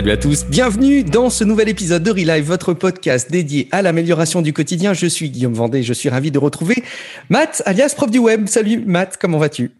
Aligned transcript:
Salut 0.00 0.12
à 0.12 0.16
tous, 0.16 0.46
bienvenue 0.46 1.04
dans 1.04 1.28
ce 1.28 1.44
nouvel 1.44 1.68
épisode 1.68 2.02
de 2.02 2.10
Relive, 2.10 2.46
votre 2.46 2.72
podcast 2.72 3.30
dédié 3.30 3.68
à 3.70 3.82
l'amélioration 3.82 4.40
du 4.40 4.54
quotidien. 4.54 4.94
Je 4.94 5.04
suis 5.04 5.28
Guillaume 5.28 5.52
Vendée, 5.52 5.82
je 5.82 5.92
suis 5.92 6.08
ravi 6.08 6.30
de 6.30 6.38
retrouver 6.38 6.82
Matt, 7.28 7.62
alias 7.66 7.92
prof 7.94 8.10
du 8.10 8.18
web. 8.18 8.46
Salut 8.46 8.82
Matt, 8.86 9.18
comment 9.20 9.36
vas-tu? 9.36 9.72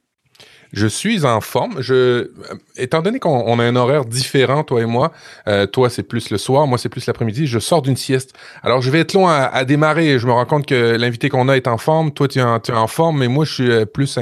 Je 0.73 0.87
suis 0.87 1.25
en 1.25 1.41
forme. 1.41 1.81
Je, 1.81 1.95
euh, 1.95 2.33
étant 2.77 3.03
donné 3.03 3.19
qu'on 3.19 3.59
a 3.59 3.65
un 3.65 3.77
horaire 3.77 4.05
différent, 4.05 4.63
toi 4.63 4.81
et 4.81 4.87
moi, 4.87 5.13
euh, 5.49 5.67
toi 5.67 5.91
c'est 5.91 6.03
plus 6.03 6.31
le 6.31 6.39
soir, 6.39 6.67
moi 6.67 6.79
c'est 6.79 6.89
plus 6.89 7.07
l'après-midi, 7.07 7.47
je 7.47 7.59
sors 7.59 7.83
d'une 7.83 7.97
sieste. 7.97 8.35
Alors 8.63 8.81
je 8.81 8.91
vais 8.91 9.01
être 9.01 9.13
long 9.13 9.27
à, 9.29 9.65
démarrer. 9.65 10.19
Je 10.19 10.27
me 10.27 10.33
rends 10.33 10.47
compte 10.47 10.67
que 10.67 10.97
l'invité 10.97 11.29
qu'on 11.29 11.49
a 11.49 11.57
est 11.57 11.67
en 11.67 11.79
forme. 11.79 12.13
Toi 12.13 12.29
tu 12.29 12.39
es 12.39 12.43
en, 12.43 12.61
en 12.73 12.87
forme, 12.87 13.19
mais 13.19 13.29
moi 13.29 13.45
je 13.45 13.55
suis 13.55 13.71
euh, 13.71 13.85
plus 13.85 14.19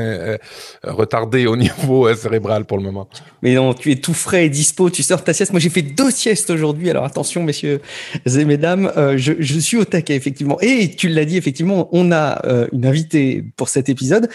retardé 0.84 1.46
au 1.46 1.56
niveau 1.68 2.12
cérébral 2.14 2.64
pour 2.64 2.78
le 2.78 2.82
moment. 2.82 3.08
Mais 3.42 3.54
non, 3.54 3.74
tu 3.74 3.92
es 3.92 3.96
tout 3.96 4.14
frais 4.14 4.46
et 4.46 4.48
dispo. 4.48 4.90
Tu 4.90 5.02
sors 5.02 5.22
ta 5.22 5.32
sieste. 5.32 5.52
Moi 5.52 5.60
j'ai 5.60 5.70
fait 5.70 5.82
deux 5.82 6.10
siestes 6.10 6.50
aujourd'hui. 6.50 6.90
Alors 6.90 7.04
attention 7.04 7.42
messieurs 7.42 7.80
et 8.26 8.44
mesdames, 8.44 8.90
je, 9.16 9.32
je, 9.38 9.58
suis 9.58 9.76
au 9.76 9.84
taquet 9.84 10.14
effectivement. 10.14 10.58
Et 10.60 10.90
tu 10.94 11.08
l'as 11.08 11.24
dit 11.24 11.36
effectivement, 11.36 11.88
on 11.92 12.12
a 12.12 12.40
une 12.72 12.86
invitée 12.86 13.44
pour 13.56 13.68
cet 13.68 13.88
épisode. 13.88 14.28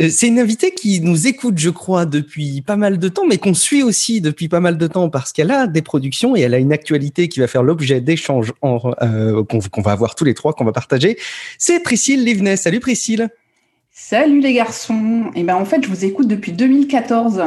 Euh, 0.00 0.08
c'est 0.10 0.26
une 0.26 0.40
invitée 0.40 0.72
qui 0.72 1.00
nous 1.00 1.26
écoute, 1.26 1.58
je 1.58 1.70
crois, 1.70 2.04
depuis 2.04 2.62
pas 2.62 2.76
mal 2.76 2.98
de 2.98 3.08
temps, 3.08 3.26
mais 3.26 3.38
qu'on 3.38 3.54
suit 3.54 3.82
aussi 3.82 4.20
depuis 4.20 4.48
pas 4.48 4.60
mal 4.60 4.76
de 4.76 4.86
temps 4.86 5.08
parce 5.08 5.32
qu'elle 5.32 5.50
a 5.50 5.66
des 5.66 5.82
productions 5.82 6.36
et 6.36 6.40
elle 6.40 6.54
a 6.54 6.58
une 6.58 6.72
actualité 6.72 7.28
qui 7.28 7.40
va 7.40 7.46
faire 7.46 7.62
l'objet 7.62 8.00
d'échanges 8.00 8.52
euh, 8.64 9.44
qu'on 9.44 9.82
va 9.82 9.92
avoir 9.92 10.14
tous 10.14 10.24
les 10.24 10.34
trois, 10.34 10.52
qu'on 10.52 10.64
va 10.64 10.72
partager. 10.72 11.16
C'est 11.58 11.80
Priscille 11.80 12.24
Livnet. 12.24 12.56
Salut 12.56 12.80
Priscille. 12.80 13.28
Salut 13.92 14.40
les 14.40 14.54
garçons. 14.54 15.30
Et 15.36 15.40
eh 15.40 15.42
ben 15.44 15.54
en 15.54 15.64
fait, 15.64 15.84
je 15.84 15.88
vous 15.88 16.04
écoute 16.04 16.26
depuis 16.26 16.52
2014. 16.52 17.42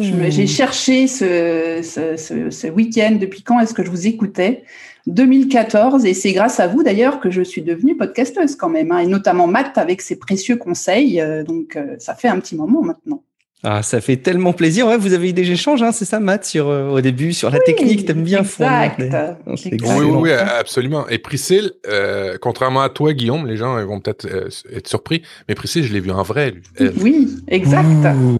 J'ai 0.00 0.46
cherché 0.46 1.08
ce, 1.08 1.80
ce, 1.82 2.50
ce 2.50 2.66
week-end 2.68 3.16
depuis 3.20 3.42
quand 3.42 3.58
est-ce 3.58 3.74
que 3.74 3.84
je 3.84 3.90
vous 3.90 4.06
écoutais. 4.06 4.62
2014 5.06 6.04
et 6.04 6.14
c'est 6.14 6.32
grâce 6.32 6.60
à 6.60 6.66
vous 6.66 6.82
d'ailleurs 6.82 7.20
que 7.20 7.30
je 7.30 7.42
suis 7.42 7.62
devenue 7.62 7.96
podcasteuse 7.96 8.56
quand 8.56 8.68
même, 8.68 8.92
hein, 8.92 8.98
et 8.98 9.06
notamment 9.06 9.46
Matt 9.46 9.78
avec 9.78 10.00
ses 10.00 10.16
précieux 10.16 10.56
conseils. 10.56 11.20
Euh, 11.20 11.42
donc 11.42 11.76
euh, 11.76 11.96
ça 11.98 12.14
fait 12.14 12.28
un 12.28 12.38
petit 12.38 12.56
moment 12.56 12.82
maintenant. 12.82 13.22
Ah, 13.64 13.80
ça 13.84 14.00
fait 14.00 14.16
tellement 14.16 14.52
plaisir. 14.52 14.88
Ouais, 14.88 14.96
vous 14.96 15.12
avez 15.12 15.28
eu 15.28 15.32
des 15.32 15.48
échanges, 15.52 15.84
hein, 15.84 15.92
c'est 15.92 16.04
ça, 16.04 16.18
Matt, 16.18 16.44
sur 16.44 16.68
euh, 16.68 16.88
au 16.88 17.00
début 17.00 17.32
sur 17.32 17.48
la 17.48 17.60
technique? 17.60 18.04
T'aimes 18.04 18.24
bien 18.24 18.40
exact. 18.40 19.00
Oui, 19.46 20.04
oui, 20.04 20.32
absolument. 20.32 21.06
Et 21.08 21.18
Priscille, 21.18 21.70
euh, 21.88 22.38
contrairement 22.40 22.80
à 22.80 22.88
toi, 22.88 23.12
Guillaume, 23.12 23.46
les 23.46 23.56
gens 23.56 23.80
vont 23.86 24.00
peut-être 24.00 24.26
euh, 24.26 24.48
être 24.74 24.88
surpris, 24.88 25.22
mais 25.48 25.54
Priscille, 25.54 25.84
je 25.84 25.92
l'ai 25.92 26.00
vue 26.00 26.10
en 26.10 26.24
vrai. 26.24 26.54
Oui, 27.00 27.28
exact. 27.46 27.86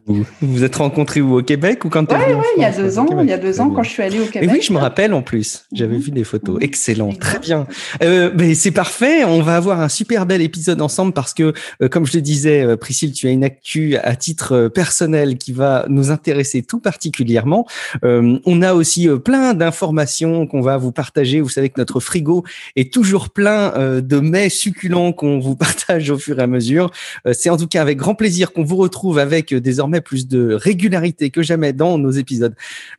Vous 0.06 0.24
vous 0.40 0.64
êtes 0.64 0.74
rencontrés 0.74 1.20
où? 1.20 1.38
Au 1.38 1.42
Québec 1.42 1.84
ou 1.84 1.88
quand 1.88 2.10
Oui, 2.12 2.18
oui, 2.28 2.44
il 2.56 2.62
y 2.62 2.64
a 2.64 2.72
deux 2.72 2.98
ans. 2.98 3.06
Il 3.22 3.28
y 3.28 3.32
a 3.32 3.38
deux 3.38 3.60
ans 3.60 3.70
quand 3.70 3.84
je 3.84 3.90
suis 3.90 4.02
allée 4.02 4.18
au 4.18 4.26
Québec. 4.26 4.50
Et 4.50 4.52
oui, 4.52 4.60
je 4.60 4.72
me 4.72 4.78
rappelle 4.78 5.14
en 5.14 5.22
plus. 5.22 5.66
J'avais 5.72 5.98
vu 5.98 6.10
des 6.10 6.24
photos. 6.24 6.58
Excellent, 6.60 7.12
très 7.12 7.38
bien. 7.38 7.68
Euh, 8.02 8.32
mais 8.36 8.54
c'est 8.54 8.72
parfait. 8.72 9.24
On 9.24 9.40
va 9.40 9.54
avoir 9.54 9.80
un 9.80 9.88
super 9.88 10.26
bel 10.26 10.42
épisode 10.42 10.82
ensemble 10.82 11.12
parce 11.12 11.32
que, 11.32 11.54
comme 11.90 12.06
je 12.06 12.14
le 12.16 12.22
disais, 12.22 12.76
Priscille, 12.76 13.12
tu 13.12 13.28
as 13.28 13.30
une 13.30 13.44
actu 13.44 13.96
à 13.96 14.16
titre 14.16 14.66
personnel 14.68 15.11
qui 15.38 15.52
va 15.52 15.86
nous 15.88 16.10
intéresser 16.10 16.62
tout 16.62 16.78
particulièrement. 16.78 17.66
Euh, 18.04 18.38
on 18.44 18.62
a 18.62 18.74
aussi 18.74 19.08
euh, 19.08 19.18
plein 19.18 19.54
d'informations 19.54 20.46
qu'on 20.46 20.60
va 20.60 20.76
vous 20.76 20.92
partager. 20.92 21.40
Vous 21.40 21.48
savez 21.48 21.68
que 21.68 21.78
notre 21.78 22.00
frigo 22.00 22.44
est 22.76 22.92
toujours 22.92 23.30
plein 23.30 23.74
euh, 23.76 24.00
de 24.00 24.18
mets 24.18 24.48
succulents 24.48 25.12
qu'on 25.12 25.38
vous 25.38 25.56
partage 25.62 26.10
au 26.10 26.18
fur 26.18 26.38
et 26.38 26.42
à 26.42 26.46
mesure. 26.46 26.90
C'est 27.32 27.50
en 27.50 27.56
tout 27.56 27.66
cas 27.66 27.82
avec 27.82 27.98
grand 27.98 28.14
plaisir 28.14 28.52
qu'on 28.52 28.64
vous 28.64 28.76
retrouve 28.76 29.18
avec 29.18 29.54
désormais 29.54 30.00
plus 30.00 30.26
de 30.26 30.54
régularité 30.54 31.30
que 31.30 31.42
jamais 31.42 31.72
dans 31.72 31.98
nos 31.98 32.10
épisodes 32.10 32.54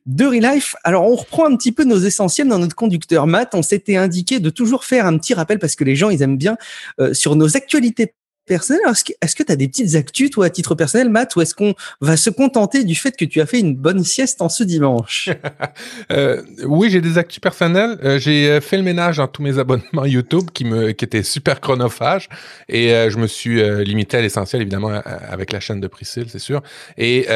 de 0.06 0.26
Relife. 0.26 0.76
Alors 0.84 1.04
on 1.04 1.16
reprend 1.16 1.48
un 1.48 1.56
petit 1.56 1.72
peu 1.72 1.84
nos 1.84 2.00
essentiels 2.00 2.48
dans 2.48 2.60
notre 2.60 2.76
conducteur 2.76 3.28
Matt. 3.28 3.56
On 3.56 3.62
s'était 3.62 3.96
indiqué 3.96 4.40
de 4.40 4.50
toujours 4.50 4.86
faire 4.86 5.06
un 5.06 5.18
petit 5.18 5.34
rappel 5.34 5.60
parce 5.60 5.76
que 5.76 5.84
les 5.84 5.96
gens 5.96 6.10
ils 6.10 6.22
aiment 6.22 6.38
bien 6.38 6.58
sur 7.14 7.36
nos 7.36 7.58
actualités 7.58 8.14
personnel. 8.46 8.82
Est-ce 9.22 9.36
que 9.36 9.44
tu 9.44 9.52
as 9.52 9.56
des 9.56 9.68
petites 9.68 9.96
actus, 9.96 10.30
toi, 10.30 10.48
à 10.48 10.50
titre 10.50 10.76
personnel, 10.76 11.10
Matt, 11.10 11.36
ou 11.36 11.42
est-ce 11.42 11.56
qu'on 11.56 11.74
va 12.02 12.18
se 12.18 12.30
contenter 12.30 12.84
du 12.84 12.96
fait 12.96 13.16
que 13.16 13.26
tu 13.26 13.42
as 13.42 13.46
fait 13.46 13.60
une 13.60 13.76
bonne 13.76 14.04
sieste 14.04 14.42
en 14.42 14.50
ce 14.50 14.64
dimanche? 14.64 15.30
Euh, 16.12 16.42
Oui, 16.66 16.90
j'ai 16.90 17.02
des 17.02 17.18
actus 17.18 17.40
personnelles. 17.40 17.98
Euh, 18.04 18.20
j'ai 18.20 18.50
euh, 18.50 18.62
fait 18.62 18.78
le 18.78 18.84
ménage 18.84 19.18
dans 19.18 19.28
tous 19.28 19.42
mes 19.42 19.58
abonnements 19.58 20.06
YouTube 20.06 20.50
qui 20.54 20.66
étaient 20.90 21.24
super 21.24 21.62
chronophages 21.62 22.30
et 22.68 22.90
je 23.10 23.18
me 23.18 23.28
suis 23.28 23.62
limité 23.84 24.18
à 24.18 24.22
l'essentiel, 24.22 24.62
évidemment, 24.62 25.02
avec 25.06 25.52
la 25.52 25.60
chaîne 25.60 25.80
de 25.80 25.88
Priscille, 25.88 26.26
c'est 26.30 26.40
sûr. 26.40 26.62
Et 26.98 27.28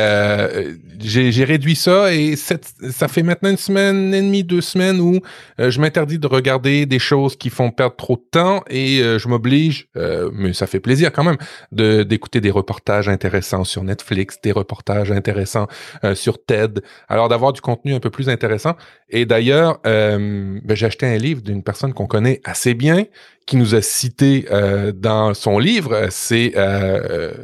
j'ai 0.99 1.43
réduit 1.43 1.75
ça 1.75 2.13
et 2.13 2.35
ça 2.35 3.07
fait 3.07 3.23
maintenant 3.23 3.49
une 3.49 3.57
semaine 3.57 4.13
et 4.13 4.21
demie, 4.21 4.43
deux 4.43 4.61
semaines 4.61 4.99
où 4.99 5.19
je 5.57 5.79
m'interdis 5.79 6.19
de 6.19 6.27
regarder 6.27 6.85
des 6.85 6.99
choses 6.99 7.35
qui 7.35 7.49
font 7.49 7.71
perdre 7.71 7.95
trop 7.95 8.15
de 8.15 8.25
temps 8.29 8.63
et 8.69 8.97
je 8.99 9.27
m'oblige, 9.27 9.87
mais 10.33 10.53
ça 10.53 10.67
fait 10.67 10.79
plaisir 10.79 10.96
quand 11.05 11.23
même 11.23 11.37
de 11.71 12.03
d'écouter 12.03 12.41
des 12.41 12.51
reportages 12.51 13.09
intéressants 13.09 13.63
sur 13.63 13.83
Netflix, 13.83 14.39
des 14.41 14.51
reportages 14.51 15.11
intéressants 15.11 15.67
euh, 16.03 16.15
sur 16.15 16.43
TED. 16.43 16.81
Alors 17.07 17.29
d'avoir 17.29 17.53
du 17.53 17.61
contenu 17.61 17.93
un 17.93 17.99
peu 17.99 18.09
plus 18.09 18.29
intéressant. 18.29 18.75
Et 19.09 19.25
d'ailleurs, 19.25 19.79
euh, 19.85 20.59
ben, 20.63 20.75
j'ai 20.75 20.85
acheté 20.85 21.05
un 21.05 21.17
livre 21.17 21.41
d'une 21.41 21.63
personne 21.63 21.93
qu'on 21.93 22.07
connaît 22.07 22.41
assez 22.43 22.73
bien, 22.73 23.05
qui 23.45 23.55
nous 23.55 23.75
a 23.75 23.81
cité 23.81 24.45
euh, 24.51 24.91
dans 24.91 25.33
son 25.33 25.59
livre, 25.59 26.07
c'est 26.09 26.53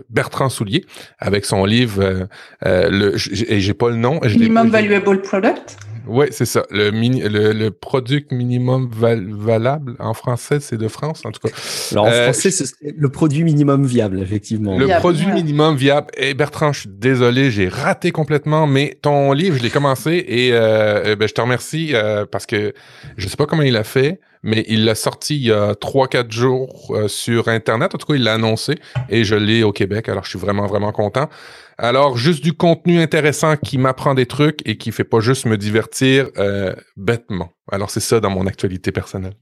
Bertrand 0.09 0.49
Soulier, 0.49 0.85
avec 1.19 1.45
son 1.45 1.65
livre, 1.65 2.27
le, 2.61 3.15
et 3.49 3.59
j'ai 3.59 3.73
pas 3.73 3.89
le 3.89 3.95
nom. 3.95 4.19
Minimum 4.21 4.69
Valuable 4.69 5.21
Product. 5.21 5.77
Oui, 6.07 6.25
c'est 6.31 6.45
ça. 6.45 6.63
Le, 6.69 6.89
le, 6.89 7.53
le, 7.53 7.71
produit 7.71 8.25
minimum 8.31 8.89
valable 8.91 9.95
en 9.99 10.13
français, 10.13 10.59
c'est 10.59 10.77
de 10.77 10.87
France, 10.87 11.25
en 11.25 11.31
tout 11.31 11.39
cas. 11.39 11.53
Alors, 11.91 12.05
en 12.05 12.09
euh, 12.09 12.23
français, 12.25 12.51
c'est 12.51 12.93
le 12.95 13.09
produit 13.09 13.43
minimum 13.43 13.85
viable, 13.85 14.19
effectivement. 14.19 14.77
Le 14.77 14.87
produit 14.99 15.27
minimum 15.27 15.75
viable. 15.75 16.07
Et 16.17 16.29
eh, 16.29 16.33
Bertrand, 16.33 16.73
je 16.73 16.81
suis 16.81 16.89
désolé, 16.89 17.51
j'ai 17.51 17.67
raté 17.67 18.11
complètement, 18.11 18.67
mais 18.67 18.97
ton 19.01 19.31
livre, 19.31 19.57
je 19.57 19.63
l'ai 19.63 19.69
commencé 19.69 20.23
et 20.27 20.49
euh, 20.53 21.03
eh 21.05 21.15
ben, 21.15 21.27
je 21.27 21.33
te 21.33 21.41
remercie 21.41 21.91
euh, 21.93 22.25
parce 22.29 22.45
que 22.45 22.73
je 23.17 23.27
sais 23.27 23.37
pas 23.37 23.45
comment 23.45 23.63
il 23.63 23.77
a 23.77 23.83
fait, 23.83 24.19
mais 24.43 24.65
il 24.67 24.83
l'a 24.83 24.95
sorti 24.95 25.37
il 25.37 25.43
y 25.43 25.51
a 25.51 25.71
3-4 25.73 26.31
jours 26.31 26.97
sur 27.07 27.47
Internet. 27.47 27.95
En 27.95 27.97
tout 27.97 28.07
cas, 28.07 28.15
il 28.15 28.23
l'a 28.23 28.33
annoncé 28.33 28.75
et 29.09 29.23
je 29.23 29.35
l'ai 29.35 29.63
au 29.63 29.71
Québec. 29.71 30.09
Alors, 30.09 30.25
je 30.25 30.31
suis 30.31 30.39
vraiment, 30.39 30.67
vraiment 30.67 30.91
content. 30.91 31.29
Alors, 31.78 32.17
juste 32.17 32.44
du 32.44 32.53
contenu 32.53 33.00
intéressant 33.00 33.57
qui 33.57 33.78
m'apprend 33.78 34.13
des 34.13 34.25
trucs 34.25 34.59
et 34.66 34.78
qui 34.78 34.91
fait 34.91 35.03
pas 35.03 35.19
juste 35.19 35.45
me 35.45 35.57
divertir 35.57 36.29
euh, 36.38 36.75
bêtement. 36.97 37.51
Alors, 37.72 37.89
c'est 37.89 38.00
ça 38.00 38.19
dans 38.19 38.29
mon 38.29 38.47
actualité 38.47 38.91
personnelle. 38.91 39.35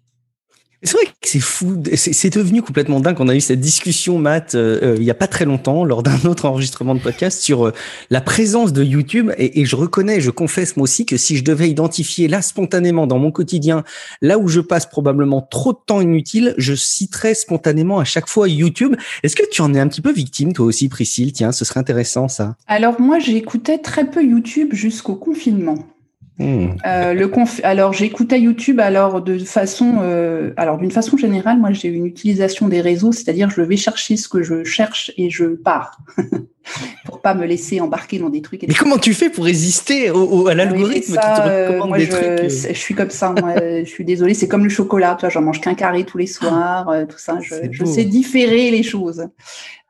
C'est 0.83 0.93
vrai 0.93 1.05
que 1.05 1.11
c'est 1.21 1.39
fou, 1.39 1.83
c'est 1.93 2.33
devenu 2.33 2.63
complètement 2.63 2.99
dingue. 2.99 3.17
On 3.19 3.27
a 3.27 3.35
eu 3.35 3.41
cette 3.41 3.59
discussion, 3.59 4.17
Matt, 4.17 4.55
euh, 4.55 4.79
euh, 4.81 4.95
il 4.97 5.03
y 5.03 5.11
a 5.11 5.13
pas 5.13 5.27
très 5.27 5.45
longtemps, 5.45 5.85
lors 5.85 6.01
d'un 6.01 6.17
autre 6.25 6.45
enregistrement 6.45 6.95
de 6.95 6.99
podcast, 6.99 7.39
sur 7.39 7.67
euh, 7.67 7.73
la 8.09 8.19
présence 8.19 8.73
de 8.73 8.83
YouTube. 8.83 9.31
Et, 9.37 9.61
et, 9.61 9.65
je 9.65 9.75
reconnais, 9.75 10.21
je 10.21 10.31
confesse 10.31 10.77
moi 10.77 10.85
aussi 10.85 11.05
que 11.05 11.17
si 11.17 11.37
je 11.37 11.43
devais 11.43 11.69
identifier 11.69 12.27
là 12.27 12.41
spontanément 12.41 13.05
dans 13.05 13.19
mon 13.19 13.31
quotidien, 13.31 13.83
là 14.23 14.39
où 14.39 14.47
je 14.47 14.59
passe 14.59 14.87
probablement 14.87 15.41
trop 15.41 15.73
de 15.73 15.79
temps 15.85 16.01
inutile, 16.01 16.55
je 16.57 16.73
citerais 16.73 17.35
spontanément 17.35 17.99
à 17.99 18.03
chaque 18.03 18.27
fois 18.27 18.49
YouTube. 18.49 18.95
Est-ce 19.21 19.35
que 19.35 19.47
tu 19.51 19.61
en 19.61 19.75
es 19.75 19.79
un 19.79 19.87
petit 19.87 20.01
peu 20.01 20.11
victime, 20.11 20.51
toi 20.51 20.65
aussi, 20.65 20.89
Priscille? 20.89 21.31
Tiens, 21.31 21.51
ce 21.51 21.63
serait 21.63 21.79
intéressant 21.79 22.27
ça. 22.27 22.55
Alors 22.65 22.99
moi, 22.99 23.19
j'écoutais 23.19 23.77
très 23.77 24.09
peu 24.09 24.23
YouTube 24.23 24.69
jusqu'au 24.73 25.15
confinement. 25.15 25.90
Hmm. 26.41 26.69
Euh, 26.87 27.13
le 27.13 27.31
alors 27.63 27.93
j'écoutais 27.93 28.39
YouTube 28.39 28.79
alors 28.79 29.21
de 29.21 29.37
façon 29.37 29.97
euh, 30.01 30.53
alors 30.57 30.79
d'une 30.79 30.89
façon 30.89 31.15
générale 31.15 31.59
moi 31.59 31.71
j'ai 31.71 31.89
une 31.89 32.07
utilisation 32.07 32.67
des 32.67 32.81
réseaux 32.81 33.11
c'est-à-dire 33.11 33.51
je 33.51 33.61
vais 33.61 33.77
chercher 33.77 34.17
ce 34.17 34.27
que 34.27 34.41
je 34.41 34.63
cherche 34.63 35.11
et 35.17 35.29
je 35.29 35.45
pars 35.45 35.99
pour 37.05 37.21
pas 37.21 37.35
me 37.35 37.45
laisser 37.45 37.79
embarquer 37.79 38.17
dans 38.17 38.29
des 38.29 38.41
trucs. 38.41 38.63
Mais 38.67 38.73
comment 38.73 38.97
tu 38.97 39.13
fais 39.13 39.29
pour 39.29 39.45
résister 39.45 40.09
au, 40.09 40.47
à 40.47 40.55
l'algorithme 40.55 41.13
qui 41.13 41.19
te 41.19 41.47
euh, 41.47 41.71
recommande 41.73 41.97
des 41.99 42.05
je, 42.05 42.11
trucs 42.11 42.49
Je 42.73 42.79
suis 42.79 42.95
comme 42.95 43.11
ça 43.11 43.35
je 43.55 43.85
suis 43.85 44.05
désolée 44.05 44.33
c'est 44.33 44.47
comme 44.47 44.63
le 44.63 44.69
chocolat 44.69 45.15
toi 45.19 45.29
j'en 45.29 45.41
mange 45.41 45.61
qu'un 45.61 45.75
carré 45.75 46.05
tous 46.05 46.17
les 46.17 46.27
soirs 46.27 46.91
tout 47.07 47.19
ça 47.19 47.37
je, 47.39 47.53
je 47.69 47.85
sais 47.85 48.05
différer 48.05 48.71
les 48.71 48.81
choses. 48.81 49.27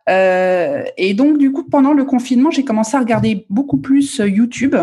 et 0.10 1.14
donc 1.14 1.38
du 1.38 1.54
coup 1.54 1.64
pendant 1.64 1.94
le 1.94 2.04
confinement 2.04 2.52
j'ai 2.52 2.66
commencé 2.66 2.98
à 2.98 3.00
regarder 3.00 3.46
beaucoup 3.50 3.78
plus 3.78 4.18
YouTube. 4.26 4.76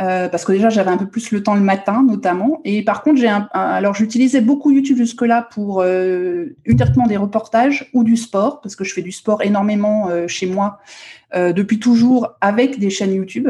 Euh, 0.00 0.30
parce 0.30 0.46
que 0.46 0.52
déjà 0.52 0.70
j'avais 0.70 0.90
un 0.90 0.96
peu 0.96 1.06
plus 1.06 1.32
le 1.32 1.42
temps 1.42 1.54
le 1.54 1.60
matin 1.60 2.02
notamment. 2.02 2.60
Et 2.64 2.82
par 2.82 3.02
contre, 3.02 3.20
j'ai 3.20 3.28
un, 3.28 3.48
alors 3.52 3.94
j'utilisais 3.94 4.40
beaucoup 4.40 4.70
YouTube 4.70 4.96
jusque-là 4.96 5.46
pour 5.50 5.82
euh, 5.82 6.56
uniquement 6.64 7.06
des 7.06 7.18
reportages 7.18 7.90
ou 7.92 8.02
du 8.02 8.16
sport, 8.16 8.62
parce 8.62 8.74
que 8.74 8.84
je 8.84 8.94
fais 8.94 9.02
du 9.02 9.12
sport 9.12 9.42
énormément 9.42 10.08
euh, 10.08 10.26
chez 10.28 10.46
moi 10.46 10.80
euh, 11.34 11.52
depuis 11.52 11.78
toujours 11.78 12.36
avec 12.40 12.78
des 12.78 12.88
chaînes 12.88 13.12
YouTube. 13.12 13.48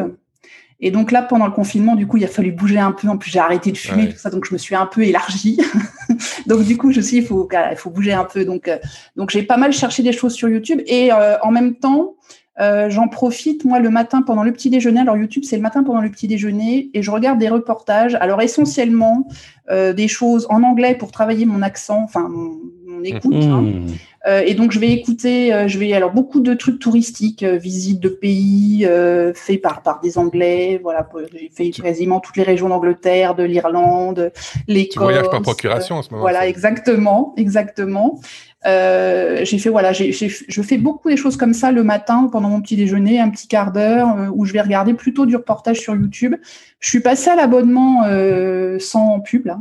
Et 0.85 0.91
donc 0.91 1.13
là, 1.13 1.23
pendant 1.23 1.47
le 1.47 1.53
confinement, 1.53 1.95
du 1.95 2.09
coup, 2.09 2.17
il 2.17 2.25
a 2.25 2.29
fallu 2.29 2.51
bouger 2.51 2.81
un 2.81 2.91
peu. 2.91 3.07
En 3.07 3.17
plus, 3.17 3.31
j'ai 3.31 3.39
arrêté 3.39 3.71
de 3.71 3.77
fumer, 3.77 4.09
tout 4.09 4.19
ça, 4.19 4.31
donc 4.31 4.45
je 4.45 4.53
me 4.53 4.59
suis 4.59 4.75
un 4.75 4.87
peu 4.87 5.03
élargie. 5.03 5.57
donc 6.49 6.65
du 6.65 6.77
coup, 6.77 6.91
je 6.91 7.01
suis, 7.01 7.19
il 7.19 7.25
faut, 7.25 7.49
il 7.71 7.77
faut 7.77 7.91
bouger 7.91 8.15
un 8.15 8.25
peu. 8.25 8.45
Donc, 8.45 8.69
donc 9.15 9.31
j'ai 9.31 9.45
pas 9.45 9.59
mal 9.59 9.73
cherché 9.73 10.03
des 10.03 10.11
choses 10.11 10.33
sur 10.33 10.49
YouTube 10.49 10.81
et 10.89 11.13
en 11.13 11.53
même 11.53 11.77
temps, 11.77 12.17
Euh, 12.61 12.91
j'en 12.91 13.09
profite, 13.09 13.65
moi, 13.65 13.81
le 13.81 13.89
matin 13.89 14.23
pendant 14.23 14.43
le 14.43 14.53
petit 14.53 14.69
déjeuner. 14.69 15.01
Alors, 15.01 15.17
YouTube, 15.17 15.45
c'est 15.45 15.57
le 15.57 15.63
matin 15.63 15.83
pendant 15.83 16.01
le 16.01 16.11
petit 16.11 16.29
déjeuner 16.29 16.91
et 16.93 17.03
je 17.03 17.11
regarde 17.11 17.39
des 17.39 17.49
reportages. 17.49 18.15
Alors, 18.17 18.43
essentiellement, 18.43 19.27
euh, 19.71 19.93
des 19.93 20.09
choses 20.09 20.47
en 20.51 20.63
anglais 20.63 20.95
pour 20.95 21.13
travailler 21.13 21.47
mon 21.47 21.63
accent, 21.63 22.03
enfin, 22.03 22.29
mon, 22.29 23.03
écoute. 23.05 23.35
Hein. 23.35 23.63
Mmh. 23.63 23.87
Et 24.27 24.55
donc, 24.55 24.71
je 24.71 24.79
vais 24.79 24.91
écouter, 24.91 25.67
je 25.67 25.79
vais, 25.79 25.93
alors, 25.93 26.13
beaucoup 26.13 26.41
de 26.41 26.55
trucs 26.55 26.79
touristiques, 26.79 27.43
visites 27.43 28.01
de 28.01 28.09
pays 28.09 28.89
faits 29.35 29.61
par, 29.61 29.83
par 29.83 30.01
des 30.01 30.17
Anglais. 30.19 30.79
Voilà, 30.83 31.09
j'ai 31.33 31.51
fait 31.55 31.71
quasiment 31.71 32.21
toutes 32.21 32.37
les 32.37 32.45
régions 32.45 32.69
d'Angleterre, 32.69 33.35
de 33.35 33.43
l'Irlande, 33.43 34.33
l'Écosse. 34.69 34.93
Tu 34.95 34.99
voyages 35.01 35.31
par 35.31 35.43
procuration 35.43 35.97
en 35.97 36.03
ce 36.03 36.11
moment. 36.11 36.23
Voilà, 36.23 36.47
exactement, 36.47 37.35
exactement. 37.37 38.21
Euh, 38.65 39.45
j'ai 39.45 39.59
fait 39.59 39.71
voilà, 39.71 39.93
j'ai, 39.93 40.13
je 40.13 40.63
fais 40.63 40.79
beaucoup 40.79 41.09
des 41.09 41.17
choses 41.17 41.37
comme 41.37 41.55
ça 41.55 41.73
le 41.73 41.83
matin 41.83 42.29
pendant 42.31 42.49
mon 42.49 42.61
petit 42.61 42.77
déjeuner, 42.77 43.19
un 43.19 43.29
petit 43.31 43.49
quart 43.49 43.73
d'heure 43.73 44.17
euh, 44.17 44.29
où 44.33 44.45
je 44.45 44.53
vais 44.53 44.61
regarder 44.61 44.95
plutôt 44.95 45.27
du 45.27 45.35
reportage 45.35 45.81
sur 45.81 45.97
YouTube. 45.97 46.37
Je 46.79 46.89
suis 46.89 47.01
passée 47.01 47.31
à 47.31 47.35
l'abonnement 47.35 48.05
euh, 48.07 48.79
sans 48.79 49.21
pub 49.21 49.47
là. 49.47 49.59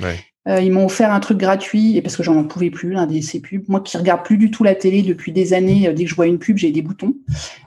Ouais. 0.00 0.16
Ils 0.46 0.72
m'ont 0.72 0.86
offert 0.86 1.12
un 1.12 1.20
truc 1.20 1.38
gratuit 1.38 1.96
et 1.96 2.02
parce 2.02 2.16
que 2.16 2.22
j'en 2.22 2.42
pouvais 2.44 2.70
plus 2.70 2.90
l'un 2.90 3.06
des 3.06 3.22
ces 3.22 3.40
pubs. 3.40 3.62
Moi 3.68 3.80
qui 3.80 3.96
regarde 3.96 4.24
plus 4.24 4.38
du 4.38 4.50
tout 4.50 4.64
la 4.64 4.74
télé 4.74 5.02
depuis 5.02 5.30
des 5.30 5.54
années, 5.54 5.92
dès 5.92 6.04
que 6.04 6.10
je 6.10 6.14
vois 6.16 6.26
une 6.26 6.38
pub, 6.38 6.56
j'ai 6.56 6.72
des 6.72 6.82
boutons. 6.82 7.14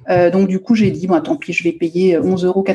donc 0.09 0.47
du 0.49 0.59
coup 0.59 0.75
j'ai 0.75 0.91
dit 0.91 1.07
bon 1.07 1.21
tant 1.21 1.37
pis, 1.37 1.53
je 1.53 1.63
vais 1.63 1.71
payer 1.71 2.17
11,99 2.17 2.45
euros 2.45 2.65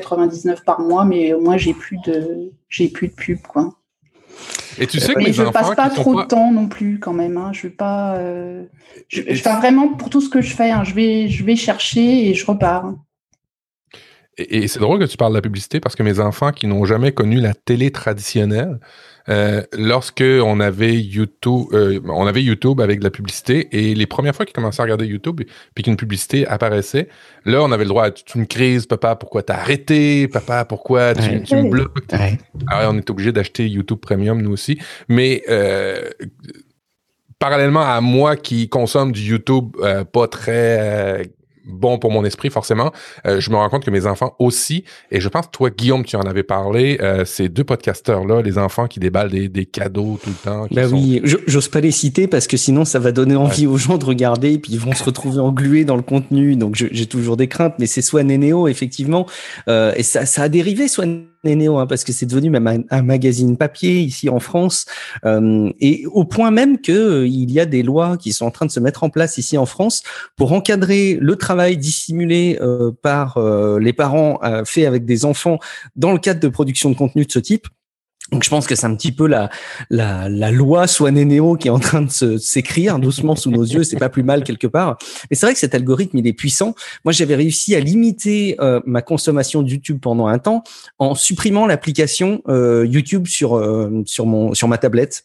par 0.64 0.80
mois, 0.80 1.04
mais 1.04 1.34
moi 1.38 1.58
j'ai 1.58 1.74
plus 1.74 1.98
de 2.06 2.50
j'ai 2.68 2.88
plus 2.88 3.08
de 3.08 3.14
pub 3.14 3.40
quoi. 3.42 3.74
Et 4.78 4.86
tu 4.86 5.00
sais 5.00 5.14
que 5.14 5.18
mais 5.18 5.32
je 5.32 5.42
passe 5.42 5.74
pas 5.74 5.90
trop 5.90 6.20
de 6.22 6.26
temps 6.26 6.52
non 6.52 6.68
plus 6.68 6.98
quand 6.98 7.12
même. 7.12 7.36
Hein. 7.36 7.50
Je 7.52 7.62
vais 7.62 7.70
pas. 7.70 8.16
Euh, 8.16 8.64
je, 9.08 9.22
fais 9.22 9.56
vraiment 9.56 9.88
pour 9.88 10.10
tout 10.10 10.20
ce 10.20 10.28
que 10.28 10.40
je 10.40 10.54
fais. 10.54 10.70
Hein. 10.70 10.84
Je 10.84 10.94
vais, 10.94 11.28
je 11.28 11.44
vais 11.44 11.56
chercher 11.56 12.28
et 12.28 12.34
je 12.34 12.46
repars. 12.46 12.94
Et, 14.38 14.68
c'est 14.68 14.78
drôle 14.78 14.98
que 14.98 15.04
tu 15.04 15.16
parles 15.16 15.32
de 15.32 15.38
la 15.38 15.42
publicité 15.42 15.80
parce 15.80 15.96
que 15.96 16.02
mes 16.02 16.18
enfants 16.18 16.52
qui 16.52 16.66
n'ont 16.66 16.84
jamais 16.84 17.12
connu 17.12 17.40
la 17.40 17.52
télé 17.52 17.90
traditionnelle, 17.90 18.80
euh, 19.30 19.62
lorsque 19.72 20.24
on 20.24 20.60
avait 20.60 20.96
YouTube, 20.96 21.66
euh, 21.72 22.00
on 22.08 22.26
avait 22.26 22.42
YouTube 22.42 22.80
avec 22.80 22.98
de 22.98 23.04
la 23.04 23.10
publicité 23.10 23.68
et 23.72 23.94
les 23.94 24.06
premières 24.06 24.34
fois 24.34 24.44
qu'ils 24.44 24.54
commençaient 24.54 24.80
à 24.80 24.84
regarder 24.84 25.06
YouTube 25.06 25.40
puis 25.74 25.84
qu'une 25.84 25.96
publicité 25.96 26.46
apparaissait, 26.46 27.08
là 27.44 27.62
on 27.62 27.70
avait 27.70 27.84
le 27.84 27.90
droit 27.90 28.04
à 28.04 28.10
toute 28.10 28.34
une 28.34 28.46
crise, 28.46 28.86
papa 28.86 29.16
pourquoi 29.16 29.42
t'as 29.42 29.54
arrêté, 29.54 30.26
papa 30.28 30.64
pourquoi 30.64 31.14
tu, 31.14 31.30
me 31.54 31.70
bloques? 31.70 31.98
Alors 32.68 32.92
on 32.92 32.98
est 32.98 33.08
obligé 33.10 33.32
d'acheter 33.32 33.68
YouTube 33.68 33.98
Premium 34.00 34.42
nous 34.42 34.52
aussi, 34.52 34.78
mais 35.08 35.42
euh, 35.48 36.10
parallèlement 37.38 37.82
à 37.82 38.00
moi 38.00 38.36
qui 38.36 38.68
consomme 38.68 39.12
du 39.12 39.22
YouTube 39.22 39.76
euh, 39.82 40.04
pas 40.04 40.28
très 40.28 41.30
bon 41.64 41.98
pour 41.98 42.10
mon 42.10 42.24
esprit, 42.24 42.50
forcément. 42.50 42.92
Euh, 43.26 43.40
je 43.40 43.50
me 43.50 43.56
rends 43.56 43.68
compte 43.68 43.84
que 43.84 43.90
mes 43.90 44.06
enfants 44.06 44.34
aussi, 44.38 44.84
et 45.10 45.20
je 45.20 45.28
pense, 45.28 45.50
toi, 45.50 45.70
Guillaume, 45.70 46.04
tu 46.04 46.16
en 46.16 46.22
avais 46.22 46.42
parlé, 46.42 46.98
euh, 47.00 47.24
ces 47.24 47.48
deux 47.48 47.64
podcasteurs-là, 47.64 48.42
les 48.42 48.58
enfants 48.58 48.86
qui 48.86 49.00
déballent 49.00 49.30
des, 49.30 49.48
des 49.48 49.66
cadeaux 49.66 50.18
tout 50.22 50.30
le 50.30 50.50
temps. 50.50 50.66
Bah 50.70 50.86
oui, 50.90 51.20
j'ose 51.24 51.68
pas 51.68 51.80
les 51.80 51.90
citer 51.90 52.26
parce 52.26 52.46
que 52.46 52.56
sinon, 52.56 52.84
ça 52.84 52.98
va 52.98 53.12
donner 53.12 53.36
envie 53.36 53.66
aux 53.66 53.76
gens 53.76 53.98
de 53.98 54.04
regarder, 54.04 54.58
puis 54.58 54.72
ils 54.72 54.80
vont 54.80 54.94
se 54.94 55.04
retrouver 55.04 55.40
englués 55.40 55.84
dans 55.84 55.96
le 55.96 56.02
contenu. 56.02 56.56
Donc, 56.56 56.74
j'ai 56.74 57.06
toujours 57.06 57.36
des 57.36 57.48
craintes, 57.48 57.74
mais 57.78 57.86
c'est 57.86 58.02
soit 58.02 58.22
Nénéo, 58.22 58.68
effectivement, 58.68 59.26
euh, 59.68 59.92
et 59.96 60.02
ça, 60.02 60.26
ça 60.26 60.42
a 60.42 60.48
dérivé, 60.48 60.88
soit 60.88 61.06
Nénéo, 61.44 61.78
hein, 61.78 61.86
parce 61.86 62.04
que 62.04 62.12
c'est 62.12 62.26
devenu 62.26 62.50
même 62.50 62.84
un, 62.90 63.02
magazine 63.02 63.56
papier 63.56 64.00
ici 64.00 64.28
en 64.28 64.40
France, 64.40 64.84
euh, 65.24 65.70
et 65.80 66.04
au 66.06 66.24
point 66.24 66.50
même 66.50 66.80
que 66.80 66.92
euh, 66.92 67.26
y 67.28 67.58
a 67.58 67.66
des 67.66 67.82
lois 67.82 68.16
qui 68.16 68.32
sont 68.32 68.46
en 68.46 68.50
train 68.50 68.66
de 68.66 68.70
se 68.70 68.80
mettre 68.80 69.04
en 69.04 69.10
place 69.10 69.38
ici 69.38 69.56
en 69.56 69.66
France 69.66 70.02
pour 70.36 70.52
encadrer 70.52 71.16
le 71.20 71.36
travail 71.36 71.76
dissimulé 71.76 72.58
euh, 72.60 72.90
par 73.02 73.38
les 73.80 73.92
parents 73.92 74.40
fait 74.64 74.86
avec 74.86 75.04
des 75.04 75.24
enfants 75.24 75.58
dans 75.96 76.12
le 76.12 76.18
cadre 76.18 76.40
de 76.40 76.48
production 76.48 76.90
de 76.90 76.96
contenu 76.96 77.24
de 77.24 77.32
ce 77.32 77.38
type. 77.38 77.66
Donc 78.30 78.44
je 78.44 78.50
pense 78.50 78.66
que 78.66 78.74
c'est 78.74 78.86
un 78.86 78.94
petit 78.94 79.12
peu 79.12 79.26
la, 79.26 79.50
loi 80.50 80.86
soit 80.86 81.10
nénéo 81.10 81.56
qui 81.56 81.68
est 81.68 81.70
en 81.70 81.78
train 81.78 82.02
de 82.02 82.38
s'écrire 82.38 82.98
doucement 82.98 83.36
sous 83.36 83.50
nos 83.50 83.64
yeux. 83.64 83.84
C'est 83.84 83.98
pas 83.98 84.08
plus 84.08 84.22
mal 84.22 84.44
quelque 84.44 84.66
part. 84.66 84.98
Mais 85.30 85.36
c'est 85.36 85.46
vrai 85.46 85.52
que 85.52 85.58
cet 85.58 85.74
algorithme 85.74 86.18
il 86.18 86.26
est 86.26 86.32
puissant. 86.32 86.74
Moi 87.04 87.12
j'avais 87.12 87.34
réussi 87.34 87.74
à 87.74 87.80
limiter 87.80 88.56
euh, 88.60 88.80
ma 88.86 89.02
consommation 89.02 89.62
de 89.62 89.70
YouTube 89.70 89.98
pendant 90.00 90.26
un 90.26 90.38
temps 90.38 90.62
en 90.98 91.14
supprimant 91.14 91.66
l'application 91.66 92.42
euh, 92.48 92.86
YouTube 92.86 93.26
sur 93.26 93.56
euh, 93.56 94.02
sur 94.06 94.26
mon 94.26 94.54
sur 94.54 94.68
ma 94.68 94.78
tablette 94.78 95.24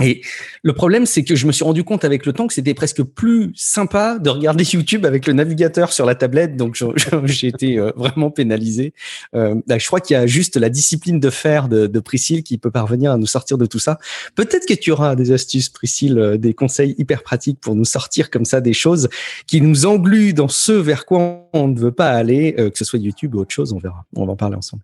et 0.00 0.22
le 0.62 0.72
problème, 0.72 1.04
c'est 1.04 1.22
que 1.22 1.36
je 1.36 1.46
me 1.46 1.52
suis 1.52 1.64
rendu 1.64 1.84
compte 1.84 2.04
avec 2.04 2.24
le 2.24 2.32
temps 2.32 2.46
que 2.46 2.54
c'était 2.54 2.72
presque 2.72 3.02
plus 3.02 3.52
sympa 3.54 4.18
de 4.18 4.30
regarder 4.30 4.64
YouTube 4.72 5.04
avec 5.04 5.26
le 5.26 5.34
navigateur 5.34 5.92
sur 5.92 6.06
la 6.06 6.14
tablette. 6.14 6.56
Donc, 6.56 6.82
j'ai 7.24 7.48
été 7.48 7.78
euh, 7.78 7.92
vraiment 7.94 8.30
pénalisé. 8.30 8.94
Euh, 9.34 9.54
bah, 9.66 9.78
je 9.78 9.86
crois 9.86 10.00
qu'il 10.00 10.14
y 10.14 10.16
a 10.16 10.26
juste 10.26 10.56
la 10.56 10.70
discipline 10.70 11.20
de 11.20 11.30
faire 11.30 11.68
de, 11.68 11.86
de, 11.86 12.00
Priscille 12.00 12.42
qui 12.42 12.56
peut 12.56 12.70
parvenir 12.70 13.12
à 13.12 13.18
nous 13.18 13.26
sortir 13.26 13.58
de 13.58 13.66
tout 13.66 13.78
ça. 13.78 13.98
Peut-être 14.34 14.66
que 14.66 14.74
tu 14.74 14.92
auras 14.92 15.14
des 15.14 15.30
astuces, 15.32 15.68
Priscille, 15.68 16.18
euh, 16.18 16.38
des 16.38 16.54
conseils 16.54 16.94
hyper 16.96 17.22
pratiques 17.22 17.60
pour 17.60 17.74
nous 17.74 17.84
sortir 17.84 18.30
comme 18.30 18.46
ça 18.46 18.60
des 18.60 18.72
choses 18.72 19.08
qui 19.46 19.60
nous 19.60 19.84
engluent 19.84 20.32
dans 20.32 20.48
ce 20.48 20.72
vers 20.72 21.04
quoi 21.04 21.50
on 21.52 21.68
ne 21.68 21.78
veut 21.78 21.92
pas 21.92 22.10
aller, 22.10 22.54
que 22.54 22.78
ce 22.78 22.84
soit 22.84 22.98
YouTube 22.98 23.34
ou 23.34 23.40
autre 23.40 23.52
chose. 23.52 23.72
On 23.72 23.78
verra. 23.78 24.06
On 24.16 24.24
va 24.24 24.32
en 24.32 24.36
parler 24.36 24.56
ensemble. 24.56 24.82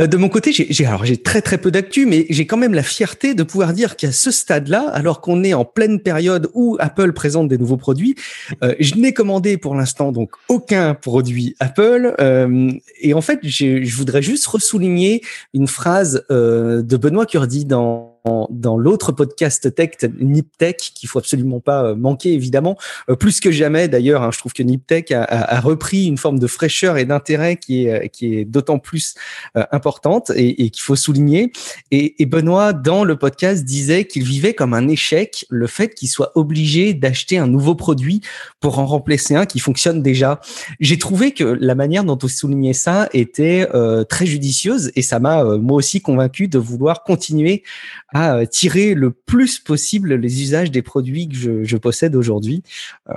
Euh, 0.00 0.06
de 0.06 0.16
mon 0.16 0.28
côté, 0.28 0.52
j'ai 0.52 0.86
alors 0.86 1.04
j'ai 1.04 1.16
très 1.16 1.42
très 1.42 1.58
peu 1.58 1.70
d'actu, 1.70 2.06
mais 2.06 2.26
j'ai 2.30 2.46
quand 2.46 2.56
même 2.56 2.74
la 2.74 2.82
fierté 2.82 3.34
de 3.34 3.42
pouvoir 3.42 3.72
dire 3.72 3.96
qu'à 3.96 4.12
ce 4.12 4.30
stade-là, 4.30 4.88
alors 4.92 5.20
qu'on 5.20 5.44
est 5.44 5.54
en 5.54 5.64
pleine 5.64 6.00
période 6.00 6.48
où 6.54 6.76
Apple 6.80 7.12
présente 7.12 7.48
des 7.48 7.58
nouveaux 7.58 7.76
produits, 7.76 8.14
euh, 8.62 8.74
je 8.80 8.94
n'ai 8.94 9.12
commandé 9.12 9.56
pour 9.56 9.74
l'instant 9.74 10.12
donc 10.12 10.30
aucun 10.48 10.94
produit 10.94 11.54
Apple. 11.60 12.14
Euh, 12.20 12.70
et 13.00 13.14
en 13.14 13.20
fait, 13.20 13.40
je 13.42 13.94
voudrais 13.94 14.22
juste 14.22 14.46
ressouligner 14.46 15.22
une 15.54 15.66
phrase 15.66 16.24
de 16.30 16.96
Benoît 16.96 17.26
Curdi 17.26 17.64
dans 17.64 18.09
dans, 18.24 18.76
l'autre 18.76 19.12
podcast 19.12 19.74
tech, 19.74 19.90
Niptech, 20.18 20.92
qu'il 20.94 21.08
faut 21.08 21.18
absolument 21.18 21.60
pas 21.60 21.84
euh, 21.84 21.94
manquer 21.94 22.32
évidemment, 22.32 22.76
euh, 23.08 23.16
plus 23.16 23.40
que 23.40 23.50
jamais 23.50 23.88
d'ailleurs. 23.88 24.22
Hein, 24.22 24.30
je 24.32 24.38
trouve 24.38 24.52
que 24.52 24.62
Niptech 24.62 25.10
a, 25.12 25.24
a, 25.24 25.60
repris 25.60 26.06
une 26.06 26.18
forme 26.18 26.38
de 26.38 26.46
fraîcheur 26.46 26.98
et 26.98 27.04
d'intérêt 27.04 27.56
qui 27.56 27.86
est 27.86 28.08
qui 28.10 28.36
est 28.36 28.44
d'autant 28.44 28.78
plus 28.78 29.14
euh, 29.56 29.64
importante 29.72 30.30
et, 30.34 30.64
et 30.64 30.70
qu'il 30.70 30.82
faut 30.82 30.96
souligner. 30.96 31.52
Et, 31.90 32.22
et, 32.22 32.26
Benoît 32.26 32.72
dans 32.72 33.04
le 33.04 33.16
podcast 33.16 33.64
disait 33.64 34.04
qu'il 34.04 34.24
vivait 34.24 34.54
comme 34.54 34.74
un 34.74 34.88
échec 34.88 35.46
le 35.48 35.66
fait 35.66 35.94
qu'il 35.94 36.08
soit 36.08 36.32
obligé 36.36 36.94
d'acheter 36.94 37.38
un 37.38 37.46
nouveau 37.46 37.74
produit 37.74 38.20
pour 38.60 38.78
en 38.78 38.86
remplacer 38.86 39.34
un 39.34 39.46
qui 39.46 39.58
fonctionne 39.58 40.02
déjà. 40.02 40.40
J'ai 40.78 40.98
trouvé 40.98 41.32
que 41.32 41.44
la 41.44 41.74
manière 41.74 42.04
dont 42.04 42.18
on 42.22 42.28
soulignait 42.28 42.72
ça 42.72 43.08
était 43.12 43.68
très 44.08 44.26
judicieuse 44.26 44.92
et 44.94 45.02
ça 45.02 45.18
m'a 45.18 45.44
moi 45.44 45.76
aussi 45.76 46.00
convaincu 46.00 46.48
de 46.48 46.58
vouloir 46.58 47.02
continuer 47.02 47.64
à 48.12 48.36
euh, 48.36 48.46
tirer 48.46 48.94
le 48.94 49.10
plus 49.10 49.58
possible 49.58 50.14
les 50.14 50.42
usages 50.42 50.70
des 50.70 50.82
produits 50.82 51.28
que 51.28 51.36
je, 51.36 51.64
je 51.64 51.76
possède 51.76 52.16
aujourd'hui. 52.16 52.62
Euh, 53.08 53.14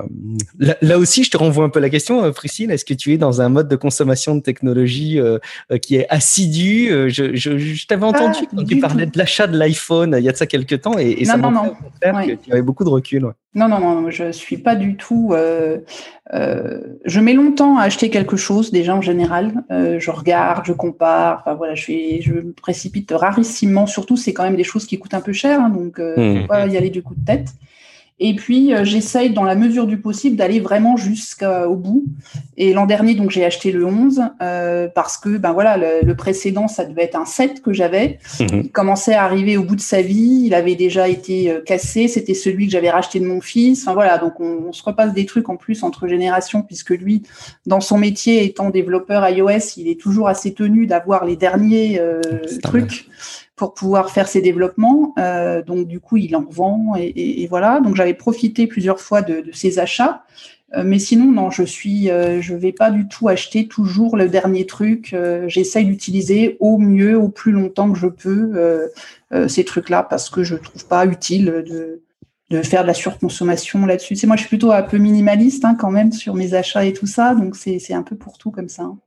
là, 0.82 0.98
aussi, 0.98 1.24
je 1.24 1.32
te 1.32 1.38
renvoie 1.38 1.66
un 1.66 1.70
peu 1.70 1.80
la 1.80 1.90
question, 1.90 2.24
euh, 2.24 2.32
Priscille. 2.32 2.72
Est-ce 2.72 2.86
que 2.86 2.94
tu 2.94 3.14
es 3.14 3.18
dans 3.18 3.42
un 3.42 3.50
mode 3.50 3.68
de 3.68 3.76
consommation 3.76 4.36
de 4.36 4.42
technologie 4.42 5.20
qui 5.82 5.96
est 5.96 6.08
assidu? 6.10 6.90
Je, 7.10 7.36
je, 7.36 7.58
je 7.58 7.88
t'avais 7.88 8.06
entendu 8.06 8.40
quand 8.56 8.64
tu 8.66 8.80
parlais 8.80 9.06
de 9.06 9.18
l'achat 9.18 9.48
de 9.48 9.58
l'iPhone 9.58 10.16
il 10.18 10.24
y 10.24 10.30
a 10.30 10.32
de 10.32 10.38
ça 10.38 10.46
quelques 10.46 10.82
temps 10.82 10.98
et, 10.98 11.12
et 11.12 11.26
ça 11.26 11.38
non, 11.38 11.52
non. 11.52 11.74
que 12.02 12.36
tu 12.36 12.52
avais 12.52 12.62
beaucoup 12.62 12.84
de 12.84 12.90
recul. 12.90 13.28
Non, 13.56 13.68
non, 13.68 13.80
non, 13.80 14.10
je 14.10 14.32
suis 14.32 14.58
pas 14.58 14.76
du 14.76 14.98
tout. 14.98 15.34
Euh, 15.34 15.80
je 17.06 17.20
mets 17.20 17.34
longtemps 17.34 17.78
à 17.78 17.84
acheter 17.84 18.10
quelque 18.10 18.36
chose 18.36 18.72
déjà 18.72 18.96
en 18.96 19.02
général. 19.02 19.64
Je 19.70 20.12
regarde, 20.12 20.66
je 20.66 20.74
compare. 20.74 21.42
Enfin, 21.42 21.56
voilà, 21.56 21.76
je, 21.76 21.92
je 22.22 22.34
me 22.34 22.54
précipite 22.54 23.12
rarissimement. 23.12 23.86
Surtout, 23.86 24.18
c'est 24.18 24.34
quand 24.34 24.44
même 24.44 24.56
des 24.56 24.64
choses 24.64 24.83
qui 24.86 25.00
coûtent 25.00 25.14
un 25.14 25.22
peu 25.22 25.34
cher, 25.34 25.60
hein, 25.60 25.70
donc 25.70 26.00
euh, 26.00 26.16
mmh. 26.18 26.42
faut 26.42 26.48
pas 26.48 26.68
y 26.68 26.78
aller 26.78 26.90
du 26.90 27.04
coup 27.04 27.16
de 27.16 27.26
tête. 27.26 27.54
Et 28.20 28.36
puis, 28.36 28.74
euh, 28.74 28.86
j'essaye, 28.86 29.32
dans 29.32 29.44
la 29.44 29.56
mesure 29.56 29.88
du 29.88 29.98
possible, 29.98 30.36
d'aller 30.36 30.60
vraiment 30.60 30.98
jusqu'au 30.98 31.76
bout. 31.76 32.06
Et 32.58 32.72
l'an 32.72 32.86
dernier, 32.86 33.16
donc, 33.16 33.32
j'ai 33.32 33.44
acheté 33.44 33.72
le 33.72 33.86
11 33.86 34.22
euh, 34.42 34.88
parce 34.88 35.18
que, 35.18 35.38
ben 35.38 35.52
voilà, 35.52 36.02
le, 36.04 36.16
précédent, 36.16 36.68
ça 36.68 36.86
devait 36.86 37.04
être 37.04 37.16
un 37.16 37.26
7 37.26 37.62
que 37.62 37.74
j'avais. 37.74 38.20
Mhm. 38.40 38.62
Il 38.66 38.72
commençait 38.72 39.16
à 39.16 39.24
arriver 39.24 39.58
au 39.58 39.64
bout 39.64 39.76
de 39.76 39.82
sa 39.82 40.02
vie. 40.02 40.44
Il 40.46 40.54
avait 40.54 40.76
déjà 40.76 41.10
été 41.10 41.52
euh, 41.52 41.62
cassé. 41.62 42.08
C'était 42.08 42.36
celui 42.36 42.68
que 42.68 42.72
j'avais 42.72 42.92
racheté 42.92 43.20
de 43.20 43.26
mon 43.26 43.42
fils. 43.42 43.82
Enfin, 43.82 43.94
voilà. 43.94 44.20
Donc, 44.20 44.40
on, 44.40 44.72
se 44.72 44.84
repasse 44.84 45.14
des 45.14 45.26
trucs 45.26 45.50
en 45.50 45.56
plus 45.56 45.84
entre 45.84 46.08
générations 46.08 46.62
puisque 46.62 46.92
lui, 46.92 47.24
dans 47.66 47.82
son 47.82 47.98
métier, 47.98 48.44
étant 48.44 48.70
développeur 48.70 49.28
iOS, 49.28 49.76
il 49.78 49.88
est 49.88 50.00
toujours 50.00 50.28
assez 50.28 50.54
tenu 50.54 50.88
d'avoir 50.88 51.26
les 51.26 51.36
derniers 51.36 52.02
trucs 52.64 53.08
pour 53.56 53.74
pouvoir 53.74 54.10
faire 54.10 54.28
ses 54.28 54.42
développements. 54.42 55.14
Euh, 55.20 55.62
donc 55.62 55.88
du 55.88 56.00
coup, 56.00 56.18
il 56.18 56.36
en 56.36 56.44
vend 56.44 56.94
et, 56.98 57.46
voilà. 57.50 57.80
Donc 57.82 57.96
j'avais 57.96 58.14
profité 58.14 58.68
plusieurs 58.68 59.00
fois 59.00 59.22
de, 59.22 59.42
de 59.42 59.52
ces 59.52 59.80
achats. 59.80 60.24
Euh, 60.76 60.84
mais 60.84 60.98
sinon, 60.98 61.32
non, 61.32 61.52
je 61.52 61.64
suis, 61.64 62.10
euh, 62.10 62.42
je 62.42 62.56
vais 62.56 62.72
pas 62.72 62.90
du 62.90 63.08
tout 63.08 63.28
acheter 63.28 63.68
toujours 63.68 64.18
le 64.18 64.28
dernier 64.28 64.66
truc. 64.66 65.16
J'essaye 65.48 65.86
d'utiliser 65.86 66.58
au 66.60 66.78
mieux, 66.78 67.18
au 67.18 67.30
plus 67.30 67.52
longtemps 67.52 67.92
que 67.92 68.00
je 68.00 68.08
peux 68.08 68.90
ces 69.48 69.66
trucs-là 69.66 70.04
parce 70.04 70.30
que 70.30 70.44
je 70.44 70.56
trouve 70.56 70.86
pas 70.88 71.06
utile 71.06 71.64
de, 71.68 72.02
de 72.50 72.62
faire 72.62 72.84
de 72.84 72.88
la 72.88 72.94
surconsommation 72.94 73.86
là-dessus. 73.86 74.16
C'est 74.16 74.28
moi, 74.28 74.36
je 74.36 74.42
suis 74.42 74.50
plutôt 74.50 74.72
un 74.72 74.84
peu 74.84 74.98
minimaliste 74.98 75.66
hein, 75.66 75.76
quand 75.80 75.92
même 75.92 76.12
sur 76.12 76.36
mes 76.36 76.54
achats 76.54 76.86
et 76.86 76.94
tout 76.94 77.08
ça, 77.08 77.34
donc 77.34 77.56
c'est 77.56 77.94
un 77.94 78.04
peu 78.04 78.16
pour 78.16 78.38
tout 78.38 78.52
comme 78.52 78.70
ça. 78.70 78.84
Hein. 78.84 78.98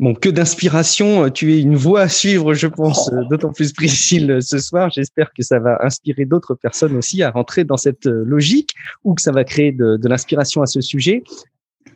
Bon, 0.00 0.14
que 0.14 0.30
d'inspiration. 0.30 1.28
Tu 1.30 1.52
es 1.52 1.60
une 1.60 1.76
voix 1.76 2.00
à 2.00 2.08
suivre, 2.08 2.54
je 2.54 2.66
pense, 2.66 3.10
oh. 3.12 3.24
d'autant 3.30 3.52
plus 3.52 3.72
Priscille 3.72 4.38
ce 4.40 4.58
soir. 4.58 4.90
J'espère 4.90 5.30
que 5.32 5.42
ça 5.42 5.58
va 5.58 5.78
inspirer 5.82 6.24
d'autres 6.24 6.54
personnes 6.54 6.96
aussi 6.96 7.22
à 7.22 7.30
rentrer 7.30 7.64
dans 7.64 7.76
cette 7.76 8.06
logique 8.06 8.74
ou 9.04 9.14
que 9.14 9.20
ça 9.20 9.30
va 9.30 9.44
créer 9.44 9.72
de, 9.72 9.98
de 9.98 10.08
l'inspiration 10.08 10.62
à 10.62 10.66
ce 10.66 10.80
sujet. 10.80 11.22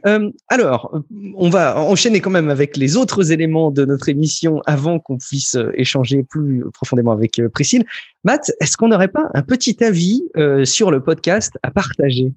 Euh, 0.07 0.31
alors, 0.49 1.01
on 1.35 1.49
va 1.49 1.81
enchaîner 1.81 2.21
quand 2.21 2.31
même 2.31 2.51
avec 2.51 2.77
les 2.77 2.97
autres 2.97 3.33
éléments 3.33 3.71
de 3.71 3.87
notre 3.87 4.11
émission 4.11 4.61
avant 4.67 4.99
qu'on 4.99 5.17
puisse 5.17 5.55
euh, 5.55 5.71
échanger 5.75 6.23
plus 6.23 6.63
profondément 6.75 7.13
avec 7.13 7.39
euh, 7.39 7.49
Priscille. 7.49 7.87
Matt, 8.23 8.53
est-ce 8.61 8.77
qu'on 8.77 8.89
n'aurait 8.89 9.09
pas 9.09 9.31
un 9.33 9.43
petit 9.43 9.83
avis 9.83 10.23
sur 10.65 10.91
le 10.91 11.03
podcast 11.03 11.59
à 11.63 11.71
partager? 11.71 12.33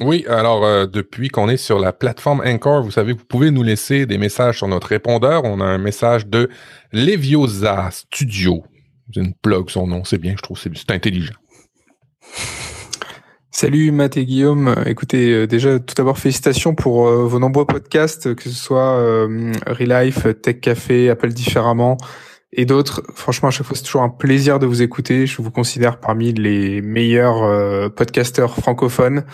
Oui, 0.00 0.24
alors 0.28 0.88
depuis 0.88 1.28
qu'on 1.28 1.48
est 1.48 1.56
sur 1.56 1.78
la 1.78 1.92
plateforme 1.92 2.42
Anchor, 2.44 2.82
vous 2.82 2.90
savez, 2.90 3.12
vous 3.12 3.24
pouvez 3.24 3.50
nous 3.50 3.62
laisser 3.62 4.06
des 4.06 4.18
messages 4.18 4.58
sur 4.58 4.68
notre 4.68 4.88
répondeur. 4.88 5.44
On 5.44 5.60
a 5.60 5.64
un 5.64 5.78
message 5.78 6.26
de 6.26 6.48
Leviosa 6.92 7.90
Studio. 7.90 8.64
C'est 9.12 9.20
une 9.20 9.34
plug 9.34 9.68
son 9.68 9.86
nom, 9.86 10.04
c'est 10.04 10.18
bien, 10.18 10.34
je 10.36 10.42
trouve, 10.42 10.58
c'est 10.58 10.90
intelligent. 10.90 11.34
Salut 13.54 13.92
Matt 13.92 14.16
et 14.16 14.24
Guillaume. 14.24 14.74
Écoutez, 14.86 15.30
euh, 15.30 15.46
déjà 15.46 15.78
tout 15.78 15.94
d'abord 15.94 16.18
félicitations 16.18 16.74
pour 16.74 17.06
euh, 17.06 17.26
vos 17.26 17.38
nombreux 17.38 17.66
podcasts, 17.66 18.34
que 18.34 18.44
ce 18.44 18.56
soit 18.56 18.96
euh, 18.96 19.52
Relife, 19.66 20.26
Tech 20.40 20.60
Café, 20.60 21.10
Appel 21.10 21.34
différemment 21.34 21.98
et 22.54 22.64
d'autres. 22.64 23.02
Franchement, 23.14 23.48
à 23.48 23.50
chaque 23.50 23.66
fois, 23.66 23.76
c'est 23.76 23.84
toujours 23.84 24.02
un 24.02 24.08
plaisir 24.08 24.58
de 24.58 24.64
vous 24.64 24.80
écouter. 24.80 25.26
Je 25.26 25.42
vous 25.42 25.50
considère 25.50 26.00
parmi 26.00 26.32
les 26.32 26.80
meilleurs 26.80 27.92
podcasteurs 27.92 28.54
francophones. 28.56 29.24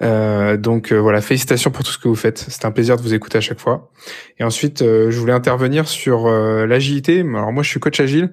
Euh, 0.00 0.56
donc 0.56 0.92
euh, 0.92 0.96
voilà, 1.00 1.20
félicitations 1.20 1.70
pour 1.70 1.84
tout 1.84 1.90
ce 1.90 1.98
que 1.98 2.08
vous 2.08 2.14
faites. 2.14 2.38
C'est 2.38 2.64
un 2.64 2.70
plaisir 2.70 2.96
de 2.96 3.02
vous 3.02 3.14
écouter 3.14 3.38
à 3.38 3.40
chaque 3.40 3.58
fois. 3.58 3.90
Et 4.38 4.44
ensuite, 4.44 4.82
euh, 4.82 5.10
je 5.10 5.18
voulais 5.18 5.32
intervenir 5.32 5.88
sur 5.88 6.28
l'agilité. 6.28 7.20
Alors 7.20 7.52
moi, 7.52 7.62
je 7.62 7.70
suis 7.70 7.80
coach 7.80 8.00
agile 8.00 8.32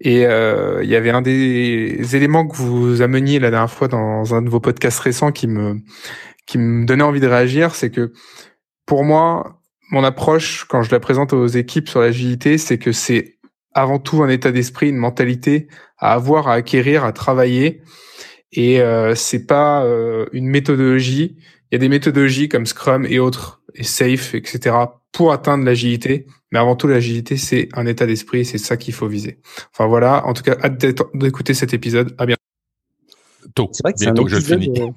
et 0.00 0.22
il 0.22 0.88
y 0.88 0.96
avait 0.96 1.10
un 1.10 1.22
des 1.22 2.16
éléments 2.16 2.46
que 2.46 2.56
vous 2.56 3.02
ameniez 3.02 3.38
la 3.38 3.50
dernière 3.50 3.70
fois 3.70 3.88
dans 3.88 4.34
un 4.34 4.42
de 4.42 4.50
vos 4.50 4.60
podcasts 4.60 5.00
récents 5.00 5.32
qui 5.32 5.46
me 5.46 5.76
qui 6.46 6.58
me 6.58 6.86
donnait 6.86 7.02
envie 7.02 7.18
de 7.20 7.26
réagir, 7.26 7.74
c'est 7.74 7.90
que 7.90 8.12
pour 8.86 9.02
moi, 9.02 9.60
mon 9.90 10.04
approche 10.04 10.64
quand 10.68 10.82
je 10.82 10.92
la 10.92 11.00
présente 11.00 11.32
aux 11.32 11.48
équipes 11.48 11.88
sur 11.88 12.00
l'agilité, 12.00 12.56
c'est 12.56 12.78
que 12.78 12.92
c'est 12.92 13.36
avant 13.74 13.98
tout 13.98 14.22
un 14.22 14.28
état 14.28 14.52
d'esprit, 14.52 14.88
une 14.88 14.96
mentalité 14.96 15.66
à 15.98 16.12
avoir, 16.12 16.46
à 16.46 16.54
acquérir, 16.54 17.04
à 17.04 17.12
travailler 17.12 17.82
et 18.52 18.80
euh, 18.80 19.14
c'est 19.14 19.46
pas 19.46 19.84
euh, 19.84 20.26
une 20.32 20.46
méthodologie. 20.46 21.36
Il 21.70 21.74
y 21.74 21.76
a 21.76 21.78
des 21.78 21.88
méthodologies 21.88 22.48
comme 22.48 22.66
Scrum 22.66 23.06
et 23.06 23.18
autres, 23.18 23.62
et 23.74 23.82
Safe, 23.82 24.34
etc. 24.34 24.76
pour 25.12 25.32
atteindre 25.32 25.64
l'agilité. 25.64 26.26
Mais 26.52 26.58
avant 26.58 26.76
tout, 26.76 26.86
l'agilité, 26.86 27.36
c'est 27.36 27.68
un 27.74 27.86
état 27.86 28.06
d'esprit, 28.06 28.44
c'est 28.44 28.58
ça 28.58 28.76
qu'il 28.76 28.94
faut 28.94 29.08
viser. 29.08 29.40
Enfin 29.72 29.86
voilà, 29.86 30.24
en 30.26 30.32
tout 30.32 30.42
cas, 30.42 30.56
hâte 30.62 30.84
d'écouter 31.14 31.54
cet 31.54 31.74
épisode. 31.74 32.14
À 32.18 32.26
bientôt. 32.26 32.40
C'est 33.72 33.82
vrai 33.82 33.92
que 33.92 33.98
c'est 33.98 34.08
un, 34.08 34.14
épisode, 34.14 34.94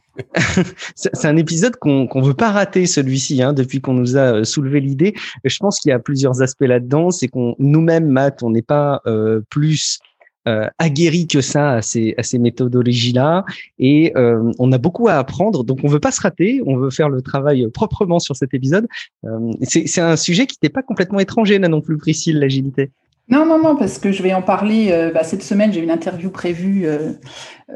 euh, 0.57 0.63
c'est 0.95 1.27
un 1.27 1.37
épisode 1.37 1.75
qu'on 1.77 2.07
qu'on 2.07 2.21
veut 2.21 2.33
pas 2.33 2.51
rater 2.51 2.85
celui-ci 2.85 3.41
hein, 3.41 3.53
depuis 3.53 3.79
qu'on 3.79 3.93
nous 3.93 4.17
a 4.17 4.33
euh, 4.33 4.43
soulevé 4.43 4.81
l'idée. 4.81 5.13
Je 5.43 5.57
pense 5.59 5.79
qu'il 5.79 5.89
y 5.89 5.93
a 5.93 5.99
plusieurs 5.99 6.41
aspects 6.41 6.65
là-dedans. 6.65 7.11
C'est 7.11 7.27
qu'on 7.27 7.55
nous-mêmes, 7.59 8.09
Matt, 8.09 8.43
on 8.43 8.49
n'est 8.49 8.61
pas 8.61 9.01
euh, 9.07 9.41
plus 9.49 9.99
euh, 10.47 10.67
aguerri 10.77 11.27
que 11.27 11.41
ça 11.41 11.73
à 11.73 11.81
ces, 11.81 12.15
méthodologies-là. 12.33 13.45
Et 13.77 14.13
euh, 14.15 14.51
on 14.57 14.71
a 14.71 14.77
beaucoup 14.77 15.07
à 15.07 15.15
apprendre. 15.15 15.63
Donc, 15.63 15.79
on 15.83 15.87
veut 15.87 15.99
pas 15.99 16.11
se 16.11 16.21
rater. 16.21 16.61
On 16.65 16.77
veut 16.77 16.89
faire 16.89 17.09
le 17.09 17.21
travail 17.21 17.67
proprement 17.71 18.19
sur 18.19 18.35
cet 18.35 18.53
épisode. 18.53 18.87
Euh, 19.25 19.51
c'est 19.63 20.01
un 20.01 20.15
sujet 20.15 20.47
qui 20.47 20.57
n'était 20.61 20.73
pas 20.73 20.81
complètement 20.81 21.19
étranger 21.19 21.59
là 21.59 21.67
non 21.67 21.81
plus, 21.81 21.97
Priscille, 21.97 22.39
l'agilité. 22.39 22.91
Non, 23.29 23.45
non, 23.45 23.61
non, 23.61 23.75
parce 23.75 23.99
que 23.99 24.11
je 24.11 24.23
vais 24.23 24.33
en 24.33 24.41
parler. 24.41 25.11
Bah, 25.13 25.23
cette 25.23 25.43
semaine, 25.43 25.71
j'ai 25.71 25.81
une 25.81 25.91
interview 25.91 26.31
prévue 26.31 26.87
euh, 26.87 27.11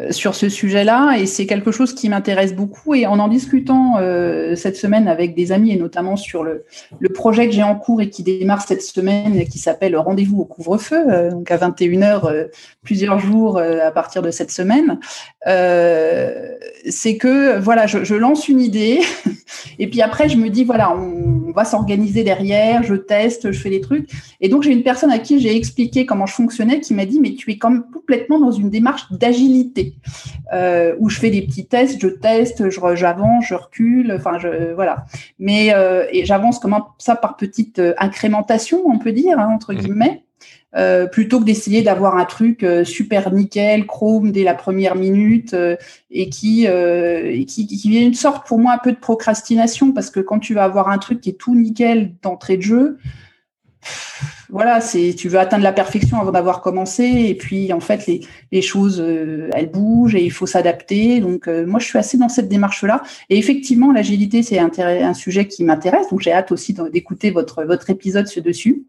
sur 0.09 0.33
ce 0.33 0.50
sujet-là 0.50 1.17
et 1.19 1.25
c'est 1.25 1.45
quelque 1.45 1.71
chose 1.71 1.93
qui 1.93 2.09
m'intéresse 2.09 2.55
beaucoup. 2.55 2.95
Et 2.95 3.05
en 3.05 3.19
en 3.19 3.27
discutant 3.27 3.97
euh, 4.00 4.55
cette 4.55 4.75
semaine 4.75 5.07
avec 5.07 5.35
des 5.35 5.51
amis 5.51 5.71
et 5.71 5.77
notamment 5.77 6.15
sur 6.15 6.43
le, 6.43 6.65
projet 7.13 7.47
que 7.47 7.53
j'ai 7.53 7.63
en 7.63 7.75
cours 7.75 8.01
et 8.01 8.09
qui 8.09 8.23
démarre 8.23 8.62
cette 8.62 8.81
semaine 8.81 9.45
qui 9.45 9.59
s'appelle 9.59 9.95
Rendez-vous 9.95 10.41
au 10.41 10.45
couvre-feu, 10.45 11.05
euh, 11.09 11.31
donc 11.31 11.51
à 11.51 11.57
21h 11.57 12.50
plusieurs 12.81 13.19
jours 13.19 13.59
à 13.59 13.91
partir 13.91 14.21
de 14.21 14.31
cette 14.31 14.51
semaine, 14.51 15.00
c'est 15.45 17.17
que 17.17 17.59
voilà, 17.59 17.88
je, 17.88 18.03
je, 18.03 18.15
lance 18.15 18.50
une 18.50 18.59
idée 18.59 19.00
et 19.79 19.88
puis 19.88 20.01
après 20.01 20.27
je 20.27 20.38
me 20.38 20.50
dis 20.50 20.63
voilà, 20.63 20.95
on, 20.95 21.43
on 21.47 21.51
va 21.51 21.65
s'organiser 21.65 22.23
derrière, 22.23 22.83
je 22.83 22.95
teste, 22.95 23.51
je 23.51 23.59
fais 23.59 23.69
des 23.69 23.81
trucs. 23.81 24.09
Et 24.41 24.50
donc 24.50 24.63
j'ai 24.63 24.71
une 24.71 24.83
personne 24.83 25.12
à 25.12 25.19
qui 25.19 25.39
j'ai 25.39 25.55
expliqué 25.55 26.05
comment 26.05 26.25
je 26.25 26.33
fonctionnais 26.33 26.79
qui 26.79 26.93
m'a 26.93 27.05
dit 27.05 27.19
mais 27.19 27.35
tu 27.35 27.51
es 27.51 27.57
quand 27.57 27.69
même 27.69 27.85
complètement 27.93 28.39
dans 28.39 28.51
une 28.51 28.71
démarche 28.71 29.03
d'agilité 29.12 29.82
euh, 30.53 30.95
où 30.99 31.09
je 31.09 31.19
fais 31.19 31.29
des 31.29 31.41
petits 31.41 31.65
tests, 31.65 31.99
je 32.01 32.07
teste, 32.07 32.69
j'avance, 32.69 33.45
je 33.47 33.55
recule, 33.55 34.13
enfin 34.15 34.37
je 34.39 34.73
voilà. 34.73 35.05
Mais 35.39 35.73
euh, 35.73 36.05
et 36.11 36.25
j'avance 36.25 36.59
comme 36.59 36.75
ça 36.97 37.15
par 37.15 37.37
petite 37.37 37.79
euh, 37.79 37.93
incrémentation, 37.97 38.83
on 38.85 38.99
peut 38.99 39.11
dire 39.11 39.39
hein, 39.39 39.49
entre 39.53 39.73
mmh. 39.73 39.77
guillemets. 39.77 40.23
plutôt 41.11 41.39
que 41.39 41.45
d'essayer 41.45 41.83
d'avoir 41.83 42.17
un 42.17 42.25
truc 42.25 42.65
super 42.83 43.31
nickel, 43.31 43.85
chrome 43.85 44.31
dès 44.31 44.43
la 44.43 44.55
première 44.55 44.95
minute 44.95 45.55
et 46.09 46.29
qui, 46.29 46.67
qui, 47.47 47.67
qui 47.67 47.89
vient 47.89 48.01
une 48.01 48.15
sorte 48.15 48.47
pour 48.47 48.57
moi 48.57 48.73
un 48.73 48.79
peu 48.79 48.91
de 48.91 48.97
procrastination 48.97 49.91
parce 49.91 50.09
que 50.09 50.19
quand 50.19 50.39
tu 50.39 50.55
vas 50.55 50.63
avoir 50.63 50.89
un 50.89 50.97
truc 50.97 51.21
qui 51.21 51.29
est 51.29 51.39
tout 51.39 51.53
nickel 51.53 52.15
d'entrée 52.23 52.57
de 52.57 52.63
jeu, 52.63 52.97
voilà, 54.53 54.81
c'est 54.81 55.15
tu 55.17 55.29
veux 55.29 55.39
atteindre 55.39 55.63
la 55.63 55.74
perfection 55.74 56.22
avant 56.22 56.31
d'avoir 56.31 56.62
commencé, 56.62 57.03
et 57.03 57.33
puis 57.33 57.74
en 57.74 57.79
fait 57.79 58.05
les, 58.05 58.22
les 58.51 58.62
choses 58.62 59.01
euh, 59.01 59.50
elles 59.51 59.72
bougent 59.72 60.13
et 60.13 60.24
il 60.24 60.31
faut 60.31 60.45
s'adapter. 60.45 61.19
Donc 61.19 61.48
euh, 61.48 61.65
moi 61.65 61.79
je 61.79 61.88
suis 61.88 61.98
assez 61.98 62.19
dans 62.19 62.29
cette 62.29 62.50
démarche 62.50 62.83
là, 62.83 63.01
et 63.31 63.39
effectivement 63.39 63.91
l'agilité 63.91 64.43
c'est 64.43 64.60
un, 64.60 65.13
sujet 65.15 65.48
qui 65.48 65.63
m'intéresse, 65.63 66.07
donc 66.12 66.22
j'ai 66.22 66.31
hâte 66.31 66.51
aussi 66.51 66.75
d'écouter 66.91 67.31
votre 67.31 67.63
votre 67.63 67.89
épisode 67.89 68.27
dessus, 68.45 68.83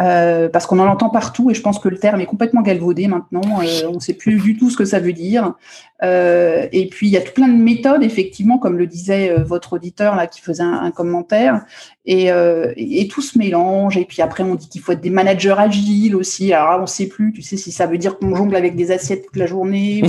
euh, 0.00 0.48
parce 0.48 0.66
qu'on 0.66 0.78
en 0.78 0.86
entend 0.86 1.10
partout 1.10 1.50
et 1.50 1.54
je 1.54 1.60
pense 1.60 1.78
que 1.78 1.88
le 1.88 1.98
terme 1.98 2.20
est 2.20 2.26
complètement 2.26 2.62
galvaudé 2.62 3.08
maintenant. 3.08 3.42
on 3.44 3.94
ne 3.94 4.00
sait 4.00 4.14
plus 4.14 4.40
du 4.40 4.56
tout 4.56 4.70
ce 4.70 4.76
que 4.76 4.84
ça 4.84 5.00
veut 5.00 5.12
dire. 5.12 5.54
et 6.02 6.88
puis 6.90 7.06
il 7.08 7.12
y 7.12 7.16
a 7.16 7.20
tout 7.20 7.32
plein 7.32 7.48
de 7.48 7.56
méthodes 7.56 8.02
effectivement, 8.02 8.58
comme 8.58 8.78
le 8.78 8.86
disait 8.86 9.34
votre 9.42 9.74
auditeur 9.74 10.16
là 10.16 10.26
qui 10.26 10.40
faisait 10.40 10.62
un, 10.62 10.80
un 10.82 10.90
commentaire, 10.90 11.64
et, 12.06 12.30
et, 12.76 13.08
tout 13.08 13.22
se 13.22 13.38
mélange. 13.38 13.96
Et 13.96 14.04
puis 14.04 14.22
après 14.22 14.42
on 14.42 14.54
dit 14.54 14.68
qu'il 14.68 14.80
faut 14.80 14.92
être 14.92 15.00
des 15.00 15.10
managers 15.10 15.54
agiles 15.58 16.16
aussi. 16.16 16.52
Alors 16.52 16.78
on 16.78 16.82
ne 16.82 16.86
sait 16.86 17.06
plus, 17.06 17.32
tu 17.32 17.42
sais, 17.42 17.56
si 17.56 17.70
ça 17.70 17.86
veut 17.86 17.98
dire 17.98 18.18
qu'on 18.18 18.34
jongle 18.34 18.56
avec 18.56 18.74
des 18.74 18.90
assiettes 18.90 19.26
toute 19.26 19.36
la 19.36 19.46
journée, 19.46 20.02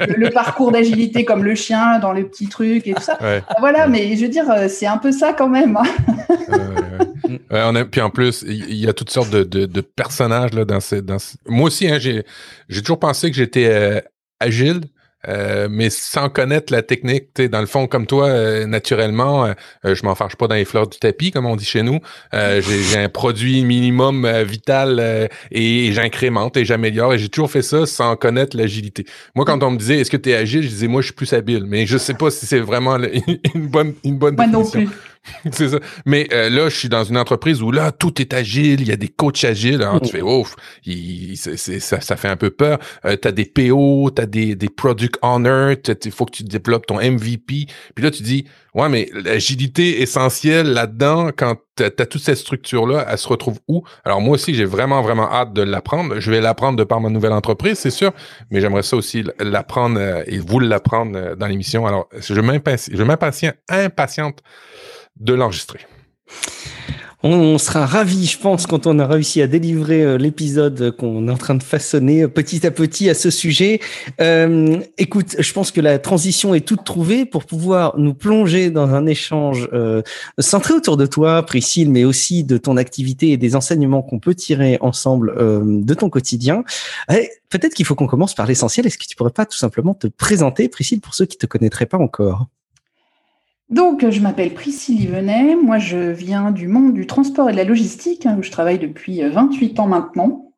le, 0.00 0.30
parcours 0.30 0.72
d'agilité 0.72 1.24
comme 1.24 1.44
le 1.44 1.54
chien 1.54 1.98
dans 1.98 2.12
les 2.12 2.24
petits 2.24 2.48
trucs 2.48 2.86
et 2.86 2.94
tout 2.94 3.02
ça. 3.02 3.18
Voilà, 3.60 3.86
mais 3.86 4.16
je 4.16 4.22
veux 4.22 4.28
dire, 4.28 4.50
euh, 4.50 4.68
c'est 4.68 4.86
un 4.86 4.98
peu 4.98 5.12
ça 5.12 5.32
quand 5.32 5.48
même. 5.48 5.78
on 7.50 7.74
a, 7.74 7.84
puis 7.84 8.00
en 8.00 8.10
plus, 8.10 8.44
il 8.78 8.84
y, 8.84 8.88
a 8.88 8.92
toutes 8.92 9.10
sortes 9.10 9.30
de, 9.30 9.80
personnages 9.80 10.52
là, 10.52 10.64
dans 10.64 10.80
ces. 10.80 11.02
Dans 11.02 11.18
Moi 11.46 11.66
aussi, 11.66 11.88
hein, 11.88 11.98
j'ai 11.98 12.24
toujours 12.82 12.98
pensé 12.98 13.30
que 13.30 13.36
j'étais 13.36 13.66
euh, 13.66 14.00
agile. 14.40 14.82
Euh, 15.26 15.66
mais 15.68 15.90
sans 15.90 16.28
connaître 16.28 16.72
la 16.72 16.82
technique, 16.82 17.40
dans 17.40 17.60
le 17.60 17.66
fond, 17.66 17.88
comme 17.88 18.06
toi, 18.06 18.28
euh, 18.28 18.66
naturellement, 18.66 19.46
euh, 19.46 19.94
je 19.94 20.04
m'en 20.04 20.14
fâche 20.14 20.36
pas 20.36 20.46
dans 20.46 20.54
les 20.54 20.64
fleurs 20.64 20.86
du 20.86 20.98
tapis, 20.98 21.32
comme 21.32 21.44
on 21.44 21.56
dit 21.56 21.64
chez 21.64 21.82
nous. 21.82 21.98
j'ai 22.32 22.98
un 22.98 23.08
produit 23.08 23.64
minimum 23.64 24.28
vital 24.42 25.28
et, 25.50 25.92
j'incrémente 25.92 26.56
et 26.56 26.64
j'améliore. 26.64 27.14
Et 27.14 27.18
j'ai 27.18 27.28
toujours 27.28 27.50
fait 27.50 27.62
ça 27.62 27.86
sans 27.86 28.14
connaître 28.16 28.56
l'agilité. 28.56 29.04
Moi, 29.34 29.44
quand 29.44 29.62
on 29.62 29.72
me 29.72 29.76
disait 29.76 30.00
est-ce 30.00 30.10
que 30.10 30.16
tu 30.16 30.30
es 30.30 30.34
agile, 30.34 30.62
je 30.62 30.68
disais 30.68 30.88
moi, 30.88 31.00
je 31.00 31.06
suis 31.06 31.14
plus 31.14 31.32
habile. 31.32 31.64
Mais 31.66 31.86
je 31.86 31.98
sais 31.98 32.14
pas 32.14 32.30
si 32.30 32.46
c'est 32.46 32.60
vraiment 32.60 32.96
une 33.54 33.66
bonne, 33.66 33.94
une 34.04 34.18
bonne 34.18 34.36
définition. 34.36 34.80
non 34.80 34.86
plus. 34.86 34.88
c'est 35.52 35.68
ça. 35.68 35.78
Mais 36.06 36.28
euh, 36.32 36.50
là, 36.50 36.68
je 36.68 36.76
suis 36.76 36.88
dans 36.88 37.04
une 37.04 37.16
entreprise 37.16 37.62
où 37.62 37.70
là, 37.70 37.92
tout 37.92 38.20
est 38.20 38.32
agile, 38.34 38.80
il 38.80 38.88
y 38.88 38.92
a 38.92 38.96
des 38.96 39.08
coachs 39.08 39.44
agiles. 39.44 39.82
Alors, 39.82 40.00
tu 40.00 40.10
fais, 40.10 40.22
ouf, 40.22 40.56
ça, 41.34 42.00
ça 42.00 42.16
fait 42.16 42.28
un 42.28 42.36
peu 42.36 42.50
peur. 42.50 42.78
Euh, 43.04 43.16
tu 43.20 43.28
as 43.28 43.32
des 43.32 43.44
PO, 43.44 44.10
tu 44.14 44.22
as 44.22 44.26
des, 44.26 44.54
des 44.54 44.68
product 44.68 45.18
owners, 45.22 45.76
il 46.04 46.12
faut 46.12 46.24
que 46.24 46.32
tu 46.32 46.44
développes 46.44 46.86
ton 46.86 46.96
MVP. 46.96 47.66
Puis 47.94 48.04
là, 48.04 48.10
tu 48.10 48.22
dis, 48.22 48.44
ouais, 48.74 48.88
mais 48.88 49.08
l'agilité 49.12 50.02
essentielle 50.02 50.72
là-dedans, 50.72 51.30
quand 51.36 51.56
tu 51.76 51.84
as, 51.84 51.90
toute 51.90 52.22
cette 52.22 52.38
structure-là, 52.38 53.06
elle 53.08 53.18
se 53.18 53.28
retrouve 53.28 53.58
où? 53.68 53.82
Alors, 54.04 54.20
moi 54.20 54.34
aussi, 54.34 54.54
j'ai 54.54 54.64
vraiment, 54.64 55.02
vraiment 55.02 55.30
hâte 55.30 55.52
de 55.52 55.62
l'apprendre. 55.62 56.20
Je 56.20 56.30
vais 56.30 56.40
l'apprendre 56.40 56.76
de 56.78 56.84
par 56.84 57.00
ma 57.00 57.08
nouvelle 57.10 57.32
entreprise, 57.32 57.78
c'est 57.78 57.90
sûr, 57.90 58.12
mais 58.50 58.60
j'aimerais 58.60 58.82
ça 58.82 58.96
aussi 58.96 59.24
l'apprendre 59.38 59.98
euh, 60.00 60.22
et 60.26 60.38
vous 60.38 60.60
l'apprendre 60.60 61.34
dans 61.36 61.46
l'émission. 61.46 61.86
Alors, 61.86 62.08
je 62.18 62.40
m'impatiente, 62.40 62.90
je 62.92 63.02
m'impatiente 63.02 64.38
de 65.20 65.34
l'enregistrer. 65.34 65.80
On, 67.24 67.58
sera 67.58 67.84
ravis, 67.84 68.26
je 68.26 68.38
pense, 68.38 68.68
quand 68.68 68.86
on 68.86 69.00
a 69.00 69.06
réussi 69.06 69.42
à 69.42 69.48
délivrer 69.48 70.02
euh, 70.02 70.18
l'épisode 70.18 70.92
qu'on 70.92 71.26
est 71.26 71.32
en 71.32 71.36
train 71.36 71.56
de 71.56 71.64
façonner 71.64 72.22
euh, 72.22 72.28
petit 72.28 72.64
à 72.64 72.70
petit 72.70 73.10
à 73.10 73.14
ce 73.14 73.28
sujet. 73.28 73.80
Euh, 74.20 74.78
écoute, 74.98 75.34
je 75.36 75.52
pense 75.52 75.72
que 75.72 75.80
la 75.80 75.98
transition 75.98 76.54
est 76.54 76.60
toute 76.60 76.84
trouvée 76.84 77.24
pour 77.24 77.44
pouvoir 77.44 77.98
nous 77.98 78.14
plonger 78.14 78.70
dans 78.70 78.94
un 78.94 79.04
échange 79.06 79.68
centré 80.38 80.74
autour 80.74 80.96
de 80.96 81.06
toi, 81.06 81.42
Priscille, 81.44 81.90
mais 81.90 82.04
aussi 82.04 82.44
de 82.44 82.56
ton 82.56 82.76
activité 82.76 83.32
et 83.32 83.36
des 83.36 83.56
enseignements 83.56 84.02
qu'on 84.02 84.20
peut 84.20 84.36
tirer 84.36 84.78
ensemble 84.80 85.34
de 85.36 85.94
ton 85.94 86.10
quotidien. 86.10 86.62
Peut-être 87.50 87.74
qu'il 87.74 87.84
faut 87.84 87.94
qu'on 87.96 88.06
commence 88.06 88.34
par 88.34 88.46
l'essentiel. 88.46 88.86
Est-ce 88.86 88.98
que 88.98 89.06
tu 89.06 89.16
pourrais 89.16 89.30
pas 89.30 89.46
tout 89.46 89.58
simplement 89.58 89.94
te 89.94 90.06
présenter, 90.06 90.68
Priscille, 90.68 91.00
pour 91.00 91.14
ceux 91.14 91.26
qui 91.26 91.36
te 91.36 91.46
connaîtraient 91.46 91.86
pas 91.86 91.98
encore? 91.98 92.46
Donc, 93.70 94.08
je 94.08 94.20
m'appelle 94.20 94.54
Priscille 94.54 95.02
Yvenet. 95.02 95.54
Moi, 95.54 95.78
je 95.78 95.98
viens 95.98 96.52
du 96.52 96.68
monde 96.68 96.94
du 96.94 97.06
transport 97.06 97.50
et 97.50 97.52
de 97.52 97.58
la 97.58 97.64
logistique, 97.64 98.24
hein, 98.24 98.36
où 98.38 98.42
je 98.42 98.50
travaille 98.50 98.78
depuis 98.78 99.20
28 99.20 99.78
euh, 99.78 99.82
ans 99.82 99.86
maintenant, 99.86 100.52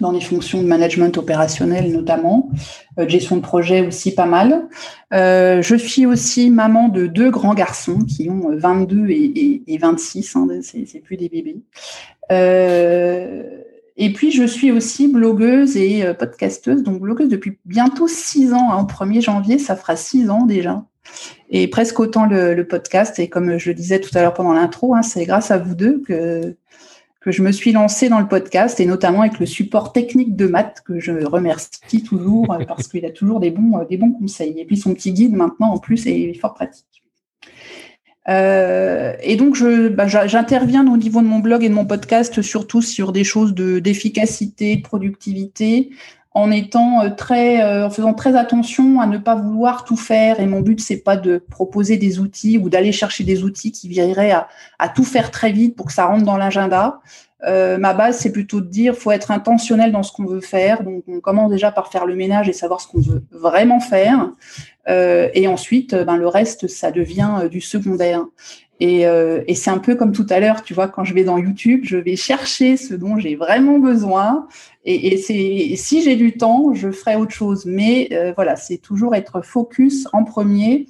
dans 0.00 0.12
des 0.12 0.22
fonctions 0.22 0.62
de 0.62 0.66
management 0.66 1.16
opérationnel 1.18 1.92
notamment, 1.92 2.50
euh, 2.98 3.06
gestion 3.08 3.36
de 3.36 3.42
projet 3.42 3.86
aussi 3.86 4.14
pas 4.14 4.24
mal. 4.24 4.68
Euh, 5.12 5.60
je 5.60 5.76
suis 5.76 6.06
aussi 6.06 6.50
maman 6.50 6.88
de 6.88 7.06
deux 7.06 7.30
grands 7.30 7.54
garçons 7.54 7.98
qui 7.98 8.30
ont 8.30 8.56
22 8.56 9.10
et, 9.10 9.78
26, 9.78 10.36
hein, 10.36 10.48
c'est 10.62 11.00
plus 11.00 11.18
des 11.18 11.28
bébés. 11.28 11.60
Et 13.96 14.12
puis, 14.12 14.30
je 14.30 14.44
suis 14.44 14.72
aussi 14.72 15.08
blogueuse 15.08 15.76
et 15.76 16.04
podcasteuse, 16.18 16.82
donc 16.82 17.00
blogueuse 17.00 17.28
depuis 17.28 17.58
bientôt 17.64 18.08
six 18.08 18.52
ans. 18.52 18.70
Hein, 18.72 18.82
au 18.82 18.86
1er 18.86 19.22
janvier, 19.22 19.58
ça 19.58 19.76
fera 19.76 19.96
six 19.96 20.28
ans 20.28 20.44
déjà 20.44 20.84
et 21.50 21.68
presque 21.68 22.00
autant 22.00 22.26
le, 22.26 22.62
podcast. 22.64 23.18
Et 23.18 23.28
comme 23.28 23.58
je 23.58 23.70
le 23.70 23.74
disais 23.74 24.00
tout 24.00 24.10
à 24.14 24.22
l'heure 24.22 24.34
pendant 24.34 24.52
l'intro, 24.52 24.94
hein, 24.94 25.02
c'est 25.02 25.24
grâce 25.24 25.50
à 25.50 25.58
vous 25.58 25.74
deux 25.74 26.02
que, 26.02 26.56
je 27.28 27.42
me 27.42 27.50
suis 27.50 27.72
lancée 27.72 28.08
dans 28.08 28.20
le 28.20 28.28
podcast 28.28 28.78
et 28.78 28.86
notamment 28.86 29.22
avec 29.22 29.40
le 29.40 29.46
support 29.46 29.92
technique 29.92 30.36
de 30.36 30.46
Matt 30.46 30.82
que 30.86 31.00
je 31.00 31.24
remercie 31.26 32.04
toujours 32.04 32.52
euh, 32.52 32.64
parce 32.64 32.86
qu'il 32.86 33.04
a 33.04 33.10
toujours 33.10 33.38
euh, 33.38 33.84
des 33.84 33.96
bons 33.96 34.12
conseils. 34.12 34.60
Et 34.60 34.64
puis 34.64 34.76
son 34.76 34.94
petit 34.94 35.12
guide 35.12 35.34
maintenant 35.34 35.72
en 35.72 35.78
plus 35.78 36.06
est 36.06 36.34
fort 36.34 36.54
pratique. 36.54 37.05
Euh, 38.28 39.14
et 39.22 39.36
donc, 39.36 39.54
je, 39.54 39.88
bah, 39.88 40.06
j'interviens 40.06 40.86
au 40.86 40.96
niveau 40.96 41.20
de 41.20 41.26
mon 41.26 41.38
blog 41.38 41.64
et 41.64 41.68
de 41.68 41.74
mon 41.74 41.86
podcast 41.86 42.42
surtout 42.42 42.82
sur 42.82 43.12
des 43.12 43.24
choses 43.24 43.54
de, 43.54 43.78
d'efficacité, 43.78 44.76
de 44.76 44.82
productivité, 44.82 45.90
en 46.36 46.50
étant 46.50 47.02
euh, 47.02 47.08
très, 47.08 47.62
euh, 47.62 47.86
en 47.86 47.90
faisant 47.90 48.12
très 48.12 48.36
attention 48.36 49.00
à 49.00 49.06
ne 49.06 49.16
pas 49.16 49.34
vouloir 49.34 49.84
tout 49.84 49.96
faire. 49.96 50.38
Et 50.38 50.44
mon 50.44 50.60
but, 50.60 50.78
c'est 50.80 50.98
pas 50.98 51.16
de 51.16 51.38
proposer 51.38 51.96
des 51.96 52.18
outils 52.18 52.58
ou 52.58 52.68
d'aller 52.68 52.92
chercher 52.92 53.24
des 53.24 53.42
outils 53.42 53.72
qui 53.72 53.88
viendraient 53.88 54.32
à, 54.32 54.46
à, 54.78 54.90
tout 54.90 55.02
faire 55.02 55.30
très 55.30 55.50
vite 55.50 55.76
pour 55.76 55.86
que 55.86 55.94
ça 55.94 56.04
rentre 56.04 56.26
dans 56.26 56.36
l'agenda. 56.36 57.00
Euh, 57.46 57.78
ma 57.78 57.94
base, 57.94 58.18
c'est 58.18 58.32
plutôt 58.32 58.60
de 58.60 58.66
dire, 58.66 58.94
faut 58.94 59.12
être 59.12 59.30
intentionnel 59.30 59.92
dans 59.92 60.02
ce 60.02 60.12
qu'on 60.12 60.26
veut 60.26 60.42
faire. 60.42 60.82
Donc, 60.82 61.04
on 61.08 61.20
commence 61.20 61.50
déjà 61.50 61.72
par 61.72 61.90
faire 61.90 62.04
le 62.04 62.14
ménage 62.14 62.50
et 62.50 62.52
savoir 62.52 62.82
ce 62.82 62.88
qu'on 62.88 63.00
veut 63.00 63.24
vraiment 63.30 63.80
faire. 63.80 64.30
Et 64.88 65.48
ensuite, 65.48 65.96
ben, 65.96 66.16
le 66.16 66.28
reste, 66.28 66.68
ça 66.68 66.92
devient 66.92 67.48
du 67.50 67.60
secondaire. 67.60 68.24
Et, 68.78 69.06
euh, 69.06 69.42
et 69.46 69.54
c'est 69.54 69.70
un 69.70 69.78
peu 69.78 69.94
comme 69.94 70.12
tout 70.12 70.26
à 70.28 70.38
l'heure, 70.38 70.62
tu 70.62 70.74
vois, 70.74 70.88
quand 70.88 71.04
je 71.04 71.14
vais 71.14 71.24
dans 71.24 71.38
YouTube, 71.38 71.80
je 71.84 71.96
vais 71.96 72.16
chercher 72.16 72.76
ce 72.76 72.94
dont 72.94 73.18
j'ai 73.18 73.34
vraiment 73.34 73.78
besoin. 73.78 74.46
Et, 74.84 75.14
et 75.14 75.76
si 75.76 76.02
j'ai 76.02 76.16
du 76.16 76.36
temps, 76.36 76.74
je 76.74 76.90
ferai 76.90 77.16
autre 77.16 77.32
chose. 77.32 77.64
Mais 77.66 78.08
euh, 78.12 78.32
voilà, 78.34 78.56
c'est 78.56 78.78
toujours 78.78 79.14
être 79.14 79.40
focus 79.40 80.06
en 80.12 80.24
premier 80.24 80.86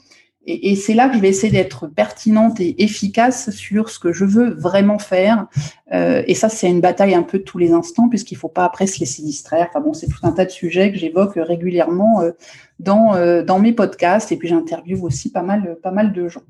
et, 0.46 0.76
c'est 0.76 0.94
là 0.94 1.08
que 1.08 1.16
je 1.16 1.20
vais 1.20 1.28
essayer 1.28 1.52
d'être 1.52 1.88
pertinente 1.88 2.60
et 2.60 2.82
efficace 2.82 3.50
sur 3.50 3.90
ce 3.90 3.98
que 3.98 4.12
je 4.12 4.24
veux 4.24 4.50
vraiment 4.50 5.00
faire. 5.00 5.46
Euh, 5.92 6.22
et 6.26 6.34
ça, 6.34 6.48
c'est 6.48 6.70
une 6.70 6.80
bataille 6.80 7.14
un 7.14 7.24
peu 7.24 7.38
de 7.38 7.42
tous 7.42 7.58
les 7.58 7.72
instants, 7.72 8.08
puisqu'il 8.08 8.34
ne 8.34 8.38
faut 8.38 8.48
pas 8.48 8.64
après 8.64 8.86
se 8.86 9.00
laisser 9.00 9.22
distraire. 9.22 9.66
Enfin 9.68 9.80
bon, 9.80 9.92
c'est 9.92 10.06
tout 10.06 10.20
un 10.22 10.30
tas 10.30 10.44
de 10.44 10.50
sujets 10.50 10.92
que 10.92 10.98
j'évoque 10.98 11.32
régulièrement 11.34 12.20
euh, 12.20 12.30
dans, 12.78 13.16
euh, 13.16 13.42
dans 13.42 13.58
mes 13.58 13.72
podcasts. 13.72 14.30
Et 14.30 14.36
puis 14.36 14.46
j'interviewe 14.46 15.02
aussi 15.02 15.32
pas 15.32 15.42
mal, 15.42 15.76
pas 15.82 15.90
mal 15.90 16.12
de 16.12 16.28
gens. 16.28 16.42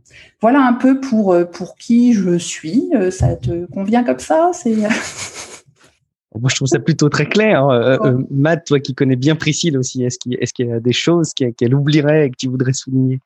Voilà 0.43 0.61
un 0.61 0.75
peu 0.75 1.01
pour, 1.01 1.35
pour 1.51 1.77
qui 1.77 2.13
je 2.13 2.37
suis. 2.37 2.91
Ça 3.11 3.35
te 3.37 3.65
convient 3.73 4.05
comme 4.05 4.19
ça? 4.19 4.51
C'est. 4.53 4.77
Moi, 6.39 6.51
je 6.51 6.57
trouve 6.57 6.69
ça 6.69 6.81
plutôt 6.81 7.09
très 7.09 7.25
clair. 7.25 7.65
Hein. 7.65 8.19
Matt, 8.31 8.67
toi 8.67 8.79
qui 8.79 8.95
connais 8.95 9.17
bien 9.17 9.37
Priscille 9.37 9.79
aussi, 9.79 10.05
est-ce 10.05 10.19
qu'il 10.19 10.35
est 10.35 10.59
y 10.59 10.73
a 10.73 10.81
des 10.81 10.93
choses 10.93 11.33
qu'elle 11.33 11.75
oublierait 11.75 12.27
et 12.27 12.31
que 12.31 12.37
tu 12.37 12.49
voudrais 12.49 12.75
souligner? 12.75 13.21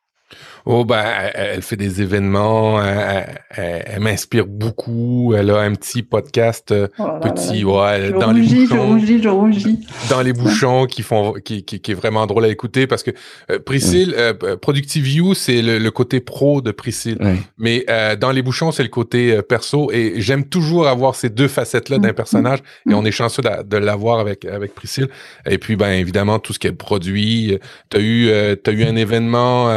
Oh 0.67 0.85
ben, 0.85 1.03
elle, 1.35 1.63
fait 1.63 1.77
des 1.77 2.03
événements, 2.03 2.83
elle, 2.83 4.01
m'inspire 4.01 4.47
beaucoup. 4.47 5.35
Elle 5.37 5.51
a 5.51 5.61
un 5.61 5.75
petit 5.75 6.03
podcast 6.03 6.71
euh, 6.73 6.89
oh 6.99 7.09
petit, 7.23 7.65
ouais, 7.65 8.13
dans 8.13 8.33
les 8.33 8.43
bouchons, 8.43 8.99
dans 10.11 10.23
les 10.23 10.33
bouchons 10.33 10.87
qui 10.87 11.03
font, 11.03 11.35
qui, 11.45 11.65
qui, 11.65 11.91
est 11.91 11.95
vraiment 11.95 12.27
drôle 12.27 12.45
à 12.45 12.49
écouter 12.49 12.87
parce 12.87 13.03
que 13.03 13.11
euh, 13.51 13.59
Priscille, 13.59 14.15
euh, 14.17 14.57
Productive 14.57 15.05
View, 15.05 15.35
c'est 15.35 15.63
le, 15.63 15.91
côté 15.91 16.21
pro 16.21 16.61
de 16.61 16.71
Priscille, 16.71 17.19
mais 17.59 17.85
dans 18.21 18.31
les 18.31 18.43
bouchons, 18.43 18.71
c'est 18.71 18.83
le 18.83 18.89
côté 18.89 19.41
perso. 19.43 19.91
Et 19.93 20.15
j'aime 20.21 20.45
toujours 20.45 20.87
avoir 20.87 21.15
ces 21.15 21.31
deux 21.31 21.49
facettes 21.49 21.89
là 21.89 21.99
d'un 21.99 22.13
mm. 22.13 22.15
personnage. 22.15 22.59
Et 22.89 22.93
mm. 22.93 22.95
on 22.95 23.05
est 23.05 23.11
chanceux 23.11 23.43
de, 23.43 23.77
l'avoir 23.77 24.21
avec 24.21 24.45
avec 24.45 24.75
Priscille. 24.75 25.09
Et 25.47 25.59
puis 25.59 25.77
ben 25.77 25.91
évidemment 25.91 26.39
tout 26.39 26.53
ce 26.53 26.59
qu'elle 26.59 26.77
produit. 26.77 27.59
T'as 27.89 28.01
eu, 28.01 28.31
t'as 28.63 28.73
eu 28.73 28.85
un 28.85 28.97
événement 28.97 29.71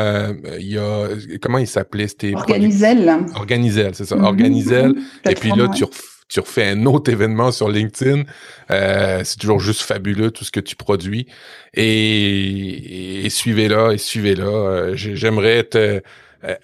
il 0.60 0.73
y 0.74 0.78
a 0.78 1.08
comment 1.42 1.58
il 1.58 1.68
s'appelait 1.68 2.08
c'était 2.08 2.34
Organizel. 2.36 3.26
Organizel, 3.36 3.96
c'est 3.96 4.06
ça. 4.06 4.16
Mhm. 4.16 4.24
Organizel. 4.24 4.90
Mhm. 4.90 5.32
Et 5.32 5.36
puis 5.36 5.52
là, 5.56 5.68
tu, 5.70 5.86
tu 6.34 6.40
refais 6.40 6.70
un 6.70 6.86
autre 6.86 7.12
événement 7.12 7.52
sur 7.52 7.70
LinkedIn. 7.70 8.24
Euh, 8.72 9.22
c'est 9.24 9.38
toujours 9.38 9.60
juste 9.60 9.82
fabuleux 9.82 10.32
tout 10.32 10.44
ce 10.44 10.52
que 10.52 10.60
tu 10.60 10.76
produis. 10.76 11.28
Et, 11.76 13.28
suivez-la 13.30 13.94
et 13.94 13.98
suivez-la. 13.98 14.44
Euh, 14.44 14.96
j'aimerais 14.96 15.58
être 15.58 15.76
euh, 15.76 16.00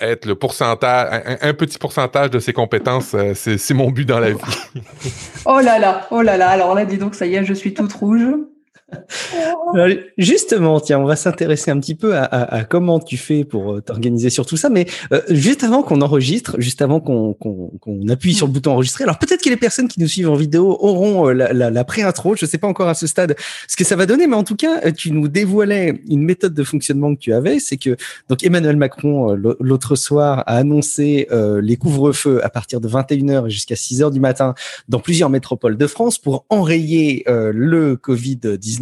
être 0.01 0.25
le 0.25 0.35
pourcentage, 0.35 1.23
un, 1.41 1.53
petit 1.53 1.77
pourcentage 1.77 2.31
de 2.31 2.39
ses 2.39 2.51
compétences, 2.51 3.15
c'est 3.33 3.73
mon 3.73 3.91
but 3.91 4.03
dans 4.03 4.19
la 4.19 4.31
vie. 4.31 4.37
oh 5.45 5.61
là 5.61 5.79
là, 5.79 6.05
oh 6.11 6.21
là 6.21 6.35
là. 6.35 6.49
Alors 6.49 6.75
là, 6.75 6.83
dis 6.83 6.97
donc, 6.97 7.15
ça 7.15 7.25
y 7.25 7.35
est, 7.35 7.45
je 7.45 7.53
suis 7.53 7.73
toute 7.73 7.93
rouge. 7.93 8.27
Oh. 9.35 9.77
Euh, 9.77 9.95
justement, 10.17 10.79
tiens, 10.79 10.99
on 10.99 11.05
va 11.05 11.15
s'intéresser 11.15 11.71
un 11.71 11.79
petit 11.79 11.95
peu 11.95 12.15
à, 12.15 12.23
à, 12.23 12.55
à 12.55 12.63
comment 12.63 12.99
tu 12.99 13.17
fais 13.17 13.43
pour 13.43 13.73
euh, 13.73 13.81
t'organiser 13.81 14.29
sur 14.29 14.45
tout 14.45 14.57
ça. 14.57 14.69
Mais 14.69 14.85
euh, 15.11 15.21
juste 15.29 15.63
avant 15.63 15.83
qu'on 15.83 16.01
enregistre, 16.01 16.55
juste 16.59 16.81
avant 16.81 16.99
qu'on 16.99 17.33
qu 17.33 17.49
qu 17.81 18.11
appuie 18.11 18.33
sur 18.33 18.47
le 18.47 18.53
bouton 18.53 18.71
enregistrer, 18.71 19.03
alors 19.03 19.19
peut-être 19.19 19.43
que 19.43 19.49
les 19.49 19.57
personnes 19.57 19.87
qui 19.87 19.99
nous 19.99 20.07
suivent 20.07 20.29
en 20.29 20.35
vidéo 20.35 20.77
auront 20.79 21.29
euh, 21.29 21.33
la, 21.33 21.53
la, 21.53 21.69
la 21.69 21.83
pré-intro. 21.83 22.35
Je 22.35 22.45
ne 22.45 22.49
sais 22.49 22.57
pas 22.57 22.67
encore 22.67 22.89
à 22.89 22.93
ce 22.93 23.07
stade 23.07 23.35
ce 23.67 23.75
que 23.75 23.83
ça 23.83 23.95
va 23.95 24.05
donner, 24.05 24.27
mais 24.27 24.35
en 24.35 24.43
tout 24.43 24.55
cas, 24.55 24.91
tu 24.91 25.11
nous 25.11 25.27
dévoilais 25.27 26.01
une 26.09 26.23
méthode 26.23 26.53
de 26.53 26.63
fonctionnement 26.63 27.13
que 27.15 27.19
tu 27.19 27.33
avais. 27.33 27.59
C'est 27.59 27.77
que 27.77 27.95
donc 28.29 28.43
Emmanuel 28.43 28.77
Macron, 28.77 29.35
l'autre 29.59 29.95
soir, 29.95 30.43
a 30.47 30.57
annoncé 30.57 31.27
euh, 31.31 31.61
les 31.61 31.75
couvre-feux 31.75 32.43
à 32.43 32.49
partir 32.49 32.81
de 32.81 32.87
21h 32.87 33.49
jusqu'à 33.49 33.75
6h 33.75 34.11
du 34.11 34.19
matin 34.19 34.55
dans 34.87 34.99
plusieurs 34.99 35.29
métropoles 35.29 35.77
de 35.77 35.87
France 35.87 36.17
pour 36.17 36.45
enrayer 36.49 37.23
le 37.27 37.95
Covid-19 37.95 38.78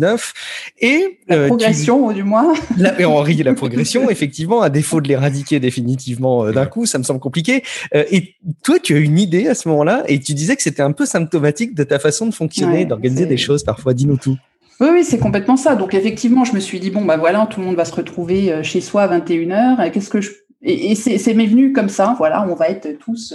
et, 0.79 1.19
la 1.27 1.35
euh, 1.35 1.47
progression, 1.47 2.11
du 2.11 2.23
moins. 2.23 2.53
La, 2.77 2.99
et 2.99 3.05
Henri, 3.05 3.35
la 3.43 3.53
progression, 3.55 4.09
effectivement, 4.09 4.61
à 4.61 4.69
défaut 4.69 5.01
de 5.01 5.07
l'éradiquer 5.07 5.59
définitivement 5.59 6.45
euh, 6.45 6.51
d'un 6.51 6.65
coup, 6.65 6.85
ça 6.85 6.97
me 6.97 7.03
semble 7.03 7.19
compliqué. 7.19 7.63
Euh, 7.95 8.03
et 8.11 8.35
toi, 8.63 8.77
tu 8.79 8.95
as 8.95 8.99
une 8.99 9.19
idée 9.19 9.47
à 9.47 9.55
ce 9.55 9.67
moment-là, 9.69 10.03
et 10.07 10.19
tu 10.19 10.33
disais 10.33 10.55
que 10.55 10.61
c'était 10.61 10.81
un 10.81 10.91
peu 10.91 11.05
symptomatique 11.05 11.75
de 11.75 11.83
ta 11.83 11.99
façon 11.99 12.27
de 12.27 12.33
fonctionner, 12.33 12.85
d'organiser 12.85 13.25
des 13.25 13.37
choses 13.37 13.63
parfois. 13.63 13.93
Dis-nous 13.93 14.17
tout. 14.17 14.37
Oui, 14.79 14.89
oui, 14.91 15.03
c'est 15.03 15.17
complètement 15.17 15.57
ça. 15.57 15.75
Donc 15.75 15.93
effectivement, 15.93 16.45
je 16.45 16.53
me 16.53 16.59
suis 16.59 16.79
dit, 16.79 16.91
bon, 16.91 17.03
ben 17.03 17.17
voilà, 17.17 17.47
tout 17.49 17.59
le 17.59 17.65
monde 17.65 17.75
va 17.75 17.85
se 17.85 17.95
retrouver 17.95 18.63
chez 18.63 18.81
soi 18.81 19.03
à 19.03 19.19
21h. 19.19 19.91
Qu'est-ce 19.91 20.09
que 20.09 20.21
je... 20.21 20.31
Et, 20.61 20.95
c'est 20.95 21.33
m'est 21.33 21.47
venu 21.47 21.73
comme 21.73 21.89
ça, 21.89 22.15
voilà, 22.17 22.45
on 22.47 22.55
va 22.55 22.69
être 22.69 22.97
tous 22.99 23.33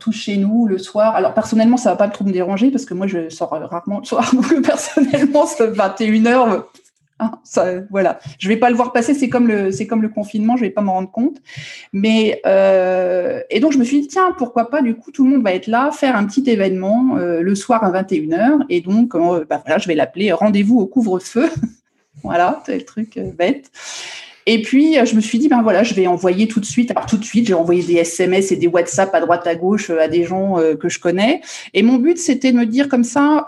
tous 0.00 0.12
chez 0.12 0.36
nous 0.36 0.66
le 0.66 0.78
soir. 0.78 1.14
Alors 1.14 1.34
personnellement, 1.34 1.76
ça 1.76 1.90
va 1.90 1.96
pas 1.96 2.08
trop 2.08 2.24
me 2.24 2.32
déranger 2.32 2.70
parce 2.70 2.84
que 2.84 2.94
moi 2.94 3.06
je 3.06 3.28
sors 3.28 3.50
rarement 3.50 4.00
le 4.00 4.04
soir, 4.04 4.30
donc 4.34 4.62
personnellement, 4.62 5.46
ce 5.46 5.62
21 5.62 6.22
h 6.22 6.62
hein, 7.20 7.32
ça, 7.44 7.66
voilà, 7.90 8.18
je 8.38 8.48
vais 8.48 8.56
pas 8.56 8.70
le 8.70 8.76
voir 8.76 8.92
passer. 8.92 9.14
C'est 9.14 9.28
comme 9.28 9.46
le, 9.48 10.08
confinement, 10.08 10.56
je 10.56 10.62
vais 10.62 10.70
pas 10.70 10.80
m'en 10.80 10.94
rendre 10.94 11.10
compte. 11.10 11.38
Mais 11.92 12.40
euh, 12.46 13.40
et 13.50 13.60
donc 13.60 13.72
je 13.72 13.78
me 13.78 13.84
suis 13.84 14.00
dit 14.00 14.08
tiens, 14.08 14.34
pourquoi 14.36 14.70
pas 14.70 14.82
du 14.82 14.94
coup 14.94 15.10
tout 15.10 15.24
le 15.24 15.30
monde 15.30 15.42
va 15.42 15.52
être 15.52 15.66
là, 15.66 15.90
faire 15.92 16.16
un 16.16 16.24
petit 16.26 16.48
événement 16.48 17.16
euh, 17.16 17.40
le 17.40 17.54
soir 17.54 17.84
à 17.84 17.90
21 17.90 18.36
h 18.36 18.64
et 18.68 18.80
donc 18.80 19.14
bah, 19.14 19.62
voilà, 19.64 19.78
je 19.78 19.88
vais 19.88 19.94
l'appeler 19.94 20.32
rendez-vous 20.32 20.78
au 20.78 20.86
couvre-feu. 20.86 21.50
voilà, 22.22 22.62
c'est 22.66 22.76
le 22.76 22.84
truc 22.84 23.18
bête. 23.36 23.70
Et 24.50 24.62
puis, 24.62 24.94
je 25.04 25.14
me 25.14 25.20
suis 25.20 25.38
dit, 25.38 25.48
ben 25.48 25.60
voilà, 25.62 25.82
je 25.82 25.92
vais 25.92 26.06
envoyer 26.06 26.48
tout 26.48 26.58
de 26.58 26.64
suite. 26.64 26.90
Alors, 26.92 27.04
tout 27.04 27.18
de 27.18 27.24
suite, 27.24 27.46
j'ai 27.46 27.54
envoyé 27.54 27.82
des 27.82 27.96
SMS 27.96 28.50
et 28.50 28.56
des 28.56 28.66
WhatsApp 28.66 29.14
à 29.14 29.20
droite 29.20 29.46
à 29.46 29.54
gauche 29.54 29.90
à 29.90 30.08
des 30.08 30.24
gens 30.24 30.56
que 30.80 30.88
je 30.88 30.98
connais. 30.98 31.42
Et 31.74 31.82
mon 31.82 31.96
but, 31.96 32.16
c'était 32.16 32.52
de 32.52 32.56
me 32.56 32.64
dire 32.64 32.88
comme 32.88 33.04
ça, 33.04 33.44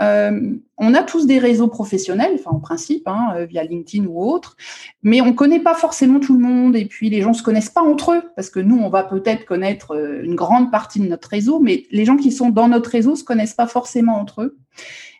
on 0.83 0.95
a 0.95 1.03
tous 1.03 1.27
des 1.27 1.39
réseaux 1.39 1.69
professionnels, 1.69 2.33
enfin 2.35 2.51
en 2.53 2.59
principe, 2.59 3.07
hein, 3.07 3.35
euh, 3.37 3.45
via 3.45 3.63
LinkedIn 3.63 4.07
ou 4.07 4.25
autre, 4.25 4.57
mais 5.03 5.21
on 5.21 5.27
ne 5.27 5.33
connaît 5.33 5.61
pas 5.61 5.75
forcément 5.75 6.19
tout 6.21 6.33
le 6.33 6.41
monde 6.41 6.75
et 6.75 6.87
puis 6.87 7.11
les 7.11 7.21
gens 7.21 7.35
se 7.35 7.43
connaissent 7.43 7.71
pas 7.71 7.83
entre 7.83 8.13
eux 8.13 8.23
parce 8.35 8.49
que 8.49 8.61
nous, 8.61 8.79
on 8.79 8.89
va 8.89 9.05
peut-être 9.05 9.45
connaître 9.45 9.95
euh, 9.95 10.23
une 10.25 10.35
grande 10.35 10.71
partie 10.71 10.99
de 10.99 11.07
notre 11.07 11.29
réseau, 11.29 11.61
mais 11.61 11.85
les 11.91 12.07
gens 12.07 12.17
qui 12.17 12.33
sont 12.33 12.49
dans 12.49 12.67
notre 12.67 12.89
réseau 12.91 13.15
se 13.15 13.25
connaissent 13.25 13.55
pas 13.55 13.67
forcément 13.67 14.19
entre 14.19 14.41
eux. 14.41 14.59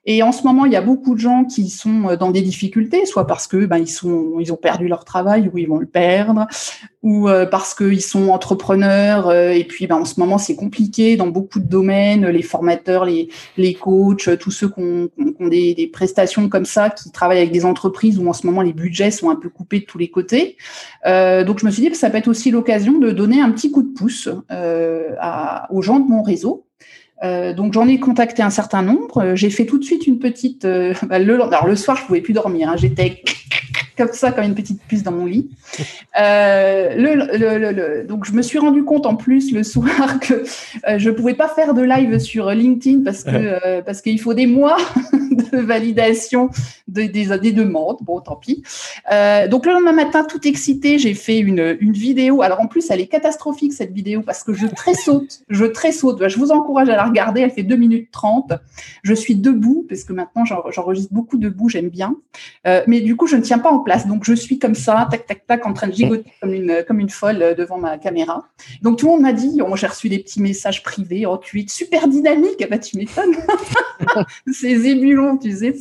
Et 0.07 0.23
en 0.23 0.33
ce 0.33 0.45
moment, 0.45 0.65
il 0.65 0.73
y 0.73 0.77
a 0.77 0.81
beaucoup 0.81 1.15
de 1.15 1.21
gens 1.21 1.45
qui 1.45 1.69
sont 1.69 2.09
euh, 2.09 2.17
dans 2.17 2.31
des 2.31 2.41
difficultés, 2.41 3.05
soit 3.05 3.27
parce 3.27 3.47
que 3.47 3.67
ben, 3.67 3.77
ils 3.77 3.91
sont, 3.91 4.41
ils 4.41 4.53
ont 4.53 4.57
perdu 4.57 4.89
leur 4.89 5.05
travail 5.05 5.51
ou 5.53 5.59
ils 5.59 5.69
vont 5.69 5.77
le 5.77 5.87
perdre, 5.87 6.47
ou 7.03 7.29
euh, 7.29 7.45
parce 7.45 7.75
qu'ils 7.75 8.01
sont 8.01 8.31
entrepreneurs. 8.31 9.29
Euh, 9.29 9.51
et 9.51 9.65
puis, 9.65 9.87
ben, 9.87 9.97
en 9.97 10.05
ce 10.07 10.19
moment, 10.19 10.39
c'est 10.39 10.57
compliqué 10.57 11.17
dans 11.17 11.27
beaucoup 11.27 11.61
de 11.61 11.69
domaines. 11.69 12.27
Les 12.29 12.43
formateurs, 12.43 13.05
les, 13.05 13.29
les 13.59 13.75
coachs, 13.75 14.39
tous 14.39 14.51
ceux 14.51 14.71
qui 14.71 14.81
ont, 14.81 15.11
des, 15.49 15.75
des, 15.75 15.87
prestations 15.87 16.49
comme 16.49 16.65
ça, 16.65 16.89
qui 16.89 17.11
travaillent 17.11 17.39
avec 17.39 17.53
des 17.53 17.67
entreprises 17.67 18.19
où 18.19 18.27
en 18.29 18.33
ce 18.33 18.47
moment 18.47 18.63
les 18.63 18.73
budgets 18.73 19.11
sont 19.11 19.29
un 19.29 19.37
peu 19.37 19.51
coupés 19.51 19.81
de 19.81 19.85
tous 19.85 19.99
les 19.99 20.11
côtés. 20.11 20.57
donc, 21.05 21.59
je 21.61 21.67
me 21.67 21.71
suis 21.71 21.83
dit 21.83 21.91
que 21.91 21.97
ça 21.97 22.11
peut 22.11 22.19
être 22.19 22.29
aussi 22.29 22.51
l'occasion 22.51 22.99
de 22.99 23.11
donner 23.11 23.41
un 23.41 23.51
petit 23.51 23.71
coup 23.71 23.83
de 23.83 23.93
pouce 23.93 24.29
à, 24.49 25.73
aux 25.73 25.83
gens 25.83 25.99
de 25.99 26.09
mon 26.09 26.23
réseau. 26.23 26.67
Euh, 27.23 27.53
donc 27.53 27.75
j'en 27.75 27.87
ai 27.87 27.99
contacté 27.99 28.43
un 28.43 28.51
certain 28.51 28.83
nombre. 28.83 29.19
Euh, 29.19 29.37
j'ai 29.37 29.51
fait 29.51 29.67
tout 29.67 29.79
de 29.79 29.85
suite 29.85 30.07
une 30.07 30.19
petite. 30.19 30.65
Euh, 30.65 30.95
bah, 31.07 31.19
le, 31.19 31.43
alors 31.43 31.67
le 31.67 31.77
soir 31.77 31.97
je 31.97 32.05
pouvais 32.05 32.21
plus 32.21 32.33
dormir. 32.33 32.69
Hein. 32.69 32.77
J'étais 32.77 33.23
comme 34.01 34.13
ça, 34.15 34.33
comme 34.33 34.45
une 34.45 34.55
petite 34.55 34.81
puce 34.89 35.03
dans 35.03 35.13
mon 35.13 35.27
lit. 35.27 35.51
Euh, 36.19 36.95
le, 36.97 38.07
donc, 38.07 38.25
je 38.25 38.33
me 38.33 38.41
suis 38.41 38.59
rendu 38.59 38.83
compte 38.83 39.05
en 39.05 39.15
plus 39.15 39.53
le 39.53 39.63
soir 39.63 40.19
que 40.21 40.43
euh, 40.89 40.99
je 40.99 41.11
pouvais 41.11 41.35
pas 41.35 41.49
faire 41.49 41.75
de 41.75 41.83
live 41.83 42.19
sur 42.19 42.51
LinkedIn 42.51 43.03
parce 43.05 43.25
que 43.25 43.31
euh, 43.31 43.83
parce 43.83 44.01
qu'il 44.01 44.19
faut 44.19 44.33
des 44.33 44.47
mois 44.47 44.79
de 45.53 45.59
validation 45.59 46.49
de, 46.89 47.03
des, 47.03 47.39
des 47.39 47.53
demandes. 47.53 47.99
Bon, 48.01 48.21
tant 48.21 48.37
pis. 48.37 48.63
donc 49.51 49.67
le 49.67 49.73
lendemain 49.73 49.93
matin, 49.93 50.25
tout 50.25 50.49
excité, 50.49 50.99
j'ai 50.99 51.15
fait 51.15 51.39
une, 51.39 51.77
une 51.81 51.93
vidéo. 51.93 52.41
Alors 52.41 52.61
en 52.61 52.67
plus, 52.67 52.91
elle 52.91 53.01
est 53.01 53.07
catastrophique 53.07 53.75
cette 53.75 53.93
vidéo 53.93 54.23
parce 54.23 54.43
que 54.43 54.55
je 54.55 54.67
tressaute, 54.67 55.41
je 55.51 55.67
tressaute. 55.67 56.27
Je 56.27 56.39
vous 56.39 56.53
encourage 56.53 56.89
à 56.89 56.97
la 56.97 57.05
regarder. 57.05 57.43
Elle 57.43 57.51
fait 57.51 57.63
2 57.63 57.77
minutes 57.77 58.09
30. 58.13 58.55
Je 59.03 59.15
suis 59.15 59.35
debout 59.35 59.85
parce 59.89 60.05
que 60.05 60.15
maintenant 60.15 60.45
j'enregistre 60.47 61.13
beaucoup 61.13 61.37
debout, 61.37 61.69
j'aime 61.69 61.91
bien. 61.91 62.17
mais 62.65 63.01
du 63.03 63.15
coup, 63.15 63.27
je 63.27 63.37
ne 63.37 63.43
tiens 63.43 63.59
pas 63.59 63.71
en 63.71 63.81
place 63.81 63.90
donc 64.07 64.25
je 64.25 64.35
suis 64.35 64.59
comme 64.59 64.75
ça, 64.75 65.09
tac, 65.11 65.27
tac, 65.27 65.47
tac, 65.47 65.67
en 65.67 65.73
train 65.73 65.89
de 65.89 65.93
gigoter 65.93 66.33
comme 66.41 66.55
une, 66.55 66.85
comme 66.87 67.01
une 67.01 67.11
folle 67.11 67.43
euh, 67.43 67.55
devant 67.55 67.79
ma 67.79 67.99
caméra. 67.99 68.49
Donc 68.83 68.99
tout 68.99 69.07
le 69.07 69.13
monde 69.13 69.23
m'a 69.23 69.33
dit, 69.33 69.61
oh, 69.67 69.77
j'ai 69.77 69.87
reçu 69.87 70.09
des 70.09 70.19
petits 70.19 70.41
messages 70.41 70.83
privés, 70.83 71.27
oh 71.27 71.39
tu 71.39 71.67
super 71.69 72.09
dynamique, 72.09 72.63
ah 72.63 72.67
bah 72.71 72.79
tu 72.79 72.97
m'étonnes. 72.97 73.37
Ces 74.53 74.87
ébulons, 74.87 75.37
tu 75.37 75.53
sais, 75.53 75.75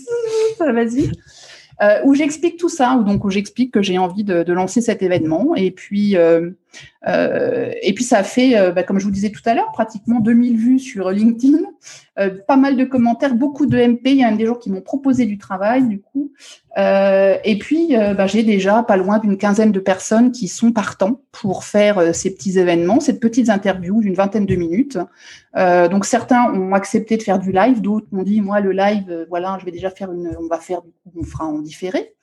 vas-y. 0.60 1.12
Euh, 1.82 2.02
où 2.04 2.14
j'explique 2.14 2.58
tout 2.58 2.68
ça, 2.68 2.98
où 3.00 3.04
donc 3.04 3.24
où 3.24 3.30
j'explique 3.30 3.72
que 3.72 3.82
j'ai 3.82 3.98
envie 3.98 4.26
de, 4.26 4.52
lancer 4.52 4.82
cet 4.82 5.02
événement. 5.02 5.56
Et 5.56 5.72
puis, 5.72 6.18
euh, 6.18 6.52
et 7.06 7.94
puis 7.94 8.04
ça 8.04 8.20
a 8.20 8.24
fait, 8.24 8.58
euh, 8.58 8.72
bah, 8.72 8.84
comme 8.84 9.00
je 9.00 9.06
vous 9.06 9.12
disais 9.12 9.30
tout 9.30 9.42
à 9.46 9.54
l'heure, 9.54 9.72
pratiquement 9.72 10.20
2000 10.20 10.58
vues 10.58 10.80
sur 10.80 11.10
LinkedIn, 11.12 11.60
euh, 12.20 12.32
pas 12.48 12.58
mal 12.58 12.76
de 12.76 12.84
commentaires, 12.84 13.36
beaucoup 13.36 13.66
de 13.66 13.78
MP. 13.78 14.12
Il 14.12 14.18
y 14.18 14.24
a 14.24 14.28
même 14.28 14.38
des 14.38 14.46
gens 14.46 14.56
qui 14.56 14.70
m'ont 14.70 14.82
proposé 14.82 15.26
du 15.26 15.38
travail, 15.38 15.88
du 15.88 16.02
coup. 16.02 16.32
et 16.78 17.58
puis, 17.60 17.96
bah, 18.16 18.28
j'ai 18.28 18.44
déjà 18.44 18.84
pas 18.84 18.96
loin 18.96 19.20
d'une 19.20 19.38
quinzaine 19.38 19.72
de 19.72 19.80
personnes 19.80 20.32
qui 20.32 20.48
sont 20.48 20.72
partants 20.72 21.22
pour 21.32 21.64
faire 21.64 22.16
ces 22.16 22.34
petits 22.34 22.58
événements, 22.58 23.00
ces 23.00 23.20
petites 23.20 23.50
interviews 23.50 24.02
d'une 24.02 24.14
vingtaine 24.14 24.46
de 24.46 24.56
minutes. 24.56 24.98
donc 25.56 26.06
certains 26.06 26.54
ont 26.54 26.74
accepté 26.74 27.18
de 27.18 27.24
faire 27.24 27.40
du 27.40 27.52
live, 27.52 27.82
d'autres 27.82 28.08
m'ont 28.12 28.24
dit 28.24 28.40
moi 28.40 28.62
le 28.62 28.72
live, 28.72 29.26
voilà, 29.30 29.58
je 29.60 29.66
vais 29.66 29.72
déjà 29.72 29.90
faire 29.90 30.12
une, 30.12 30.32
on 30.40 30.48
va 30.48 30.60
faire, 30.60 30.82
du 30.82 30.92
coup, 30.92 31.20
on 31.20 31.24
fera 31.24 31.46
en 31.46 31.60
différé. 31.60 32.14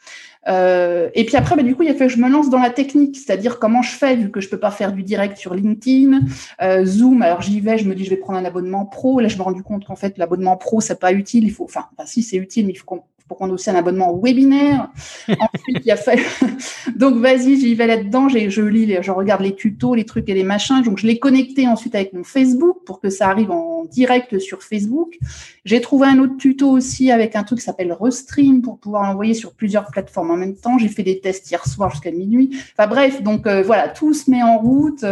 Euh, 0.48 1.11
et 1.14 1.24
puis 1.24 1.37
après, 1.37 1.56
bah, 1.56 1.62
du 1.62 1.74
coup, 1.74 1.82
il 1.82 1.90
a 1.90 1.94
que 1.94 2.09
je 2.09 2.18
me 2.18 2.28
lance 2.28 2.50
dans 2.50 2.61
la 2.61 2.70
technique, 2.70 3.16
c'est-à-dire 3.16 3.59
comment 3.59 3.82
je 3.82 3.90
fais, 3.90 4.16
vu 4.16 4.30
que 4.30 4.40
je 4.40 4.48
peux 4.48 4.59
pas 4.59 4.70
faire 4.70 4.92
du 4.92 5.02
direct 5.02 5.37
sur 5.37 5.54
LinkedIn, 5.54 6.20
euh, 6.62 6.85
Zoom. 6.85 7.22
Alors 7.22 7.42
j'y 7.42 7.61
vais, 7.61 7.78
je 7.78 7.88
me 7.88 7.94
dis 7.94 8.04
je 8.04 8.11
vais 8.11 8.16
prendre 8.16 8.38
un 8.38 8.44
abonnement 8.44 8.87
pro. 8.87 9.20
Là, 9.20 9.28
je 9.28 9.37
me 9.37 9.42
rendu 9.42 9.62
compte 9.62 9.85
qu'en 9.85 9.96
fait 9.96 10.18
l'abonnement 10.18 10.56
pro 10.56 10.80
c'est 10.80 11.00
pas 11.00 11.12
utile. 11.12 11.44
Il 11.44 11.52
faut, 11.52 11.64
enfin, 11.64 11.87
si 12.04 12.22
c'est 12.22 12.37
utile, 12.37 12.66
mais 12.66 12.72
il 12.72 12.76
faut 12.76 12.87
qu'on 12.87 13.02
pour 13.29 13.39
qu'on 13.39 13.49
ait 13.49 13.53
aussi 13.53 13.71
un 13.71 13.75
abonnement 13.75 14.17
webinaire. 14.17 14.89
Ensuite, 15.29 15.85
il 15.85 15.91
a 15.91 15.97
fait. 15.97 16.21
donc, 16.97 17.17
vas-y, 17.17 17.59
j'y 17.61 17.75
vais 17.75 17.87
là-dedans. 17.87 18.29
Je 18.29 18.62
lis, 18.62 18.97
je 19.01 19.11
regarde 19.11 19.43
les 19.43 19.55
tutos, 19.55 19.95
les 19.95 20.05
trucs 20.05 20.29
et 20.29 20.35
les 20.35 20.45
machins. 20.45 20.83
Donc, 20.83 20.99
je 20.99 21.07
l'ai 21.07 21.19
connecté 21.19 21.67
ensuite 21.67 21.95
avec 21.95 22.12
mon 22.12 22.25
Facebook 22.25 22.79
pour 22.85 23.01
que 23.01 23.11
ça 23.11 23.29
arrive 23.29 23.51
en 23.51 23.85
direct 23.85 24.39
sur 24.39 24.62
Facebook. 24.62 25.19
J'ai 25.65 25.81
trouvé 25.81 26.07
un 26.07 26.19
autre 26.19 26.37
tuto 26.37 26.71
aussi 26.71 27.11
avec 27.11 27.35
un 27.37 27.43
truc 27.43 27.59
qui 27.59 27.65
s'appelle 27.65 27.93
Restream 27.93 28.62
pour 28.62 28.79
pouvoir 28.79 29.03
l'envoyer 29.05 29.35
sur 29.35 29.55
plusieurs 29.55 29.87
plateformes 29.91 30.31
en 30.31 30.37
même 30.37 30.57
temps. 30.57 30.79
J'ai 30.79 30.89
fait 30.89 31.03
des 31.03 31.21
tests 31.21 31.51
hier 31.51 31.67
soir 31.67 31.91
jusqu'à 31.91 32.12
minuit. 32.12 32.57
Enfin, 32.77 32.89
bref, 32.89 33.23
donc 33.23 33.47
euh, 33.47 33.62
voilà, 33.62 33.89
tout 33.89 34.15
se 34.15 34.31
met 34.31 34.43
en 34.43 34.59
route. 34.59 35.05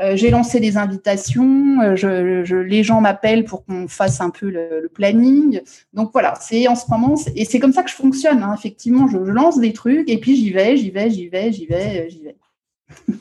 Euh, 0.00 0.16
j'ai 0.16 0.30
lancé 0.30 0.58
des 0.58 0.76
invitations. 0.76 1.80
Euh, 1.80 1.94
je, 1.96 2.56
les 2.56 2.82
gens 2.82 3.00
m'appellent 3.00 3.44
pour 3.44 3.64
qu'on 3.64 3.86
fasse 3.86 4.20
un 4.20 4.30
peu 4.30 4.50
le, 4.50 4.90
planning. 4.92 5.60
Donc 5.92 6.10
voilà, 6.12 6.34
c'est 6.40 6.68
en 6.68 6.74
ce 6.74 6.84
moment, 6.90 7.16
et 7.34 7.44
c'est 7.44 7.58
comme 7.58 7.72
ça 7.72 7.82
que 7.82 7.90
je 7.90 7.94
fonctionne. 7.94 8.42
Hein. 8.42 8.54
Effectivement, 8.56 9.08
je, 9.08 9.18
lance 9.18 9.58
des 9.58 9.72
trucs 9.72 10.08
et 10.08 10.18
puis 10.18 10.36
j'y 10.36 10.50
vais, 10.50 10.76
j'y 10.76 10.90
vais, 10.90 11.10
j'y 11.10 11.28
vais, 11.28 11.52
j'y 11.52 11.66
vais, 11.66 12.10
j'y 12.10 12.22
vais. 12.22 12.36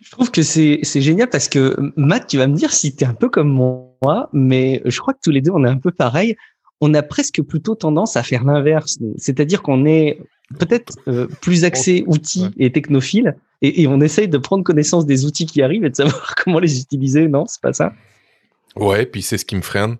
je 0.00 0.10
trouve 0.10 0.30
que 0.30 0.42
c'est 0.42 0.82
génial 0.82 1.28
parce 1.28 1.48
que 1.48 1.76
Matt, 1.96 2.26
tu 2.28 2.38
vas 2.38 2.46
me 2.46 2.54
dire 2.54 2.72
si 2.72 2.94
tu 2.94 3.04
es 3.04 3.06
un 3.06 3.14
peu 3.14 3.28
comme 3.28 3.50
moi, 3.50 4.28
mais 4.32 4.82
je 4.84 5.00
crois 5.00 5.14
que 5.14 5.20
tous 5.22 5.30
les 5.30 5.40
deux, 5.40 5.52
on 5.52 5.64
est 5.64 5.68
un 5.68 5.78
peu 5.78 5.90
pareil. 5.90 6.36
On 6.80 6.92
a 6.94 7.02
presque 7.02 7.42
plutôt 7.42 7.74
tendance 7.74 8.16
à 8.16 8.22
faire 8.22 8.44
l'inverse. 8.44 8.98
C'est-à-dire 9.16 9.62
qu'on 9.62 9.86
est 9.86 10.20
peut-être 10.58 10.94
euh, 11.08 11.26
plus 11.40 11.64
axé 11.64 12.04
outils 12.06 12.50
et 12.58 12.70
technophile 12.70 13.36
et, 13.62 13.82
et, 13.82 13.86
on 13.86 14.00
essaye 14.00 14.28
de 14.28 14.38
prendre 14.38 14.64
connaissance 14.64 15.06
des 15.06 15.24
outils 15.24 15.46
qui 15.46 15.62
arrivent 15.62 15.84
et 15.84 15.90
de 15.90 15.96
savoir 15.96 16.34
comment 16.44 16.58
les 16.58 16.80
utiliser. 16.80 17.28
Non, 17.28 17.46
c'est 17.46 17.60
pas 17.60 17.72
ça. 17.72 17.92
Ouais, 18.76 19.06
puis 19.06 19.22
c'est 19.22 19.38
ce 19.38 19.44
qui 19.44 19.56
me 19.56 19.62
freine. 19.62 19.96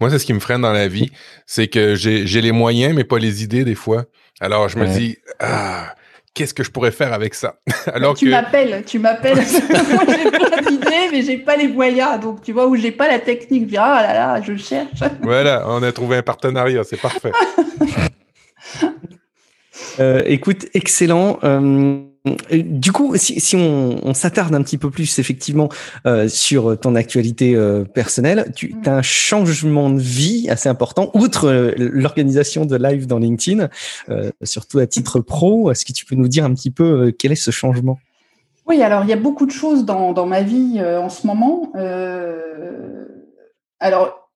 Moi, 0.00 0.10
c'est 0.10 0.18
ce 0.18 0.26
qui 0.26 0.32
me 0.32 0.38
freine 0.38 0.60
dans 0.60 0.72
la 0.72 0.86
vie, 0.86 1.10
c'est 1.44 1.66
que 1.66 1.96
j'ai 1.96 2.40
les 2.40 2.52
moyens, 2.52 2.94
mais 2.94 3.04
pas 3.04 3.18
les 3.18 3.42
idées 3.42 3.64
des 3.64 3.74
fois. 3.74 4.04
Alors, 4.40 4.68
je 4.68 4.78
me 4.78 4.86
dis, 4.86 5.18
ah, 5.40 5.92
qu'est-ce 6.34 6.54
que 6.54 6.62
je 6.62 6.70
pourrais 6.70 6.92
faire 6.92 7.12
avec 7.12 7.34
ça? 7.34 7.56
Alors 7.92 8.14
tu 8.14 8.28
m'appelles, 8.28 8.84
tu 8.86 9.00
m'appelles. 9.00 9.38
Moi, 9.70 10.04
j'ai 10.06 10.30
plein 10.30 10.70
d'idées, 10.70 11.08
mais 11.10 11.22
j'ai 11.22 11.38
pas 11.38 11.56
les 11.56 11.66
moyens. 11.66 12.20
Donc, 12.20 12.42
tu 12.42 12.52
vois, 12.52 12.68
où 12.68 12.76
j'ai 12.76 12.92
pas 12.92 13.08
la 13.08 13.18
technique, 13.18 13.64
je 13.64 13.68
dis, 13.70 13.76
ah 13.76 14.02
là 14.02 14.14
là, 14.14 14.40
je 14.40 14.54
cherche. 14.56 15.00
voilà, 15.22 15.64
on 15.66 15.82
a 15.82 15.90
trouvé 15.90 16.18
un 16.18 16.22
partenariat, 16.22 16.84
c'est 16.84 17.00
parfait. 17.00 17.32
Euh, 20.00 20.22
écoute, 20.26 20.66
excellent. 20.74 21.38
Euh, 21.42 22.07
du 22.50 22.92
coup, 22.92 23.14
si, 23.16 23.56
on, 23.56 24.14
s'attarde 24.14 24.54
un 24.54 24.62
petit 24.62 24.78
peu 24.78 24.90
plus 24.90 25.18
effectivement 25.18 25.68
euh, 26.06 26.28
sur 26.28 26.78
ton 26.78 26.94
actualité 26.94 27.56
personnelle, 27.94 28.52
tu 28.54 28.74
mm. 28.74 28.88
as 28.88 28.96
un 28.96 29.02
changement 29.02 29.90
de 29.90 30.00
vie 30.00 30.48
assez 30.50 30.68
important, 30.68 31.10
outre 31.14 31.74
l'organisation 31.76 32.64
de 32.64 32.76
live 32.76 33.06
dans 33.06 33.18
LinkedIn, 33.18 33.68
surtout 34.42 34.78
à 34.78 34.86
titre 34.86 35.20
pro. 35.20 35.70
Est-ce 35.70 35.84
que 35.84 35.92
tu 35.92 36.04
peux 36.04 36.14
nous 36.14 36.28
dire 36.28 36.44
un 36.44 36.54
petit 36.54 36.70
peu 36.70 37.12
quel 37.18 37.32
est 37.32 37.36
ce 37.36 37.50
changement? 37.50 37.98
Oui, 38.66 38.82
alors 38.82 39.04
il 39.04 39.10
y 39.10 39.14
a 39.14 39.16
beaucoup 39.16 39.46
de 39.46 39.50
choses 39.50 39.84
dans, 39.84 40.12
dans 40.12 40.26
ma 40.26 40.42
vie 40.42 40.80
en 40.82 41.08
ce 41.08 41.26
moment. 41.26 41.72
alors, 43.80 44.27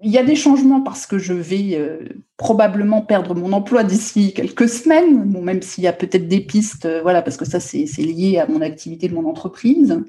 il 0.00 0.12
y 0.12 0.18
a 0.18 0.22
des 0.22 0.36
changements 0.36 0.80
parce 0.80 1.06
que 1.06 1.18
je 1.18 1.32
vais 1.32 1.70
euh, 1.72 1.98
probablement 2.36 3.02
perdre 3.02 3.34
mon 3.34 3.52
emploi 3.52 3.82
d'ici 3.82 4.32
quelques 4.32 4.68
semaines, 4.68 5.24
bon, 5.24 5.42
même 5.42 5.60
s'il 5.60 5.82
y 5.82 5.88
a 5.88 5.92
peut-être 5.92 6.28
des 6.28 6.38
pistes, 6.38 6.86
euh, 6.86 7.00
voilà, 7.02 7.20
parce 7.20 7.36
que 7.36 7.44
ça 7.44 7.58
c'est 7.58 7.84
lié 7.98 8.38
à 8.38 8.46
mon 8.46 8.60
activité 8.60 9.08
de 9.08 9.14
mon 9.14 9.28
entreprise. 9.28 10.00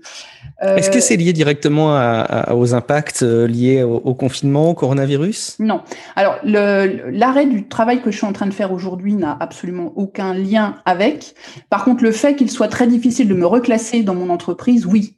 Euh, 0.61 0.75
Est-ce 0.75 0.91
que 0.91 0.99
c'est 0.99 1.17
lié 1.17 1.33
directement 1.33 1.95
à, 1.95 2.53
aux 2.53 2.75
impacts 2.75 3.23
liés 3.23 3.81
au, 3.81 4.13
confinement, 4.13 4.69
au 4.69 4.73
coronavirus? 4.75 5.55
Non. 5.57 5.81
Alors 6.15 6.37
l'arrêt 6.43 7.47
du 7.47 7.67
travail 7.67 8.03
que 8.03 8.11
je 8.11 8.17
suis 8.17 8.27
en 8.27 8.33
train 8.33 8.45
de 8.45 8.53
faire 8.53 8.71
aujourd'hui 8.71 9.15
n'a 9.15 9.35
absolument 9.39 9.91
aucun 9.95 10.35
lien 10.35 10.75
avec. 10.85 11.33
Par 11.71 11.83
contre, 11.83 12.03
le 12.03 12.11
fait 12.11 12.35
qu'il 12.35 12.51
soit 12.51 12.67
très 12.67 12.85
difficile 12.85 13.27
de 13.27 13.33
me 13.33 13.47
reclasser 13.47 14.03
dans 14.03 14.13
mon 14.13 14.29
entreprise, 14.29 14.85
oui. 14.85 15.15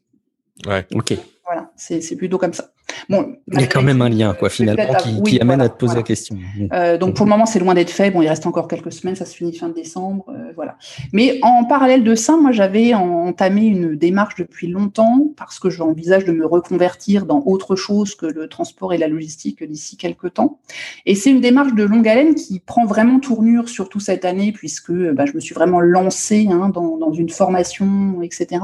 Ouais. 0.66 0.86
Ok. 0.94 1.14
Voilà, 1.54 1.70
c'est 1.76 2.16
plutôt 2.16 2.38
comme 2.38 2.54
ça. 2.54 2.70
Bon, 3.10 3.36
il 3.52 3.60
y 3.60 3.64
a 3.64 3.68
quand 3.68 3.82
même 3.82 4.02
un 4.02 4.10
lien, 4.10 4.34
quoi, 4.34 4.50
finalement, 4.50 4.94
qui, 5.26 5.40
amène 5.40 5.62
à 5.62 5.70
te 5.70 5.78
poser 5.78 5.96
la 5.96 6.04
question. 6.04 6.38
Euh, 6.72 6.98
donc 6.98 7.16
pour 7.16 7.26
le 7.26 7.30
moment, 7.30 7.46
c'est 7.46 7.60
loin 7.60 7.74
d'être 7.74 7.90
fait. 7.90 8.12
Bon, 8.12 8.22
il 8.22 8.28
reste 8.28 8.46
encore 8.46 8.68
quelques 8.68 8.92
semaines, 8.92 9.16
ça 9.16 9.26
se 9.26 9.36
finit 9.36 9.56
fin 9.56 9.70
décembre, 9.70 10.26
euh, 10.30 10.52
voilà. 10.56 10.78
Mais 11.14 11.40
en 11.42 11.66
parallèle 11.66 12.04
de 12.04 12.16
ça, 12.16 12.38
moi, 12.38 12.52
j'avais 12.52 12.94
entamé 12.94 13.66
une 13.66 13.96
démarche 13.96 14.36
depuis 14.36 14.68
longtemps 14.68 15.28
parce 15.36 15.60
que 15.60 15.70
j'envisage 15.70 16.26
de 16.26 16.32
me 16.32 16.46
reconvertir 16.46 17.26
dans 17.26 17.44
autre 17.46 17.76
chose 17.76 18.16
que 18.16 18.26
le 18.26 18.48
transport 18.48 18.94
et 18.94 18.98
la 18.98 19.08
logistique 19.08 19.64
d'ici 19.64 19.98
quelques 19.98 20.34
temps. 20.34 20.60
Et 21.06 21.16
c'est 21.16 21.32
une 21.32 21.42
démarche 21.42 21.74
de 21.74 21.84
longue 21.84 22.08
haleine 22.08 22.36
qui 22.36 22.60
prend 22.60 22.86
vraiment 22.86 23.20
tournure 23.20 23.70
surtout 23.70 24.00
cette 24.00 24.26
année 24.26 24.52
puisque 24.52 24.92
bah, 24.92 25.26
je 25.26 25.34
me 25.34 25.40
suis 25.40 25.54
vraiment 25.54 25.80
lancée 25.80 26.48
hein, 26.52 26.70
dans, 26.70 26.98
dans, 26.98 27.12
une 27.12 27.30
formation, 27.30 28.22
etc. 28.22 28.62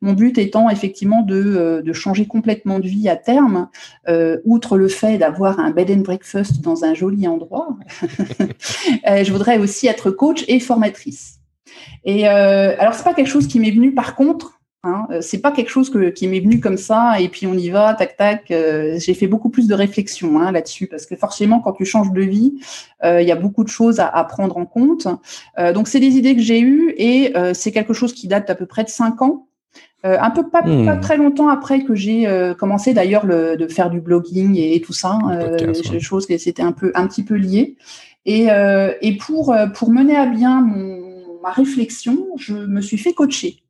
Mon 0.00 0.14
but 0.14 0.38
étant 0.38 0.70
effectivement 0.70 1.22
de, 1.22 1.36
euh, 1.36 1.82
de 1.82 1.92
changer 1.92 2.21
complètement 2.26 2.78
de 2.78 2.88
vie 2.88 3.08
à 3.08 3.16
terme, 3.16 3.68
euh, 4.08 4.38
outre 4.44 4.76
le 4.76 4.88
fait 4.88 5.18
d'avoir 5.18 5.60
un 5.60 5.70
bed 5.70 5.90
and 5.90 6.00
breakfast 6.00 6.60
dans 6.60 6.84
un 6.84 6.94
joli 6.94 7.26
endroit. 7.26 7.76
euh, 9.08 9.24
je 9.24 9.32
voudrais 9.32 9.58
aussi 9.58 9.86
être 9.86 10.10
coach 10.10 10.44
et 10.48 10.60
formatrice. 10.60 11.38
Et 12.04 12.28
euh, 12.28 12.74
alors 12.78 12.94
c'est 12.94 13.04
pas 13.04 13.14
quelque 13.14 13.28
chose 13.28 13.46
qui 13.46 13.60
m'est 13.60 13.70
venu 13.70 13.94
par 13.94 14.14
contre 14.14 14.58
Hein, 14.84 15.06
euh, 15.12 15.20
c'est 15.20 15.38
pas 15.38 15.52
quelque 15.52 15.68
chose 15.68 15.90
que, 15.90 16.10
qui 16.10 16.26
m'est 16.26 16.40
venu 16.40 16.58
comme 16.58 16.76
ça 16.76 17.20
et 17.20 17.28
puis 17.28 17.46
on 17.46 17.54
y 17.54 17.70
va, 17.70 17.94
tac 17.94 18.16
tac. 18.16 18.46
J'ai 18.48 19.14
fait 19.14 19.28
beaucoup 19.28 19.48
plus 19.48 19.68
de 19.68 19.74
réflexion 19.74 20.40
hein, 20.40 20.50
là-dessus 20.50 20.88
parce 20.88 21.06
que 21.06 21.14
forcément 21.14 21.60
quand 21.60 21.72
tu 21.74 21.84
changes 21.84 22.10
de 22.10 22.20
vie, 22.20 22.54
il 23.04 23.22
y 23.22 23.30
a 23.30 23.36
beaucoup 23.36 23.62
de 23.62 23.68
choses 23.68 24.00
à, 24.00 24.08
à 24.08 24.24
prendre 24.24 24.56
en 24.56 24.66
compte. 24.66 25.06
donc 25.72 25.86
c'est 25.86 26.00
des 26.00 26.16
idées 26.16 26.34
que 26.34 26.42
j'ai 26.42 26.60
eues 26.60 26.92
et 26.96 27.32
c'est 27.54 27.70
quelque 27.70 27.92
chose 27.92 28.12
qui 28.12 28.26
date 28.26 28.48
d'à 28.48 28.56
peu 28.56 28.66
près 28.66 28.82
de 28.82 28.88
cinq 28.88 29.22
ans. 29.22 29.46
Un 30.04 30.30
peu 30.30 30.48
pas, 30.48 30.62
hmm. 30.62 30.84
pas, 30.84 30.96
très 30.96 31.16
longtemps 31.16 31.48
après 31.48 31.84
que 31.84 31.94
j'ai 31.94 32.26
commencé 32.58 32.92
d'ailleurs 32.94 33.24
de 33.26 33.66
faire 33.68 33.90
du 33.90 34.00
blogging 34.00 34.56
et, 34.56 34.80
tout 34.80 34.92
ça, 34.92 35.18
des 35.90 36.00
choses 36.00 36.26
qui 36.26 36.38
c'était 36.38 36.62
un 36.62 36.72
peu 36.72 36.92
un 36.94 37.06
petit 37.06 37.24
peu 37.24 37.34
lié. 37.34 37.76
Et, 38.26 38.48
et 39.00 39.16
pour 39.16 39.54
pour 39.74 39.90
mener 39.90 40.16
à 40.16 40.26
bien 40.26 40.60
mon, 40.60 41.12
ma 41.42 41.50
réflexion, 41.50 42.26
je 42.36 42.54
me 42.54 42.80
suis 42.80 42.98
fait 42.98 43.12
coacher. 43.12 43.62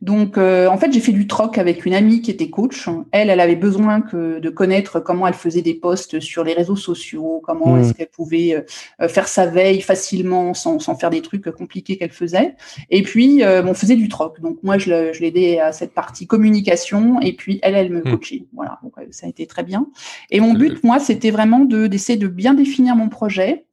Donc, 0.00 0.38
euh, 0.38 0.68
en 0.68 0.78
fait, 0.78 0.92
j'ai 0.92 1.00
fait 1.00 1.12
du 1.12 1.26
troc 1.26 1.58
avec 1.58 1.84
une 1.84 1.94
amie 1.94 2.22
qui 2.22 2.30
était 2.30 2.50
coach. 2.50 2.88
Elle, 3.10 3.30
elle 3.30 3.40
avait 3.40 3.56
besoin 3.56 4.00
que, 4.00 4.38
de 4.38 4.48
connaître 4.48 5.00
comment 5.00 5.26
elle 5.26 5.34
faisait 5.34 5.62
des 5.62 5.74
posts 5.74 6.20
sur 6.20 6.44
les 6.44 6.52
réseaux 6.52 6.76
sociaux, 6.76 7.42
comment 7.44 7.74
mmh. 7.74 7.80
est-ce 7.80 7.94
qu'elle 7.94 8.08
pouvait 8.08 8.64
euh, 9.00 9.08
faire 9.08 9.26
sa 9.26 9.46
veille 9.46 9.80
facilement 9.80 10.54
sans, 10.54 10.78
sans 10.78 10.94
faire 10.94 11.10
des 11.10 11.20
trucs 11.20 11.50
compliqués 11.50 11.96
qu'elle 11.96 12.12
faisait. 12.12 12.54
Et 12.90 13.02
puis, 13.02 13.42
euh, 13.42 13.64
on 13.64 13.74
faisait 13.74 13.96
du 13.96 14.08
troc. 14.08 14.40
Donc, 14.40 14.58
moi, 14.62 14.78
je, 14.78 15.12
je 15.12 15.20
l'aidais 15.20 15.58
à 15.58 15.72
cette 15.72 15.94
partie 15.94 16.28
communication 16.28 17.20
et 17.20 17.32
puis 17.32 17.58
elle, 17.62 17.74
elle 17.74 17.90
me 17.90 18.00
mmh. 18.00 18.10
coachait. 18.10 18.46
Voilà, 18.54 18.78
donc 18.84 18.92
ça 19.10 19.26
a 19.26 19.28
été 19.28 19.46
très 19.46 19.64
bien. 19.64 19.88
Et 20.30 20.38
mon 20.38 20.54
but, 20.54 20.82
moi, 20.84 21.00
c'était 21.00 21.32
vraiment 21.32 21.60
de 21.60 21.88
d'essayer 21.88 22.18
de 22.18 22.28
bien 22.28 22.54
définir 22.54 22.94
mon 22.94 23.08
projet 23.08 23.64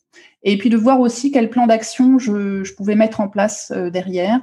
et 0.43 0.57
puis 0.57 0.69
de 0.69 0.77
voir 0.77 0.99
aussi 1.01 1.31
quel 1.31 1.49
plan 1.49 1.67
d'action 1.67 2.17
je, 2.17 2.63
je, 2.63 2.73
pouvais 2.73 2.95
mettre 2.95 3.19
en 3.19 3.27
place 3.27 3.71
derrière. 3.91 4.39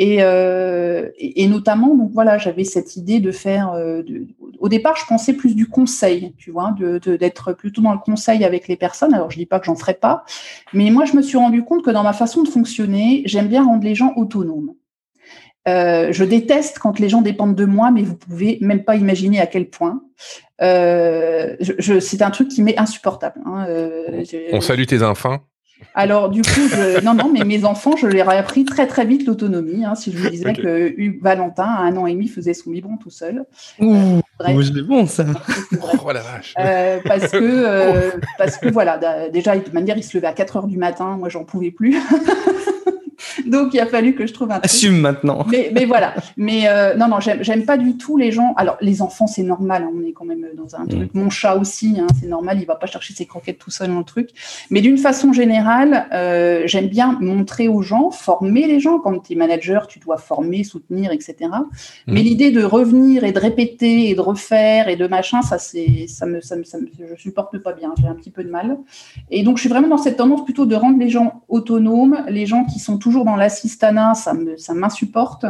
Euh, 0.00 1.10
et, 1.16 1.42
et, 1.42 1.46
notamment, 1.46 1.94
donc 1.94 2.10
voilà, 2.12 2.38
j'avais 2.38 2.64
cette 2.64 2.96
idée 2.96 3.20
de 3.20 3.30
faire. 3.30 3.72
Euh, 3.72 4.02
au 4.58 4.68
départ, 4.68 4.96
je 4.96 5.04
pensais 5.06 5.34
plus 5.34 5.54
du 5.54 5.68
conseil, 5.68 6.34
tu 6.38 6.50
vois, 6.50 6.74
d'être 6.78 7.50
de, 7.50 7.54
plutôt 7.54 7.82
dans 7.82 7.92
le 7.92 7.98
conseil 7.98 8.44
avec 8.44 8.68
les 8.68 8.76
personnes. 8.76 9.12
Alors, 9.12 9.30
je 9.30 9.36
dis 9.36 9.46
pas 9.46 9.60
que 9.60 9.66
j'en 9.66 9.76
ferai 9.76 9.94
pas, 9.94 10.24
mais 10.72 10.90
moi, 10.90 11.04
je 11.04 11.14
me 11.14 11.22
suis 11.22 11.36
rendu 11.36 11.62
compte 11.62 11.84
que 11.84 11.90
dans 11.90 12.02
ma 12.02 12.14
façon 12.14 12.42
de 12.42 12.48
fonctionner, 12.48 13.22
j'aime 13.26 13.48
bien 13.48 13.64
rendre 13.64 13.84
les 13.84 13.94
gens 13.94 14.14
autonomes. 14.16 14.74
Euh, 15.68 16.08
je 16.10 16.24
déteste 16.24 16.78
quand 16.80 16.98
les 16.98 17.08
gens 17.08 17.22
dépendent 17.22 17.54
de 17.54 17.64
moi, 17.64 17.90
mais 17.92 18.02
vous 18.02 18.16
pouvez 18.16 18.58
même 18.60 18.82
pas 18.84 18.96
imaginer 18.96 19.40
à 19.40 19.46
quel 19.46 19.70
point. 19.70 20.02
Euh, 20.60 21.56
je, 21.60 22.00
c'est 22.00 22.22
un 22.22 22.30
truc 22.30 22.48
qui 22.48 22.62
m'est 22.62 22.78
insupportable. 22.78 23.40
Hein. 23.46 23.66
Euh, 23.68 24.24
On 24.52 24.60
salue 24.60 24.84
tes 24.84 25.02
enfants. 25.02 25.38
Alors, 25.94 26.28
du 26.28 26.42
coup, 26.42 26.60
non, 27.02 27.14
non, 27.14 27.30
mais 27.32 27.44
mes 27.44 27.64
enfants, 27.64 27.96
je 27.96 28.06
leur 28.06 28.30
ai 28.32 28.36
appris 28.36 28.64
très, 28.64 28.86
très 28.86 29.04
vite 29.04 29.26
l'autonomie. 29.26 29.84
Hein, 29.84 29.94
si 29.94 30.12
je 30.12 30.18
vous 30.18 30.28
disais 30.28 30.52
que 30.52 30.94
Valentin, 31.20 31.64
à 31.64 31.82
un 31.82 31.96
an 31.96 32.06
et 32.06 32.12
demi, 32.14 32.28
faisait 32.28 32.54
son 32.54 32.70
biberon 32.70 32.96
tout 32.96 33.10
seul. 33.10 33.44
Ouh, 33.80 34.20
euh, 34.48 34.82
bon, 34.86 35.06
ça. 35.06 35.24
oh 35.72 36.12
la 36.12 36.20
vache. 36.20 36.54
Euh, 36.58 37.00
parce, 37.04 37.30
que, 37.30 37.38
euh, 37.40 38.10
parce 38.38 38.56
que, 38.56 38.68
voilà, 38.68 38.98
déjà, 39.28 39.56
de 39.56 39.70
manière, 39.72 39.96
il 39.96 40.04
se 40.04 40.16
levait 40.16 40.28
à 40.28 40.32
4 40.32 40.56
heures 40.56 40.66
du 40.66 40.78
matin. 40.78 41.16
Moi, 41.18 41.28
j'en 41.28 41.44
pouvais 41.44 41.70
plus. 41.70 41.96
Donc, 43.46 43.74
il 43.74 43.80
a 43.80 43.86
fallu 43.86 44.14
que 44.14 44.26
je 44.26 44.32
trouve 44.32 44.50
un 44.50 44.54
truc. 44.54 44.64
Assume 44.64 44.98
maintenant. 44.98 45.46
Mais, 45.48 45.70
mais 45.72 45.84
voilà. 45.84 46.14
Mais 46.36 46.68
euh, 46.68 46.94
non, 46.96 47.08
non, 47.08 47.18
j'aime 47.20 47.64
pas 47.64 47.76
du 47.76 47.96
tout 47.96 48.16
les 48.16 48.32
gens. 48.32 48.54
Alors, 48.56 48.76
les 48.80 49.02
enfants, 49.02 49.26
c'est 49.26 49.42
normal. 49.42 49.84
Hein, 49.84 49.90
on 49.94 50.06
est 50.06 50.12
quand 50.12 50.24
même 50.24 50.46
dans 50.56 50.76
un 50.76 50.86
truc. 50.86 51.14
Mm. 51.14 51.20
Mon 51.20 51.30
chat 51.30 51.56
aussi, 51.56 51.96
hein, 51.98 52.06
c'est 52.20 52.28
normal. 52.28 52.58
Il 52.60 52.66
va 52.66 52.76
pas 52.76 52.86
chercher 52.86 53.14
ses 53.14 53.26
croquettes 53.26 53.58
tout 53.58 53.70
seul 53.70 53.88
dans 53.88 53.98
le 53.98 54.04
truc. 54.04 54.30
Mais 54.70 54.80
d'une 54.80 54.98
façon 54.98 55.32
générale, 55.32 56.06
euh, 56.12 56.62
j'aime 56.66 56.88
bien 56.88 57.18
montrer 57.20 57.68
aux 57.68 57.82
gens, 57.82 58.10
former 58.10 58.66
les 58.66 58.80
gens. 58.80 58.98
Quand 58.98 59.18
tu 59.18 59.32
es 59.32 59.36
manager, 59.36 59.86
tu 59.86 59.98
dois 59.98 60.18
former, 60.18 60.64
soutenir, 60.64 61.12
etc. 61.12 61.36
Mm. 61.40 62.12
Mais 62.12 62.22
l'idée 62.22 62.50
de 62.50 62.62
revenir 62.62 63.24
et 63.24 63.32
de 63.32 63.38
répéter 63.38 64.10
et 64.10 64.14
de 64.14 64.20
refaire 64.20 64.88
et 64.88 64.96
de 64.96 65.06
machin, 65.06 65.42
ça, 65.42 65.58
c'est, 65.58 66.06
ça 66.08 66.26
me, 66.26 66.40
ça 66.40 66.56
me, 66.56 66.64
ça 66.64 66.78
me, 66.78 66.86
je 66.98 67.20
supporte 67.20 67.58
pas 67.58 67.72
bien. 67.72 67.92
J'ai 68.00 68.08
un 68.08 68.14
petit 68.14 68.30
peu 68.30 68.44
de 68.44 68.50
mal. 68.50 68.78
Et 69.30 69.42
donc, 69.42 69.56
je 69.56 69.62
suis 69.62 69.70
vraiment 69.70 69.88
dans 69.88 69.98
cette 69.98 70.16
tendance 70.16 70.44
plutôt 70.44 70.66
de 70.66 70.74
rendre 70.74 70.98
les 70.98 71.08
gens 71.08 71.42
autonomes, 71.48 72.24
les 72.28 72.46
gens 72.46 72.64
qui 72.64 72.78
sont 72.78 72.98
toujours 72.98 73.21
dans 73.24 73.36
l'assistanat, 73.36 74.14
ça 74.14 74.74
m'insupporte. 74.74 75.46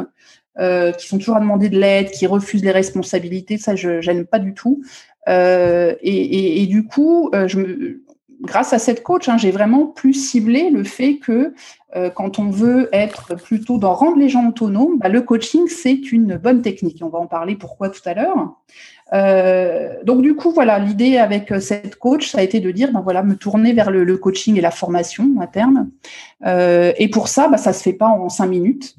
Euh, 0.59 0.93
qui 0.93 1.09
sont 1.09 1.17
toujours 1.17 1.37
à 1.37 1.41
demander 1.41 1.71
de 1.71 1.79
l'aide, 1.79 2.11
qui 2.11 2.27
refusent 2.27 2.63
les 2.63 2.73
responsabilités, 2.73 3.57
ça 3.57 3.75
je 3.75 4.07
n'aime 4.07 4.27
pas 4.27 4.39
du 4.39 4.53
tout. 4.53 4.83
Euh, 5.27 5.95
et, 6.03 6.67
du 6.67 6.85
coup, 6.85 7.31
euh, 7.35 7.49
grâce 8.43 8.75
à 8.75 8.79
cette 8.79 9.03
coach, 9.03 9.31
hein, 9.31 9.39
j'ai 9.39 9.51
vraiment 9.51 9.87
plus 9.87 10.13
ciblé 10.13 10.69
le 10.69 10.85
fait 10.85 11.17
que 11.17 11.55
quand 12.15 12.39
on 12.39 12.51
veut 12.51 12.91
être 12.93 13.35
plutôt 13.35 13.79
dans 13.79 13.95
rendre 13.95 14.19
les 14.19 14.29
gens 14.29 14.47
autonomes, 14.47 14.99
bah, 14.99 15.09
le 15.09 15.23
coaching 15.23 15.69
c'est 15.69 16.13
une 16.13 16.37
bonne 16.37 16.61
technique. 16.61 17.01
On 17.03 17.09
va 17.09 17.19
en 17.19 17.27
parler 17.27 17.57
pourquoi 17.57 17.89
tout 17.89 18.01
à 18.05 18.13
l'heure. 18.13 18.55
Euh, 19.13 20.03
donc 20.05 20.23
du 20.23 20.35
coup, 20.35 20.53
voilà, 20.53 20.79
l'idée 20.79 21.19
avec 21.19 21.53
euh, 21.53 21.61
cette 21.61 21.97
coach, 21.97 22.31
ça 22.31 22.39
a 22.39 22.43
été 22.43 22.61
de 22.61 22.71
dire, 22.71 22.93
ben 22.93 23.01
voilà, 23.01 23.23
me 23.23 23.37
tourner 23.37 23.73
vers 23.73 23.91
le, 23.91 24.17
coaching 24.17 24.57
et 24.57 24.61
la 24.61 24.71
formation 24.71 25.29
à 25.41 25.47
terme. 25.47 25.91
Euh, 26.47 26.93
et 26.99 27.09
pour 27.09 27.29
ça, 27.29 27.49
bah, 27.49 27.59
ça 27.59 27.73
se 27.73 27.83
fait 27.83 27.93
pas 27.93 28.09
en 28.09 28.29
cinq 28.29 28.47
minutes. 28.47 28.97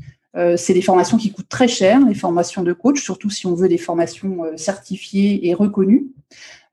c'est 0.57 0.73
des 0.73 0.81
formations 0.81 1.17
qui 1.17 1.31
coûtent 1.31 1.49
très 1.49 1.67
cher, 1.67 1.99
les 2.07 2.15
formations 2.15 2.63
de 2.63 2.73
coach, 2.73 3.01
surtout 3.01 3.29
si 3.29 3.45
on 3.45 3.53
veut 3.53 3.69
des 3.69 3.77
formations 3.77 4.39
certifiées 4.55 5.47
et 5.47 5.53
reconnues. 5.53 6.07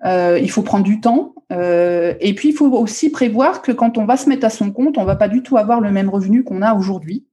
il 0.05 0.51
faut 0.51 0.63
prendre 0.63 0.85
du 0.85 1.01
temps. 1.01 1.35
et 1.51 2.35
puis, 2.35 2.49
il 2.51 2.55
faut 2.55 2.71
aussi 2.73 3.11
prévoir 3.11 3.61
que 3.61 3.73
quand 3.73 3.99
on 3.99 4.07
va 4.07 4.17
se 4.17 4.31
mettre 4.31 4.47
à 4.47 4.51
son 4.51 4.71
compte, 4.71 4.97
on 4.97 5.05
va 5.05 5.17
pas 5.17 5.29
du 5.29 5.43
tout 5.43 5.59
avoir 5.59 5.81
le 5.81 5.91
même 5.91 6.09
revenu 6.09 6.43
qu'on 6.43 6.63
a 6.63 6.75
aujourd'hui. 6.75 7.27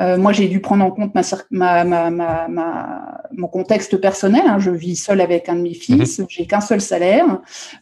Euh, 0.00 0.18
moi, 0.18 0.32
j'ai 0.32 0.48
dû 0.48 0.60
prendre 0.60 0.84
en 0.84 0.90
compte 0.90 1.14
ma, 1.14 1.84
ma, 1.84 2.10
ma, 2.10 2.48
ma 2.48 3.20
mon 3.32 3.48
contexte 3.48 3.96
personnel. 3.96 4.42
Hein. 4.46 4.58
Je 4.58 4.70
vis 4.70 4.96
seule 4.96 5.20
avec 5.20 5.48
un 5.48 5.56
de 5.56 5.62
mes 5.62 5.74
fils. 5.74 6.18
Mhm. 6.18 6.26
J'ai 6.28 6.46
qu'un 6.46 6.60
seul 6.60 6.80
salaire, 6.80 7.40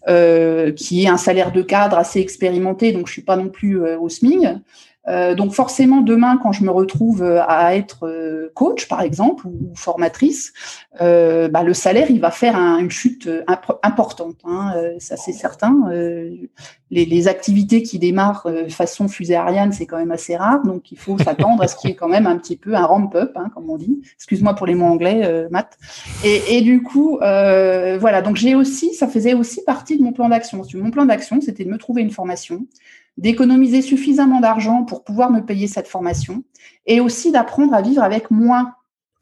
euh, 0.08 0.72
qui 0.72 1.04
est 1.04 1.08
un 1.08 1.16
salaire 1.16 1.52
de 1.52 1.62
cadre 1.62 1.98
assez 1.98 2.20
expérimenté, 2.20 2.92
donc 2.92 3.06
je 3.06 3.12
suis 3.12 3.22
pas 3.22 3.36
non 3.36 3.48
plus 3.48 3.82
euh, 3.82 3.98
au 3.98 4.08
SMIG. 4.08 4.58
Euh, 5.06 5.34
donc 5.34 5.52
forcément, 5.52 6.00
demain, 6.00 6.38
quand 6.42 6.52
je 6.52 6.64
me 6.64 6.70
retrouve 6.70 7.22
euh, 7.22 7.42
à 7.46 7.76
être 7.76 8.06
euh, 8.06 8.50
coach, 8.54 8.88
par 8.88 9.02
exemple, 9.02 9.46
ou, 9.46 9.72
formatrice, 9.74 10.52
euh, 11.00 11.48
bah, 11.48 11.62
le 11.62 11.74
salaire, 11.74 12.10
il 12.10 12.20
va 12.20 12.30
faire 12.30 12.56
une 12.56 12.90
chute 12.90 13.28
importante. 13.82 14.36
Hein, 14.44 14.74
ça, 14.98 15.16
c'est 15.16 15.32
certain. 15.32 15.90
Les, 16.90 17.06
les, 17.06 17.28
activités 17.28 17.82
qui 17.82 17.98
démarrent 17.98 18.46
façon 18.68 19.08
fusée 19.08 19.34
Ariane, 19.34 19.72
c'est 19.72 19.86
quand 19.86 19.96
même 19.96 20.12
assez 20.12 20.36
rare. 20.36 20.62
Donc, 20.62 20.92
il 20.92 20.98
faut 20.98 21.18
s'attendre 21.18 21.62
à 21.62 21.68
ce 21.68 21.76
qu'il 21.76 21.90
y 21.90 21.92
ait 21.92 21.96
quand 21.96 22.08
même 22.08 22.26
un 22.26 22.36
petit 22.36 22.56
peu 22.56 22.74
un 22.74 22.86
ramp-up, 22.86 23.32
hein, 23.34 23.50
comme 23.52 23.68
on 23.68 23.76
dit. 23.76 24.02
Excuse-moi 24.16 24.54
pour 24.54 24.66
les 24.66 24.74
mots 24.74 24.86
anglais, 24.86 25.48
Matt. 25.50 25.76
Et, 26.24 26.56
et, 26.56 26.60
du 26.60 26.82
coup, 26.82 27.18
voilà. 27.18 28.22
Donc, 28.22 28.36
j'ai 28.36 28.54
aussi, 28.54 28.94
ça 28.94 29.08
faisait 29.08 29.34
aussi 29.34 29.64
partie 29.64 29.98
de 29.98 30.02
mon 30.02 30.12
plan 30.12 30.28
d'action. 30.28 30.62
Mon 30.74 30.90
plan 30.90 31.06
d'action, 31.06 31.40
c'était 31.40 31.64
de 31.64 31.70
me 31.70 31.78
trouver 31.78 32.02
une 32.02 32.12
formation 32.12 32.66
d'économiser 33.16 33.82
suffisamment 33.82 34.40
d'argent 34.40 34.84
pour 34.84 35.04
pouvoir 35.04 35.30
me 35.30 35.40
payer 35.40 35.66
cette 35.66 35.88
formation 35.88 36.42
et 36.86 37.00
aussi 37.00 37.30
d'apprendre 37.30 37.74
à 37.74 37.82
vivre 37.82 38.02
avec 38.02 38.30
moins 38.30 38.74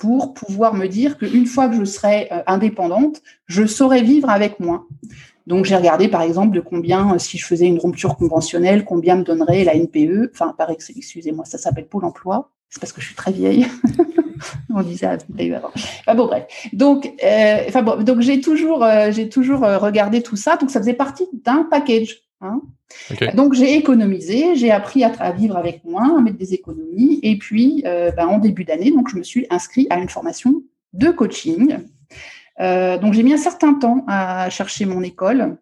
pour 0.03 0.35
pouvoir 0.35 0.75
me 0.75 0.89
dire 0.89 1.17
qu'une 1.17 1.47
fois 1.47 1.69
que 1.69 1.77
je 1.77 1.85
serai 1.85 2.27
euh, 2.33 2.43
indépendante, 2.49 3.23
je 3.47 3.65
saurai 3.67 4.03
vivre 4.03 4.29
avec 4.31 4.59
moins. 4.59 4.87
Donc 5.47 5.65
j'ai 5.65 5.77
regardé 5.77 6.09
par 6.09 6.23
exemple 6.23 6.57
de 6.57 6.61
combien, 6.61 7.15
euh, 7.15 7.19
si 7.19 7.39
je 7.39 7.47
faisais 7.47 7.67
une 7.67 7.79
rupture 7.79 8.17
conventionnelle, 8.17 8.85
combien 8.85 9.15
me 9.15 9.23
donnerait 9.23 9.63
la 9.63 9.77
NPE, 9.77 10.33
enfin 10.35 10.57
par 10.59 10.71
excusez-moi, 10.71 11.45
ça 11.45 11.57
s'appelle 11.57 11.87
Pôle 11.87 12.05
Emploi, 12.05 12.51
c'est 12.69 12.81
parce 12.81 12.93
que 12.93 13.01
je 13.01 13.07
suis 13.07 13.15
très 13.15 13.31
vieille. 13.31 13.69
On 14.75 14.83
disait 14.83 15.07
avant. 15.07 15.71
Enfin, 16.01 16.15
bon 16.17 16.27
bref. 16.27 16.47
Donc, 16.73 17.13
euh, 17.23 17.59
enfin 17.69 17.83
bon, 17.83 18.03
donc 18.03 18.23
j'ai 18.23 18.41
toujours, 18.41 18.85
j'ai 19.11 19.29
toujours 19.29 19.61
regardé 19.61 20.21
tout 20.21 20.35
ça. 20.35 20.57
Donc 20.57 20.71
ça 20.73 20.81
faisait 20.81 20.95
partie 20.95 21.29
d'un 21.45 21.63
package. 21.63 22.23
Hein. 22.43 22.61
Donc 23.35 23.55
j'ai 23.55 23.77
économisé, 23.77 24.55
j'ai 24.55 24.71
appris 24.71 25.05
à, 25.05 25.33
vivre 25.33 25.57
avec 25.57 25.85
moins, 25.85 26.19
à 26.19 26.21
mettre 26.21 26.39
des 26.39 26.55
économies, 26.55 27.21
et 27.23 27.39
puis 27.39 27.83
euh, 27.87 28.11
ben, 28.11 28.27
en 28.27 28.39
début 28.39 28.65
d'année, 28.65 28.91
donc 28.91 29.09
je 29.09 29.17
me 29.17 29.23
suis 29.23 29.47
inscrit 29.51 29.87
à 29.91 29.99
une 29.99 30.09
formation 30.09 30.63
de 30.93 31.11
coaching. 31.11 31.79
donc 32.59 33.13
j'ai 33.15 33.23
mis 33.23 33.33
un 33.33 33.39
certain 33.39 33.75
temps 33.75 34.05
à 34.09 34.51
chercher 34.51 34.85
mon 34.85 35.03
école. 35.03 35.57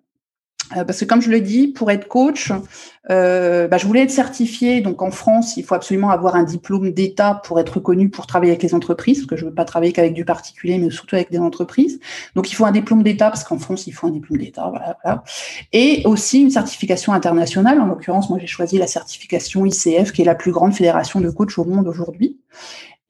Euh, 0.77 0.85
parce 0.85 1.01
que 1.01 1.05
comme 1.05 1.21
je 1.21 1.31
le 1.31 1.41
dis, 1.41 1.69
pour 1.69 1.91
être 1.91 2.07
coach, 2.07 2.53
euh, 3.11 3.67
bah, 3.67 3.79
je 3.79 3.87
voulais 3.87 4.03
être 4.03 4.11
certifiée. 4.11 4.81
Donc 4.81 5.03
en 5.03 5.11
France, 5.11 5.57
il 5.57 5.65
faut 5.65 5.75
absolument 5.75 6.11
avoir 6.11 6.37
un 6.37 6.45
diplôme 6.45 6.93
d'État 6.93 7.41
pour 7.45 7.59
être 7.59 7.75
reconnu 7.75 8.09
pour 8.09 8.27
travailler 8.27 8.53
avec 8.53 8.63
les 8.63 8.75
entreprises, 8.75 9.19
parce 9.19 9.27
que 9.27 9.37
je 9.37 9.47
veux 9.47 9.55
pas 9.55 9.65
travailler 9.65 9.93
qu'avec 9.93 10.15
du 10.15 10.25
particulier, 10.25 10.79
mais 10.79 10.91
surtout 10.91 11.17
avec 11.17 11.31
des 11.31 11.39
entreprises. 11.39 11.99
Donc 12.35 12.51
il 12.51 12.55
faut 12.55 12.65
un 12.67 12.73
diplôme 12.73 13.03
d'État, 13.03 13.31
parce 13.31 13.45
qu'en 13.45 13.59
France, 13.59 13.87
il 13.87 13.93
faut 13.93 14.07
un 14.07 14.11
diplôme 14.11 14.39
d'État. 14.39 14.69
Voilà, 14.69 14.99
voilà. 15.03 15.25
Et 15.73 16.03
aussi 16.05 16.41
une 16.41 16.51
certification 16.51 17.13
internationale. 17.13 17.81
En 17.81 17.87
l'occurrence, 17.87 18.31
moi 18.31 18.39
j'ai 18.39 18.47
choisi 18.47 18.79
la 18.79 18.87
certification 18.87 19.67
ICF, 19.67 20.13
qui 20.13 20.23
est 20.23 20.27
la 20.27 20.35
plus 20.35 20.53
grande 20.53 20.75
fédération 20.75 21.21
de 21.21 21.31
coachs 21.31 21.59
au 21.59 21.65
monde 21.65 21.89
aujourd'hui. 21.89 22.39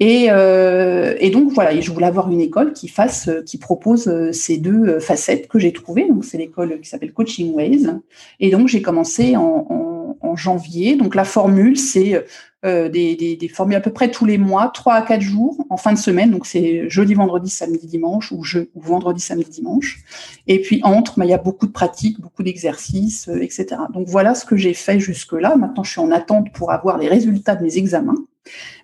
Et, 0.02 0.28
euh, 0.30 1.14
et, 1.20 1.28
donc 1.28 1.52
voilà, 1.52 1.74
et 1.74 1.82
je 1.82 1.92
voulais 1.92 2.06
avoir 2.06 2.30
une 2.30 2.40
école 2.40 2.72
qui 2.72 2.88
fasse, 2.88 3.28
euh, 3.28 3.42
qui 3.42 3.58
propose 3.58 4.08
euh, 4.08 4.32
ces 4.32 4.56
deux 4.56 4.88
euh, 4.88 5.00
facettes 5.00 5.46
que 5.46 5.58
j'ai 5.58 5.74
trouvées. 5.74 6.08
Donc 6.08 6.24
c'est 6.24 6.38
l'école 6.38 6.80
qui 6.80 6.88
s'appelle 6.88 7.12
Coaching 7.12 7.52
Ways. 7.52 7.86
Et 8.40 8.50
donc 8.50 8.66
j'ai 8.68 8.80
commencé 8.80 9.36
en, 9.36 9.76
janvier. 10.36 10.94
Donc 10.94 11.16
la 11.16 11.24
formule, 11.24 11.76
c'est 11.76 12.24
euh, 12.64 12.88
des, 12.88 13.16
des, 13.16 13.36
des, 13.36 13.48
formules 13.48 13.74
à 13.74 13.80
peu 13.80 13.92
près 13.92 14.10
tous 14.10 14.24
les 14.24 14.38
mois, 14.38 14.70
trois 14.72 14.94
à 14.94 15.02
quatre 15.02 15.20
jours 15.20 15.66
en 15.70 15.76
fin 15.76 15.92
de 15.92 15.98
semaine. 15.98 16.30
Donc 16.30 16.46
c'est 16.46 16.88
jeudi, 16.88 17.14
vendredi, 17.14 17.50
samedi, 17.50 17.86
dimanche 17.86 18.30
ou, 18.32 18.44
je, 18.44 18.60
ou 18.74 18.80
vendredi, 18.80 19.20
samedi, 19.20 19.50
dimanche. 19.50 20.02
Et 20.46 20.62
puis 20.62 20.80
entre, 20.84 21.18
bah, 21.18 21.26
il 21.26 21.30
y 21.30 21.34
a 21.34 21.38
beaucoup 21.38 21.66
de 21.66 21.72
pratiques, 21.72 22.20
beaucoup 22.20 22.44
d'exercices, 22.44 23.28
etc. 23.28 23.66
Donc 23.92 24.06
voilà 24.06 24.34
ce 24.34 24.46
que 24.46 24.56
j'ai 24.56 24.72
fait 24.72 25.00
jusque 25.00 25.32
là. 25.32 25.56
Maintenant, 25.56 25.82
je 25.82 25.90
suis 25.90 26.00
en 26.00 26.12
attente 26.12 26.52
pour 26.52 26.70
avoir 26.70 26.96
les 26.96 27.08
résultats 27.08 27.56
de 27.56 27.64
mes 27.64 27.76
examens. 27.76 28.14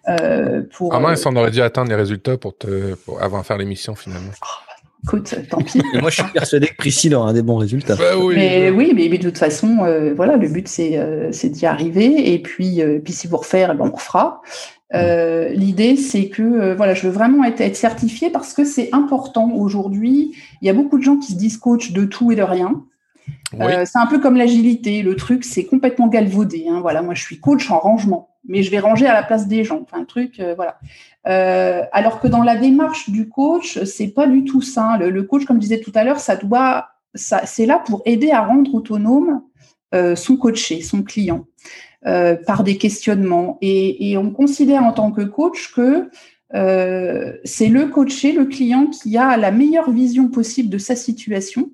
Euh, 0.09 0.63
pour, 0.73 0.95
ah 0.95 1.01
mince, 1.01 1.27
euh, 1.27 1.31
on 1.31 1.37
aurait 1.37 1.51
dû 1.51 1.61
attendre 1.61 1.89
les 1.89 1.97
résultats 1.97 2.37
pour 2.37 2.57
te, 2.57 2.95
pour, 2.95 3.23
avant 3.23 3.41
de 3.41 3.45
faire 3.45 3.59
l'émission 3.59 3.95
finalement. 3.95 4.31
Oh, 4.43 4.67
écoute, 5.05 5.35
tant 5.51 5.59
pis. 5.59 5.81
moi, 6.01 6.11
je 6.11 6.23
suis 6.23 6.33
persuadé 6.33 6.69
que 6.69 6.77
Priscille 6.77 7.15
aura 7.15 7.33
des 7.33 7.43
bons 7.43 7.57
résultats. 7.57 7.97
Bah 7.97 8.17
oui, 8.19 8.35
mais, 8.37 8.71
oui, 8.71 8.93
mais, 8.95 9.09
de 9.09 9.23
toute 9.23 9.39
façon, 9.39 9.79
euh, 9.85 10.15
voilà, 10.15 10.37
le 10.37 10.49
but 10.49 10.69
c'est 10.69 10.99
euh, 10.99 11.31
d'y 11.31 11.67
arriver. 11.67 12.33
Et 12.33 12.41
puis, 12.41 12.83
euh, 12.83 13.01
puis 13.03 13.13
si 13.13 13.27
vous 13.27 13.37
refaire, 13.37 13.71
eh 13.75 13.77
ben, 13.77 13.91
on 13.93 13.97
refera. 13.97 14.43
Euh, 14.95 15.49
L'idée, 15.49 15.97
c'est 15.97 16.29
que 16.29 16.75
voilà, 16.75 16.95
je 16.95 17.07
veux 17.07 17.13
vraiment 17.13 17.43
être, 17.45 17.61
être 17.61 17.77
certifiée 17.77 18.31
parce 18.31 18.53
que 18.53 18.65
c'est 18.65 18.91
important 18.93 19.51
aujourd'hui. 19.53 20.37
Il 20.63 20.67
y 20.67 20.71
a 20.71 20.75
beaucoup 20.75 20.99
de 20.99 21.03
gens 21.03 21.17
qui 21.17 21.33
se 21.33 21.37
disent 21.37 21.57
coach 21.57 21.93
de 21.93 22.05
tout 22.05 22.31
et 22.31 22.37
de 22.37 22.43
rien. 22.43 22.85
Euh, 23.55 23.85
c'est 23.85 23.99
un 23.99 24.07
peu 24.07 24.19
comme 24.19 24.37
l'agilité. 24.37 25.03
Le 25.03 25.17
truc, 25.17 25.45
c'est 25.45 25.65
complètement 25.65 26.09
galvaudé. 26.09 26.67
Hein. 26.69 26.81
Voilà, 26.81 27.03
moi, 27.03 27.15
je 27.15 27.23
suis 27.23 27.39
coach 27.39 27.71
en 27.71 27.79
rangement, 27.79 28.37
mais 28.47 28.63
je 28.63 28.71
vais 28.71 28.79
ranger 28.79 29.07
à 29.07 29.15
la 29.15 29.23
place 29.23 29.47
des 29.47 29.65
gens. 29.65 29.81
Enfin, 29.83 30.03
un 30.03 30.05
truc, 30.05 30.41
euh, 30.41 30.55
voilà. 30.55 30.79
Euh, 31.27 31.83
alors 31.93 32.21
que 32.21 32.29
dans 32.29 32.43
la 32.43 32.57
démarche 32.57 33.11
du 33.11 33.29
coach, 33.29 33.83
c'est 33.85 34.09
pas 34.09 34.27
du 34.27 34.45
tout 34.45 34.63
ça. 34.63 34.97
Le, 34.99 35.23
coach, 35.23 35.45
comme 35.45 35.57
je 35.57 35.63
disais 35.63 35.81
tout 35.81 35.93
à 35.95 36.05
l'heure, 36.05 36.21
ça 36.21 36.37
doit, 36.37 36.89
ça, 37.15 37.43
c'est 37.47 37.67
là 37.67 37.83
pour 37.85 38.03
aider 38.05 38.31
à 38.31 38.43
rendre 38.43 38.75
autonome 38.75 39.43
son 40.15 40.37
coaché, 40.37 40.83
son 40.83 41.03
client, 41.03 41.47
par 42.03 42.65
des 42.65 42.77
questionnements. 42.77 43.57
Et, 43.63 44.11
et, 44.11 44.19
on 44.19 44.31
considère 44.31 44.85
en 44.85 44.93
tant 44.93 45.11
que 45.11 45.23
coach 45.23 45.73
que 45.75 46.11
c'est 46.53 47.69
le 47.69 47.87
coaché, 47.87 48.33
le 48.33 48.45
client, 48.45 48.89
qui 48.89 49.17
a 49.17 49.39
la 49.39 49.51
meilleure 49.51 49.91
vision 49.91 50.29
possible 50.29 50.69
de 50.69 50.77
sa 50.77 50.95
situation 50.95 51.71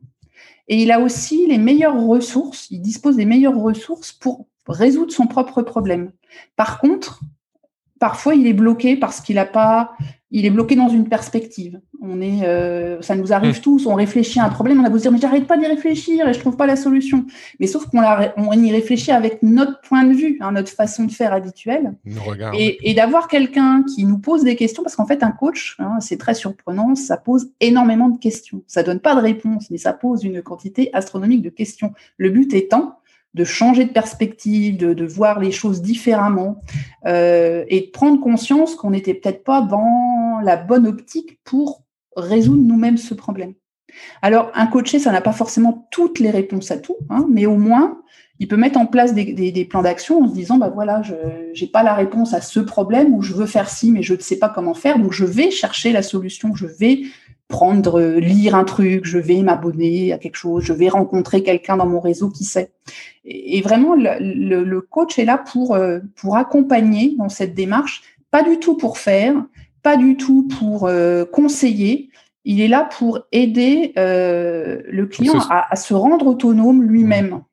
et 0.69 0.83
il 0.83 0.93
a 0.93 1.01
aussi 1.01 1.47
les 1.47 1.59
meilleures 1.59 2.01
ressources, 2.01 2.71
il 2.71 2.81
dispose 2.81 3.17
des 3.17 3.25
meilleures 3.25 3.59
ressources 3.59 4.13
pour 4.13 4.47
résoudre 4.67 5.13
son 5.13 5.27
propre 5.27 5.63
problème. 5.63 6.13
Par 6.57 6.79
contre, 6.81 7.21
parfois 8.03 8.35
il 8.35 8.49
est 8.49 8.53
bloqué 8.53 8.97
parce 8.97 9.21
qu'il 9.21 9.37
n'a 9.37 9.45
pas, 9.45 9.93
il 10.33 10.45
est 10.45 10.51
bloqué 10.51 10.75
dans 10.75 10.89
une 10.89 11.09
perspective. 11.09 11.81
On 12.01 12.21
est, 12.21 12.45
euh, 12.45 13.01
ça 13.01 13.15
nous 13.15 13.33
arrive 13.33 13.59
mmh. 13.59 13.63
tous, 13.63 13.87
on 13.87 13.95
réfléchit 13.95 14.41
à 14.41 14.45
un 14.45 14.49
problème, 14.49 14.81
on 14.81 14.85
a 14.85 14.91
beau 14.91 14.97
se 14.97 15.03
dire 15.03 15.13
mais 15.13 15.19
j'arrête 15.19 15.47
pas 15.47 15.57
d'y 15.57 15.67
réfléchir 15.67 16.27
et 16.27 16.35
je 16.35 16.41
trouve 16.41 16.57
pas 16.57 16.67
la 16.67 16.75
solution. 16.75 17.25
Mais 17.61 17.69
sauf 17.69 17.87
qu'on 17.87 18.03
on 18.37 18.53
y 18.55 18.73
réfléchit 18.73 19.13
avec 19.13 19.41
notre 19.45 19.81
point 19.83 20.03
de 20.03 20.15
vue, 20.15 20.37
hein, 20.41 20.51
notre 20.51 20.73
façon 20.73 21.05
de 21.05 21.13
faire 21.13 21.33
habituelle. 21.33 21.95
Et, 22.59 22.91
et 22.91 22.93
d'avoir 22.95 23.29
quelqu'un 23.29 23.85
qui 23.85 24.05
nous 24.05 24.19
pose 24.19 24.43
des 24.43 24.57
questions, 24.57 24.83
parce 24.83 24.97
qu'en 24.97 25.07
fait 25.07 25.23
un 25.23 25.31
coach, 25.31 25.77
hein, 25.79 25.99
c'est 26.01 26.19
très 26.19 26.35
surprenant, 26.35 26.97
ça 26.97 27.17
pose 27.17 27.53
énormément 27.61 28.09
de 28.09 28.19
questions. 28.19 28.65
Ça 28.67 28.83
donne 28.83 28.99
pas 28.99 29.15
de 29.15 29.21
réponse, 29.21 29.71
mais 29.71 29.79
ça 29.79 29.93
pose 29.93 30.25
une 30.25 30.43
quantité 30.43 30.91
astronomique 30.93 31.43
de 31.43 31.51
questions. 31.51 31.93
Le 32.17 32.31
but 32.31 32.53
étant 32.53 32.97
de 33.35 33.45
changer 33.45 33.85
de 33.85 33.93
perspective, 33.93 34.77
de, 34.77 34.93
de 34.93 35.07
voir 35.07 35.41
les 35.41 35.53
choses 35.53 35.83
différemment 35.83 36.61
euh, 37.07 37.65
et 37.69 37.81
de 37.81 37.91
prendre 37.91 38.21
conscience 38.21 38.75
qu'on 38.75 38.91
n'était 38.91 39.15
peut-être 39.15 39.45
pas 39.45 39.63
dans 39.63 40.41
la 40.43 40.57
bonne 40.57 40.87
optique 40.87 41.39
pour 41.45 41.83
résoudre 42.17 42.63
nous-mêmes 42.63 42.99
ce 42.99 43.15
problème. 43.15 43.55
Alors, 44.23 44.51
un 44.55 44.67
coaché, 44.67 44.99
ça 44.99 45.13
n'a 45.13 45.21
pas 45.21 45.33
forcément 45.33 45.89
toutes 45.91 46.19
les 46.19 46.31
réponses 46.31 46.71
à 46.71 46.79
tout, 46.79 46.97
hein, 47.11 47.27
mais 47.31 47.47
au 47.47 47.57
moins, 47.57 48.03
il 48.39 48.49
peut 48.49 48.57
mettre 48.57 48.79
en 48.79 48.87
place 48.87 49.15
des, 49.15 49.53
des, 49.53 49.65
plans 49.65 49.83
d'action 49.83 50.23
en 50.23 50.29
se 50.29 50.35
disant, 50.35 50.59
bah 50.59 50.71
voilà, 50.75 51.03
je 51.03 51.15
n'ai 51.15 51.71
pas 51.71 51.83
la 51.83 51.95
réponse 51.95 52.35
à 52.35 52.41
ce 52.41 52.59
problème 52.61 53.15
ou 53.15 53.23
je 53.23 53.35
veux 53.35 53.47
faire 53.47 53.69
ci, 53.69 53.93
mais 53.93 54.03
je 54.03 54.15
ne 54.15 54.21
sais 54.21 54.39
pas 54.39 54.49
comment 54.49 54.75
faire, 54.75 54.99
donc 54.99 55.13
je 55.13 55.25
vais 55.25 55.51
chercher 55.51 55.93
la 55.93 56.03
solution, 56.03 56.55
je 56.55 56.67
vais 56.67 57.03
prendre, 57.53 58.01
euh, 58.01 58.19
lire 58.19 58.55
un 58.57 58.65
truc, 58.65 59.05
je 59.05 59.19
vais 59.19 59.43
m'abonner 59.43 60.13
à 60.13 60.19
quelque 60.19 60.37
chose, 60.37 60.65
je 60.65 60.73
vais 60.73 60.89
rencontrer 60.89 61.43
quelqu'un 61.43 61.77
dans 61.77 61.87
mon 61.87 62.01
réseau 62.01 62.31
qui 62.31 62.45
sait. 62.45 62.73
Et, 63.25 63.61
vraiment, 63.61 63.95
le, 63.95 64.65
le, 64.65 64.81
coach 64.81 65.19
est 65.19 65.27
là 65.27 65.39
pour, 65.39 65.75
euh, 65.75 66.01
pour 66.17 66.37
accompagner 66.37 67.15
dans 67.17 67.29
cette 67.29 67.55
démarche, 67.55 68.03
pas 68.31 68.43
du 68.43 68.59
tout 68.59 68.77
pour 68.77 68.99
faire, 68.99 69.35
pas 69.83 69.97
du 69.97 70.17
tout 70.17 70.49
pour 70.59 70.87
euh, 70.87 71.27
conseiller. 71.27 72.09
Il 72.45 72.61
est 72.61 72.69
là 72.69 72.89
pour 72.99 73.21
aider 73.31 73.93
le 73.95 75.05
client 75.05 75.39
à, 75.49 75.77
se 75.77 75.95
rendre 75.95 76.27
autonome 76.27 76.83
lui-même. 76.83 77.31
Mmh. 77.31 77.45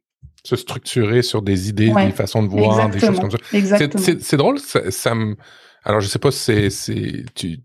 Se 0.46 0.56
structurer 0.56 1.22
sur 1.22 1.44
des 1.44 1.70
idées, 1.70 1.92
des 1.94 2.12
façons 2.12 2.42
de 2.42 2.48
voir, 2.48 2.90
des 2.90 3.00
choses 3.00 3.20
comme 3.20 3.30
ça. 3.30 3.38
C'est 4.20 4.38
drôle, 4.38 4.58
ça, 4.58 4.90
ça 4.90 5.14
me... 5.14 5.36
Alors, 5.84 6.00
je 6.00 6.08
sais 6.08 6.20
pas 6.20 6.32
si 6.32 6.72
c'est... 6.72 7.26
Tu 7.36 7.60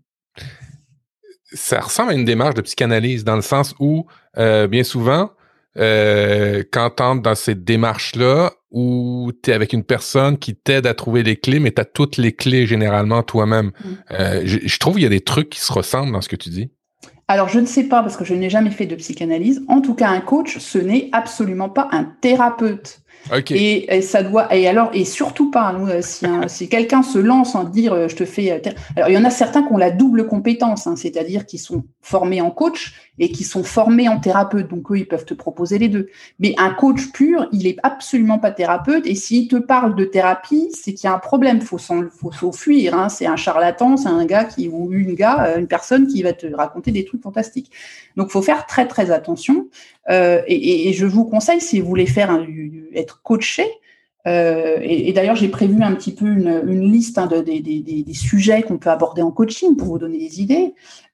ça 1.53 1.79
ressemble 1.79 2.11
à 2.11 2.13
une 2.13 2.25
démarche 2.25 2.55
de 2.55 2.61
psychanalyse 2.61 3.23
dans 3.23 3.35
le 3.35 3.41
sens 3.41 3.75
où, 3.79 4.05
euh, 4.37 4.67
bien 4.67 4.83
souvent, 4.83 5.31
euh, 5.77 6.63
quand 6.71 6.89
tu 6.89 7.21
dans 7.21 7.35
cette 7.35 7.63
démarche-là, 7.63 8.51
où 8.71 9.31
tu 9.41 9.51
es 9.51 9.53
avec 9.53 9.73
une 9.73 9.83
personne 9.83 10.37
qui 10.37 10.55
t'aide 10.55 10.85
à 10.85 10.93
trouver 10.93 11.23
les 11.23 11.37
clés, 11.37 11.59
mais 11.59 11.71
tu 11.71 11.81
as 11.81 11.85
toutes 11.85 12.17
les 12.17 12.33
clés 12.33 12.65
généralement 12.65 13.23
toi-même. 13.23 13.67
Mm. 13.67 13.89
Euh, 14.11 14.41
je, 14.45 14.79
trouve 14.79 14.95
qu'il 14.95 15.03
y 15.03 15.07
a 15.07 15.09
des 15.09 15.21
trucs 15.21 15.49
qui 15.49 15.59
se 15.59 15.71
ressemblent 15.71 16.11
dans 16.11 16.21
ce 16.21 16.29
que 16.29 16.35
tu 16.35 16.49
dis. 16.49 16.69
Alors, 17.27 17.49
je 17.49 17.59
ne 17.59 17.65
sais 17.65 17.85
pas 17.85 18.03
parce 18.03 18.17
que 18.17 18.25
je 18.25 18.35
n'ai 18.35 18.49
jamais 18.49 18.69
fait 18.69 18.85
de 18.85 18.95
psychanalyse. 18.95 19.63
En 19.67 19.81
tout 19.81 19.95
cas, 19.95 20.09
un 20.09 20.21
coach, 20.21 20.59
ce 20.59 20.77
n'est 20.77 21.09
absolument 21.11 21.69
pas 21.69 21.87
un 21.91 22.03
thérapeute. 22.03 22.99
Et, 23.49 24.01
ça 24.01 24.21
doit 24.21 24.53
et 24.55 24.67
alors 24.67 24.91
et 24.93 25.03
surtout 25.03 25.49
pas 25.49 25.73
euh, 25.73 26.01
si, 26.47 26.69
quelqu'un 26.69 27.01
se 27.01 27.17
lance 27.17 27.55
en 27.55 27.63
dire 27.63 27.93
euh, 27.93 28.07
je 28.07 28.15
te 28.15 28.25
fais 28.25 28.51
euh, 28.51 28.71
alors 28.95 29.09
il 29.09 29.15
y 29.15 29.17
en 29.17 29.25
a 29.25 29.31
certains 29.31 29.63
qui 29.63 29.73
ont 29.73 29.77
la 29.77 29.89
double 29.89 30.27
compétence 30.27 30.85
hein, 30.85 30.95
c'est-à-dire 30.95 31.47
qui 31.47 31.57
sont 31.57 31.85
formés 32.01 32.41
en 32.41 32.51
coach 32.51 32.93
et 33.17 33.31
qui 33.31 33.43
sont 33.43 33.63
formés 33.63 34.09
en 34.09 34.19
thérapeute. 34.19 34.67
Donc 34.67 34.91
eux 34.91 34.97
ils 34.97 35.07
peuvent 35.07 35.25
te 35.25 35.33
proposer 35.33 35.79
les 35.79 35.87
deux. 35.87 36.07
Mais 36.39 36.53
un 36.57 36.69
coach 36.71 37.11
pur 37.13 37.47
il 37.51 37.65
est 37.65 37.77
absolument 37.81 38.37
pas 38.37 38.51
thérapeute. 38.51 39.07
Et 39.07 39.15
s'il 39.15 39.47
te 39.47 39.55
parle 39.55 39.95
de 39.95 40.05
thérapie 40.05 40.69
c'est 40.73 40.93
qu'il 40.93 41.07
y 41.07 41.11
a 41.11 41.15
un 41.15 41.19
problème. 41.19 41.61
Faut 41.61 41.79
faut 41.79 42.31
s'enfuir 42.31 42.93
hein, 42.93 43.09
c'est 43.09 43.25
un 43.25 43.37
charlatan 43.37 43.97
c'est 43.97 44.09
un 44.09 44.25
gars 44.25 44.43
qui 44.43 44.67
ou 44.67 44.91
une 44.93 45.15
gars 45.15 45.55
une 45.57 45.67
personne 45.67 46.07
qui 46.07 46.21
va 46.21 46.33
te 46.33 46.47
raconter 46.53 46.91
des 46.91 47.05
trucs 47.05 47.23
fantastiques. 47.23 47.71
Donc 48.17 48.29
faut 48.29 48.43
faire 48.43 48.67
très 48.67 48.87
très 48.87 49.09
attention 49.09 49.67
euh, 50.09 50.41
et, 50.47 50.93
je 50.93 51.05
vous 51.05 51.25
conseille, 51.25 51.61
si 51.61 51.79
vous 51.79 51.87
voulez 51.87 52.05
faire 52.05 52.37
être 52.93 53.21
coaché, 53.23 53.65
euh, 54.27 54.77
et, 54.81 55.13
d'ailleurs 55.13 55.35
j'ai 55.35 55.49
prévu 55.49 55.81
un 55.83 55.93
petit 55.93 56.13
peu 56.13 56.25
une, 56.25 56.91
liste 56.91 57.17
hein, 57.17 57.27
de, 57.27 57.41
des, 57.41 58.13
sujets 58.13 58.63
qu'on 58.63 58.77
peut 58.77 58.89
aborder 58.89 59.21
en 59.21 59.31
coaching 59.31 59.75
pour 59.75 59.87
vous 59.87 59.99
donner 59.99 60.17
des 60.17 60.41
idées. 60.41 60.73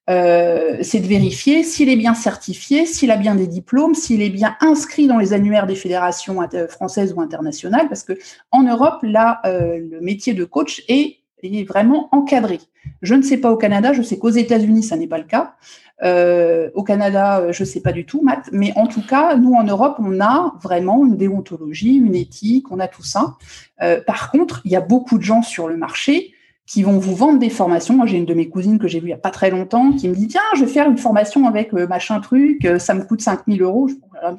Euh, 0.10 0.78
c'est 0.82 1.00
de 1.00 1.08
vérifier 1.08 1.64
s'il 1.64 1.88
est 1.88 1.96
bien 1.96 2.14
certifié, 2.14 2.86
s'il 2.86 3.12
a 3.12 3.18
bien 3.18 3.36
des 3.36 3.48
diplômes, 3.48 3.94
s'il 3.94 4.22
est 4.22 4.30
bien 4.30 4.58
inscrit 4.60 5.08
dans 5.08 5.18
les 5.18 5.32
annuaires 5.32 5.68
des 5.68 5.76
fédérations 5.76 6.40
françaises 6.70 7.14
ou 7.14 7.22
internationales, 7.22 7.88
parce 7.88 8.04
que 8.04 8.14
en 8.52 8.64
Europe, 8.64 9.00
là, 9.04 9.42
le 9.46 10.02
métier 10.02 10.34
de 10.34 10.44
coach 10.44 10.84
est, 10.90 11.18
est 11.44 11.68
vraiment 11.68 12.10
encadré. 12.12 12.60
Je 13.02 13.14
ne 13.14 13.22
sais 13.22 13.38
pas 13.38 13.52
au 13.52 13.58
Canada, 13.58 13.94
je 13.94 14.02
sais 14.02 14.18
qu'aux 14.18 14.30
États-Unis, 14.30 14.84
ça 14.84 14.98
n'est 14.98 15.08
pas 15.08 15.20
le 15.20 15.26
cas. 15.26 15.56
Euh, 16.04 16.70
au 16.74 16.84
Canada, 16.84 17.40
euh, 17.40 17.54
je 17.54 17.64
ne 17.64 17.68
sais 17.68 17.82
pas 17.82 17.92
du 17.92 18.06
tout, 18.06 18.22
Matt, 18.24 18.50
mais 18.52 18.74
en 18.76 18.88
tout 18.88 19.06
cas, 19.06 19.36
nous 19.36 19.54
en 19.54 19.64
Europe, 19.64 19.98
on 20.00 20.20
a 20.20 20.54
vraiment 20.62 21.06
une 21.06 21.16
déontologie, 21.16 21.96
une 21.96 22.16
éthique, 22.16 22.72
on 22.72 22.80
a 22.80 22.88
tout 22.88 23.04
ça. 23.04 23.36
Euh, 23.82 24.02
par 24.06 24.32
contre, 24.32 24.62
il 24.66 24.72
y 24.72 24.76
a 24.76 24.82
beaucoup 24.82 25.18
de 25.18 25.24
gens 25.24 25.44
sur 25.44 25.68
le 25.68 25.78
marché 25.78 26.34
qui 26.66 26.84
vont 26.84 26.98
vous 26.98 27.16
vendre 27.16 27.38
des 27.38 27.50
formations. 27.50 27.96
Moi, 27.96 28.06
j'ai 28.06 28.18
une 28.18 28.26
de 28.26 28.34
mes 28.34 28.50
cousines 28.50 28.80
que 28.80 28.88
j'ai 28.88 29.00
vue 29.00 29.08
il 29.08 29.10
n'y 29.10 29.14
a 29.14 29.18
pas 29.18 29.30
très 29.30 29.52
longtemps 29.52 29.92
qui 29.92 30.08
me 30.08 30.16
dit 30.16 30.28
Tiens, 30.28 30.42
je 30.56 30.64
vais 30.64 30.72
faire 30.72 30.90
une 30.90 30.98
formation 30.98 31.46
avec 31.48 31.74
machin 31.74 32.20
truc, 32.22 32.68
ça 32.78 32.94
me 32.94 33.04
coûte 33.04 33.22
5000 33.22 33.62
euros. 33.62 33.90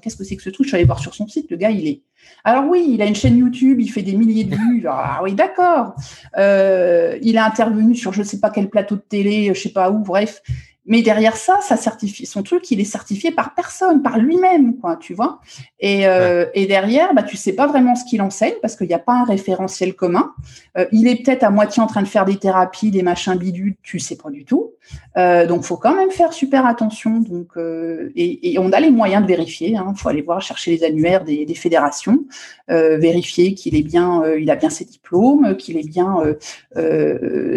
Qu'est-ce 0.00 0.16
que 0.16 0.24
c'est 0.24 0.36
que 0.36 0.42
ce 0.42 0.48
truc 0.48 0.64
Je 0.64 0.70
suis 0.70 0.76
allée 0.76 0.86
voir 0.86 0.98
sur 0.98 1.14
son 1.14 1.26
site, 1.28 1.50
le 1.50 1.58
gars, 1.58 1.70
il 1.70 1.86
est. 1.86 2.02
Alors 2.44 2.64
oui, 2.70 2.86
il 2.88 3.02
a 3.02 3.06
une 3.06 3.14
chaîne 3.14 3.36
YouTube, 3.36 3.80
il 3.80 3.88
fait 3.88 4.02
des 4.02 4.14
milliers 4.14 4.44
de 4.44 4.54
vues. 4.54 4.86
Ah 4.88 5.20
oui, 5.22 5.34
d'accord. 5.34 5.94
il 6.36 7.34
est 7.34 7.38
intervenu 7.38 7.94
sur 7.94 8.14
je 8.14 8.20
ne 8.20 8.24
sais 8.24 8.40
pas 8.40 8.48
quel 8.48 8.70
plateau 8.70 8.94
de 8.94 9.02
télé, 9.02 9.44
je 9.44 9.50
ne 9.50 9.54
sais 9.54 9.72
pas 9.72 9.90
où, 9.90 9.98
bref. 9.98 10.40
Mais 10.84 11.02
derrière 11.02 11.36
ça, 11.36 11.60
ça 11.60 11.76
certifie 11.76 12.26
son 12.26 12.42
truc, 12.42 12.68
il 12.72 12.80
est 12.80 12.84
certifié 12.84 13.30
par 13.30 13.54
personne, 13.54 14.02
par 14.02 14.18
lui-même, 14.18 14.76
quoi, 14.78 14.96
tu 14.96 15.14
vois. 15.14 15.40
Et, 15.78 16.08
euh, 16.08 16.46
et, 16.54 16.66
derrière, 16.66 17.14
bah, 17.14 17.22
tu 17.22 17.36
sais 17.36 17.52
pas 17.52 17.68
vraiment 17.68 17.94
ce 17.94 18.04
qu'il 18.04 18.20
enseigne 18.20 18.54
parce 18.60 18.74
qu'il 18.74 18.88
n'y 18.88 18.94
a 18.94 18.98
pas 18.98 19.12
un 19.12 19.24
référentiel 19.24 19.94
commun. 19.94 20.32
Euh, 20.76 20.86
il 20.90 21.06
est 21.06 21.22
peut-être 21.22 21.44
à 21.44 21.50
moitié 21.50 21.82
en 21.82 21.86
train 21.86 22.02
de 22.02 22.08
faire 22.08 22.24
des 22.24 22.36
thérapies, 22.36 22.90
des 22.90 23.02
machins 23.02 23.36
bidules, 23.36 23.76
tu 23.82 24.00
sais 24.00 24.16
pas 24.16 24.30
du 24.30 24.44
tout. 24.44 24.72
Euh, 25.16 25.46
donc, 25.46 25.62
faut 25.62 25.76
quand 25.76 25.94
même 25.94 26.10
faire 26.10 26.32
super 26.32 26.66
attention. 26.66 27.20
Donc, 27.20 27.56
euh, 27.56 28.10
et, 28.16 28.52
et, 28.52 28.58
on 28.58 28.72
a 28.72 28.80
les 28.80 28.90
moyens 28.90 29.22
de 29.22 29.28
vérifier. 29.28 29.70
Il 29.70 29.76
hein, 29.76 29.94
faut 29.96 30.08
aller 30.08 30.22
voir, 30.22 30.40
chercher 30.40 30.72
les 30.72 30.84
annuaires 30.84 31.24
des, 31.24 31.44
des 31.44 31.54
fédérations, 31.54 32.24
vérifier 32.68 33.54
qu'il 33.54 33.76
est 33.76 33.82
bien, 33.82 34.22
il 34.38 34.50
a 34.50 34.56
bien 34.56 34.70
ses 34.70 34.86
diplômes, 34.86 35.56
qu'il 35.58 35.76
est 35.76 35.86
bien 35.86 36.22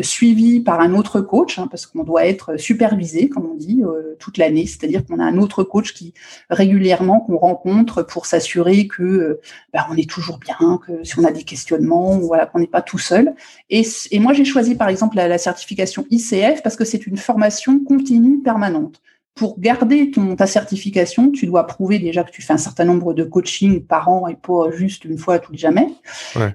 suivi 0.02 0.60
par 0.60 0.82
un 0.82 0.94
autre 0.94 1.22
coach, 1.22 1.58
hein, 1.58 1.68
parce 1.72 1.86
qu'on 1.86 2.04
doit 2.04 2.26
être 2.26 2.58
supervisé 2.58 3.15
comme 3.30 3.46
on 3.46 3.56
dit, 3.56 3.82
euh, 3.84 4.16
toute 4.20 4.38
l'année. 4.38 4.66
C'est-à-dire 4.68 5.06
qu'on 5.06 5.20
a 5.20 5.24
un 5.24 5.38
autre 5.38 5.64
coach 5.64 5.94
qui 5.94 6.14
régulièrement 6.50 7.20
qu'on 7.22 7.38
rencontre 7.38 8.04
pour 8.04 8.26
s'assurer 8.26 8.88
que 8.88 9.04
euh, 9.04 9.42
bah, 9.74 9.88
on 9.92 9.98
est 9.98 10.10
toujours 10.10 10.40
bien, 10.40 10.80
que 10.86 11.04
si 11.04 11.18
on 11.20 11.24
a 11.24 11.32
des 11.32 11.44
questionnements, 11.44 12.18
voilà, 12.20 12.46
qu'on 12.46 12.60
n'est 12.60 12.68
pas 12.68 12.82
tout 12.82 13.00
seul. 13.00 13.34
Et, 13.70 13.84
moi, 14.20 14.34
j'ai 14.34 14.46
choisi 14.46 14.76
par 14.76 14.90
exemple 14.90 15.16
la, 15.16 15.38
certification 15.38 16.06
ICF 16.10 16.64
parce 16.64 16.76
que 16.76 16.86
c'est 16.86 17.06
une 17.06 17.18
formation 17.18 17.80
continue 17.80 18.42
permanente 18.42 19.02
pour 19.36 19.60
garder 19.60 20.12
ton, 20.12 20.36
ta 20.38 20.48
certification, 20.48 21.30
tu 21.30 21.46
dois 21.46 21.68
prouver 21.68 22.00
déjà 22.00 22.24
que 22.24 22.32
tu 22.32 22.42
fais 22.42 22.54
un 22.54 22.58
certain 22.58 22.86
nombre 22.86 23.14
de 23.14 23.26
coaching 23.26 23.82
par 23.84 24.08
an 24.08 24.28
et 24.30 24.36
pas 24.36 24.72
juste 24.72 25.04
une 25.04 25.18
fois 25.18 25.40
les 25.40 25.58
jamais, 25.58 25.90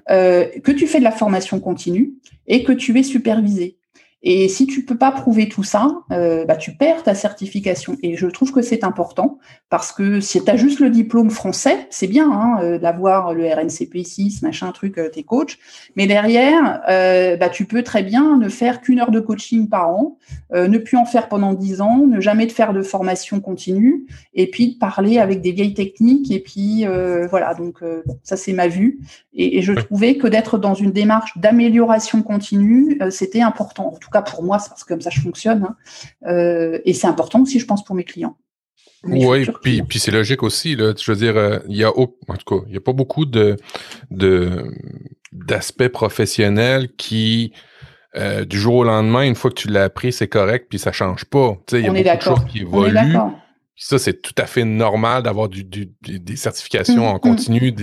euh, 0.09 0.45
que 0.63 0.71
tu 0.71 0.87
fais 0.87 0.97
de 0.97 1.03
la 1.03 1.11
formation 1.11 1.59
continue 1.59 2.13
et 2.47 2.63
que 2.63 2.71
tu 2.71 2.97
es 2.97 3.03
supervisé. 3.03 3.77
Et 4.23 4.47
si 4.49 4.67
tu 4.67 4.85
peux 4.85 4.97
pas 4.97 5.11
prouver 5.11 5.49
tout 5.49 5.63
ça, 5.63 6.03
euh, 6.11 6.45
bah, 6.45 6.55
tu 6.55 6.73
perds 6.73 7.03
ta 7.03 7.15
certification. 7.15 7.97
Et 8.03 8.15
je 8.15 8.27
trouve 8.27 8.51
que 8.51 8.61
c'est 8.61 8.83
important 8.83 9.39
parce 9.71 9.91
que 9.91 10.19
si 10.19 10.43
tu 10.43 10.51
as 10.51 10.57
juste 10.57 10.79
le 10.79 10.89
diplôme 10.89 11.31
français, 11.31 11.87
c'est 11.89 12.07
bien 12.07 12.29
hein, 12.29 12.59
euh, 12.61 12.77
d'avoir 12.77 13.33
le 13.33 13.45
RNCP6, 13.45 14.43
machin 14.43 14.71
truc, 14.73 14.97
euh, 14.97 15.09
tes 15.09 15.23
coachs. 15.23 15.57
Mais 15.95 16.05
derrière, 16.05 16.81
euh, 16.89 17.35
bah, 17.37 17.49
tu 17.49 17.65
peux 17.65 17.81
très 17.81 18.03
bien 18.03 18.37
ne 18.37 18.49
faire 18.49 18.81
qu'une 18.81 18.99
heure 18.99 19.11
de 19.11 19.19
coaching 19.19 19.69
par 19.69 19.89
an, 19.89 20.17
ne 20.53 20.77
plus 20.77 20.97
en 20.97 21.05
faire 21.05 21.29
pendant 21.29 21.53
dix 21.53 21.79
ans, 21.81 22.05
ne 22.05 22.19
jamais 22.19 22.45
te 22.45 22.51
faire 22.51 22.73
de 22.73 22.81
formation 22.81 23.39
continue, 23.39 24.05
et 24.33 24.51
puis 24.51 24.77
parler 24.79 25.17
avec 25.17 25.41
des 25.41 25.53
vieilles 25.53 25.73
techniques. 25.73 26.29
Et 26.31 26.39
puis 26.39 26.85
voilà, 27.29 27.53
donc 27.53 27.79
ça 28.23 28.35
c'est 28.35 28.53
ma 28.53 28.67
vue. 28.67 28.99
Et, 29.33 29.57
et 29.57 29.61
je 29.61 29.71
trouvais 29.71 30.17
que 30.17 30.27
d'être 30.27 30.57
dans 30.57 30.73
une 30.73 30.91
démarche 30.91 31.37
d'amélioration 31.37 32.21
continue, 32.21 32.99
c'était 33.09 33.41
important. 33.41 33.93
En 33.93 33.97
tout 33.97 34.09
cas 34.11 34.21
pour 34.21 34.43
moi, 34.43 34.59
c'est 34.59 34.69
parce 34.69 34.83
que 34.83 34.89
comme 34.89 35.01
ça 35.01 35.09
je 35.09 35.21
fonctionne. 35.21 35.63
Hein. 35.63 35.75
Euh, 36.27 36.79
et 36.85 36.93
c'est 36.93 37.07
important 37.07 37.41
aussi, 37.41 37.59
je 37.59 37.65
pense, 37.65 37.83
pour 37.83 37.95
mes 37.95 38.03
clients. 38.03 38.37
oui, 39.03 39.47
puis, 39.63 39.81
puis 39.81 39.99
c'est 39.99 40.11
logique 40.11 40.43
aussi. 40.43 40.75
Là, 40.75 40.93
je 40.99 41.11
veux 41.11 41.17
dire, 41.17 41.37
euh, 41.37 41.59
il 41.67 41.77
y 41.77 41.83
a 41.83 41.89
en 41.89 42.05
tout 42.05 42.59
cas, 42.59 42.65
il 42.67 42.73
y 42.73 42.77
a 42.77 42.81
pas 42.81 42.93
beaucoup 42.93 43.25
de, 43.25 43.57
de 44.11 44.71
d'aspects 45.31 45.87
professionnels 45.87 46.89
qui 46.97 47.53
euh, 48.17 48.43
du 48.43 48.59
jour 48.59 48.75
au 48.75 48.83
lendemain, 48.83 49.23
une 49.23 49.35
fois 49.35 49.51
que 49.51 49.55
tu 49.55 49.69
l'as 49.69 49.85
appris, 49.85 50.11
c'est 50.11 50.27
correct, 50.27 50.67
puis 50.69 50.79
ça 50.79 50.91
change 50.91 51.23
pas. 51.25 51.57
Tu 51.65 51.75
sais, 51.75 51.79
il 51.79 51.85
y 51.85 51.87
a 51.87 51.93
beaucoup 51.93 52.17
de 52.17 52.21
choses 52.21 52.45
qui 52.51 52.59
évoluent. 52.59 53.17
Ça, 53.77 53.97
c'est 53.97 54.21
tout 54.21 54.35
à 54.37 54.45
fait 54.45 54.63
normal 54.63 55.23
d'avoir 55.23 55.49
du, 55.49 55.63
des 55.63 56.35
certifications 56.35 57.03
mmh, 57.03 57.09
en 57.09 57.15
mmh. 57.15 57.19
continu, 57.19 57.73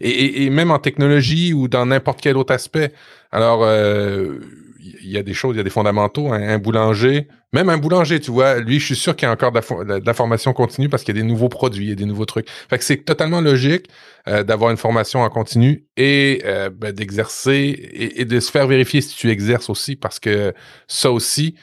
et, 0.00 0.44
et, 0.44 0.50
même 0.50 0.70
en 0.70 0.78
technologie 0.78 1.52
ou 1.52 1.68
dans 1.68 1.84
n'importe 1.84 2.22
quel 2.22 2.38
autre 2.38 2.54
aspect. 2.54 2.92
Alors, 3.30 3.62
euh, 3.62 4.38
il 4.80 5.10
y 5.10 5.18
a 5.18 5.22
des 5.22 5.34
choses, 5.34 5.54
il 5.54 5.58
y 5.58 5.60
a 5.60 5.64
des 5.64 5.70
fondamentaux. 5.70 6.32
Un, 6.32 6.58
boulanger, 6.58 7.28
même 7.52 7.68
un 7.68 7.78
boulanger, 7.78 8.20
tu 8.20 8.30
vois, 8.30 8.58
lui, 8.60 8.80
je 8.80 8.86
suis 8.86 8.96
sûr 8.96 9.14
qu'il 9.14 9.26
y 9.26 9.28
a 9.28 9.32
encore 9.32 9.52
de 9.52 10.04
la, 10.04 10.14
formation 10.14 10.52
continue 10.52 10.88
parce 10.88 11.04
qu'il 11.04 11.16
y 11.16 11.18
a 11.18 11.22
des 11.22 11.28
nouveaux 11.28 11.48
produits, 11.48 11.86
il 11.86 11.88
y 11.90 11.92
a 11.92 11.96
des 11.96 12.06
nouveaux 12.06 12.24
trucs. 12.24 12.48
Fait 12.68 12.78
que 12.78 12.84
c'est 12.84 13.04
totalement 13.04 13.40
logique 13.40 13.86
euh, 14.28 14.42
d'avoir 14.42 14.70
une 14.70 14.76
formation 14.76 15.20
en 15.20 15.28
continu 15.28 15.86
et 15.96 16.42
euh, 16.44 16.70
ben, 16.70 16.92
d'exercer 16.92 17.90
et, 18.16 18.24
de 18.24 18.40
se 18.40 18.50
faire 18.50 18.66
vérifier 18.66 19.00
si 19.00 19.16
tu 19.16 19.30
exerces 19.30 19.70
aussi 19.70 19.96
parce 19.96 20.18
que 20.18 20.54
ça 20.86 21.10
aussi, 21.10 21.54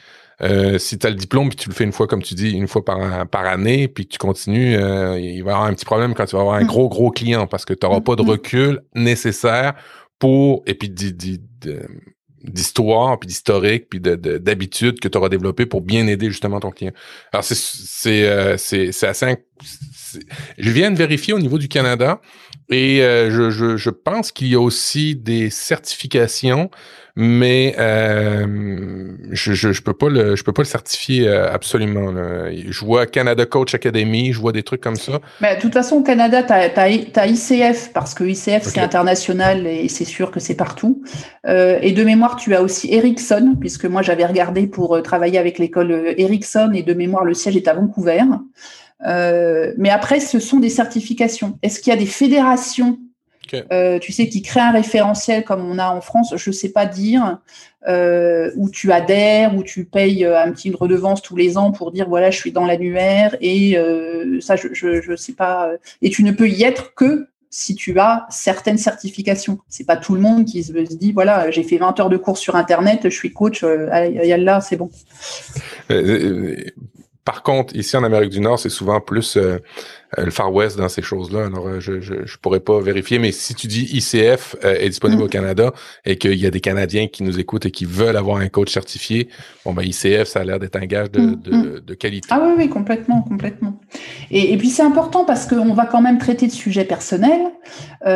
euh, 0.42 0.78
si 0.78 0.98
tu 0.98 1.06
as 1.06 1.10
le 1.10 1.16
diplôme 1.16 1.48
puis 1.48 1.56
tu 1.56 1.68
le 1.68 1.74
fais 1.74 1.84
une 1.84 1.92
fois, 1.92 2.06
comme 2.06 2.22
tu 2.22 2.34
dis, 2.34 2.50
une 2.50 2.68
fois 2.68 2.84
par, 2.84 3.26
par 3.28 3.46
année, 3.46 3.88
puis 3.88 4.06
que 4.06 4.12
tu 4.12 4.18
continues, 4.18 4.74
il 4.74 4.78
va 4.78 5.18
y 5.18 5.40
avoir 5.40 5.64
un 5.64 5.74
petit 5.74 5.86
problème 5.86 6.14
quand 6.14 6.26
tu 6.26 6.36
vas 6.36 6.42
avoir 6.42 6.56
un 6.56 6.64
mmh. 6.64 6.68
gros, 6.68 6.88
gros 6.88 7.10
client 7.10 7.46
parce 7.46 7.64
que 7.64 7.74
tu 7.74 7.86
n'auras 7.86 8.00
pas 8.00 8.16
de 8.16 8.22
mmh. 8.22 8.30
recul 8.30 8.80
nécessaire 8.94 9.74
pour, 10.18 10.62
et 10.66 10.74
puis 10.74 10.90
d'histoire, 12.44 13.18
puis 13.18 13.26
d'historique, 13.26 13.88
puis 13.88 14.00
d'habitude 14.00 15.00
que 15.00 15.08
tu 15.08 15.18
auras 15.18 15.28
développé 15.28 15.66
pour 15.66 15.80
bien 15.80 16.06
aider 16.06 16.28
justement 16.28 16.60
ton 16.60 16.70
client. 16.70 16.92
Alors 17.32 17.44
c'est 17.44 17.54
c'est 17.54 18.26
euh, 18.26 18.54
assez 18.54 19.26
je 20.58 20.70
viens 20.70 20.90
de 20.90 20.96
vérifier 20.96 21.34
au 21.34 21.38
niveau 21.38 21.58
du 21.58 21.68
Canada 21.68 22.20
et 22.70 23.02
euh, 23.02 23.30
je, 23.30 23.50
je, 23.50 23.76
je, 23.76 23.90
pense 23.90 24.30
qu'il 24.30 24.48
y 24.48 24.54
a 24.54 24.60
aussi 24.60 25.16
des 25.16 25.48
certifications 25.50 26.70
mais 27.20 27.74
euh, 27.78 29.16
je, 29.32 29.52
je, 29.52 29.72
je, 29.72 29.82
peux 29.82 29.92
pas 29.92 30.08
le 30.08 30.36
je 30.36 30.44
peux 30.44 30.52
pas 30.52 30.62
le 30.62 30.68
certifier 30.68 31.26
euh, 31.26 31.52
absolument. 31.52 32.14
Je 32.14 32.84
vois 32.84 33.06
Canada 33.06 33.44
Coach 33.44 33.74
Academy, 33.74 34.32
je 34.32 34.38
vois 34.38 34.52
des 34.52 34.62
trucs 34.62 34.80
comme 34.80 34.94
ça. 34.94 35.18
Mais 35.40 35.56
de 35.56 35.60
toute 35.60 35.72
façon, 35.72 35.96
au 35.96 36.02
Canada, 36.02 36.44
tu 36.44 36.52
as, 36.52 37.26
ICF 37.26 37.92
parce 37.92 38.14
que 38.14 38.22
ICF 38.22 38.62
c'est 38.62 38.78
international 38.78 39.66
et 39.66 39.88
c'est 39.88 40.04
sûr 40.04 40.30
que 40.30 40.38
c'est 40.38 40.54
partout. 40.54 41.02
Et 41.44 41.90
de 41.90 42.04
mémoire, 42.04 42.36
tu 42.36 42.54
as 42.54 42.62
aussi 42.62 42.94
Ericsson 42.94 43.56
puisque 43.58 43.86
moi 43.86 44.02
j'avais 44.02 44.24
regardé 44.24 44.68
pour 44.68 45.02
travailler 45.02 45.38
avec 45.38 45.58
l'école 45.58 46.14
Ericsson 46.16 46.70
et 46.72 46.84
de 46.84 46.94
mémoire 46.94 47.24
le 47.24 47.34
siège 47.34 47.56
est 47.56 47.66
à 47.66 47.74
Vancouver. 47.74 48.22
Euh, 49.06 49.72
mais 49.76 49.90
après, 49.90 50.20
ce 50.20 50.40
sont 50.40 50.58
des 50.58 50.70
certifications. 50.70 51.58
Est-ce 51.62 51.80
qu'il 51.80 51.92
y 51.92 51.96
a 51.96 51.98
des 51.98 52.06
fédérations 52.06 52.98
euh, 53.72 53.98
tu 53.98 54.12
sais, 54.12 54.28
qui 54.28 54.42
crée 54.42 54.60
un 54.60 54.72
référentiel 54.72 55.42
comme 55.42 55.64
on 55.64 55.78
a 55.78 55.88
en 55.88 56.02
France, 56.02 56.34
je 56.36 56.50
ne 56.50 56.54
sais 56.54 56.68
pas 56.68 56.84
dire, 56.84 57.38
euh, 57.88 58.50
où 58.56 58.68
tu 58.68 58.92
adhères, 58.92 59.56
où 59.56 59.62
tu 59.62 59.86
payes 59.86 60.26
un 60.26 60.52
petit 60.52 60.70
redevance 60.70 61.22
tous 61.22 61.34
les 61.34 61.56
ans 61.56 61.72
pour 61.72 61.90
dire 61.90 62.10
voilà, 62.10 62.30
je 62.30 62.36
suis 62.36 62.52
dans 62.52 62.66
l'annuaire 62.66 63.36
et 63.40 63.72
ça, 64.40 64.56
je 64.56 65.10
ne 65.10 65.16
sais 65.16 65.32
pas. 65.32 65.70
Et 66.02 66.10
tu 66.10 66.24
ne 66.24 66.32
peux 66.32 66.46
y 66.46 66.62
être 66.62 66.94
que 66.94 67.28
si 67.48 67.74
tu 67.74 67.98
as 67.98 68.26
certaines 68.28 68.76
certifications. 68.76 69.60
C'est 69.70 69.86
pas 69.86 69.96
tout 69.96 70.14
le 70.14 70.20
monde 70.20 70.44
qui 70.44 70.62
se, 70.62 70.72
dit 70.72 71.12
voilà, 71.12 71.50
j'ai 71.50 71.62
fait 71.62 71.78
20 71.78 71.98
heures 72.00 72.10
de 72.10 72.18
cours 72.18 72.36
sur 72.36 72.54
Internet, 72.54 73.00
je 73.04 73.08
suis 73.08 73.32
coach, 73.32 73.62
là, 73.64 74.60
c'est 74.60 74.76
bon. 74.76 74.90
Par 77.28 77.42
contre, 77.42 77.76
ici 77.76 77.94
en 77.94 78.04
Amérique 78.04 78.30
du 78.30 78.40
Nord, 78.40 78.58
c'est 78.58 78.70
souvent 78.70 79.02
plus 79.02 79.36
euh, 79.36 79.58
euh, 80.18 80.24
le 80.24 80.30
Far 80.30 80.50
West 80.50 80.78
dans 80.78 80.88
ces 80.88 81.02
choses-là. 81.02 81.44
Alors, 81.44 81.68
euh, 81.68 81.78
je, 81.78 82.00
je, 82.00 82.38
pourrais 82.40 82.60
pas 82.60 82.80
vérifier, 82.80 83.18
mais 83.18 83.32
si 83.32 83.54
tu 83.54 83.66
dis 83.66 83.82
ICF 83.82 84.56
est 84.62 84.88
disponible 84.88 85.20
au 85.20 85.26
mm. 85.26 85.28
Canada 85.28 85.72
et 86.06 86.16
qu'il 86.16 86.38
y 86.38 86.46
a 86.46 86.50
des 86.50 86.60
Canadiens 86.60 87.06
qui 87.06 87.24
nous 87.24 87.38
écoutent 87.38 87.66
et 87.66 87.70
qui 87.70 87.84
veulent 87.84 88.16
avoir 88.16 88.38
un 88.38 88.48
coach 88.48 88.72
certifié, 88.72 89.28
bon 89.66 89.74
ben 89.74 89.82
ICF, 89.82 90.24
ça 90.24 90.40
a 90.40 90.44
l'air 90.44 90.58
d'être 90.58 90.76
un 90.76 90.86
gage 90.86 91.10
de, 91.10 91.20
mm, 91.20 91.40
mm. 91.50 91.80
de, 91.80 91.94
qualité. 91.94 92.28
Ah 92.30 92.40
oui, 92.42 92.54
oui, 92.56 92.70
complètement, 92.70 93.20
complètement. 93.20 93.78
Et, 94.30 94.54
et 94.54 94.56
puis 94.56 94.70
c'est 94.70 94.82
important 94.82 95.26
parce 95.26 95.44
qu'on 95.44 95.74
va 95.74 95.84
quand 95.84 96.00
même 96.00 96.16
traiter 96.16 96.46
de 96.46 96.52
sujets 96.52 96.86
personnels 96.86 97.44
et, 98.06 98.10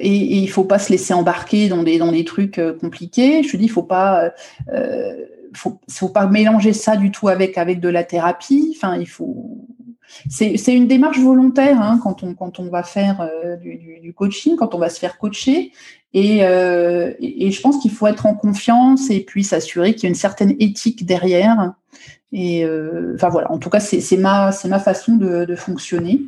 et, 0.00 0.38
il 0.38 0.50
faut 0.50 0.64
pas 0.64 0.80
se 0.80 0.90
laisser 0.90 1.14
embarquer 1.14 1.68
dans 1.68 1.84
des 1.84 1.98
dans 1.98 2.10
des 2.10 2.24
trucs 2.24 2.60
compliqués. 2.80 3.44
Je 3.44 3.52
te 3.52 3.56
dis, 3.56 3.66
il 3.66 3.70
faut 3.70 3.84
pas 3.84 4.32
faut, 5.54 5.80
faut 5.90 6.08
pas 6.08 6.26
mélanger 6.26 6.72
ça 6.72 6.96
du 6.96 7.10
tout 7.10 7.28
avec 7.28 7.58
avec 7.58 7.80
de 7.80 7.88
la 7.88 8.04
thérapie. 8.04 8.74
Enfin, 8.76 8.96
il 8.96 9.08
faut. 9.08 9.66
C'est 10.28 10.74
une 10.74 10.86
démarche 10.86 11.18
volontaire 11.18 11.80
hein, 11.80 11.98
quand 12.02 12.22
on 12.22 12.34
quand 12.34 12.60
on 12.60 12.68
va 12.68 12.82
faire 12.82 13.20
euh, 13.20 13.56
du, 13.56 14.12
coaching, 14.14 14.56
quand 14.56 14.74
on 14.74 14.78
va 14.78 14.88
se 14.88 14.98
faire 14.98 15.18
coacher. 15.18 15.72
Euh, 16.14 17.12
et, 17.18 17.46
et, 17.46 17.50
je 17.50 17.60
pense 17.60 17.78
qu'il 17.78 17.90
faut 17.90 18.06
être 18.06 18.26
en 18.26 18.34
confiance 18.34 19.10
et 19.10 19.20
puis 19.20 19.42
s'assurer 19.42 19.94
qu'il 19.94 20.04
y 20.04 20.06
a 20.06 20.10
une 20.10 20.14
certaine 20.14 20.54
éthique 20.60 21.04
derrière. 21.04 21.72
Et 22.32 22.64
euh, 22.64 23.14
enfin 23.16 23.28
voilà, 23.28 23.50
en 23.50 23.58
tout 23.58 23.70
cas, 23.70 23.80
c'est 23.80 24.16
ma 24.16 24.52
c'est 24.52 24.68
ma 24.68 24.78
façon 24.78 25.16
de, 25.16 25.44
de 25.44 25.56
fonctionner. 25.56 26.20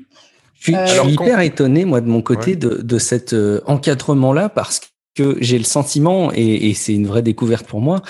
Je 0.59 0.73
suis, 0.73 1.13
hyper 1.13 1.41
étonné 1.41 1.85
moi 1.85 2.01
de 2.01 2.09
mon 2.09 2.23
côté 2.23 2.57
de, 2.57 2.81
de 2.83 2.99
cet 2.99 3.37
encadrement 3.67 4.33
là 4.33 4.49
parce 4.49 4.81
que 5.17 5.37
j'ai 5.41 5.59
le 5.59 5.65
sentiment, 5.65 6.31
et, 6.33 6.69
et 6.69 6.75
c'est 6.75 6.95
une 6.95 7.07
vraie 7.07 7.23
découverte 7.23 7.67
pour 7.67 7.81
moi, 7.81 8.03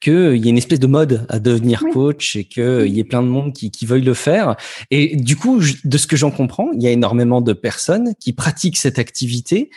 qu'il 0.00 0.36
y 0.36 0.46
a 0.46 0.50
une 0.50 0.58
espèce 0.58 0.80
de 0.80 0.86
mode 0.86 1.26
à 1.28 1.38
devenir 1.38 1.84
coach 1.92 2.36
et 2.36 2.44
qu'il 2.44 2.88
y 2.88 3.00
ait 3.00 3.04
plein 3.04 3.22
de 3.22 3.28
monde 3.28 3.52
qui, 3.52 3.70
qui 3.70 3.86
veuille 3.86 4.02
le 4.02 4.14
faire. 4.14 4.56
Et 4.90 5.16
du 5.16 5.36
coup, 5.36 5.60
de 5.84 5.98
ce 5.98 6.06
que 6.06 6.16
j'en 6.16 6.30
comprends, 6.30 6.70
il 6.72 6.82
y 6.82 6.86
a 6.86 6.90
énormément 6.90 7.40
de 7.40 7.52
personnes 7.52 8.14
qui 8.18 8.32
pratiquent 8.32 8.76
cette 8.76 8.98
activité 8.98 9.70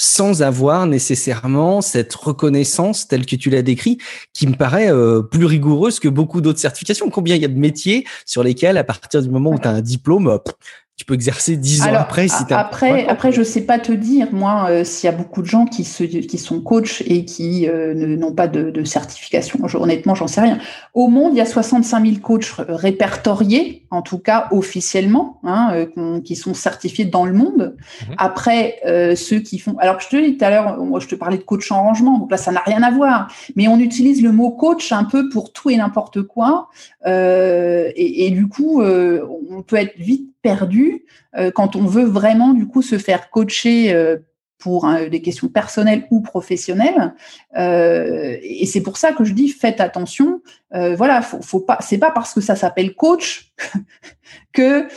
sans 0.00 0.42
avoir 0.42 0.86
nécessairement 0.86 1.80
cette 1.80 2.14
reconnaissance 2.14 3.08
telle 3.08 3.26
que 3.26 3.34
tu 3.34 3.50
l'as 3.50 3.62
décrit, 3.62 3.98
qui 4.32 4.46
me 4.46 4.54
paraît 4.54 4.92
euh, 4.92 5.22
plus 5.22 5.44
rigoureuse 5.44 5.98
que 5.98 6.08
beaucoup 6.08 6.40
d'autres 6.40 6.60
certifications. 6.60 7.10
Combien 7.10 7.34
il 7.34 7.42
y 7.42 7.44
a 7.44 7.48
de 7.48 7.58
métiers 7.58 8.06
sur 8.24 8.44
lesquels, 8.44 8.78
à 8.78 8.84
partir 8.84 9.22
du 9.22 9.28
moment 9.28 9.50
où 9.50 9.58
tu 9.58 9.66
as 9.66 9.72
un 9.72 9.80
diplôme, 9.80 10.38
tu 10.98 11.04
peux 11.04 11.14
exercer 11.14 11.56
dix 11.56 11.82
ans 11.82 11.94
après 11.94 12.26
si 12.26 12.42
Après, 12.50 13.06
après, 13.06 13.30
je 13.30 13.44
sais 13.44 13.60
pas 13.60 13.78
te 13.78 13.92
dire, 13.92 14.26
moi, 14.32 14.66
euh, 14.68 14.82
s'il 14.82 15.08
y 15.08 15.12
a 15.12 15.16
beaucoup 15.16 15.42
de 15.42 15.46
gens 15.46 15.64
qui, 15.64 15.84
se, 15.84 16.02
qui 16.02 16.38
sont 16.38 16.60
coachs 16.60 17.04
et 17.06 17.24
qui 17.24 17.68
euh, 17.68 17.94
n'ont 17.94 18.32
pas 18.32 18.48
de, 18.48 18.70
de 18.70 18.82
certification. 18.82 19.60
honnêtement, 19.74 20.16
j'en 20.16 20.26
sais 20.26 20.40
rien. 20.40 20.58
Au 20.94 21.06
monde, 21.06 21.34
il 21.34 21.38
y 21.38 21.40
a 21.40 21.46
65 21.46 22.04
000 22.04 22.16
coachs 22.20 22.52
répertoriés, 22.68 23.86
en 23.92 24.02
tout 24.02 24.18
cas 24.18 24.48
officiellement, 24.50 25.38
hein, 25.44 25.86
euh, 25.96 26.20
qui 26.20 26.34
sont 26.34 26.52
certifiés 26.52 27.04
dans 27.04 27.24
le 27.24 27.32
monde. 27.32 27.76
Mhm. 28.08 28.14
Après, 28.18 28.80
ceux 29.14 29.38
qui 29.38 29.60
font. 29.60 29.76
Alors, 29.78 30.00
je 30.00 30.08
te 30.08 30.16
dis 30.16 30.36
tout 30.36 30.44
à 30.44 30.50
l'heure, 30.50 30.78
moi, 30.78 30.98
je 30.98 31.06
te 31.06 31.14
parlais 31.14 31.38
de 31.38 31.44
coach 31.44 31.70
en 31.70 31.80
rangement, 31.80 32.18
donc 32.18 32.32
là, 32.32 32.36
ça 32.36 32.50
n'a 32.50 32.62
rien 32.66 32.82
à 32.82 32.90
voir. 32.90 33.30
Mais 33.54 33.68
on 33.68 33.78
utilise 33.78 34.20
le 34.20 34.32
mot 34.32 34.50
coach 34.50 34.90
un 34.90 35.04
peu 35.04 35.28
pour 35.28 35.52
tout 35.52 35.70
et 35.70 35.76
n'importe 35.76 36.22
quoi. 36.22 36.70
Et, 37.06 38.26
et, 38.26 38.30
du 38.30 38.48
coup, 38.48 38.82
on 38.82 39.62
peut 39.62 39.76
être 39.76 39.96
vite 39.96 40.28
perdu 40.42 41.04
euh, 41.36 41.50
quand 41.50 41.76
on 41.76 41.84
veut 41.84 42.04
vraiment 42.04 42.52
du 42.52 42.66
coup 42.66 42.82
se 42.82 42.98
faire 42.98 43.30
coacher 43.30 43.92
euh, 43.92 44.18
pour 44.58 44.86
hein, 44.86 45.08
des 45.08 45.22
questions 45.22 45.48
personnelles 45.48 46.06
ou 46.10 46.20
professionnelles. 46.20 47.14
Euh, 47.56 48.36
et 48.42 48.66
c'est 48.66 48.82
pour 48.82 48.96
ça 48.96 49.12
que 49.12 49.22
je 49.22 49.32
dis 49.32 49.48
faites 49.50 49.80
attention. 49.80 50.42
voilà, 50.72 51.22
faut, 51.22 51.40
faut 51.42 51.60
pas. 51.60 51.78
C'est 51.80 51.98
pas 51.98 52.10
parce 52.10 52.34
que 52.34 52.40
ça 52.40 52.56
s'appelle 52.56 52.96
coach 52.96 53.52
que 54.52 54.88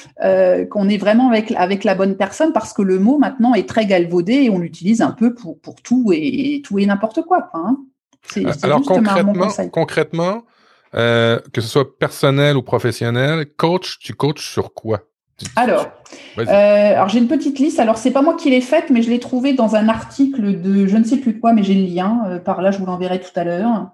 qu'on 0.66 0.90
est 0.90 0.98
vraiment 0.98 1.30
avec 1.30 1.52
avec 1.52 1.84
la 1.84 1.94
bonne 1.94 2.18
personne, 2.18 2.54
parce 2.54 2.74
que 2.74 2.82
le 2.82 2.98
mot 2.98 3.20
maintenant 3.20 3.54
est 3.54 3.70
très 3.70 3.86
galvaudé 3.86 4.34
et 4.34 4.50
on 4.50 4.58
l'utilise 4.58 5.02
un 5.02 5.12
peu 5.12 5.36
pour 5.36 5.60
pour 5.60 5.76
tout 5.84 6.12
et, 6.12 6.64
tout 6.66 6.80
et 6.80 6.86
n'importe 6.88 7.22
quoi. 7.22 7.52
hein. 7.54 7.78
Alors 8.64 8.82
concrètement, 8.82 9.48
concrètement 9.72 10.44
que 10.92 11.62
ce 11.62 11.68
soit 11.68 12.00
personnel 12.00 12.58
ou 12.58 12.64
professionnel, 12.64 13.46
coach, 13.56 14.00
tu 14.00 14.16
coaches 14.16 14.52
sur 14.52 14.74
quoi? 14.74 15.11
Alors, 15.56 15.92
euh, 16.38 16.44
alors 16.46 17.10
j'ai 17.10 17.20
une 17.20 17.28
petite 17.28 17.60
liste. 17.60 17.80
Alors 17.80 17.98
c'est 17.98 18.12
pas 18.12 18.22
moi 18.22 18.36
qui 18.36 18.50
l'ai 18.50 18.62
faite, 18.62 18.90
mais 18.90 19.02
je 19.02 19.10
l'ai 19.10 19.20
trouvée 19.20 19.54
dans 19.54 19.76
un 19.76 19.90
article 19.90 20.62
de 20.62 20.88
je 20.88 20.98
ne 20.98 21.04
sais 21.04 21.18
plus 21.18 21.40
quoi, 21.40 21.54
mais 21.54 21.64
j'ai 21.64 21.76
le 21.76 21.86
lien. 21.94 22.24
Euh, 22.28 22.40
par 22.40 22.62
là, 22.62 22.72
je 22.72 22.80
vous 22.80 22.86
l'enverrai 22.86 23.20
tout 23.20 23.32
à 23.36 23.44
l'heure. 23.44 23.92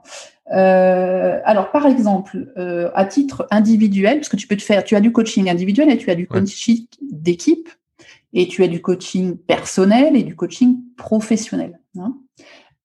Euh, 0.53 1.39
alors 1.43 1.71
par 1.71 1.85
exemple, 1.87 2.53
à 2.93 3.05
titre 3.05 3.47
individuel, 3.51 4.17
parce 4.17 4.29
que 4.29 4.37
tu 4.37 4.47
peux 4.47 4.57
te 4.57 4.63
faire, 4.63 4.83
tu 4.83 4.95
as 4.95 5.01
du 5.01 5.11
coaching 5.11 5.49
individuel 5.49 5.89
et 5.89 5.97
tu 5.97 6.09
as 6.09 6.15
du 6.15 6.27
coaching 6.27 6.87
d'équipe, 7.01 7.69
et 8.33 8.47
tu 8.47 8.63
as 8.63 8.67
du 8.67 8.81
coaching 8.81 9.37
personnel 9.37 10.15
et 10.15 10.23
du 10.23 10.35
coaching 10.35 10.79
professionnel. 10.95 11.79
Hein 11.99 12.15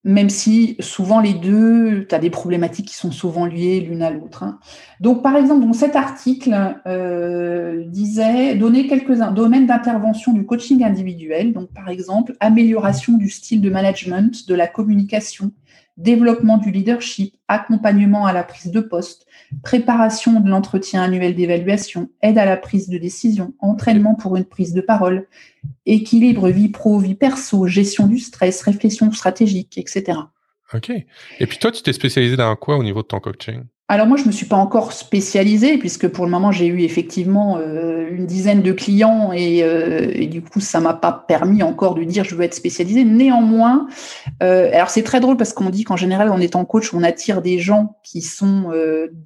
même 0.05 0.30
si 0.30 0.76
souvent 0.80 1.20
les 1.20 1.34
deux, 1.34 2.07
tu 2.09 2.14
as 2.14 2.18
des 2.18 2.30
problématiques 2.30 2.88
qui 2.88 2.94
sont 2.94 3.12
souvent 3.12 3.46
liées 3.46 3.80
l'une 3.80 4.03
à 4.03 4.11
l'autre. 4.11 4.42
Hein. 4.42 4.59
Donc, 5.00 5.22
par 5.22 5.36
exemple, 5.36 5.64
dans 5.64 5.72
cet 5.72 5.94
article 5.94 6.57
euh, 6.86 7.84
disait 7.86 8.57
donner 8.57 8.88
quelques 8.88 9.16
domaines 9.32 9.66
d'intervention 9.66 10.32
du 10.32 10.44
coaching 10.44 10.82
individuel. 10.82 11.53
Donc, 11.53 11.72
par 11.72 11.88
exemple, 11.88 12.34
amélioration 12.40 13.16
du 13.16 13.30
style 13.30 13.61
de 13.61 13.70
management, 13.70 14.48
de 14.48 14.55
la 14.55 14.66
communication, 14.66 15.53
développement 15.97 16.59
du 16.59 16.70
leadership, 16.70 17.36
accompagnement 17.49 18.26
à 18.26 18.32
la 18.32 18.43
prise 18.43 18.70
de 18.70 18.80
poste, 18.80 19.26
préparation 19.62 20.40
de 20.40 20.49
l'entretien 20.49 21.03
annuel 21.03 21.34
d'évaluation, 21.34 22.11
aide 22.22 22.38
à 22.38 22.45
la 22.45 22.57
prise 22.57 22.88
de 22.88 22.99
décision, 22.99 23.55
entraînement 23.59 24.14
pour 24.14 24.36
une 24.36 24.45
prise 24.45 24.72
de 24.72 24.80
parole, 24.80 25.28
équilibre 25.86 26.49
vie 26.49 26.68
pro, 26.68 26.99
vie 26.99 27.14
perso, 27.14 27.66
gestion 27.66 28.07
du 28.07 28.18
stress, 28.18 28.62
réflexion 28.62 29.12
stratégique, 29.12 29.78
etc. 29.78 30.18
OK. 30.74 30.90
Et 30.90 31.47
puis 31.47 31.59
toi, 31.59 31.70
tu 31.70 31.82
t'es 31.82 31.93
spécialisé 31.93 32.36
dans 32.36 32.57
quoi 32.57 32.78
au 32.78 32.82
niveau 32.82 33.03
de 33.03 33.09
ton 33.09 33.20
coaching? 33.20 33.64
Alors 33.88 34.06
moi, 34.06 34.16
je 34.16 34.24
me 34.24 34.32
suis 34.32 34.46
pas 34.46 34.56
encore 34.56 34.92
spécialisée 34.92 35.76
puisque 35.76 36.08
pour 36.08 36.24
le 36.24 36.30
moment, 36.30 36.50
j'ai 36.50 36.66
eu 36.66 36.80
effectivement 36.80 37.58
euh, 37.58 38.08
une 38.10 38.24
dizaine 38.24 38.62
de 38.62 38.72
clients 38.72 39.32
euh, 39.32 40.10
et, 40.14 40.26
du 40.28 40.40
coup, 40.40 40.60
ça 40.60 40.80
m'a 40.80 40.94
pas 40.94 41.12
permis 41.12 41.62
encore 41.62 41.94
de 41.94 42.04
dire 42.04 42.24
je 42.24 42.34
veux 42.34 42.44
être 42.44 42.54
spécialisée. 42.54 43.04
Néanmoins, 43.04 43.88
euh, 44.42 44.70
alors 44.72 44.88
c'est 44.88 45.02
très 45.02 45.20
drôle 45.20 45.36
parce 45.36 45.52
qu'on 45.52 45.68
dit 45.68 45.84
qu'en 45.84 45.96
général, 45.96 46.30
en 46.30 46.40
étant 46.40 46.64
coach, 46.64 46.94
on 46.94 47.02
attire 47.02 47.42
des 47.42 47.58
gens 47.58 47.98
qui 48.02 48.22
sont 48.22 48.72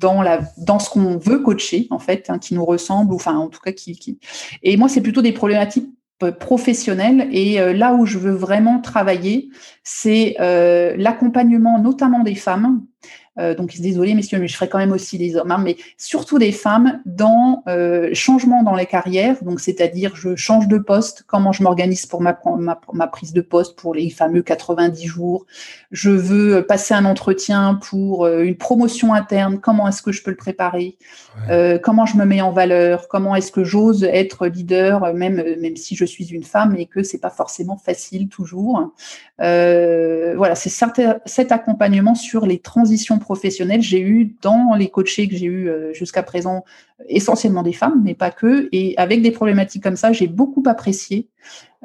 dans 0.00 0.22
la 0.22 0.40
dans 0.56 0.78
ce 0.78 0.90
qu'on 0.90 1.16
veut 1.16 1.38
coacher 1.38 1.86
en 1.90 2.00
fait, 2.00 2.28
hein, 2.28 2.38
qui 2.38 2.54
nous 2.54 2.64
ressemblent, 2.64 3.12
ou 3.12 3.16
enfin 3.16 3.36
en 3.36 3.48
tout 3.48 3.60
cas 3.60 3.72
qui... 3.72 4.18
Et 4.62 4.76
moi, 4.76 4.88
c'est 4.88 5.00
plutôt 5.00 5.22
des 5.22 5.32
problématiques 5.32 5.90
professionnelles 6.40 7.28
et 7.30 7.58
là 7.74 7.92
où 7.92 8.06
je 8.06 8.18
veux 8.18 8.32
vraiment 8.32 8.80
travailler, 8.80 9.50
c'est 9.84 10.34
l'accompagnement 10.96 11.78
notamment 11.78 12.24
des 12.24 12.34
femmes 12.34 12.80
euh, 13.38 13.54
donc 13.54 13.78
désolé 13.78 14.14
messieurs, 14.14 14.38
mais 14.38 14.48
je 14.48 14.54
ferai 14.54 14.68
quand 14.68 14.78
même 14.78 14.92
aussi 14.92 15.18
des 15.18 15.36
hommes, 15.36 15.50
hein, 15.50 15.60
mais 15.62 15.76
surtout 15.98 16.38
des 16.38 16.52
femmes 16.52 17.00
dans 17.04 17.62
euh, 17.68 18.10
changement 18.14 18.62
dans 18.62 18.74
les 18.74 18.86
carrières, 18.86 19.36
donc 19.44 19.60
c'est-à-dire 19.60 20.16
je 20.16 20.36
change 20.36 20.68
de 20.68 20.78
poste, 20.78 21.24
comment 21.26 21.52
je 21.52 21.62
m'organise 21.62 22.06
pour 22.06 22.22
ma, 22.22 22.38
ma, 22.58 22.80
ma, 22.92 23.06
prise 23.06 23.32
de 23.34 23.42
poste 23.42 23.78
pour 23.78 23.94
les 23.94 24.08
fameux 24.08 24.42
90 24.42 25.06
jours, 25.06 25.46
je 25.90 26.10
veux 26.10 26.64
passer 26.66 26.94
un 26.94 27.04
entretien 27.04 27.74
pour 27.74 28.24
euh, 28.24 28.42
une 28.42 28.56
promotion 28.56 29.12
interne, 29.12 29.60
comment 29.60 29.86
est-ce 29.88 30.02
que 30.02 30.12
je 30.12 30.22
peux 30.22 30.30
le 30.30 30.36
préparer, 30.36 30.96
euh, 31.50 31.78
comment 31.78 32.06
je 32.06 32.16
me 32.16 32.24
mets 32.24 32.40
en 32.40 32.52
valeur, 32.52 33.06
comment 33.08 33.36
est-ce 33.36 33.52
que 33.52 33.64
j'ose 33.64 34.04
être 34.04 34.46
leader, 34.46 35.12
même 35.12 35.36
même 35.60 35.76
si 35.76 35.94
je 35.94 36.04
suis 36.04 36.32
une 36.32 36.44
femme 36.44 36.74
et 36.76 36.86
que 36.86 37.02
c'est 37.02 37.20
pas 37.20 37.30
forcément 37.30 37.76
facile 37.76 38.28
toujours? 38.28 38.92
voilà, 39.38 40.54
c'est 40.54 40.70
cet 41.26 41.52
accompagnement 41.52 42.14
sur 42.14 42.46
les 42.46 42.58
transitions 42.58 43.18
professionnels, 43.26 43.82
j'ai 43.82 44.00
eu 44.00 44.36
dans 44.40 44.76
les 44.76 44.88
coachés 44.88 45.26
que 45.28 45.34
j'ai 45.34 45.46
eu 45.46 45.68
euh, 45.68 45.92
jusqu'à 45.92 46.22
présent 46.22 46.64
essentiellement 47.08 47.62
des 47.62 47.72
femmes, 47.72 48.00
mais 48.04 48.14
pas 48.14 48.30
que. 48.30 48.68
Et 48.72 48.94
avec 48.96 49.22
des 49.22 49.30
problématiques 49.30 49.82
comme 49.82 49.96
ça, 49.96 50.12
j'ai 50.12 50.26
beaucoup 50.26 50.62
apprécié 50.66 51.28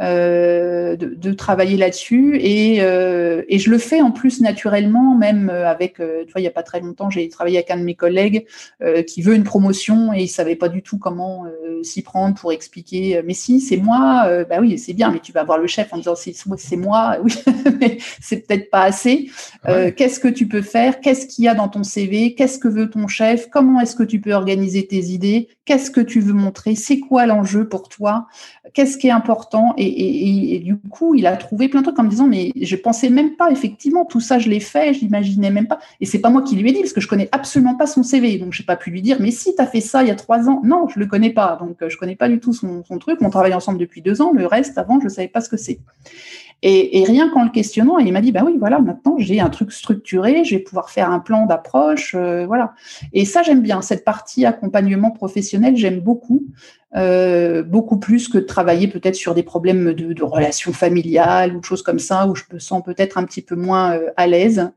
euh, 0.01 0.95
de, 0.95 1.32
travailler 1.34 1.78
là-dessus. 1.78 2.38
Et, 2.41 2.82
euh, 2.82 3.43
et, 3.47 3.59
je 3.59 3.70
le 3.70 3.78
fais 3.78 4.01
en 4.01 4.12
plus 4.12 4.41
naturellement, 4.41 5.16
même 5.16 5.49
avec, 5.49 5.99
euh, 5.99 6.24
tu 6.26 6.32
vois, 6.32 6.41
il 6.41 6.43
n'y 6.43 6.47
a 6.47 6.51
pas 6.51 6.64
très 6.64 6.80
longtemps, 6.80 7.09
j'ai 7.09 7.28
travaillé 7.30 7.57
avec 7.57 7.72
un 7.72 7.78
de 7.78 7.84
mes 7.84 7.95
collègues 7.95 8.45
euh, 8.82 9.03
qui 9.03 9.22
veut 9.22 9.36
une 9.36 9.43
promotion 9.43 10.14
et 10.14 10.24
il 10.24 10.28
savait 10.28 10.55
pas 10.55 10.70
du 10.70 10.82
tout 10.82 10.97
comment 10.97 11.45
s'y 11.84 12.01
prendre 12.01 12.36
pour 12.36 12.51
expliquer. 12.51 13.22
Mais 13.26 13.34
si, 13.34 13.59
c'est 13.59 13.78
moi, 13.78 14.43
bah 14.49 14.57
oui, 14.59 14.78
c'est 14.78 14.93
bien, 14.93 15.12
mais 15.12 15.20
tu 15.20 15.32
vas 15.32 15.43
voir 15.43 15.57
le 15.57 15.68
chef 15.68 15.93
en 15.93 15.97
disant 15.97 16.16
c'est, 16.16 16.34
c'est 16.57 16.78
moi, 16.78 17.18
oui, 17.24 17.34
mais 17.80 17.97
c'est 18.20 18.47
peut-être 18.47 18.70
pas 18.70 18.84
assez. 18.84 19.30
Qu'est-ce 19.66 20.20
que 20.20 20.28
tu 20.28 20.47
peux 20.47 20.62
faire? 20.62 20.99
Qu'est-ce 20.99 21.28
qu'il 21.28 21.45
y 21.45 21.47
a 21.47 21.55
dans 21.55 21.70
ton 21.70 21.84
CV 21.84 22.36
Qu'est-ce 22.36 22.59
que 22.59 22.68
veut 22.68 22.89
ton 22.89 23.07
chef? 23.07 23.49
Comment 23.49 23.80
est-ce 23.80 23.95
que 23.95 24.03
tu 24.03 24.20
peux 24.20 24.34
organiser 24.34 24.86
tes 24.86 25.01
idées, 25.10 25.49
qu'est-ce 25.66 25.91
que 25.91 26.02
tu 26.02 26.20
veux 26.20 26.34
montrer, 26.34 26.76
c'est 26.76 26.99
quoi 26.99 27.26
l'enjeu 27.26 27.68
pour 27.68 27.89
toi, 27.89 28.28
qu'est-ce 28.74 28.97
qui 28.97 29.08
est 29.08 29.12
important? 29.12 29.74
Et, 29.78 30.60
du 30.64 30.78
coup, 30.78 31.16
il 31.16 31.26
a 31.26 31.36
trouvé 31.38 31.68
plein 31.68 31.82
de 31.82 31.86
trucs 31.86 31.99
en 31.99 32.04
me 32.04 32.10
disant, 32.10 32.28
mais 32.28 32.52
je 32.60 32.76
pensais 32.76 33.10
même 33.10 33.36
pas, 33.36 33.52
effectivement, 33.52 34.06
tout 34.06 34.20
ça, 34.20 34.39
je 34.39 34.49
l'ai 34.49 34.60
fait, 34.60 34.93
je 34.93 34.99
l'imaginais 35.02 35.52
même 35.52 35.68
pas. 35.68 35.80
Et 35.99 36.06
c'est 36.06 36.20
pas 36.20 36.30
moi 36.30 36.41
qui 36.41 36.56
lui 36.56 36.70
ai 36.70 36.74
dit, 36.74 36.82
parce 36.82 36.93
que 36.93 37.02
je 37.02 37.08
connais 37.08 37.30
absolument 37.32 37.76
pas 37.76 37.88
son 37.88 38.04
CV. 38.04 38.38
Donc, 38.38 38.54
j'ai 38.54 38.64
pas 38.64 38.76
pu 38.76 38.91
lui 38.91 39.02
dire, 39.02 39.18
mais 39.20 39.32
si 39.32 39.56
tu 39.56 39.62
as 39.62 39.68
fait 39.68 39.82
ça 39.82 40.04
il 40.04 40.08
y 40.08 40.12
a 40.12 40.16
trois 40.16 40.49
ans, 40.49 40.62
non, 40.64 40.88
je 40.88 40.99
le 40.99 41.06
connais 41.06 41.32
pas. 41.32 41.58
Donc, 41.60 41.78
je 41.88 41.97
connais 41.97 42.16
pas 42.16 42.30
du 42.30 42.39
tout 42.39 42.54
son, 42.54 42.84
son 42.84 42.97
truc. 42.97 43.20
On 43.22 43.30
travaille 43.30 43.54
ensemble 43.54 43.78
depuis 43.80 44.02
deux 44.02 44.22
ans. 44.22 44.32
Le 44.34 44.45
reste, 44.45 44.78
avant, 44.78 44.99
je 44.99 45.08
savais 45.08 45.28
pas 45.28 45.41
ce 45.41 45.49
que 45.49 45.58
c'est. 45.58 45.80
Et, 46.64 47.03
rien 47.07 47.28
qu'en 47.30 47.43
le 47.43 47.49
questionnant, 47.49 47.97
il 47.97 48.14
m'a 48.14 48.22
dit 48.22 48.32
bah 48.32 48.43
oui, 48.45 48.55
voilà, 48.59 48.80
maintenant 48.80 49.16
j'ai 49.18 49.39
un 49.39 49.49
truc 49.49 49.72
structuré, 49.72 50.43
je 50.43 50.55
vais 50.55 50.62
pouvoir 50.62 50.91
faire 50.91 51.09
un 51.09 51.20
plan 51.20 51.47
d'approche, 51.47 52.14
euh, 52.14 52.45
voilà. 52.45 52.74
Et 53.14 53.26
ça 53.26 53.41
j'aime 53.41 53.62
bien 53.62 53.82
cette 53.82 54.05
partie 54.05 54.45
accompagnement 54.45 55.09
professionnel, 55.09 55.76
j'aime 55.76 56.01
beaucoup, 56.01 56.43
euh, 56.95 57.64
beaucoup 57.64 57.97
plus 57.97 58.28
que 58.28 58.38
de 58.38 58.43
travailler 58.43 58.88
peut-être 58.88 59.16
sur 59.16 59.34
des 59.34 59.41
problèmes 59.41 59.93
de, 59.93 60.24
relations 60.24 60.72
familiales 60.72 61.55
ou 61.55 61.62
de 61.62 61.66
choses 61.66 61.82
comme 61.82 61.97
ça 61.97 62.28
où 62.28 62.36
je 62.36 62.43
me 62.53 62.59
sens 62.59 62.84
peut-être 62.84 63.18
un 63.18 63.24
petit 63.24 63.41
peu 63.41 63.55
moins 63.55 63.93
euh, 63.93 64.12
à 64.16 64.28
l'aise. 64.28 64.70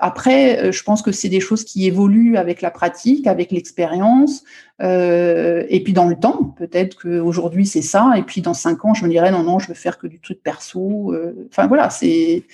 Après, 0.00 0.72
je 0.72 0.82
pense 0.82 1.00
que 1.00 1.12
c'est 1.12 1.28
des 1.28 1.38
choses 1.38 1.62
qui 1.62 1.86
évoluent 1.86 2.36
avec 2.36 2.60
la 2.60 2.72
pratique, 2.72 3.28
avec 3.28 3.52
l'expérience, 3.52 4.42
euh, 4.82 5.64
et 5.68 5.82
puis 5.82 5.92
dans 5.92 6.06
le 6.06 6.16
temps. 6.16 6.54
Peut-être 6.56 7.00
qu'aujourd'hui 7.00 7.66
c'est 7.66 7.82
ça, 7.82 8.12
et 8.16 8.22
puis 8.22 8.40
dans 8.40 8.54
cinq 8.54 8.84
ans, 8.84 8.94
je 8.94 9.04
me 9.04 9.10
dirais 9.10 9.30
non, 9.30 9.42
non, 9.42 9.58
je 9.58 9.68
veux 9.68 9.74
faire 9.74 9.98
que 9.98 10.06
du 10.06 10.20
truc 10.20 10.42
perso. 10.42 11.12
Euh, 11.12 11.48
enfin 11.50 11.66
voilà, 11.66 11.90
c'est 11.90 12.44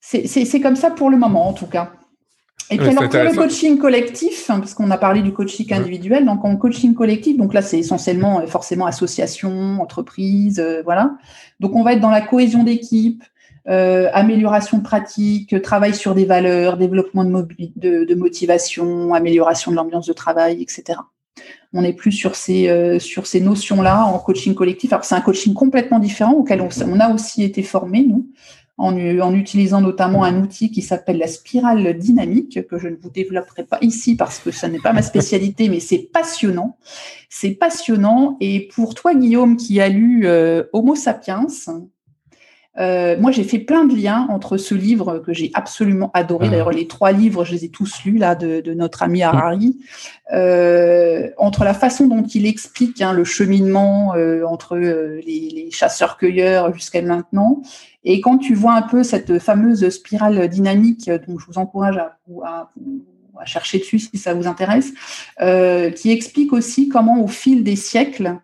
c'est 0.00 0.60
comme 0.60 0.76
ça 0.76 0.90
pour 0.90 1.10
le 1.10 1.16
moment 1.16 1.48
en 1.48 1.52
tout 1.52 1.66
cas. 1.66 1.92
Et 2.70 2.78
puis 2.78 2.88
alors 2.88 3.08
pour 3.08 3.20
le 3.20 3.32
coaching 3.32 3.78
collectif, 3.78 4.50
hein, 4.50 4.58
parce 4.58 4.74
qu'on 4.74 4.90
a 4.90 4.98
parlé 4.98 5.22
du 5.22 5.32
coaching 5.32 5.72
individuel, 5.72 6.24
donc 6.24 6.44
en 6.44 6.56
coaching 6.56 6.94
collectif, 6.94 7.36
donc 7.36 7.54
là 7.54 7.62
c'est 7.62 7.78
essentiellement 7.78 8.44
forcément 8.46 8.86
association, 8.86 9.80
entreprise, 9.80 10.64
voilà. 10.84 11.16
Donc 11.60 11.76
on 11.76 11.84
va 11.84 11.92
être 11.92 12.00
dans 12.00 12.10
la 12.10 12.22
cohésion 12.22 12.64
d'équipe, 12.64 13.22
euh, 13.68 14.08
amélioration 14.12 14.80
pratique, 14.80 15.60
travail 15.60 15.92
sur 15.92 16.14
des 16.14 16.24
valeurs, 16.24 16.76
développement 16.76 17.24
de, 17.24 18.14
motivation, 18.14 19.12
amélioration 19.12 19.72
de 19.72 19.76
l'ambiance 19.76 20.06
de 20.06 20.12
travail, 20.12 20.62
etc. 20.62 21.00
On 21.72 21.82
est 21.82 21.92
plus 21.92 22.12
sur 22.12 22.36
ces, 22.36 22.68
euh, 22.68 22.98
ces 23.00 23.40
notions-là 23.40 24.04
en 24.04 24.18
coaching 24.20 24.54
collectif. 24.54 24.92
Alors 24.92 25.04
c'est 25.04 25.16
un 25.16 25.20
coaching 25.20 25.52
complètement 25.52 25.98
différent 25.98 26.34
auquel 26.34 26.60
on, 26.60 26.68
on 26.86 27.00
a 27.00 27.12
aussi 27.12 27.42
été 27.42 27.64
formé, 27.64 28.04
nous. 28.04 28.28
en, 28.78 28.94
en, 29.20 29.34
utilisant 29.34 29.80
notamment 29.80 30.22
un 30.22 30.40
outil 30.40 30.70
qui 30.70 30.80
s'appelle 30.80 31.18
la 31.18 31.26
spirale 31.26 31.98
dynamique, 31.98 32.64
que 32.68 32.78
je 32.78 32.86
ne 32.86 32.94
vous 32.94 33.10
développerai 33.10 33.64
pas 33.64 33.78
ici 33.80 34.14
parce 34.14 34.38
que 34.38 34.52
ça 34.52 34.68
n'est 34.68 34.78
pas 34.78 34.92
ma 34.92 35.02
spécialité, 35.02 35.68
mais 35.68 35.80
c'est 35.80 36.08
passionnant. 36.12 36.78
C'est 37.28 37.50
passionnant. 37.50 38.36
Et 38.40 38.68
pour 38.72 38.94
toi, 38.94 39.12
Guillaume, 39.12 39.56
qui 39.56 39.80
a 39.80 39.88
lu 39.88 40.28
euh, 40.28 40.62
Homo 40.72 40.94
sapiens, 40.94 41.48
euh, 42.78 43.16
moi, 43.18 43.30
j'ai 43.30 43.44
fait 43.44 43.58
plein 43.58 43.84
de 43.84 43.94
liens 43.94 44.26
entre 44.30 44.56
ce 44.58 44.74
livre 44.74 45.18
que 45.18 45.32
j'ai 45.32 45.50
absolument 45.54 46.10
adoré. 46.12 46.46
Ah. 46.48 46.50
D'ailleurs, 46.50 46.70
les 46.70 46.86
trois 46.86 47.12
livres, 47.12 47.44
je 47.44 47.52
les 47.52 47.64
ai 47.64 47.68
tous 47.70 48.04
lus 48.04 48.18
là 48.18 48.34
de, 48.34 48.60
de 48.60 48.74
notre 48.74 49.02
ami 49.02 49.22
Harari. 49.22 49.78
Euh, 50.32 51.30
entre 51.38 51.64
la 51.64 51.72
façon 51.72 52.08
dont 52.08 52.22
il 52.24 52.46
explique 52.46 53.00
hein, 53.00 53.12
le 53.12 53.24
cheminement 53.24 54.14
euh, 54.14 54.44
entre 54.44 54.76
euh, 54.76 55.20
les, 55.24 55.50
les 55.54 55.70
chasseurs-cueilleurs 55.70 56.74
jusqu'à 56.74 57.00
maintenant, 57.00 57.62
et 58.04 58.20
quand 58.20 58.38
tu 58.38 58.54
vois 58.54 58.74
un 58.74 58.82
peu 58.82 59.02
cette 59.02 59.38
fameuse 59.38 59.88
spirale 59.88 60.48
dynamique, 60.48 61.10
dont 61.26 61.38
je 61.38 61.46
vous 61.46 61.58
encourage 61.58 61.96
à, 61.96 62.18
à, 62.44 62.70
à 63.40 63.44
chercher 63.44 63.78
dessus 63.78 63.98
si 63.98 64.18
ça 64.18 64.32
vous 64.34 64.46
intéresse, 64.46 64.92
qui 65.96 66.10
explique 66.12 66.52
aussi 66.52 66.88
comment, 66.88 67.20
au 67.20 67.26
fil 67.26 67.64
des 67.64 67.74
siècles, 67.74 68.36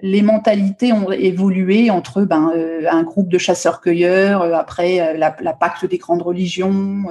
les 0.00 0.22
mentalités 0.22 0.92
ont 0.92 1.10
évolué 1.10 1.90
entre 1.90 2.22
ben, 2.22 2.52
euh, 2.54 2.84
un 2.90 3.02
groupe 3.02 3.28
de 3.28 3.38
chasseurs-cueilleurs, 3.38 4.42
euh, 4.42 4.52
après 4.54 5.00
euh, 5.00 5.30
l'impact 5.40 5.86
des 5.86 5.98
grandes 5.98 6.22
religions, 6.22 7.06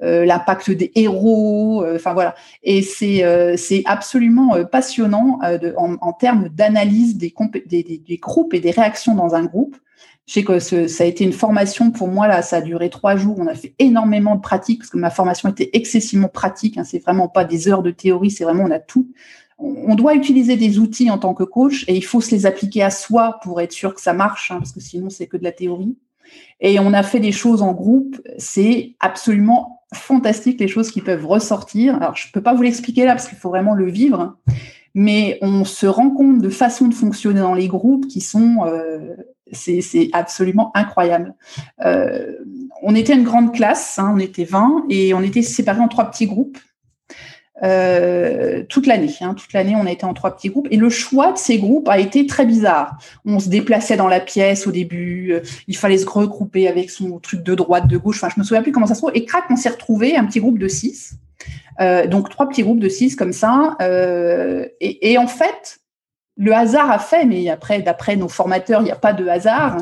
l'impact 0.00 0.70
des 0.70 0.92
héros, 0.94 1.84
enfin 1.94 2.12
voilà. 2.12 2.34
Et 2.62 2.82
c'est 2.82 3.24
c'est 3.56 3.82
absolument 3.86 4.64
passionnant 4.70 5.38
en, 5.76 6.12
termes 6.12 6.48
d'analyse 6.48 7.16
des, 7.16 7.30
groupes 7.30 8.54
et 8.54 8.60
des 8.60 8.70
réactions 8.70 9.14
dans 9.14 9.34
un 9.34 9.44
groupe. 9.44 9.76
Je 10.26 10.34
sais 10.34 10.42
que 10.42 10.58
ça 10.58 11.04
a 11.04 11.06
été 11.06 11.24
une 11.24 11.32
formation 11.32 11.92
pour 11.92 12.08
moi 12.08 12.26
là, 12.26 12.42
ça 12.42 12.56
a 12.56 12.60
duré 12.60 12.90
trois 12.90 13.16
jours. 13.16 13.36
On 13.38 13.46
a 13.46 13.54
fait 13.54 13.74
énormément 13.78 14.34
de 14.34 14.40
pratiques 14.40 14.80
parce 14.80 14.90
que 14.90 14.98
ma 14.98 15.10
formation 15.10 15.48
était 15.48 15.70
excessivement 15.72 16.28
pratique. 16.28 16.78
Hein, 16.78 16.84
c'est 16.84 16.98
vraiment 16.98 17.28
pas 17.28 17.44
des 17.44 17.68
heures 17.68 17.82
de 17.82 17.92
théorie, 17.92 18.30
c'est 18.30 18.44
vraiment 18.44 18.64
on 18.64 18.70
a 18.70 18.80
tout 18.80 19.08
on 19.58 19.94
doit 19.94 20.14
utiliser 20.14 20.56
des 20.56 20.78
outils 20.78 21.10
en 21.10 21.18
tant 21.18 21.34
que 21.34 21.44
coach 21.44 21.84
et 21.88 21.96
il 21.96 22.04
faut 22.04 22.20
se 22.20 22.30
les 22.30 22.46
appliquer 22.46 22.82
à 22.82 22.90
soi 22.90 23.38
pour 23.42 23.60
être 23.60 23.72
sûr 23.72 23.94
que 23.94 24.00
ça 24.00 24.12
marche, 24.12 24.50
hein, 24.50 24.58
parce 24.58 24.72
que 24.72 24.80
sinon 24.80 25.10
c'est 25.10 25.26
que 25.26 25.36
de 25.36 25.44
la 25.44 25.52
théorie. 25.52 25.96
Et 26.60 26.78
on 26.80 26.92
a 26.92 27.02
fait 27.02 27.20
des 27.20 27.32
choses 27.32 27.62
en 27.62 27.72
groupe, 27.72 28.20
c'est 28.38 28.96
absolument 29.00 29.82
fantastique 29.94 30.60
les 30.60 30.68
choses 30.68 30.90
qui 30.90 31.00
peuvent 31.00 31.24
ressortir. 31.26 31.96
Alors 31.96 32.16
je 32.16 32.30
peux 32.32 32.42
pas 32.42 32.54
vous 32.54 32.62
l'expliquer 32.62 33.04
là 33.04 33.12
parce 33.12 33.28
qu'il 33.28 33.38
faut 33.38 33.48
vraiment 33.48 33.74
le 33.74 33.88
vivre, 33.90 34.36
mais 34.94 35.38
on 35.42 35.64
se 35.64 35.86
rend 35.86 36.10
compte 36.10 36.40
de 36.40 36.48
façons 36.48 36.88
de 36.88 36.94
fonctionner 36.94 37.40
dans 37.40 37.54
les 37.54 37.68
groupes 37.68 38.08
qui 38.08 38.20
sont 38.20 38.64
euh, 38.66 39.14
c'est 39.52 40.10
absolument 40.12 40.72
incroyable. 40.74 41.34
Euh, 41.84 42.32
on 42.82 42.94
était 42.94 43.14
une 43.14 43.22
grande 43.22 43.54
classe, 43.54 43.98
hein, 43.98 44.12
on 44.14 44.18
était 44.18 44.44
20 44.44 44.86
et 44.90 45.14
on 45.14 45.22
était 45.22 45.42
séparés 45.42 45.80
en 45.80 45.88
trois 45.88 46.10
petits 46.10 46.26
groupes. 46.26 46.58
Euh, 47.62 48.64
toute 48.68 48.86
l'année. 48.86 49.14
Hein, 49.20 49.34
toute 49.34 49.52
l'année, 49.52 49.74
on 49.76 49.86
a 49.86 49.90
été 49.90 50.04
en 50.04 50.14
trois 50.14 50.36
petits 50.36 50.50
groupes. 50.50 50.68
Et 50.70 50.76
le 50.76 50.90
choix 50.90 51.32
de 51.32 51.38
ces 51.38 51.58
groupes 51.58 51.88
a 51.88 51.98
été 51.98 52.26
très 52.26 52.44
bizarre. 52.44 52.98
On 53.24 53.38
se 53.38 53.48
déplaçait 53.48 53.96
dans 53.96 54.08
la 54.08 54.20
pièce 54.20 54.66
au 54.66 54.72
début. 54.72 55.32
Euh, 55.32 55.40
il 55.66 55.76
fallait 55.76 55.98
se 55.98 56.06
regrouper 56.06 56.68
avec 56.68 56.90
son 56.90 57.18
truc 57.18 57.42
de 57.42 57.54
droite, 57.54 57.86
de 57.86 57.96
gauche. 57.96 58.16
Enfin, 58.22 58.32
je 58.34 58.40
me 58.40 58.44
souviens 58.44 58.62
plus 58.62 58.72
comment 58.72 58.86
ça 58.86 58.94
se 58.94 59.00
trouve. 59.00 59.12
Et 59.14 59.24
crac, 59.24 59.44
on 59.50 59.56
s'est 59.56 59.70
retrouvé 59.70 60.16
un 60.16 60.24
petit 60.24 60.40
groupe 60.40 60.58
de 60.58 60.68
six. 60.68 61.14
Euh, 61.80 62.06
donc 62.06 62.30
trois 62.30 62.48
petits 62.48 62.62
groupes 62.62 62.80
de 62.80 62.88
six 62.88 63.16
comme 63.16 63.32
ça. 63.32 63.76
Et, 64.80 65.16
en 65.18 65.26
fait, 65.26 65.78
le 66.38 66.52
hasard 66.52 66.90
a 66.90 66.98
fait, 66.98 67.24
mais 67.24 67.48
après, 67.48 67.80
d'après 67.80 68.16
nos 68.16 68.28
formateurs, 68.28 68.82
il 68.82 68.84
n'y 68.84 68.90
a 68.90 68.96
pas 68.96 69.14
de 69.14 69.26
hasard, 69.26 69.78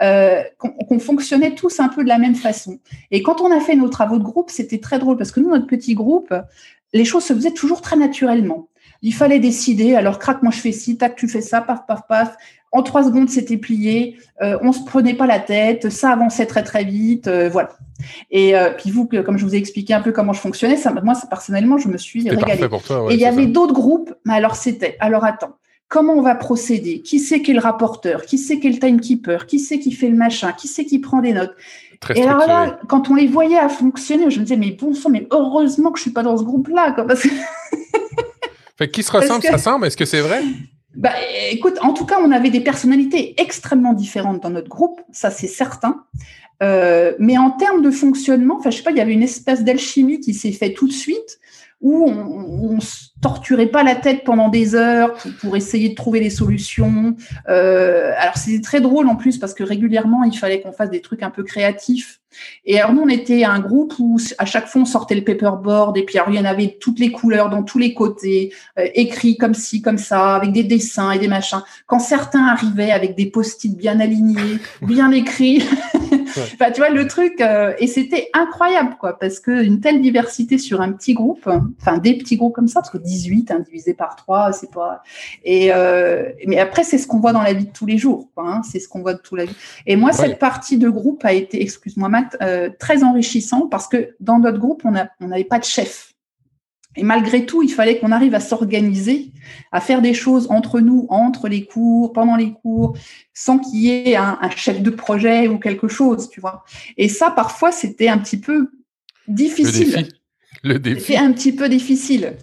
hein, 0.00 0.42
qu'on 0.86 0.98
fonctionnait 0.98 1.54
tous 1.54 1.80
un 1.80 1.88
peu 1.88 2.04
de 2.04 2.08
la 2.08 2.18
même 2.18 2.34
façon. 2.34 2.78
Et 3.10 3.22
quand 3.22 3.40
on 3.40 3.50
a 3.50 3.60
fait 3.60 3.74
nos 3.74 3.88
travaux 3.88 4.18
de 4.18 4.24
groupe, 4.24 4.50
c'était 4.50 4.80
très 4.80 4.98
drôle 4.98 5.16
parce 5.16 5.32
que 5.32 5.40
nous, 5.40 5.48
notre 5.48 5.66
petit 5.66 5.94
groupe, 5.94 6.34
les 6.94 7.04
choses 7.04 7.24
se 7.24 7.34
faisaient 7.34 7.50
toujours 7.50 7.82
très 7.82 7.96
naturellement. 7.96 8.68
Il 9.02 9.12
fallait 9.12 9.40
décider, 9.40 9.94
alors 9.94 10.18
crac, 10.18 10.42
moi 10.42 10.50
je 10.50 10.60
fais 10.60 10.72
ci, 10.72 10.96
tac, 10.96 11.16
tu 11.16 11.28
fais 11.28 11.42
ça, 11.42 11.60
paf, 11.60 11.80
paf, 11.86 12.06
paf. 12.08 12.36
En 12.72 12.82
trois 12.82 13.04
secondes, 13.04 13.28
c'était 13.28 13.58
plié. 13.58 14.16
Euh, 14.42 14.58
on 14.62 14.72
se 14.72 14.82
prenait 14.84 15.14
pas 15.14 15.26
la 15.26 15.38
tête, 15.38 15.90
ça 15.90 16.10
avançait 16.10 16.46
très 16.46 16.62
très 16.62 16.84
vite, 16.84 17.28
euh, 17.28 17.50
voilà. 17.50 17.70
Et 18.30 18.56
euh, 18.56 18.70
puis 18.70 18.90
vous, 18.90 19.06
comme 19.06 19.36
je 19.36 19.44
vous 19.44 19.54
ai 19.54 19.58
expliqué 19.58 19.92
un 19.92 20.00
peu 20.00 20.10
comment 20.10 20.32
je 20.32 20.40
fonctionnais, 20.40 20.76
ça, 20.76 20.90
moi 20.90 21.14
personnellement, 21.28 21.78
je 21.78 21.88
me 21.88 21.98
suis 21.98 22.28
régalée. 22.28 22.68
Pour 22.68 22.82
toi, 22.82 23.06
et 23.10 23.14
il 23.14 23.20
y 23.20 23.26
avait 23.26 23.46
d'autres 23.46 23.74
groupes, 23.74 24.14
mais 24.24 24.34
alors 24.34 24.56
c'était, 24.56 24.96
alors 25.00 25.24
attends, 25.24 25.56
comment 25.88 26.14
on 26.14 26.22
va 26.22 26.34
procéder? 26.34 27.02
Qui 27.02 27.20
c'est 27.20 27.42
qui 27.42 27.52
est 27.52 27.54
le 27.54 27.60
rapporteur? 27.60 28.24
Qui 28.24 28.38
c'est 28.38 28.58
qui 28.58 28.66
est 28.68 28.70
le 28.70 28.78
timekeeper? 28.78 29.46
Qui 29.46 29.60
c'est 29.60 29.78
qui 29.78 29.92
fait 29.92 30.08
le 30.08 30.16
machin? 30.16 30.52
Qui 30.52 30.66
c'est 30.66 30.84
qui 30.84 30.98
prend 30.98 31.20
des 31.20 31.32
notes? 31.32 31.54
Et 32.14 32.22
alors 32.22 32.46
là, 32.46 32.78
quand 32.88 33.10
on 33.10 33.14
les 33.14 33.26
voyait 33.26 33.58
à 33.58 33.68
fonctionner, 33.68 34.30
je 34.30 34.38
me 34.38 34.44
disais, 34.44 34.56
mais 34.56 34.70
bon 34.70 34.94
sang, 34.94 35.10
mais 35.10 35.26
heureusement 35.30 35.90
que 35.90 35.98
je 35.98 36.02
suis 36.02 36.12
pas 36.12 36.22
dans 36.22 36.36
ce 36.36 36.42
groupe-là. 36.42 36.92
Parce 36.92 37.22
que... 37.22 37.28
fait, 38.76 38.90
qui 38.90 39.02
se 39.02 39.12
ressemble, 39.12 39.42
que... 39.42 39.52
ressemble 39.52 39.86
Est-ce 39.86 39.96
que 39.96 40.04
c'est 40.04 40.20
vrai? 40.20 40.42
Bah, 40.94 41.12
écoute, 41.50 41.78
en 41.82 41.92
tout 41.92 42.06
cas, 42.06 42.18
on 42.20 42.30
avait 42.30 42.50
des 42.50 42.60
personnalités 42.60 43.40
extrêmement 43.40 43.92
différentes 43.92 44.42
dans 44.42 44.50
notre 44.50 44.68
groupe, 44.68 45.00
ça 45.10 45.30
c'est 45.30 45.48
certain. 45.48 46.04
Euh, 46.62 47.14
mais 47.18 47.36
en 47.36 47.50
termes 47.50 47.82
de 47.82 47.90
fonctionnement, 47.90 48.56
enfin, 48.58 48.70
je 48.70 48.76
sais 48.76 48.82
pas, 48.82 48.92
il 48.92 48.96
y 48.96 49.00
avait 49.00 49.12
une 49.12 49.22
espèce 49.22 49.64
d'alchimie 49.64 50.20
qui 50.20 50.34
s'est 50.34 50.52
faite 50.52 50.74
tout 50.74 50.86
de 50.86 50.92
suite 50.92 51.40
où 51.84 52.08
on, 52.08 52.74
on 52.74 52.80
se 52.80 53.08
torturait 53.24 53.66
pas 53.66 53.82
la 53.82 53.94
tête 53.94 54.22
pendant 54.24 54.48
des 54.50 54.74
heures 54.74 55.14
pour, 55.40 55.56
essayer 55.56 55.88
de 55.88 55.94
trouver 55.94 56.20
des 56.20 56.30
solutions. 56.30 57.16
Euh, 57.48 58.12
alors 58.18 58.36
c'était 58.36 58.60
très 58.60 58.82
drôle 58.82 59.08
en 59.08 59.16
plus 59.16 59.38
parce 59.38 59.54
que 59.54 59.62
régulièrement 59.62 60.24
il 60.24 60.36
fallait 60.36 60.60
qu'on 60.60 60.72
fasse 60.72 60.90
des 60.90 61.00
trucs 61.00 61.22
un 61.22 61.30
peu 61.30 61.42
créatifs. 61.42 62.20
Et 62.66 62.78
alors 62.78 62.92
nous 62.92 63.02
on 63.02 63.08
était 63.08 63.44
un 63.44 63.60
groupe 63.60 63.94
où 63.98 64.18
à 64.36 64.44
chaque 64.44 64.66
fois 64.66 64.82
on 64.82 64.84
sortait 64.84 65.14
le 65.14 65.24
paperboard 65.24 65.96
et 65.96 66.02
puis 66.02 66.18
alors 66.18 66.30
il 66.30 66.36
y 66.36 66.38
en 66.38 66.44
avait 66.44 66.76
toutes 66.80 66.98
les 66.98 67.12
couleurs 67.12 67.48
dans 67.48 67.62
tous 67.62 67.78
les 67.78 67.94
côtés, 67.94 68.52
euh, 68.78 68.86
écrits 68.94 69.38
comme 69.38 69.54
ci 69.54 69.80
comme 69.80 69.98
ça, 69.98 70.34
avec 70.34 70.52
des 70.52 70.64
dessins 70.64 71.12
et 71.12 71.18
des 71.18 71.28
machins. 71.28 71.62
Quand 71.86 72.00
certains 72.00 72.46
arrivaient 72.46 72.92
avec 72.92 73.14
des 73.14 73.26
post-it 73.26 73.74
bien 73.74 74.00
alignés, 74.00 74.58
bien 74.82 75.10
écrits. 75.12 75.64
enfin, 76.36 76.70
tu 76.70 76.80
vois 76.80 76.90
le 76.90 77.06
truc 77.06 77.40
euh, 77.40 77.72
et 77.78 77.86
c'était 77.86 78.28
incroyable 78.32 78.96
quoi 78.98 79.18
parce 79.18 79.40
que 79.40 79.64
une 79.64 79.80
telle 79.80 80.00
diversité 80.00 80.58
sur 80.58 80.80
un 80.80 80.92
petit 80.92 81.14
groupe, 81.14 81.48
enfin 81.80 81.98
des 81.98 82.16
petits 82.16 82.36
groupes 82.36 82.54
comme 82.54 82.68
ça 82.68 82.80
parce 82.80 82.90
que 82.90 82.98
18 82.98 83.50
hein, 83.50 83.60
divisé 83.60 83.94
par 83.94 84.16
3, 84.16 84.52
c'est 84.52 84.70
pas 84.70 85.02
et 85.44 85.72
euh, 85.72 86.30
mais 86.46 86.58
après 86.58 86.84
c'est 86.84 86.98
ce 86.98 87.06
qu'on 87.06 87.20
voit 87.20 87.32
dans 87.32 87.42
la 87.42 87.52
vie 87.52 87.66
de 87.66 87.72
tous 87.72 87.86
les 87.86 87.98
jours 87.98 88.28
quoi, 88.34 88.48
hein, 88.48 88.62
c'est 88.62 88.80
ce 88.80 88.88
qu'on 88.88 89.00
voit 89.00 89.14
de 89.14 89.20
toute 89.20 89.38
la 89.38 89.44
vie. 89.44 89.56
Et 89.86 89.96
moi 89.96 90.12
cette 90.12 90.38
partie 90.38 90.78
de 90.78 90.88
groupe 90.88 91.24
a 91.24 91.32
été 91.32 91.62
excuse-moi 91.62 92.08
Matt 92.08 92.36
euh, 92.42 92.70
très 92.78 93.04
enrichissant 93.04 93.66
parce 93.68 93.88
que 93.88 94.14
dans 94.20 94.38
notre 94.38 94.58
groupe 94.58 94.82
on 94.84 95.26
n'avait 95.26 95.44
pas 95.44 95.58
de 95.58 95.64
chef. 95.64 96.13
Et 96.96 97.02
malgré 97.02 97.44
tout, 97.44 97.62
il 97.62 97.70
fallait 97.70 97.98
qu'on 97.98 98.12
arrive 98.12 98.34
à 98.34 98.40
s'organiser, 98.40 99.32
à 99.72 99.80
faire 99.80 100.00
des 100.00 100.14
choses 100.14 100.46
entre 100.50 100.80
nous, 100.80 101.06
entre 101.08 101.48
les 101.48 101.64
cours, 101.64 102.12
pendant 102.12 102.36
les 102.36 102.52
cours, 102.52 102.96
sans 103.32 103.58
qu'il 103.58 103.80
y 103.80 103.90
ait 103.90 104.16
un, 104.16 104.38
chef 104.56 104.80
de 104.80 104.90
projet 104.90 105.48
ou 105.48 105.58
quelque 105.58 105.88
chose, 105.88 106.30
tu 106.30 106.40
vois. 106.40 106.64
Et 106.96 107.08
ça, 107.08 107.30
parfois, 107.30 107.72
c'était 107.72 108.08
un 108.08 108.18
petit 108.18 108.38
peu 108.38 108.70
difficile. 109.26 109.88
Le 109.88 110.02
défi. 110.02 110.12
Le 110.62 110.78
défi. 110.78 111.00
C'était 111.00 111.18
un 111.18 111.32
petit 111.32 111.52
peu 111.52 111.68
difficile. 111.68 112.36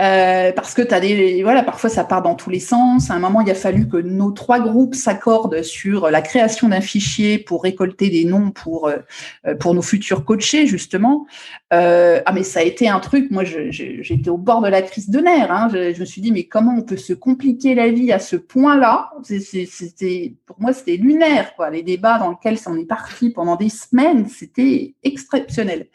Euh, 0.00 0.50
parce 0.50 0.74
que 0.74 0.82
tu 0.82 0.92
as 0.92 0.98
des 0.98 1.44
voilà 1.44 1.62
parfois 1.62 1.88
ça 1.88 2.02
part 2.02 2.20
dans 2.22 2.34
tous 2.34 2.50
les 2.50 2.58
sens. 2.58 3.10
À 3.10 3.14
un 3.14 3.20
moment 3.20 3.40
il 3.42 3.50
a 3.50 3.54
fallu 3.54 3.88
que 3.88 3.96
nos 3.96 4.32
trois 4.32 4.58
groupes 4.58 4.96
s'accordent 4.96 5.62
sur 5.62 6.10
la 6.10 6.20
création 6.20 6.68
d'un 6.68 6.80
fichier 6.80 7.38
pour 7.38 7.62
récolter 7.62 8.10
des 8.10 8.24
noms 8.24 8.50
pour 8.50 8.88
euh, 8.88 9.54
pour 9.60 9.72
nos 9.72 9.82
futurs 9.82 10.24
coachés 10.24 10.66
justement. 10.66 11.26
Euh, 11.72 12.20
ah 12.26 12.32
mais 12.32 12.42
ça 12.42 12.60
a 12.60 12.62
été 12.64 12.88
un 12.88 12.98
truc. 12.98 13.30
Moi 13.30 13.44
j'étais 13.44 14.30
au 14.30 14.36
bord 14.36 14.62
de 14.62 14.68
la 14.68 14.82
crise 14.82 15.10
de 15.10 15.20
nerfs 15.20 15.52
hein. 15.52 15.68
je, 15.72 16.00
me 16.00 16.04
suis 16.04 16.20
dit 16.20 16.32
mais 16.32 16.44
comment 16.44 16.74
on 16.76 16.82
peut 16.82 16.96
se 16.96 17.12
compliquer 17.12 17.76
la 17.76 17.88
vie 17.88 18.10
à 18.10 18.18
ce 18.18 18.34
point 18.34 18.76
là 18.76 19.12
c'était 19.22 20.34
pour 20.44 20.60
moi 20.60 20.72
c'était 20.72 20.96
lunaire 20.96 21.54
quoi. 21.54 21.70
Les 21.70 21.84
débats 21.84 22.18
dans 22.18 22.30
lesquels 22.30 22.58
en 22.66 22.76
est 22.76 22.84
parti 22.84 23.30
pendant 23.30 23.54
des 23.54 23.68
semaines 23.68 24.26
c'était 24.28 24.94
exceptionnel 25.04 25.86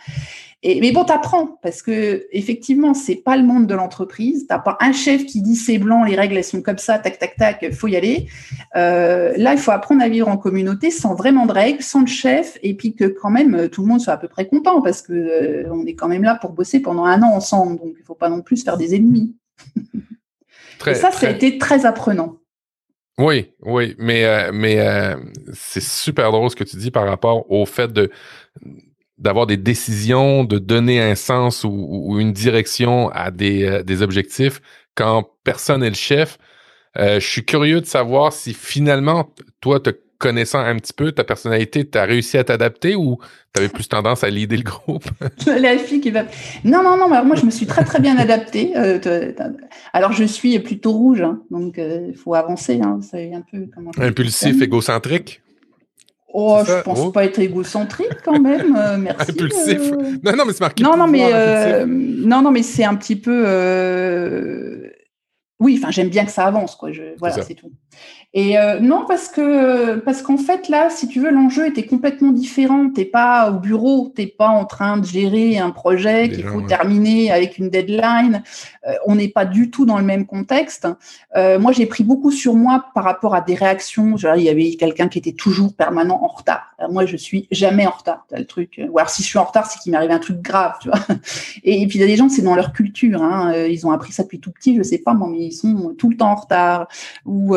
et, 0.61 0.81
mais 0.81 0.91
bon, 0.91 1.05
t'apprends 1.05 1.57
parce 1.63 1.81
que 1.81 2.27
effectivement, 2.31 2.93
c'est 2.93 3.15
pas 3.15 3.37
le 3.37 3.43
monde 3.43 3.65
de 3.65 3.73
l'entreprise. 3.73 4.45
T'as 4.45 4.59
pas 4.59 4.77
un 4.81 4.91
chef 4.91 5.25
qui 5.25 5.41
dit 5.41 5.55
c'est 5.55 5.77
blanc, 5.77 6.03
les 6.03 6.15
règles 6.15 6.35
elles 6.35 6.43
sont 6.43 6.61
comme 6.61 6.77
ça, 6.77 6.99
tac 6.99 7.17
tac 7.17 7.37
tac, 7.37 7.73
faut 7.73 7.87
y 7.87 7.95
aller. 7.95 8.27
Euh, 8.75 9.33
là, 9.37 9.53
il 9.53 9.59
faut 9.59 9.71
apprendre 9.71 10.03
à 10.03 10.09
vivre 10.09 10.27
en 10.27 10.35
communauté 10.35 10.91
sans 10.91 11.15
vraiment 11.15 11.45
de 11.45 11.53
règles, 11.53 11.81
sans 11.81 12.01
de 12.01 12.09
chef, 12.09 12.57
et 12.61 12.73
puis 12.73 12.93
que 12.93 13.05
quand 13.05 13.29
même 13.29 13.69
tout 13.69 13.83
le 13.83 13.87
monde 13.87 14.01
soit 14.01 14.13
à 14.13 14.17
peu 14.17 14.27
près 14.27 14.47
content 14.47 14.81
parce 14.81 15.01
que 15.01 15.13
euh, 15.13 15.69
on 15.71 15.85
est 15.85 15.95
quand 15.95 16.09
même 16.09 16.23
là 16.23 16.35
pour 16.35 16.51
bosser 16.51 16.81
pendant 16.81 17.05
un 17.05 17.21
an 17.23 17.33
ensemble, 17.33 17.79
donc 17.79 17.93
il 17.97 18.03
faut 18.03 18.15
pas 18.15 18.29
non 18.29 18.41
plus 18.41 18.61
faire 18.63 18.77
des 18.77 18.95
ennemis. 18.95 19.35
Très, 20.77 20.91
et 20.91 20.95
ça, 20.95 21.09
très... 21.09 21.19
ça 21.19 21.27
a 21.27 21.35
été 21.35 21.57
très 21.57 21.85
apprenant. 21.85 22.37
Oui, 23.17 23.51
oui, 23.63 23.95
mais 23.97 24.23
euh, 24.23 24.51
mais 24.53 24.79
euh, 24.79 25.17
c'est 25.51 25.83
super 25.83 26.31
drôle 26.31 26.49
ce 26.49 26.55
que 26.55 26.63
tu 26.63 26.77
dis 26.77 26.89
par 26.89 27.05
rapport 27.05 27.51
au 27.51 27.65
fait 27.65 27.91
de 27.91 28.09
d'avoir 29.19 29.45
des 29.45 29.57
décisions, 29.57 30.43
de 30.43 30.57
donner 30.57 31.01
un 31.01 31.15
sens 31.15 31.63
ou, 31.63 31.69
ou 31.69 32.19
une 32.19 32.31
direction 32.31 33.09
à 33.09 33.31
des, 33.31 33.65
euh, 33.65 33.83
des, 33.83 34.01
objectifs 34.01 34.61
quand 34.95 35.29
personne 35.43 35.81
n'est 35.81 35.89
le 35.89 35.95
chef. 35.95 36.37
Euh, 36.97 37.19
je 37.19 37.27
suis 37.27 37.45
curieux 37.45 37.81
de 37.81 37.85
savoir 37.85 38.33
si 38.33 38.53
finalement, 38.53 39.33
toi, 39.61 39.79
tu 39.79 39.91
connaissant 40.17 40.59
un 40.59 40.75
petit 40.75 40.91
peu 40.91 41.13
ta 41.13 41.23
personnalité, 41.23 41.89
tu 41.89 41.97
as 41.97 42.03
réussi 42.03 42.37
à 42.37 42.43
t'adapter 42.43 42.93
ou 42.93 43.19
tu 43.53 43.61
avais 43.61 43.69
plus 43.69 43.87
tendance 43.87 44.25
à 44.25 44.29
leader 44.29 44.57
le 44.57 44.63
groupe? 44.65 45.05
La 45.47 45.77
fille 45.77 46.01
qui 46.01 46.11
va. 46.11 46.23
Non, 46.65 46.83
non, 46.83 46.97
non, 46.97 47.07
moi 47.07 47.37
je 47.37 47.45
me 47.45 47.51
suis 47.51 47.65
très 47.65 47.85
très 47.85 48.01
bien 48.01 48.17
adaptée. 48.17 48.73
Euh, 48.75 49.31
alors 49.93 50.11
je 50.11 50.25
suis 50.25 50.59
plutôt 50.59 50.91
rouge, 50.91 51.21
hein, 51.21 51.39
donc 51.51 51.75
il 51.77 52.17
faut 52.17 52.33
avancer. 52.33 52.81
Hein, 52.83 52.99
un 53.13 53.41
peu 53.49 53.69
Impulsif, 53.97 54.61
égocentrique? 54.61 55.41
Oh, 56.31 56.61
je 56.65 56.81
pense 56.83 56.99
oh. 56.99 57.11
pas 57.11 57.25
être 57.25 57.39
égocentrique 57.39 58.21
quand 58.23 58.39
même. 58.39 58.75
Euh, 58.75 58.97
merci. 58.99 59.31
Impulsif. 59.31 59.91
Euh. 59.91 60.17
Non, 60.23 60.35
non, 60.35 60.45
mais 60.45 60.53
c'est 60.53 60.61
marqué. 60.61 60.83
Non, 60.83 60.95
non, 60.95 61.07
mais 61.07 61.33
euh, 61.33 61.85
non, 61.87 62.41
non, 62.41 62.51
mais 62.51 62.63
c'est 62.63 62.83
un 62.83 62.95
petit 62.95 63.15
peu. 63.15 63.45
Oui, 65.59 65.77
enfin, 65.77 65.91
j'aime 65.91 66.09
bien 66.09 66.23
que 66.25 66.31
ça 66.31 66.45
avance, 66.45 66.75
quoi. 66.75 66.91
Je... 66.91 67.17
Voilà, 67.17 67.41
c'est 67.41 67.55
tout. 67.55 67.71
Et 68.35 68.59
euh, 68.59 68.79
non, 68.79 69.05
parce 69.07 69.27
que 69.27 69.95
parce 69.95 70.21
qu'en 70.21 70.37
fait 70.37 70.69
là, 70.69 70.91
si 70.91 71.07
tu 71.07 71.19
veux, 71.19 71.31
l'enjeu 71.31 71.65
était 71.65 71.87
complètement 71.87 72.31
différent. 72.31 72.91
T'es 72.91 73.05
pas 73.05 73.49
au 73.49 73.59
bureau, 73.59 74.11
t'es 74.15 74.27
pas 74.27 74.49
en 74.49 74.65
train 74.65 74.97
de 74.97 75.05
gérer 75.05 75.57
un 75.57 75.71
projet 75.71 76.29
qu'il 76.29 76.43
faut 76.43 76.61
terminer 76.61 77.31
avec 77.31 77.57
une 77.57 77.71
deadline. 77.71 78.43
Euh, 78.87 78.93
on 79.07 79.15
n'est 79.15 79.29
pas 79.29 79.45
du 79.45 79.71
tout 79.71 79.87
dans 79.87 79.97
le 79.97 80.03
même 80.03 80.27
contexte. 80.27 80.87
Euh, 81.35 81.57
moi, 81.57 81.71
j'ai 81.71 81.87
pris 81.87 82.03
beaucoup 82.03 82.29
sur 82.29 82.53
moi 82.53 82.85
par 82.93 83.03
rapport 83.03 83.33
à 83.33 83.41
des 83.41 83.55
réactions. 83.55 84.15
Genre, 84.15 84.35
il 84.35 84.43
y 84.43 84.49
avait 84.49 84.75
quelqu'un 84.75 85.07
qui 85.07 85.17
était 85.17 85.33
toujours 85.33 85.73
permanent 85.73 86.19
en 86.21 86.27
retard. 86.27 86.75
moi, 86.91 87.07
je 87.07 87.17
suis 87.17 87.47
jamais 87.49 87.87
en 87.87 87.91
retard. 87.91 88.25
T'as 88.29 88.37
le 88.37 88.45
truc. 88.45 88.79
Ou 88.91 88.99
alors 88.99 89.09
si 89.09 89.23
je 89.23 89.27
suis 89.27 89.39
en 89.39 89.43
retard, 89.45 89.65
c'est 89.65 89.79
qu'il 89.79 89.91
m'arrive 89.91 90.11
un 90.11 90.19
truc 90.19 90.39
grave, 90.39 90.75
tu 90.81 90.89
vois. 90.89 90.99
Et, 91.63 91.87
puis 91.87 91.97
il 91.97 92.01
y 92.01 92.03
a 92.03 92.07
des 92.07 92.15
gens, 92.15 92.29
c'est 92.29 92.43
dans 92.43 92.55
leur 92.55 92.73
culture. 92.73 93.23
Hein. 93.23 93.55
Ils 93.65 93.87
ont 93.87 93.91
appris 93.91 94.11
ça 94.11 94.21
depuis 94.21 94.39
tout 94.39 94.51
petit. 94.51 94.77
Je 94.77 94.83
sais 94.83 94.99
pas, 94.99 95.15
mais 95.15 95.47
ils 95.47 95.51
sont 95.51 95.95
tout 95.97 96.11
le 96.11 96.15
temps 96.15 96.31
en 96.31 96.35
retard. 96.35 96.87
Ou, 97.25 97.55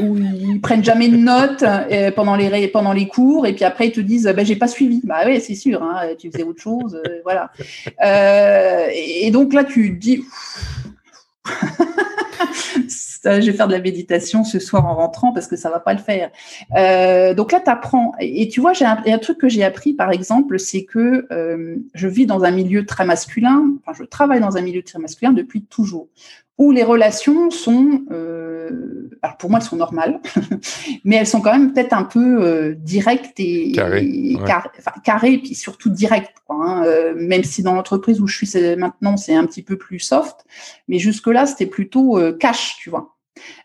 ou 0.00 0.16
ils 0.16 0.60
prennent 0.60 0.84
jamais 0.84 1.08
de 1.08 1.16
notes 1.16 1.62
euh, 1.62 2.10
pendant 2.10 2.36
les 2.36 2.68
pendant 2.68 2.92
les 2.92 3.08
cours 3.08 3.46
et 3.46 3.54
puis 3.54 3.64
après 3.64 3.88
ils 3.88 3.92
te 3.92 4.00
disent 4.00 4.32
bah 4.34 4.44
j'ai 4.44 4.56
pas 4.56 4.68
suivi 4.68 5.00
bah 5.04 5.20
oui 5.26 5.40
c'est 5.40 5.54
sûr 5.54 5.82
hein, 5.82 6.00
tu 6.18 6.30
faisais 6.30 6.42
autre 6.42 6.60
chose 6.60 7.00
euh, 7.06 7.20
voilà 7.24 7.50
euh, 8.04 8.88
et, 8.92 9.30
donc 9.30 9.52
là 9.52 9.64
tu 9.64 9.90
dis 9.90 10.24
je 13.24 13.46
vais 13.46 13.52
faire 13.52 13.68
de 13.68 13.72
la 13.72 13.80
méditation 13.80 14.44
ce 14.44 14.58
soir 14.58 14.86
en 14.86 14.94
rentrant 14.94 15.32
parce 15.32 15.46
que 15.46 15.56
ça 15.56 15.70
va 15.70 15.80
pas 15.80 15.92
le 15.92 15.98
faire. 15.98 16.30
donc 17.34 17.52
là, 17.52 17.60
tu 17.60 17.70
apprends. 17.70 18.12
Et, 18.18 18.48
tu 18.48 18.62
vois, 18.62 18.72
j'ai 18.72 18.86
un, 18.86 19.02
un, 19.04 19.18
truc 19.18 19.36
que 19.36 19.48
j'ai 19.48 19.62
appris, 19.62 19.92
par 19.92 20.10
exemple, 20.10 20.58
c'est 20.58 20.84
que 20.84 21.26
je 21.92 22.08
vis 22.08 22.24
dans 22.24 22.44
un 22.44 22.50
milieu 22.50 22.86
très 22.86 23.04
masculin, 23.04 23.72
enfin, 23.84 23.92
je 23.98 24.04
travaille 24.04 24.40
dans 24.40 24.56
un 24.56 24.62
milieu 24.62 24.82
très 24.82 24.98
masculin 24.98 25.32
depuis 25.32 25.62
toujours, 25.64 26.08
où 26.60 26.72
les 26.72 26.82
relations 26.82 27.50
sont, 27.50 28.02
euh, 28.10 29.08
alors 29.22 29.38
pour 29.38 29.48
moi 29.48 29.60
elles 29.60 29.64
sont 29.64 29.76
normales, 29.76 30.20
mais 31.04 31.16
elles 31.16 31.26
sont 31.26 31.40
quand 31.40 31.52
même 31.52 31.72
peut-être 31.72 31.94
un 31.94 32.04
peu 32.04 32.44
euh, 32.44 32.74
directes 32.74 33.40
et 33.40 33.72
carrées, 33.72 35.32
et 35.32 35.38
puis 35.38 35.54
surtout 35.54 35.88
directes. 35.88 36.36
Quoi, 36.46 36.56
hein. 36.60 36.84
euh, 36.84 37.14
même 37.16 37.44
si 37.44 37.62
dans 37.62 37.72
l'entreprise 37.72 38.20
où 38.20 38.26
je 38.26 38.44
suis 38.44 38.76
maintenant 38.76 39.16
c'est 39.16 39.34
un 39.34 39.46
petit 39.46 39.62
peu 39.62 39.78
plus 39.78 40.00
soft, 40.00 40.44
mais 40.86 40.98
jusque 40.98 41.28
là 41.28 41.46
c'était 41.46 41.64
plutôt 41.64 42.18
euh, 42.18 42.36
cash, 42.36 42.76
tu 42.78 42.90
vois. 42.90 43.16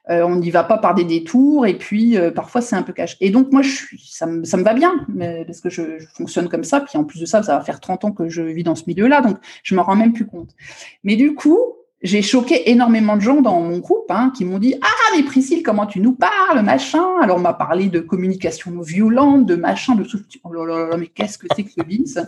Euh, 0.09 0.21
on 0.21 0.37
n'y 0.37 0.51
va 0.51 0.63
pas 0.63 0.77
par 0.77 0.95
des 0.95 1.03
détours 1.03 1.65
et 1.65 1.77
puis 1.77 2.17
parfois 2.33 2.61
c'est 2.61 2.77
un 2.77 2.83
peu 2.83 2.93
cash. 2.93 3.17
Et 3.19 3.29
donc 3.29 3.51
moi 3.51 3.61
je 3.61 3.71
suis, 3.71 4.09
ça 4.09 4.25
me, 4.25 4.45
ça 4.45 4.55
me 4.55 4.63
va 4.63 4.73
bien 4.73 5.05
parce 5.45 5.59
que 5.59 5.69
je, 5.69 5.99
je, 5.99 6.07
fonctionne 6.15 6.47
comme 6.47 6.63
ça. 6.63 6.79
Puis 6.79 6.97
en 6.97 7.03
plus 7.03 7.19
de 7.19 7.25
ça, 7.25 7.43
ça 7.43 7.57
va 7.57 7.61
faire 7.61 7.81
30 7.81 8.05
ans 8.05 8.11
que 8.13 8.29
je 8.29 8.41
vis 8.41 8.63
dans 8.63 8.75
ce 8.75 8.83
milieu-là, 8.87 9.19
donc 9.19 9.35
je 9.63 9.75
me 9.75 9.81
rends 9.81 9.97
même 9.97 10.13
plus 10.13 10.25
compte. 10.25 10.51
Mais 11.03 11.17
du 11.17 11.35
coup, 11.35 11.59
j'ai 12.05 12.21
choqué 12.21 12.69
énormément 12.69 13.15
de 13.15 13.21
gens 13.21 13.41
dans 13.41 13.59
mon 13.59 13.79
groupe 13.79 14.05
hein, 14.09 14.31
qui 14.37 14.45
m'ont 14.45 14.59
dit 14.59 14.75
Ah, 14.81 15.15
mais 15.15 15.23
Priscille, 15.23 15.63
comment 15.63 15.87
tu 15.87 15.99
nous 15.99 16.13
parles, 16.13 16.61
machin? 16.63 17.03
Alors, 17.21 17.37
on 17.37 17.41
m'a 17.41 17.53
parlé 17.53 17.89
de 17.89 17.99
communication 17.99 18.79
violente, 18.79 19.45
de 19.45 19.55
machin, 19.55 19.95
de. 19.95 20.05
Oh 20.43 20.53
là 20.53 20.65
là 20.65 20.87
là, 20.89 20.97
mais 20.97 21.07
qu'est-ce 21.07 21.39
que 21.39 21.47
c'est 21.55 21.63
que 21.63 21.71
ce 21.71 21.83
vice? 21.83 22.19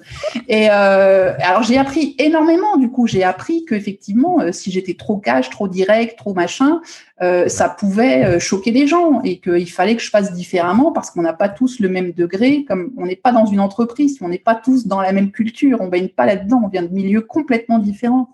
Et 0.47 0.67
euh, 0.71 1.33
alors, 1.39 1.61
j'ai 1.61 1.77
appris 1.77 2.15
énormément, 2.17 2.77
du 2.77 2.89
coup. 2.89 3.05
J'ai 3.05 3.23
appris 3.23 3.65
qu'effectivement, 3.65 4.41
euh, 4.41 4.51
si 4.51 4.71
j'étais 4.71 4.95
trop 4.95 5.17
cash, 5.17 5.49
trop 5.51 5.67
direct, 5.67 6.17
trop 6.17 6.33
machin, 6.33 6.81
euh, 7.19 7.47
ça 7.47 7.67
pouvait 7.67 8.23
euh, 8.23 8.39
choquer 8.39 8.69
les 8.69 8.85
gens 8.85 9.21
et 9.23 9.39
qu'il 9.39 9.71
fallait 9.71 9.95
que 9.95 10.03
je 10.03 10.09
fasse 10.09 10.33
différemment 10.33 10.91
parce 10.91 11.09
qu'on 11.09 11.23
n'a 11.23 11.33
pas 11.33 11.49
tous 11.49 11.79
le 11.79 11.89
même 11.89 12.11
degré, 12.11 12.63
comme 12.65 12.91
on 12.95 13.07
n'est 13.07 13.15
pas 13.15 13.31
dans 13.31 13.47
une 13.47 13.59
entreprise, 13.59 14.19
on 14.21 14.29
n'est 14.29 14.37
pas 14.37 14.53
tous 14.53 14.85
dans 14.85 15.01
la 15.01 15.11
même 15.13 15.31
culture, 15.31 15.79
on 15.81 15.87
baigne 15.87 16.09
pas 16.09 16.27
là-dedans, 16.27 16.61
on 16.63 16.67
vient 16.67 16.83
de 16.83 16.93
milieux 16.93 17.21
complètement 17.21 17.79
différents. 17.79 18.29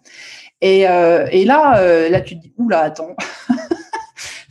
Et, 0.63 0.87
euh, 0.87 1.27
et 1.29 1.43
là, 1.43 1.77
euh, 1.79 2.07
là, 2.07 2.21
tu 2.21 2.37
te 2.37 2.41
dis, 2.41 2.53
oula, 2.57 2.79
attends. 2.79 3.15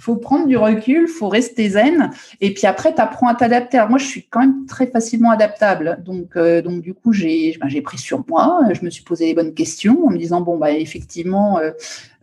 faut 0.02 0.16
prendre 0.16 0.48
du 0.48 0.56
recul, 0.56 1.06
faut 1.06 1.28
rester 1.28 1.70
zen, 1.70 2.10
et 2.40 2.52
puis 2.52 2.66
après, 2.66 2.92
tu 2.92 3.00
apprends 3.00 3.28
à 3.28 3.36
t'adapter. 3.36 3.78
Alors 3.78 3.88
moi, 3.88 4.00
je 4.00 4.06
suis 4.06 4.26
quand 4.28 4.40
même 4.40 4.66
très 4.66 4.88
facilement 4.88 5.30
adaptable, 5.30 6.02
donc, 6.04 6.36
euh, 6.36 6.60
donc 6.60 6.82
du 6.82 6.92
coup, 6.92 7.12
j'ai 7.12 7.56
ben, 7.60 7.82
pris 7.82 7.98
sur 7.98 8.24
moi, 8.28 8.62
je 8.72 8.84
me 8.84 8.90
suis 8.90 9.04
posé 9.04 9.26
les 9.26 9.34
bonnes 9.34 9.54
questions 9.54 10.04
en 10.04 10.10
me 10.10 10.18
disant 10.18 10.40
bon 10.40 10.58
bah 10.58 10.72
effectivement, 10.72 11.58
euh, 11.60 11.70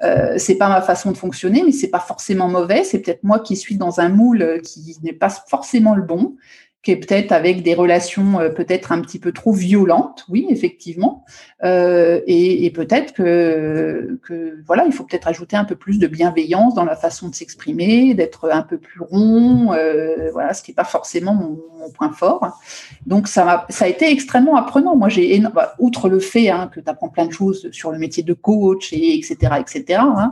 euh, 0.03 0.33
c'est 0.37 0.55
pas 0.55 0.67
ma 0.67 0.81
façon 0.81 1.11
de 1.13 1.17
fonctionner, 1.17 1.63
mais 1.63 1.71
c'est 1.71 1.87
pas 1.87 2.01
forcément 2.01 2.49
mauvais, 2.49 2.83
c'est 2.83 2.99
peut-être 2.99 3.23
moi 3.23 3.39
qui 3.39 3.55
suis 3.55 3.77
dans 3.77 4.01
un 4.01 4.09
moule 4.09 4.61
qui 4.61 4.97
n'est 5.01 5.13
pas 5.13 5.29
forcément 5.29 5.95
le 5.95 6.03
bon 6.03 6.35
qui 6.81 6.91
est 6.91 6.95
peut-être 6.95 7.33
avec 7.33 7.61
des 7.61 7.73
relations 7.73 8.39
euh, 8.39 8.49
peut-être 8.49 8.91
un 8.91 9.01
petit 9.01 9.19
peu 9.19 9.33
trop 9.33 9.51
violentes, 9.51 10.25
oui, 10.29 10.47
effectivement, 10.49 11.25
euh, 11.63 12.21
et, 12.25 12.65
et 12.65 12.71
peut-être 12.71 13.13
que, 13.13 14.17
que, 14.23 14.63
voilà, 14.65 14.85
il 14.85 14.93
faut 14.93 15.03
peut-être 15.03 15.27
ajouter 15.27 15.57
un 15.57 15.65
peu 15.65 15.75
plus 15.75 15.99
de 15.99 16.07
bienveillance 16.07 16.75
dans 16.75 16.85
la 16.85 16.95
façon 16.95 17.27
de 17.27 17.35
s'exprimer, 17.35 18.13
d'être 18.13 18.49
un 18.49 18.61
peu 18.61 18.77
plus 18.77 19.01
rond, 19.01 19.73
euh, 19.73 20.29
voilà, 20.31 20.53
ce 20.53 20.63
qui 20.63 20.71
n'est 20.71 20.75
pas 20.75 20.85
forcément 20.85 21.33
mon, 21.33 21.59
mon, 21.79 21.89
point 21.89 22.11
fort. 22.13 22.59
Donc 23.05 23.27
ça 23.27 23.49
a, 23.49 23.65
ça 23.69 23.85
a 23.85 23.87
été 23.87 24.09
extrêmement 24.09 24.55
apprenant. 24.55 24.95
Moi, 24.95 25.09
j'ai 25.09 25.39
bah, 25.39 25.75
outre 25.79 26.07
le 26.07 26.19
fait 26.19 26.49
hein, 26.49 26.69
que 26.73 26.79
tu 26.79 26.89
apprends 26.89 27.09
plein 27.09 27.25
de 27.25 27.31
choses 27.31 27.69
sur 27.71 27.91
le 27.91 27.97
métier 27.97 28.23
de 28.23 28.33
coach 28.33 28.93
et 28.93 29.17
etc. 29.17 29.53
etc. 29.59 29.99
Hein, 30.01 30.31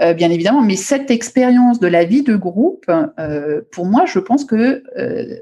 euh, 0.00 0.14
bien 0.14 0.30
évidemment, 0.30 0.62
mais 0.62 0.76
cette 0.76 1.10
expérience 1.10 1.78
de 1.78 1.86
la 1.86 2.04
vie 2.04 2.22
de 2.22 2.36
groupe, 2.36 2.90
euh, 3.18 3.60
pour 3.70 3.86
moi, 3.86 4.06
je 4.06 4.18
pense 4.18 4.44
que 4.44 4.82
euh, 4.98 5.36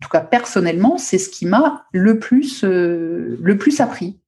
tout 0.00 0.08
cas 0.08 0.20
personnellement, 0.20 0.98
c'est 0.98 1.18
ce 1.18 1.30
qui 1.30 1.46
m'a 1.46 1.86
le 1.92 2.18
plus, 2.18 2.64
euh, 2.64 3.38
le 3.42 3.56
plus 3.56 3.80
appris. 3.80 4.20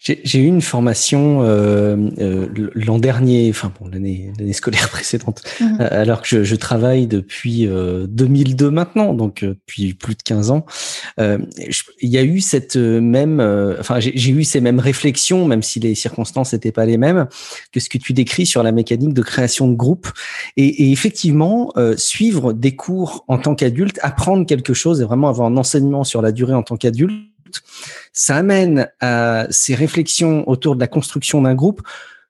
J'ai 0.00 0.38
eu 0.38 0.46
une 0.46 0.62
formation 0.62 1.42
euh, 1.42 1.96
euh, 2.20 2.70
l'an 2.74 2.98
dernier, 2.98 3.50
enfin 3.50 3.72
bon 3.80 3.88
l'année 3.88 4.32
scolaire 4.52 4.88
précédente, 4.90 5.42
mhm. 5.60 5.78
euh, 5.80 5.88
alors 5.90 6.22
que 6.22 6.28
je, 6.28 6.44
je, 6.44 6.54
travaille 6.54 7.08
depuis 7.08 7.66
2002 7.66 8.66
euh, 8.66 8.70
maintenant, 8.70 9.12
donc 9.12 9.42
depuis 9.42 9.94
plus 9.94 10.14
de 10.14 10.22
15 10.22 10.52
ans. 10.52 10.64
il 11.18 12.08
y 12.08 12.16
a 12.16 12.22
eu 12.22 12.40
cette 12.40 12.76
même, 12.76 13.40
enfin 13.80 13.98
j'ai 13.98 14.30
eu 14.30 14.44
ces 14.44 14.60
mêmes 14.60 14.78
réflexions, 14.78 15.44
même 15.46 15.64
si 15.64 15.80
les 15.80 15.96
circonstances 15.96 16.52
n'étaient 16.52 16.72
pas 16.72 16.86
les 16.86 16.96
mêmes, 16.96 17.26
que 17.72 17.80
ce 17.80 17.88
que 17.88 17.98
tu 17.98 18.12
décris 18.12 18.46
sur 18.46 18.62
la 18.62 18.70
mécanique 18.70 19.14
de 19.14 19.22
création 19.22 19.66
de 19.66 19.74
groupe. 19.74 20.08
Et, 20.56 20.84
et 20.84 20.92
effectivement, 20.92 21.72
suivre 21.96 22.52
des 22.52 22.76
cours 22.76 23.24
en 23.26 23.38
tant 23.38 23.56
qu'adulte, 23.56 23.98
apprendre 24.02 24.46
quelque 24.46 24.74
chose 24.74 25.00
et 25.00 25.04
vraiment 25.04 25.28
avoir 25.28 25.48
un 25.48 25.56
enseignement 25.56 26.04
sur 26.04 26.22
la 26.22 26.30
durée 26.30 26.54
en 26.54 26.62
tant 26.62 26.76
qu'adulte 26.76 27.28
ça 28.12 28.36
amène 28.36 28.88
à 29.00 29.46
ces 29.50 29.74
réflexions 29.74 30.48
autour 30.48 30.74
de 30.74 30.80
la 30.80 30.88
construction 30.88 31.42
d'un 31.42 31.54
groupe 31.54 31.82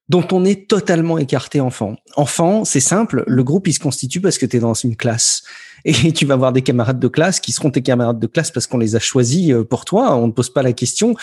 dont 0.09 0.27
on 0.33 0.45
est 0.45 0.69
totalement 0.69 1.19
écarté 1.19 1.61
enfant. 1.61 1.97
Enfant, 2.17 2.65
c'est 2.65 2.81
simple, 2.81 3.25
le 3.27 3.45
groupe 3.45 3.69
il 3.69 3.75
se 3.75 3.81
constitue 3.81 4.21
parce 4.21 4.39
que 4.39 4.47
tu 4.47 4.59
dans 4.59 4.75
une 4.75 4.97
classe 4.97 5.45
et 5.85 6.13
tu 6.13 6.27
vas 6.27 6.35
avoir 6.35 6.53
des 6.53 6.63
camarades 6.63 6.99
de 6.99 7.09
classe 7.09 7.41
qui 7.41 7.53
seront 7.53 7.71
tes 7.71 7.83
camarades 7.83 8.19
de 8.19 8.27
classe 8.27 8.51
parce 8.51 8.67
qu'on 8.67 8.79
les 8.79 8.97
a 8.97 8.99
choisis 8.99 9.53
euh, 9.53 9.65
pour 9.65 9.85
toi. 9.85 10.17
On 10.17 10.27
ne 10.27 10.33
pose 10.33 10.51
pas 10.51 10.63
la 10.63 10.73
question. 10.73 11.15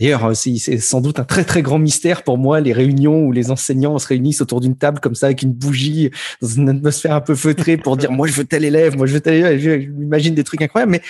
D'ailleurs, 0.00 0.24
euh, 0.26 0.34
c'est 0.34 0.78
sans 0.78 1.00
doute 1.00 1.18
un 1.18 1.24
très 1.24 1.44
très 1.44 1.62
grand 1.62 1.78
mystère 1.78 2.22
pour 2.22 2.38
moi 2.38 2.60
les 2.60 2.72
réunions 2.72 3.22
où 3.24 3.32
les 3.32 3.50
enseignants 3.50 3.98
se 3.98 4.06
réunissent 4.06 4.40
autour 4.40 4.60
d'une 4.60 4.76
table 4.76 5.00
comme 5.00 5.14
ça 5.14 5.26
avec 5.26 5.42
une 5.42 5.52
bougie 5.52 6.10
dans 6.40 6.48
une 6.48 6.68
atmosphère 6.68 7.14
un 7.14 7.20
peu 7.20 7.34
feutrée 7.34 7.76
pour 7.76 7.96
dire 7.96 8.10
moi 8.12 8.26
je 8.26 8.32
veux 8.32 8.44
tel 8.44 8.64
élève, 8.64 8.96
moi 8.96 9.06
je 9.06 9.14
veux 9.14 9.20
tel 9.20 9.34
élève. 9.34 9.58
Je 9.58 9.70
m'imagine 9.90 10.34
des 10.34 10.44
trucs 10.44 10.62
incroyables. 10.62 10.92
Mais 10.92 11.02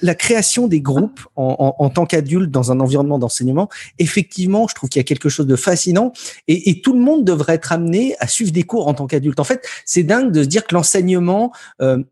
la, 0.00 0.14
création 0.14 0.68
des 0.68 0.80
groupes 0.80 1.20
en, 1.36 1.90
tant 1.90 2.06
qu'adulte 2.06 2.50
dans 2.50 2.70
un 2.70 2.80
environnement 2.80 3.18
d'enseignement, 3.18 3.68
effectivement, 3.98 4.66
je 4.68 4.74
trouve 4.74 4.88
qu'il 4.88 5.00
y 5.00 5.04
a 5.04 5.04
quelque 5.04 5.28
chose 5.28 5.46
de 5.46 5.56
fascinant 5.56 6.12
et, 6.48 6.70
et, 6.70 6.80
tout 6.80 6.92
le 6.92 7.00
monde 7.00 7.24
devrait 7.24 7.54
être 7.54 7.72
amené 7.72 8.14
à 8.20 8.28
suivre 8.28 8.52
des 8.52 8.62
cours 8.62 8.88
en 8.88 8.94
tant 8.94 9.06
qu'adulte. 9.06 9.40
En 9.40 9.44
fait, 9.44 9.66
c'est 9.84 10.02
dingue 10.02 10.30
de 10.30 10.42
se 10.42 10.48
dire 10.48 10.66
que 10.66 10.74
l'enseignement 10.74 11.52
euh, 11.80 12.02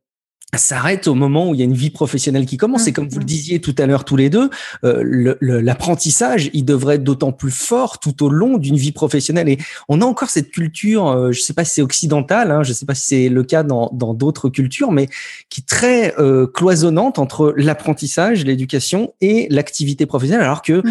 s'arrête 0.59 1.09
au 1.09 1.15
moment 1.15 1.49
où 1.49 1.55
il 1.55 1.59
y 1.59 1.63
a 1.63 1.65
une 1.65 1.73
vie 1.73 1.91
professionnelle 1.91 2.45
qui 2.45 2.59
commence. 2.59 2.87
Et 2.87 2.93
comme 2.93 3.09
vous 3.09 3.19
le 3.19 3.25
disiez 3.25 3.61
tout 3.61 3.75
à 3.79 3.87
l'heure 3.87 4.05
tous 4.05 4.17
les 4.17 4.29
deux, 4.29 4.51
euh, 4.85 5.35
l'apprentissage, 5.41 6.51
il 6.53 6.65
devrait 6.65 6.97
être 6.97 7.05
d'autant 7.05 7.33
plus 7.33 7.51
fort 7.51 7.99
tout 7.99 8.23
au 8.23 8.29
long 8.29 8.59
d'une 8.59 8.77
vie 8.77 8.93
professionnelle. 8.93 9.49
Et 9.49 9.59
on 9.89 10.03
a 10.03 10.05
encore 10.05 10.29
cette 10.29 10.51
culture, 10.51 11.09
euh, 11.09 11.33
je 11.33 11.39
ne 11.39 11.43
sais 11.43 11.55
pas 11.55 11.65
si 11.65 11.75
c'est 11.75 11.83
occidental, 11.83 12.51
hein, 12.51 12.63
je 12.63 12.71
ne 12.71 12.75
sais 12.75 12.85
pas 12.85 12.95
si 12.95 13.07
c'est 13.07 13.29
le 13.31 13.43
cas 13.45 13.63
dans 13.63 13.89
d'autres 14.15 14.51
cultures, 14.51 14.93
mais 14.93 15.09
qui 15.49 15.63
est 15.63 15.67
très 15.67 16.15
euh, 16.19 16.47
cloisonnante 16.47 17.19
entre 17.19 17.55
l'apprentissage, 17.57 18.45
l'éducation 18.45 19.15
et 19.23 19.47
l'activité 19.49 20.05
professionnelle, 20.05 20.45
alors 20.45 20.63
que 20.63 20.83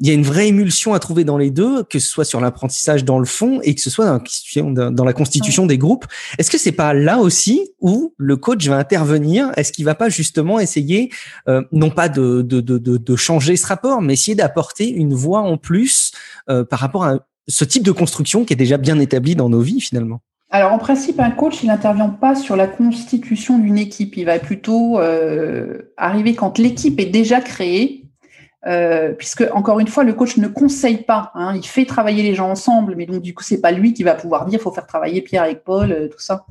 il 0.00 0.06
y 0.06 0.10
a 0.10 0.14
une 0.14 0.22
vraie 0.22 0.48
émulsion 0.48 0.92
à 0.92 0.98
trouver 0.98 1.24
dans 1.24 1.38
les 1.38 1.50
deux, 1.50 1.82
que 1.84 1.98
ce 1.98 2.08
soit 2.08 2.26
sur 2.26 2.40
l'apprentissage 2.40 3.04
dans 3.04 3.18
le 3.18 3.24
fond 3.24 3.60
et 3.62 3.74
que 3.74 3.80
ce 3.80 3.88
soit 3.88 4.04
dans 4.04 4.12
la 4.12 4.18
constitution, 4.18 4.70
dans 4.70 5.04
la 5.04 5.12
constitution 5.14 5.66
des 5.66 5.78
groupes. 5.78 6.04
Est-ce 6.38 6.50
que 6.50 6.58
c'est 6.58 6.72
pas 6.72 6.92
là 6.92 7.18
aussi 7.18 7.70
où 7.80 8.14
le 8.18 8.36
coach 8.36 8.66
va 8.68 8.76
intervenir? 8.76 9.52
Est-ce 9.56 9.72
qu'il 9.72 9.86
va 9.86 9.94
pas 9.94 10.10
justement 10.10 10.60
essayer, 10.60 11.10
euh, 11.48 11.62
non 11.72 11.90
pas 11.90 12.10
de, 12.10 12.42
de, 12.42 12.60
de, 12.60 12.78
de, 12.78 13.16
changer 13.16 13.56
ce 13.56 13.66
rapport, 13.66 14.02
mais 14.02 14.12
essayer 14.12 14.34
d'apporter 14.34 14.90
une 14.90 15.14
voix 15.14 15.40
en 15.40 15.56
plus 15.56 16.12
euh, 16.50 16.64
par 16.64 16.80
rapport 16.80 17.04
à 17.04 17.18
ce 17.48 17.64
type 17.64 17.82
de 17.82 17.92
construction 17.92 18.44
qui 18.44 18.52
est 18.52 18.56
déjà 18.56 18.76
bien 18.76 18.98
établi 18.98 19.34
dans 19.34 19.48
nos 19.48 19.60
vies 19.60 19.80
finalement? 19.80 20.20
Alors 20.50 20.72
en 20.72 20.78
principe, 20.78 21.18
un 21.20 21.30
coach, 21.30 21.62
il 21.62 21.68
n'intervient 21.68 22.10
pas 22.10 22.34
sur 22.34 22.54
la 22.54 22.66
constitution 22.66 23.58
d'une 23.58 23.78
équipe. 23.78 24.16
Il 24.16 24.26
va 24.26 24.38
plutôt 24.38 25.00
euh, 25.00 25.90
arriver 25.96 26.34
quand 26.34 26.58
l'équipe 26.58 27.00
est 27.00 27.06
déjà 27.06 27.40
créée 27.40 28.05
euh, 28.66 29.12
puisque 29.12 29.44
encore 29.52 29.78
une 29.78 29.86
fois, 29.86 30.02
le 30.02 30.12
coach 30.12 30.38
ne 30.38 30.48
conseille 30.48 31.02
pas. 31.02 31.30
Hein, 31.34 31.54
il 31.54 31.66
fait 31.66 31.84
travailler 31.84 32.22
les 32.22 32.34
gens 32.34 32.50
ensemble, 32.50 32.94
mais 32.96 33.06
donc 33.06 33.22
du 33.22 33.34
coup, 33.34 33.44
c'est 33.44 33.60
pas 33.60 33.70
lui 33.70 33.92
qui 33.92 34.02
va 34.02 34.14
pouvoir 34.14 34.46
dire 34.46 34.60
faut 34.60 34.72
faire 34.72 34.86
travailler 34.86 35.22
Pierre 35.22 35.42
avec 35.42 35.62
Paul, 35.62 35.92
euh, 35.92 36.08
tout 36.08 36.18
ça. 36.18 36.46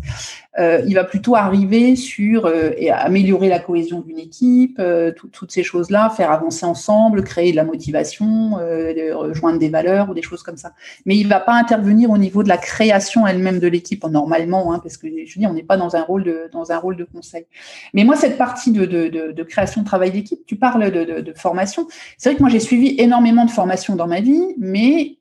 Euh, 0.57 0.81
il 0.87 0.95
va 0.95 1.03
plutôt 1.03 1.35
arriver 1.35 1.97
sur 1.97 2.45
euh, 2.45 2.71
et 2.77 2.89
améliorer 2.89 3.49
la 3.49 3.59
cohésion 3.59 3.99
d'une 3.99 4.19
équipe, 4.19 4.77
euh, 4.79 5.11
toutes 5.11 5.51
ces 5.51 5.63
choses-là, 5.63 6.09
faire 6.09 6.31
avancer 6.31 6.65
ensemble, 6.65 7.23
créer 7.23 7.51
de 7.51 7.57
la 7.57 7.65
motivation, 7.65 8.53
rejoindre 8.55 9.59
des 9.59 9.69
valeurs 9.69 10.09
ou 10.09 10.13
des 10.13 10.21
choses 10.21 10.43
comme 10.43 10.57
ça. 10.57 10.73
Mais 11.05 11.17
il 11.17 11.27
va 11.27 11.39
pas 11.39 11.53
intervenir 11.53 12.09
au 12.09 12.17
niveau 12.17 12.43
de 12.43 12.47
la 12.47 12.57
création 12.57 13.27
elle-même 13.27 13.59
de 13.59 13.67
l'équipe 13.67 14.03
normalement, 14.05 14.73
hein, 14.73 14.79
parce 14.79 14.97
que 14.97 15.07
je 15.07 15.39
dis 15.39 15.47
on 15.47 15.53
n'est 15.53 15.63
pas 15.63 15.77
dans 15.77 15.95
un 15.95 16.03
rôle 16.03 16.23
de 16.23 16.49
dans 16.51 16.71
un 16.71 16.77
rôle 16.77 16.95
de 16.95 17.03
conseil. 17.03 17.45
Mais 17.93 18.03
moi, 18.03 18.15
cette 18.15 18.37
partie 18.37 18.71
de, 18.71 18.85
de, 18.85 19.43
création 19.43 19.81
de 19.81 19.85
travail 19.85 20.11
d'équipe, 20.11 20.39
tu 20.45 20.55
parles 20.55 20.91
de, 20.91 21.21
de 21.21 21.33
formation. 21.33 21.87
C'est 22.17 22.29
vrai 22.29 22.37
que 22.37 22.41
moi, 22.41 22.49
j'ai 22.49 22.59
suivi 22.59 22.95
énormément 22.99 23.45
de 23.45 23.51
formations 23.51 23.95
dans 23.95 24.07
ma 24.07 24.21
vie, 24.21 24.55
mais 24.57 25.17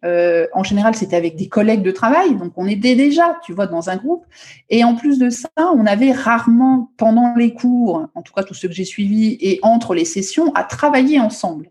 en 0.52 0.62
général, 0.62 0.94
c'était 0.94 1.16
avec 1.16 1.36
des 1.36 1.48
collègues 1.48 1.82
de 1.82 1.90
travail. 1.90 2.36
Donc, 2.36 2.52
on 2.56 2.66
était 2.66 2.94
déjà, 2.94 3.38
tu 3.44 3.52
vois, 3.52 3.66
dans 3.66 3.90
un 3.90 3.96
groupe. 3.96 4.24
Et 4.70 4.84
en 4.84 4.94
plus 4.94 5.18
de 5.18 5.23
ça, 5.30 5.48
on 5.58 5.86
avait 5.86 6.12
rarement, 6.12 6.90
pendant 6.96 7.34
les 7.36 7.54
cours, 7.54 8.08
en 8.14 8.22
tout 8.22 8.32
cas 8.32 8.42
tous 8.42 8.54
ceux 8.54 8.68
que 8.68 8.74
j'ai 8.74 8.84
suivis, 8.84 9.36
et 9.40 9.58
entre 9.62 9.94
les 9.94 10.04
sessions, 10.04 10.52
à 10.54 10.64
travailler 10.64 11.20
ensemble. 11.20 11.70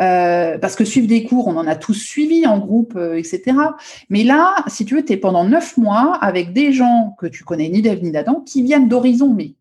Euh, 0.00 0.56
parce 0.58 0.76
que 0.76 0.84
suivre 0.84 1.06
des 1.06 1.24
cours, 1.24 1.46
on 1.46 1.56
en 1.56 1.66
a 1.66 1.76
tous 1.76 1.94
suivi 1.94 2.46
en 2.46 2.58
groupe, 2.58 2.94
euh, 2.96 3.18
etc. 3.18 3.56
Mais 4.08 4.24
là, 4.24 4.56
si 4.66 4.86
tu 4.86 4.94
veux, 4.94 5.04
tu 5.04 5.12
es 5.12 5.18
pendant 5.18 5.44
neuf 5.44 5.76
mois 5.76 6.14
avec 6.22 6.54
des 6.54 6.72
gens 6.72 7.14
que 7.18 7.26
tu 7.26 7.44
connais 7.44 7.68
ni 7.68 7.82
d'Ève 7.82 8.02
ni 8.02 8.10
d'Adam, 8.10 8.40
qui 8.40 8.62
viennent 8.62 8.88
d'horizons 8.88 9.34
mais 9.34 9.54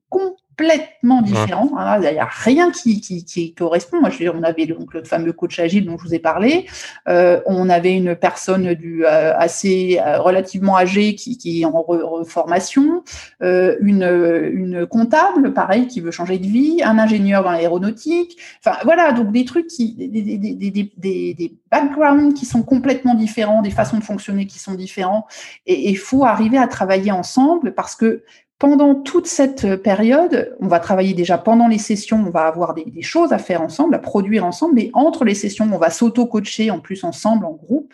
complètement 0.60 1.22
différent. 1.22 1.70
Il 2.02 2.12
n'y 2.12 2.20
a 2.20 2.30
rien 2.30 2.72
qui, 2.72 3.00
qui, 3.02 3.54
correspond. 3.54 4.02
Moi, 4.02 4.10
je 4.10 4.30
on 4.30 4.44
avait 4.44 4.66
donc 4.66 4.94
le 4.94 5.04
fameux 5.04 5.34
coach 5.34 5.58
agile 5.60 5.86
dont 5.86 5.98
je 5.98 6.04
vous 6.04 6.14
ai 6.14 6.20
parlé. 6.20 6.68
Euh, 7.08 7.42
on 7.46 7.70
avait 7.70 7.96
une 7.96 8.16
personne 8.16 8.74
du 8.74 9.06
euh, 9.06 9.36
assez 9.38 10.00
euh, 10.06 10.20
relativement 10.20 10.78
âgée 10.78 11.16
qui, 11.16 11.38
qui 11.38 11.62
est 11.62 11.66
en 11.66 11.82
reformation, 11.82 13.04
une, 13.42 14.52
une 14.54 14.86
comptable, 14.86 15.54
pareil, 15.54 15.88
qui 15.88 16.02
veut 16.02 16.12
changer 16.12 16.38
de 16.38 16.46
vie, 16.46 16.82
un 16.84 17.00
ingénieur 17.00 17.44
dans 17.44 17.52
l'aéronautique. 17.52 18.38
Enfin, 18.64 18.78
voilà, 18.84 19.14
donc 19.14 19.32
des 19.32 19.46
trucs 19.46 19.68
qui, 19.68 19.94
des, 19.94 20.08
des, 20.08 20.38
des, 20.38 20.72
des, 20.98 21.34
des 21.34 21.54
backgrounds 21.72 22.34
qui 22.34 22.46
sont 22.46 22.64
complètement 22.64 23.16
différents, 23.16 23.62
des 23.62 23.72
façons 23.72 23.98
de 23.98 24.04
fonctionner 24.04 24.46
qui 24.46 24.60
sont 24.60 24.74
différents. 24.74 25.26
Et 25.66 25.90
il 25.90 25.98
faut 25.98 26.26
arriver 26.26 26.58
à 26.58 26.68
travailler 26.68 27.12
ensemble 27.12 27.74
parce 27.74 27.96
que 27.96 28.24
pendant 28.60 28.94
toute 28.94 29.26
cette 29.26 29.78
période, 29.78 30.54
on 30.60 30.68
va 30.68 30.82
travailler 30.82 31.14
déjà 31.14 31.38
pendant 31.38 31.70
les 31.70 31.78
sessions, 31.78 32.22
on 32.28 32.30
va 32.30 32.42
avoir 32.42 32.74
des, 32.74 33.02
choses 33.02 33.32
à 33.32 33.38
faire 33.38 33.62
ensemble, 33.62 33.96
à 33.96 34.00
produire 34.00 34.46
ensemble, 34.46 34.76
mais 34.76 34.92
entre 34.94 35.24
les 35.24 35.34
sessions, 35.34 35.70
on 35.72 35.78
va 35.78 35.90
s'auto-coacher 35.90 36.70
en 36.70 36.80
plus 36.80 37.06
ensemble, 37.06 37.46
en 37.46 37.54
groupe. 37.54 37.94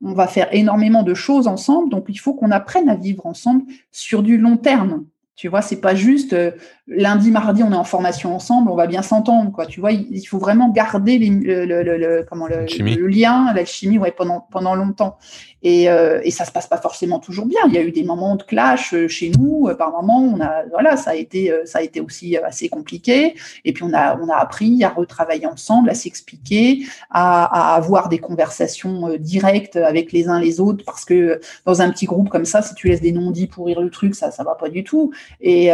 On 0.00 0.12
va 0.12 0.28
faire 0.28 0.48
énormément 0.52 1.02
de 1.02 1.14
choses 1.14 1.48
ensemble, 1.48 1.90
donc 1.90 2.04
il 2.08 2.16
faut 2.16 2.32
qu'on 2.32 2.52
apprenne 2.52 2.88
à 2.88 2.94
vivre 2.94 3.26
ensemble 3.26 3.64
sur 3.90 4.22
du 4.22 4.38
long 4.38 4.56
terme. 4.56 5.04
Tu 5.36 5.48
vois, 5.48 5.62
c'est 5.62 5.80
pas 5.80 5.96
juste 5.96 6.32
euh, 6.32 6.52
lundi, 6.86 7.32
mardi, 7.32 7.64
on 7.64 7.72
est 7.72 7.76
en 7.76 7.82
formation 7.82 8.36
ensemble, 8.36 8.70
on 8.70 8.76
va 8.76 8.86
bien 8.86 9.02
s'entendre, 9.02 9.50
quoi. 9.50 9.66
Tu 9.66 9.80
vois, 9.80 9.90
il, 9.90 10.24
faut 10.24 10.38
vraiment 10.38 10.68
garder 10.68 11.18
le, 11.18 11.64
le, 11.64 11.82
le, 11.82 12.24
comment, 12.28 12.46
le, 12.46 12.66
le 12.78 13.06
lien, 13.08 13.52
l'alchimie, 13.52 13.98
ouais, 13.98 14.12
pendant 14.12 14.46
pendant 14.52 14.76
longtemps. 14.76 15.18
Et, 15.64 15.88
euh, 15.88 16.20
et 16.22 16.30
ça 16.30 16.44
se 16.44 16.52
passe 16.52 16.66
pas 16.66 16.76
forcément 16.76 17.18
toujours 17.18 17.46
bien. 17.46 17.60
Il 17.68 17.72
y 17.72 17.78
a 17.78 17.80
eu 17.80 17.90
des 17.90 18.04
moments 18.04 18.36
de 18.36 18.42
clash 18.42 18.92
euh, 18.92 19.08
chez 19.08 19.30
nous. 19.30 19.68
Euh, 19.68 19.74
par 19.74 19.90
moments, 19.92 20.20
on 20.20 20.38
a, 20.40 20.62
voilà, 20.70 20.98
ça 20.98 21.12
a 21.12 21.14
été, 21.14 21.50
ça 21.64 21.78
a 21.78 21.82
été 21.82 22.02
aussi 22.02 22.36
assez 22.36 22.68
compliqué. 22.68 23.34
Et 23.64 23.72
puis 23.72 23.82
on 23.82 23.94
a, 23.94 24.20
on 24.20 24.28
a 24.28 24.36
appris 24.36 24.84
à 24.84 24.90
retravailler 24.90 25.46
ensemble, 25.46 25.88
à 25.88 25.94
s'expliquer, 25.94 26.80
à, 27.10 27.74
avoir 27.74 28.10
des 28.10 28.18
conversations 28.18 29.16
directes 29.18 29.76
avec 29.76 30.12
les 30.12 30.28
uns 30.28 30.38
les 30.38 30.60
autres, 30.60 30.84
parce 30.84 31.06
que 31.06 31.40
dans 31.64 31.80
un 31.80 31.90
petit 31.90 32.04
groupe 32.04 32.28
comme 32.28 32.44
ça, 32.44 32.60
si 32.60 32.74
tu 32.74 32.88
laisses 32.88 33.00
des 33.00 33.12
non-dits 33.12 33.46
pourrir 33.46 33.80
le 33.80 33.88
truc, 33.88 34.14
ça, 34.14 34.30
ça 34.30 34.44
va 34.44 34.54
pas 34.54 34.68
du 34.68 34.84
tout. 34.84 35.12
Et, 35.40 35.70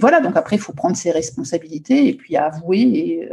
voilà. 0.00 0.20
Donc 0.20 0.36
après, 0.36 0.54
il 0.54 0.62
faut 0.62 0.72
prendre 0.72 0.96
ses 0.96 1.10
responsabilités 1.10 2.08
et 2.08 2.14
puis 2.14 2.36
avouer, 2.36 2.80
et, 2.80 3.28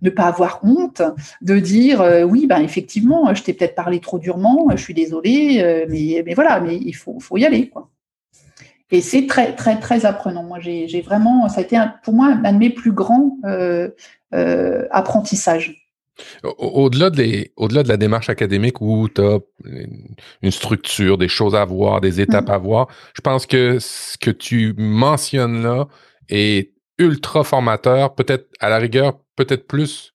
ne 0.00 0.08
pas 0.08 0.24
avoir 0.24 0.60
honte 0.62 1.02
de 1.42 1.58
dire, 1.58 2.02
oui, 2.26 2.46
ben 2.46 2.62
effectivement, 2.62 3.34
je 3.34 3.42
t'ai 3.42 3.52
peut-être 3.52 3.74
parlé 3.74 4.00
trop 4.00 4.18
durement 4.18 4.69
je 4.76 4.82
suis 4.82 4.94
désolée, 4.94 5.60
euh, 5.62 5.86
mais, 5.88 6.22
mais 6.24 6.34
voilà, 6.34 6.60
mais 6.60 6.76
il 6.76 6.92
faut, 6.92 7.18
faut 7.20 7.36
y 7.36 7.44
aller, 7.44 7.68
quoi. 7.68 7.90
Et 8.92 9.00
c'est 9.00 9.26
très, 9.26 9.54
très, 9.54 9.78
très 9.78 10.04
apprenant. 10.04 10.42
Moi, 10.42 10.58
j'ai 10.60 11.00
vraiment, 11.00 11.48
ça 11.48 11.60
a 11.60 11.62
été 11.62 11.78
pour 12.02 12.12
moi 12.12 12.36
un 12.44 12.52
de 12.52 12.58
mes 12.58 12.70
plus 12.70 12.92
grands 12.92 13.36
euh, 13.44 13.90
euh, 14.34 14.86
apprentissages. 14.90 15.76
Au-delà 16.42 17.08
de, 17.08 17.48
au 17.56 17.68
de 17.68 17.88
la 17.88 17.96
démarche 17.96 18.28
académique 18.28 18.80
où 18.80 19.08
tu 19.08 19.22
as 19.22 19.38
une 20.42 20.50
structure, 20.50 21.16
des 21.18 21.28
choses 21.28 21.54
à 21.54 21.64
voir, 21.64 22.00
des 22.00 22.20
étapes 22.20 22.48
mm. 22.48 22.52
à 22.52 22.58
voir, 22.58 22.88
je 23.14 23.20
pense 23.20 23.46
que 23.46 23.78
ce 23.78 24.18
que 24.18 24.30
tu 24.30 24.74
mentionnes 24.76 25.62
là 25.62 25.86
est 26.28 26.72
ultra 26.98 27.44
formateur, 27.44 28.14
peut-être 28.14 28.48
à 28.58 28.68
la 28.68 28.78
rigueur, 28.78 29.20
peut-être 29.36 29.66
plus 29.66 30.12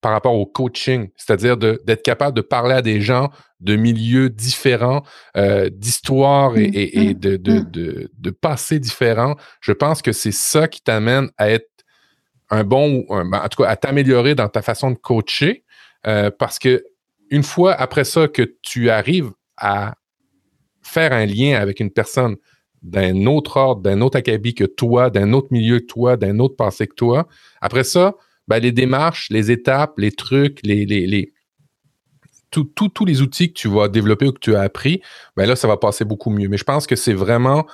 par 0.00 0.12
rapport 0.12 0.34
au 0.34 0.46
coaching, 0.46 1.08
c'est-à-dire 1.16 1.56
d'être 1.56 2.02
capable 2.02 2.36
de 2.36 2.40
parler 2.40 2.74
à 2.74 2.82
des 2.82 3.00
gens 3.00 3.30
de 3.60 3.74
milieux 3.74 4.30
différents, 4.30 5.02
euh, 5.36 5.68
d'histoires 5.70 6.56
et, 6.56 6.70
et, 6.72 7.14
mmh, 7.14 7.14
de, 7.14 7.36
de, 7.36 7.52
mmh. 7.52 7.70
de, 7.70 8.10
de, 8.16 8.30
passés 8.30 8.78
différents. 8.78 9.34
Je 9.60 9.72
pense 9.72 10.00
que 10.00 10.12
c'est 10.12 10.32
ça 10.32 10.68
qui 10.68 10.80
t'amène 10.80 11.30
à 11.36 11.50
être 11.50 11.68
un 12.50 12.62
bon, 12.64 13.04
ben, 13.08 13.40
en 13.44 13.48
tout 13.48 13.62
cas, 13.62 13.68
à 13.68 13.76
t'améliorer 13.76 14.34
dans 14.34 14.48
ta 14.48 14.62
façon 14.62 14.92
de 14.92 14.96
coacher, 14.96 15.64
euh, 16.06 16.30
parce 16.30 16.58
que 16.58 16.84
une 17.30 17.42
fois 17.42 17.74
après 17.74 18.04
ça 18.04 18.28
que 18.28 18.54
tu 18.62 18.90
arrives 18.90 19.32
à 19.56 19.94
faire 20.82 21.12
un 21.12 21.26
lien 21.26 21.60
avec 21.60 21.80
une 21.80 21.90
personne 21.90 22.36
d'un 22.82 23.26
autre 23.26 23.56
ordre, 23.56 23.82
d'un 23.82 24.00
autre 24.00 24.16
acabit 24.16 24.54
que 24.54 24.64
toi, 24.64 25.10
d'un 25.10 25.32
autre 25.32 25.48
milieu 25.50 25.80
que 25.80 25.86
toi, 25.86 26.16
d'un 26.16 26.38
autre 26.38 26.56
passé 26.56 26.86
que 26.86 26.94
toi, 26.94 27.26
après 27.60 27.84
ça, 27.84 28.14
ben, 28.48 28.58
les 28.58 28.72
démarches, 28.72 29.28
les 29.30 29.50
étapes, 29.50 29.98
les 29.98 30.12
trucs, 30.12 30.60
les, 30.64 30.84
les, 30.86 31.06
les 31.06 31.32
tous 32.50 33.04
les 33.04 33.20
outils 33.20 33.52
que 33.52 33.58
tu 33.58 33.68
vas 33.68 33.88
développer 33.88 34.26
ou 34.26 34.32
que 34.32 34.38
tu 34.38 34.56
as 34.56 34.62
appris, 34.62 35.02
ben 35.36 35.46
là, 35.46 35.54
ça 35.54 35.68
va 35.68 35.76
passer 35.76 36.06
beaucoup 36.06 36.30
mieux. 36.30 36.48
Mais 36.48 36.56
je 36.56 36.64
pense 36.64 36.86
que 36.86 36.96
c'est 36.96 37.12
vraiment 37.12 37.66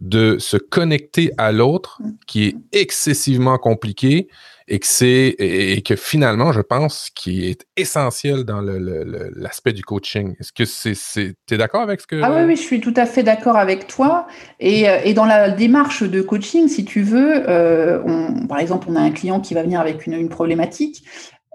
de 0.00 0.38
se 0.38 0.56
connecter 0.56 1.32
à 1.36 1.52
l'autre 1.52 2.00
qui 2.26 2.44
est 2.44 2.56
excessivement 2.72 3.58
compliqué 3.58 4.28
et 4.72 4.78
que 4.78 4.86
c'est 4.86 5.34
et 5.38 5.82
que 5.82 5.96
finalement, 5.96 6.50
je 6.50 6.62
pense, 6.62 7.10
qui 7.14 7.46
est 7.46 7.66
essentiel 7.76 8.44
dans 8.44 8.62
l'aspect 8.62 9.74
du 9.74 9.82
coaching. 9.82 10.34
Est-ce 10.40 10.50
que 10.50 10.64
c'est 10.64 11.34
tu 11.46 11.54
es 11.54 11.58
d'accord 11.58 11.82
avec 11.82 12.00
ce 12.00 12.06
que 12.06 12.18
Ah 12.22 12.32
oui, 12.32 12.44
oui, 12.46 12.56
je 12.56 12.62
suis 12.62 12.80
tout 12.80 12.94
à 12.96 13.04
fait 13.04 13.22
d'accord 13.22 13.58
avec 13.58 13.86
toi. 13.86 14.26
Et, 14.60 14.88
euh, 14.88 15.12
dans 15.12 15.26
la 15.26 15.50
démarche 15.50 16.04
de 16.04 16.22
coaching, 16.22 16.68
si 16.68 16.86
tu 16.86 17.02
veux, 17.02 17.46
euh, 17.50 18.00
par 18.48 18.60
exemple, 18.60 18.86
on 18.88 18.96
a 18.96 19.00
un 19.00 19.10
client 19.10 19.40
qui 19.40 19.52
va 19.52 19.62
venir 19.62 19.78
avec 19.78 20.06
une 20.06 20.30
problématique 20.30 21.04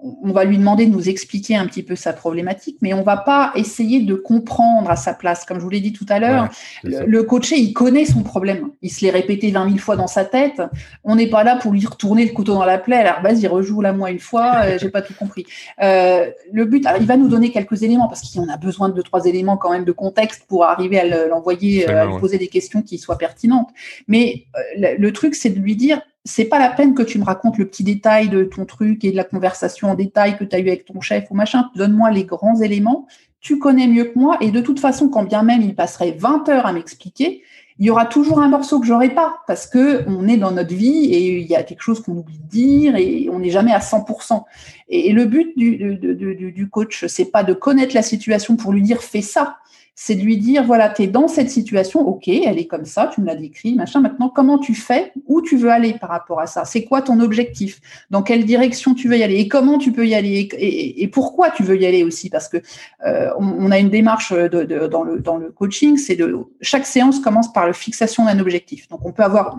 on 0.00 0.30
va 0.30 0.44
lui 0.44 0.58
demander 0.58 0.86
de 0.86 0.92
nous 0.92 1.08
expliquer 1.08 1.56
un 1.56 1.66
petit 1.66 1.82
peu 1.82 1.96
sa 1.96 2.12
problématique, 2.12 2.78
mais 2.82 2.94
on 2.94 3.02
va 3.02 3.16
pas 3.16 3.50
essayer 3.56 4.00
de 4.00 4.14
comprendre 4.14 4.88
à 4.88 4.94
sa 4.94 5.12
place. 5.12 5.44
Comme 5.44 5.58
je 5.58 5.64
vous 5.64 5.70
l'ai 5.70 5.80
dit 5.80 5.92
tout 5.92 6.06
à 6.08 6.20
l'heure, 6.20 6.48
le, 6.84 7.22
coaché, 7.24 7.56
il 7.56 7.72
connaît 7.72 8.04
son 8.04 8.22
problème. 8.22 8.70
Il 8.80 8.92
se 8.92 9.04
l'est 9.04 9.10
répété 9.10 9.50
20 9.50 9.66
000 9.66 9.78
fois 9.78 9.96
dans 9.96 10.06
sa 10.06 10.24
tête. 10.24 10.62
On 11.02 11.16
n'est 11.16 11.28
pas 11.28 11.42
là 11.42 11.56
pour 11.56 11.72
lui 11.72 11.84
retourner 11.84 12.24
le 12.24 12.32
couteau 12.32 12.54
dans 12.54 12.64
la 12.64 12.78
plaie. 12.78 12.98
Alors, 12.98 13.22
vas-y, 13.22 13.48
rejoue-la 13.48 13.92
moi 13.92 14.10
une 14.10 14.20
fois. 14.20 14.62
Euh, 14.64 14.78
j'ai 14.80 14.90
pas 14.90 15.02
tout 15.02 15.14
compris. 15.14 15.46
Euh, 15.82 16.30
le 16.52 16.64
but, 16.64 16.86
il 17.00 17.06
va 17.06 17.16
nous 17.16 17.28
donner 17.28 17.50
quelques 17.50 17.82
éléments 17.82 18.06
parce 18.06 18.20
qu'il 18.20 18.40
en 18.40 18.48
a 18.48 18.56
besoin 18.56 18.90
de 18.90 18.94
deux, 18.94 19.02
trois 19.02 19.24
éléments 19.26 19.56
quand 19.56 19.72
même 19.72 19.84
de 19.84 19.92
contexte 19.92 20.44
pour 20.46 20.64
arriver 20.64 21.00
à 21.00 21.26
l'envoyer, 21.26 21.90
euh, 21.90 22.02
à 22.02 22.06
lui 22.06 22.18
poser 22.20 22.38
des 22.38 22.48
questions 22.48 22.82
qui 22.82 22.98
soient 22.98 23.18
pertinentes. 23.18 23.70
Mais 24.06 24.44
le 24.76 25.10
truc, 25.12 25.34
c'est 25.34 25.50
de 25.50 25.58
lui 25.58 25.74
dire, 25.74 26.00
c'est 26.28 26.44
pas 26.44 26.58
la 26.58 26.70
peine 26.70 26.94
que 26.94 27.02
tu 27.02 27.18
me 27.18 27.24
racontes 27.24 27.58
le 27.58 27.66
petit 27.66 27.84
détail 27.84 28.28
de 28.28 28.44
ton 28.44 28.64
truc 28.66 29.04
et 29.04 29.10
de 29.10 29.16
la 29.16 29.24
conversation 29.24 29.90
en 29.90 29.94
détail 29.94 30.36
que 30.36 30.44
tu 30.44 30.54
as 30.54 30.58
eu 30.58 30.68
avec 30.68 30.84
ton 30.84 31.00
chef 31.00 31.30
ou 31.30 31.34
machin. 31.34 31.70
Donne-moi 31.74 32.10
les 32.10 32.24
grands 32.24 32.60
éléments 32.60 33.06
tu 33.40 33.58
connais 33.58 33.86
mieux 33.86 34.04
que 34.04 34.18
moi, 34.18 34.36
et 34.40 34.50
de 34.50 34.60
toute 34.60 34.80
façon, 34.80 35.08
quand 35.08 35.22
bien 35.22 35.42
même 35.42 35.62
il 35.62 35.74
passerait 35.74 36.12
20 36.18 36.48
heures 36.48 36.66
à 36.66 36.72
m'expliquer, 36.72 37.42
il 37.78 37.86
y 37.86 37.90
aura 37.90 38.06
toujours 38.06 38.40
un 38.40 38.48
morceau 38.48 38.80
que 38.80 38.86
j'aurai 38.86 39.10
pas 39.10 39.38
parce 39.46 39.68
que 39.68 40.04
on 40.08 40.26
est 40.26 40.36
dans 40.36 40.50
notre 40.50 40.74
vie 40.74 41.04
et 41.12 41.38
il 41.38 41.46
y 41.46 41.54
a 41.54 41.62
quelque 41.62 41.82
chose 41.82 42.02
qu'on 42.02 42.16
oublie 42.16 42.38
de 42.38 42.48
dire 42.48 42.96
et 42.96 43.28
on 43.32 43.38
n'est 43.38 43.50
jamais 43.50 43.72
à 43.72 43.78
100%. 43.78 44.42
Et, 44.88 45.12
le 45.12 45.26
but 45.26 45.56
du, 45.56 45.76
du, 45.96 46.52
du 46.52 46.68
coach, 46.68 47.06
c'est 47.06 47.30
pas 47.30 47.44
de 47.44 47.52
connaître 47.52 47.94
la 47.94 48.02
situation 48.02 48.56
pour 48.56 48.72
lui 48.72 48.82
dire 48.82 49.00
fais 49.00 49.22
ça 49.22 49.58
c'est 50.00 50.14
de 50.14 50.22
lui 50.22 50.36
dire, 50.36 50.62
voilà, 50.62 50.90
tu 50.90 51.02
es 51.02 51.06
dans 51.08 51.26
cette 51.26 51.50
situation, 51.50 52.06
ok, 52.06 52.28
elle 52.28 52.56
est 52.56 52.68
comme 52.68 52.84
ça, 52.84 53.10
tu 53.12 53.20
me 53.20 53.26
l'as 53.26 53.34
décrit, 53.34 53.74
machin, 53.74 54.00
maintenant, 54.00 54.28
comment 54.28 54.56
tu 54.56 54.76
fais, 54.76 55.12
où 55.26 55.42
tu 55.42 55.56
veux 55.56 55.70
aller 55.70 55.94
par 55.94 56.10
rapport 56.10 56.38
à 56.38 56.46
ça? 56.46 56.64
C'est 56.64 56.84
quoi 56.84 57.02
ton 57.02 57.18
objectif? 57.18 57.80
Dans 58.08 58.22
quelle 58.22 58.44
direction 58.44 58.94
tu 58.94 59.08
veux 59.08 59.16
y 59.16 59.24
aller? 59.24 59.38
Et 59.38 59.48
comment 59.48 59.76
tu 59.76 59.90
peux 59.90 60.06
y 60.06 60.14
aller? 60.14 60.48
Et, 60.56 61.08
pourquoi 61.08 61.50
tu 61.50 61.64
veux 61.64 61.76
y 61.76 61.84
aller 61.84 62.04
aussi? 62.04 62.30
Parce 62.30 62.48
que 62.48 62.58
euh, 63.04 63.30
on, 63.40 63.72
a 63.72 63.80
une 63.80 63.90
démarche 63.90 64.32
dans, 64.32 65.02
le, 65.02 65.18
dans 65.18 65.36
le 65.36 65.50
coaching, 65.50 65.96
c'est 65.96 66.14
de 66.14 66.32
chaque 66.60 66.86
séance 66.86 67.18
commence 67.18 67.52
par 67.52 67.66
la 67.66 67.72
fixation 67.72 68.26
d'un 68.26 68.38
objectif. 68.38 68.86
Donc, 68.86 69.04
on 69.04 69.10
peut 69.10 69.24
avoir 69.24 69.58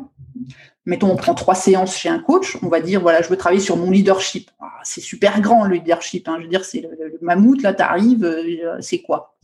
mettons, 0.86 1.12
on 1.12 1.16
prend 1.16 1.34
trois 1.34 1.56
séances 1.56 1.96
chez 1.96 2.10
un 2.10 2.20
coach, 2.20 2.58
on 2.62 2.68
va 2.68 2.82
dire, 2.82 3.02
voilà, 3.02 3.22
je 3.22 3.30
veux 3.30 3.38
travailler 3.38 3.62
sur 3.62 3.78
mon 3.78 3.92
leadership. 3.92 4.50
Ah, 4.60 4.80
c'est 4.84 5.02
super 5.02 5.40
grand 5.42 5.66
le 5.66 5.76
leadership. 5.76 6.28
Hein. 6.28 6.38
Je 6.38 6.44
veux 6.44 6.50
dire, 6.50 6.66
c'est 6.66 6.82
le, 6.82 7.18
mammouth, 7.22 7.62
là, 7.62 7.74
tu 7.74 7.82
arrives, 7.82 8.24
euh, 8.24 8.78
c'est 8.82 9.02
quoi? 9.02 9.38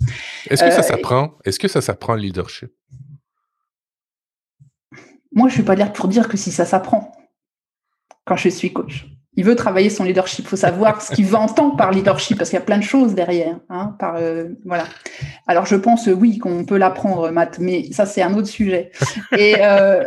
Est-ce 0.50 0.64
que 0.64 0.72
ça 0.72 0.80
euh, 0.80 0.84
s'apprend 0.84 1.38
Est-ce 1.44 1.60
que 1.60 1.68
ça 1.68 1.82
s'apprend 1.82 2.16
le 2.16 2.22
leadership? 2.22 2.72
Moi, 5.32 5.50
je 5.50 5.54
ne 5.54 5.58
suis 5.58 5.64
pas 5.64 5.76
là 5.76 5.88
pour 5.88 6.08
dire 6.08 6.30
que 6.30 6.38
si 6.38 6.52
ça 6.52 6.66
s'apprend 6.66 7.12
quand 8.26 8.36
je 8.36 8.50
suis 8.50 8.74
coach 8.74 9.06
il 9.38 9.44
veut 9.44 9.56
travailler 9.56 9.90
son 9.90 10.04
leadership. 10.04 10.46
Il 10.46 10.48
faut 10.48 10.56
savoir 10.56 11.02
ce 11.02 11.14
qu'il 11.14 11.26
veut 11.26 11.36
entendre 11.36 11.76
par 11.76 11.92
leadership, 11.92 12.38
parce 12.38 12.50
qu'il 12.50 12.58
y 12.58 12.62
a 12.62 12.66
plein 12.66 12.78
de 12.78 12.84
choses 12.84 13.16
derrière. 13.16 13.58
Hein, 13.70 13.96
euh, 14.16 14.50
voilà. 14.64 14.86
Alors, 15.48 15.66
je 15.66 15.76
pense, 15.76 16.08
oui, 16.08 16.38
qu'on 16.38 16.66
peut 16.66 16.78
l'apprendre, 16.78 17.30
Matt, 17.32 17.60
mais 17.60 17.92
ça, 17.92 18.06
c'est 18.06 18.22
un 18.22 18.34
autre 18.34 18.48
sujet. 18.48 18.92
Et, 19.38 19.56
euh, 19.60 20.04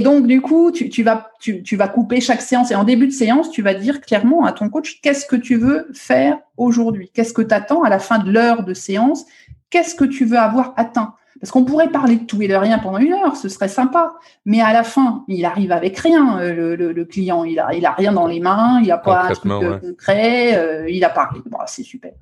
donc, 0.00 0.26
du 0.26 0.40
coup, 0.40 0.72
tu, 0.72 1.02
vas, 1.02 1.30
tu, 1.40 1.76
vas 1.76 1.88
couper 1.88 2.20
chaque 2.20 2.42
séance. 2.42 2.70
Et 2.70 2.74
en 2.74 2.84
début 2.84 3.06
de 3.06 3.12
séance, 3.12 3.50
tu 3.50 3.62
vas 3.62 3.74
dire 3.74 4.00
clairement 4.00 4.44
à 4.44 4.52
ton 4.52 4.68
coach, 4.68 5.00
qu'est-ce 5.02 5.26
que 5.26 5.36
tu 5.36 5.56
veux 5.56 5.88
faire 5.94 6.38
aujourd'hui? 6.56 7.10
Qu'est-ce 7.14 7.32
que 7.32 7.42
tu 7.42 7.54
attends 7.54 7.82
à 7.82 7.90
la 7.90 7.98
fin 7.98 8.18
de 8.18 8.30
l'heure 8.30 8.64
de 8.64 8.74
séance? 8.74 9.24
Qu'est-ce 9.70 9.94
que 9.94 10.04
tu 10.04 10.24
veux 10.24 10.38
avoir 10.38 10.74
atteint? 10.76 11.14
Parce 11.44 11.50
qu'on 11.50 11.66
pourrait 11.66 11.90
parler 11.90 12.16
de 12.16 12.24
tout 12.24 12.40
et 12.40 12.48
de 12.48 12.54
rien 12.54 12.78
pendant 12.78 12.96
une 12.96 13.12
heure, 13.12 13.36
ce 13.36 13.50
serait 13.50 13.68
sympa. 13.68 14.14
Mais 14.46 14.62
à 14.62 14.72
la 14.72 14.82
fin, 14.82 15.26
il 15.28 15.44
arrive 15.44 15.72
avec 15.72 15.98
rien, 15.98 16.38
euh, 16.40 16.74
le, 16.74 17.04
client. 17.04 17.44
Il 17.44 17.60
a, 17.60 17.74
il 17.74 17.84
a 17.84 17.92
rien 17.92 18.12
dans 18.12 18.26
les 18.26 18.40
mains, 18.40 18.80
il 18.80 18.88
n'a 18.88 18.96
pas 18.96 19.24
un 19.24 19.32
truc 19.34 19.52
euh, 19.52 19.78
concret, 19.78 20.56
euh, 20.56 20.88
il 20.88 21.04
a 21.04 21.10
parlé. 21.10 21.42
Bon, 21.44 21.58
c'est 21.66 21.82
super. 21.82 22.12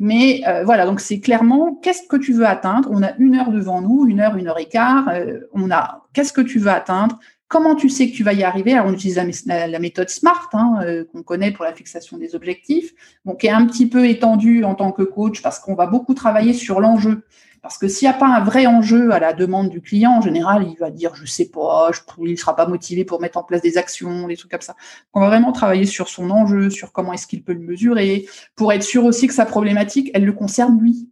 Mais 0.00 0.40
voilà, 0.64 0.86
donc 0.86 1.00
c'est 1.00 1.20
clairement 1.20 1.74
qu'est-ce 1.82 2.08
que 2.08 2.16
tu 2.16 2.32
veux 2.32 2.46
atteindre? 2.46 2.88
On 2.90 3.02
a 3.02 3.14
une 3.18 3.34
heure 3.34 3.50
devant 3.50 3.82
nous, 3.82 4.06
une 4.08 4.20
heure, 4.20 4.38
une 4.38 4.48
heure 4.48 4.58
et 4.58 4.70
quart. 4.70 5.04
on 5.52 5.70
a 5.70 6.06
qu'est-ce 6.14 6.32
que 6.32 6.40
tu 6.40 6.58
veux 6.58 6.70
atteindre? 6.70 7.18
Comment 7.48 7.74
tu 7.74 7.90
sais 7.90 8.08
que 8.08 8.16
tu 8.16 8.24
vas 8.24 8.32
y 8.32 8.42
arriver? 8.42 8.72
Alors, 8.72 8.86
on 8.86 8.94
utilise 8.94 9.20
la, 9.44 9.78
méthode 9.80 10.08
SMART, 10.08 10.48
hein, 10.54 10.80
qu'on 11.12 11.22
connaît 11.22 11.50
pour 11.50 11.66
la 11.66 11.74
fixation 11.74 12.16
des 12.16 12.34
objectifs, 12.34 12.94
donc 13.26 13.40
qui 13.40 13.48
est 13.48 13.50
un 13.50 13.66
petit 13.66 13.86
peu 13.86 14.08
étendue 14.08 14.64
en 14.64 14.74
tant 14.74 14.92
que 14.92 15.02
coach 15.02 15.42
parce 15.42 15.58
qu'on 15.58 15.74
va 15.74 15.84
beaucoup 15.84 16.14
travailler 16.14 16.54
sur 16.54 16.80
l'enjeu. 16.80 17.22
Parce 17.62 17.78
que 17.78 17.86
s'il 17.86 18.08
n'y 18.08 18.14
a 18.14 18.18
pas 18.18 18.26
un 18.26 18.40
vrai 18.42 18.66
enjeu 18.66 19.12
à 19.12 19.20
la 19.20 19.32
demande 19.32 19.68
du 19.68 19.80
client, 19.80 20.10
en 20.18 20.20
général, 20.20 20.66
il 20.68 20.76
va 20.78 20.90
dire 20.90 21.14
je 21.14 21.24
sais 21.26 21.48
pas, 21.48 21.90
il 22.18 22.32
ne 22.32 22.36
sera 22.36 22.56
pas 22.56 22.66
motivé 22.66 23.04
pour 23.04 23.20
mettre 23.20 23.38
en 23.38 23.44
place 23.44 23.62
des 23.62 23.78
actions, 23.78 24.26
des 24.26 24.36
trucs 24.36 24.50
comme 24.50 24.60
ça. 24.60 24.74
On 25.14 25.20
va 25.20 25.28
vraiment 25.28 25.52
travailler 25.52 25.86
sur 25.86 26.08
son 26.08 26.30
enjeu, 26.30 26.70
sur 26.70 26.90
comment 26.90 27.12
est-ce 27.12 27.28
qu'il 27.28 27.44
peut 27.44 27.52
le 27.52 27.60
mesurer, 27.60 28.26
pour 28.56 28.72
être 28.72 28.82
sûr 28.82 29.04
aussi 29.04 29.28
que 29.28 29.34
sa 29.34 29.46
problématique, 29.46 30.10
elle 30.12 30.24
le 30.24 30.32
concerne 30.32 30.80
lui. 30.80 31.08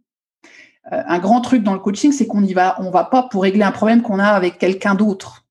Euh, 0.91 1.01
un 1.07 1.19
grand 1.19 1.39
truc 1.39 1.63
dans 1.63 1.73
le 1.73 1.79
coaching, 1.79 2.11
c'est 2.11 2.27
qu'on 2.27 2.43
y 2.43 2.53
va, 2.53 2.75
on 2.81 2.91
va 2.91 3.05
pas 3.05 3.23
pour 3.23 3.43
régler 3.43 3.63
un 3.63 3.71
problème 3.71 4.01
qu'on 4.01 4.19
a 4.19 4.27
avec 4.27 4.57
quelqu'un 4.57 4.95
d'autre. 4.95 5.45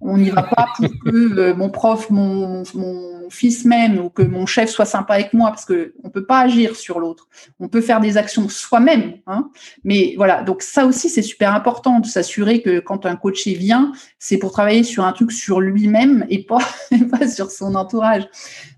On 0.00 0.18
n'y 0.18 0.30
va 0.30 0.42
pas 0.42 0.68
pour 0.76 0.88
que 1.04 1.38
euh, 1.38 1.54
mon 1.54 1.70
prof, 1.70 2.10
mon, 2.10 2.62
mon, 2.74 3.17
fils 3.30 3.64
même 3.64 3.98
ou 3.98 4.08
que 4.10 4.22
mon 4.22 4.46
chef 4.46 4.70
soit 4.70 4.84
sympa 4.84 5.14
avec 5.14 5.32
moi, 5.32 5.50
parce 5.50 5.64
que 5.64 5.94
on 6.04 6.10
peut 6.10 6.24
pas 6.24 6.40
agir 6.40 6.76
sur 6.76 7.00
l'autre. 7.00 7.28
On 7.60 7.68
peut 7.68 7.80
faire 7.80 8.00
des 8.00 8.16
actions 8.16 8.48
soi-même, 8.48 9.14
hein. 9.26 9.50
mais 9.84 10.14
voilà. 10.16 10.42
Donc 10.42 10.62
ça 10.62 10.86
aussi, 10.86 11.08
c'est 11.08 11.22
super 11.22 11.54
important 11.54 12.00
de 12.00 12.06
s'assurer 12.06 12.62
que 12.62 12.80
quand 12.80 13.06
un 13.06 13.16
coaché 13.16 13.54
vient, 13.54 13.92
c'est 14.18 14.38
pour 14.38 14.52
travailler 14.52 14.82
sur 14.82 15.04
un 15.04 15.12
truc 15.12 15.32
sur 15.32 15.60
lui-même 15.60 16.26
et 16.28 16.44
pas, 16.44 16.58
pas 17.10 17.28
sur 17.28 17.50
son 17.50 17.74
entourage. 17.74 18.28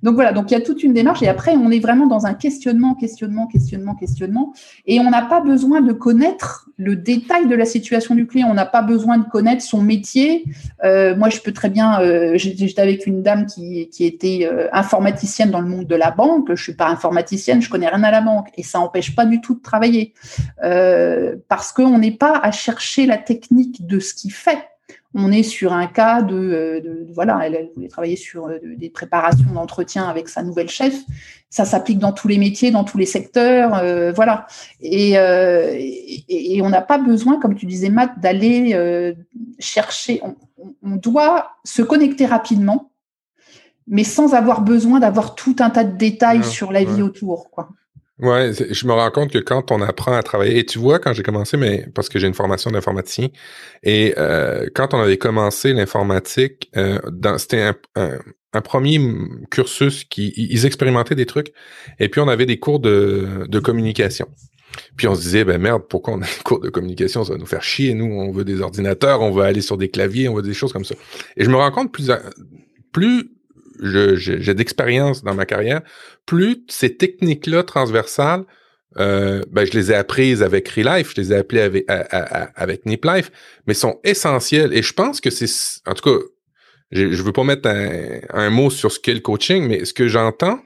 Donc 0.03 0.15
voilà. 0.15 0.33
Donc 0.33 0.51
il 0.51 0.55
y 0.55 0.57
a 0.57 0.61
toute 0.61 0.83
une 0.83 0.93
démarche 0.93 1.23
et 1.23 1.29
après 1.29 1.53
on 1.53 1.71
est 1.71 1.81
vraiment 1.81 2.07
dans 2.07 2.27
un 2.27 2.35
questionnement, 2.35 2.95
questionnement, 2.95 3.47
questionnement, 3.47 3.95
questionnement, 3.95 4.53
et 4.87 5.01
on 5.01 5.11
n'a 5.11 5.23
pas 5.23 5.41
besoin 5.41 5.81
de 5.81 5.93
connaître 5.93 6.71
le 6.81 6.97
détail 6.97 7.47
de 7.47 7.55
la 7.55 7.67
situation 7.67 8.15
du 8.15 8.27
client. 8.27 8.49
On 8.51 8.55
n'a 8.55 8.67
pas 8.67 8.81
besoin 8.81 9.19
de 9.19 9.25
connaître 9.25 9.63
son 9.63 9.83
métier. 9.83 10.45
Euh, 10.83 11.15
moi, 11.15 11.29
je 11.29 11.39
peux 11.41 11.53
très 11.53 11.69
bien. 11.69 12.01
Euh, 12.01 12.33
j'étais 12.37 12.81
avec 12.81 13.07
une 13.07 13.23
dame 13.23 13.45
qui, 13.45 13.89
qui 13.91 14.07
était 14.07 14.40
euh, 14.45 14.69
informaticienne 14.73 15.51
dans 15.51 15.61
le 15.61 15.69
monde 15.69 15.87
de 15.87 15.95
la 15.95 16.11
banque. 16.11 16.55
Je 16.55 16.63
suis 16.63 16.75
pas 16.75 16.89
informaticienne, 16.89 17.61
je 17.63 17.71
connais 17.71 17.89
rien 17.89 18.03
à 18.03 18.11
la 18.11 18.21
banque, 18.21 18.49
et 18.57 18.63
ça 18.63 18.79
n'empêche 18.79 19.15
pas 19.15 19.27
du 19.27 19.41
tout 19.41 19.55
de 19.55 19.63
travailler 19.63 20.15
parce 21.49 21.73
qu'on 21.73 21.99
n'est 21.99 22.17
pas 22.17 22.39
à 22.39 22.51
chercher 22.51 23.07
la 23.07 23.19
technique 23.19 23.87
de 23.87 23.99
ce 23.99 24.15
qu'il 24.15 24.33
fait 24.33 24.67
on 25.13 25.33
est 25.33 25.43
sur 25.43 25.73
un 25.73 25.89
cas 25.89 26.23
de, 26.23 27.09
voilà, 27.13 27.41
elle, 27.45 27.71
voulait 27.75 27.89
travailler 27.89 28.15
sur 28.15 28.49
des 28.63 28.91
préparations 28.91 29.51
d'entretien 29.53 30.09
avec 30.09 30.29
sa 30.29 30.45
nouvelle 30.45 30.69
chef 30.69 30.95
ça 31.51 31.65
s'applique 31.65 31.99
dans 31.99 32.13
tous 32.13 32.29
les 32.29 32.39
métiers, 32.39 32.71
dans 32.71 32.85
tous 32.85 32.97
les 32.97 33.07
secteurs, 33.07 33.75
euh, 33.75 34.13
voilà. 34.13 34.47
Euh, 34.85 35.75
et, 35.77 36.63
on 36.63 36.71
n'a 36.71 36.81
pas 36.81 36.99
besoin, 36.99 37.41
comme 37.41 37.57
tu 37.57 37.67
disais, 37.67 37.91
Matt, 37.91 38.21
d'aller 38.21 38.71
euh, 38.75 39.13
chercher. 39.59 40.23
On, 40.83 40.97
doit 40.97 41.53
se 41.65 41.83
connecter 41.83 42.27
rapidement, 42.27 42.90
mais 43.91 44.05
sans 44.05 44.33
avoir 44.33 44.63
besoin 44.63 45.01
d'avoir 45.01 45.35
tout 45.35 45.57
un 45.59 45.69
tas 45.69 45.85
de 45.85 45.99
détails 45.99 46.45
sur 46.45 46.73
la 46.73 46.85
vie 46.85 47.03
autour, 47.03 47.51
quoi. 47.51 47.69
Ouais, 48.19 48.53
je 48.53 48.87
me 48.87 48.93
rends 48.93 49.11
compte 49.11 49.33
que 49.33 49.39
quand 49.39 49.73
on 49.73 49.81
apprend 49.81 50.13
à 50.13 50.23
travailler, 50.23 50.59
et 50.59 50.67
tu 50.67 50.79
vois, 50.79 50.99
quand 50.99 51.15
j'ai 51.15 51.23
commencé, 51.23 51.57
mais 51.57 51.87
parce 51.95 52.11
que 52.11 52.19
j'ai 52.19 52.27
une 52.27 52.35
formation 52.35 52.71
d'informaticien, 52.71 53.29
et 53.83 54.15
quand 54.75 54.95
on 54.95 55.01
avait 55.01 55.19
commencé 55.19 55.73
l'informatique, 55.73 56.71
c'était 57.39 57.73
un, 57.97 58.19
un 58.53 58.61
premier 58.61 59.01
cursus 59.51 60.05
qui 60.05 60.33
ils 60.37 60.67
expérimentaient 60.67 61.15
des 61.15 61.27
trucs 61.27 61.53
et 61.99 62.09
puis 62.09 62.21
on 62.21 62.29
avait 62.29 62.47
des 62.47 62.59
cours 62.59 62.81
de, 62.81 63.47
de 63.49 63.59
communication. 63.61 64.27
Puis 64.97 65.07
on 65.09 65.15
se 65.15 65.21
disait 65.21 65.45
ben 65.45 65.61
merde 65.61 65.83
pourquoi 65.89 66.15
on 66.15 66.23
a 66.23 66.27
des 66.27 66.43
cours 66.45 66.61
de 66.61 66.69
communication? 66.69 67.25
Ça 67.25 67.33
va 67.33 67.39
nous 67.39 67.47
faire 67.47 67.63
chier 67.63 67.95
nous 67.95 68.07
on 68.07 68.33
veut 68.33 68.45
des 68.45 68.61
ordinateurs 68.61 69.21
on 69.23 69.31
veut 69.31 69.45
aller 69.45 69.61
sur 69.61 69.77
des 69.77 69.89
claviers 69.89 70.29
on 70.29 70.35
veut 70.35 70.43
des 70.43 70.55
choses 70.55 70.73
comme 70.73 70.85
ça. 70.85 70.95
Et 71.37 71.45
je 71.45 71.51
me 71.51 71.57
rends 71.57 71.71
compte 71.71 71.93
plus 71.93 72.11
plus 72.93 73.31
j'ai 73.83 74.55
d'expérience 74.55 75.23
dans 75.25 75.35
ma 75.35 75.47
carrière 75.47 75.81
plus 76.27 76.65
ces 76.69 76.97
techniques 76.97 77.47
là 77.47 77.63
transversales 77.63 78.45
euh, 78.99 79.43
ben, 79.51 79.65
je 79.65 79.73
les 79.73 79.93
ai 79.93 79.95
apprises 79.95 80.43
avec 80.43 80.69
Relife, 80.69 81.13
je 81.15 81.21
les 81.21 81.33
ai 81.33 81.37
appelées 81.37 81.85
avec, 82.57 82.87
NipLife, 82.87 83.31
mais 83.67 83.75
sont 83.75 84.01
essentielles. 84.03 84.75
Et 84.75 84.83
je 84.83 84.93
pense 84.93 85.21
que 85.21 85.31
c'est, 85.31 85.81
en 85.87 85.95
tout 85.95 86.11
cas, 86.11 86.25
je 86.91 87.05
ne 87.05 87.15
veux 87.15 87.33
pas 87.33 87.45
mettre 87.45 87.69
un, 87.69 88.51
mot 88.51 88.69
sur 88.69 88.91
ce 88.91 88.99
qu'est 88.99 89.15
le 89.15 89.21
coaching, 89.21 89.67
mais 89.67 89.85
ce 89.85 89.95
que 89.95 90.09
j'entends, 90.09 90.61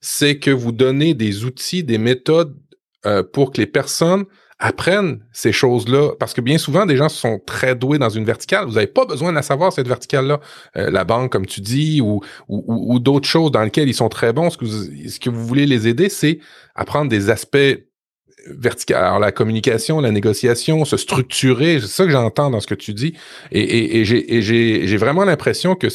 c'est 0.00 0.38
que 0.38 0.50
vous 0.50 0.72
donnez 0.72 1.14
des 1.14 1.44
outils, 1.44 1.84
des 1.84 1.98
méthodes 1.98 2.56
euh, 3.06 3.22
pour 3.22 3.52
que 3.52 3.60
les 3.60 3.66
personnes 3.66 4.24
apprennent 4.60 5.20
ces 5.32 5.52
choses-là. 5.52 6.12
Parce 6.20 6.34
que 6.34 6.40
bien 6.40 6.58
souvent, 6.58 6.86
des 6.86 6.96
gens 6.96 7.08
sont 7.08 7.40
très 7.44 7.74
doués 7.74 7.98
dans 7.98 8.10
une 8.10 8.24
verticale. 8.24 8.66
Vous 8.66 8.74
n'avez 8.74 8.86
pas 8.86 9.06
besoin 9.06 9.32
de 9.32 9.40
savoir, 9.40 9.72
cette 9.72 9.88
verticale-là. 9.88 10.40
Euh, 10.76 10.90
la 10.90 11.04
banque, 11.04 11.32
comme 11.32 11.46
tu 11.46 11.60
dis, 11.62 12.00
ou, 12.00 12.20
ou, 12.48 12.98
d'autres 13.00 13.28
choses 13.28 13.50
dans 13.50 13.62
lesquelles 13.62 13.88
ils 13.88 13.94
sont 13.94 14.10
très 14.10 14.32
bons. 14.32 14.50
Ce 14.50 14.58
que 14.58 14.66
ce 14.66 15.18
que 15.18 15.30
vous 15.30 15.46
voulez 15.46 15.66
les 15.66 15.88
aider, 15.88 16.08
c'est 16.10 16.38
apprendre 16.74 17.08
des 17.08 17.30
aspects 17.30 17.56
vertical. 18.46 19.02
Alors 19.02 19.18
la 19.18 19.32
communication, 19.32 20.00
la 20.00 20.10
négociation, 20.10 20.84
se 20.84 20.96
structurer, 20.96 21.80
c'est 21.80 21.86
ça 21.86 22.04
que 22.04 22.10
j'entends 22.10 22.50
dans 22.50 22.60
ce 22.60 22.66
que 22.66 22.74
tu 22.74 22.94
dis. 22.94 23.14
Et, 23.50 23.60
et, 23.60 24.00
et 24.00 24.42
j'ai 24.42 24.96
vraiment 24.96 25.24
l'impression 25.24 25.74
que 25.74 25.88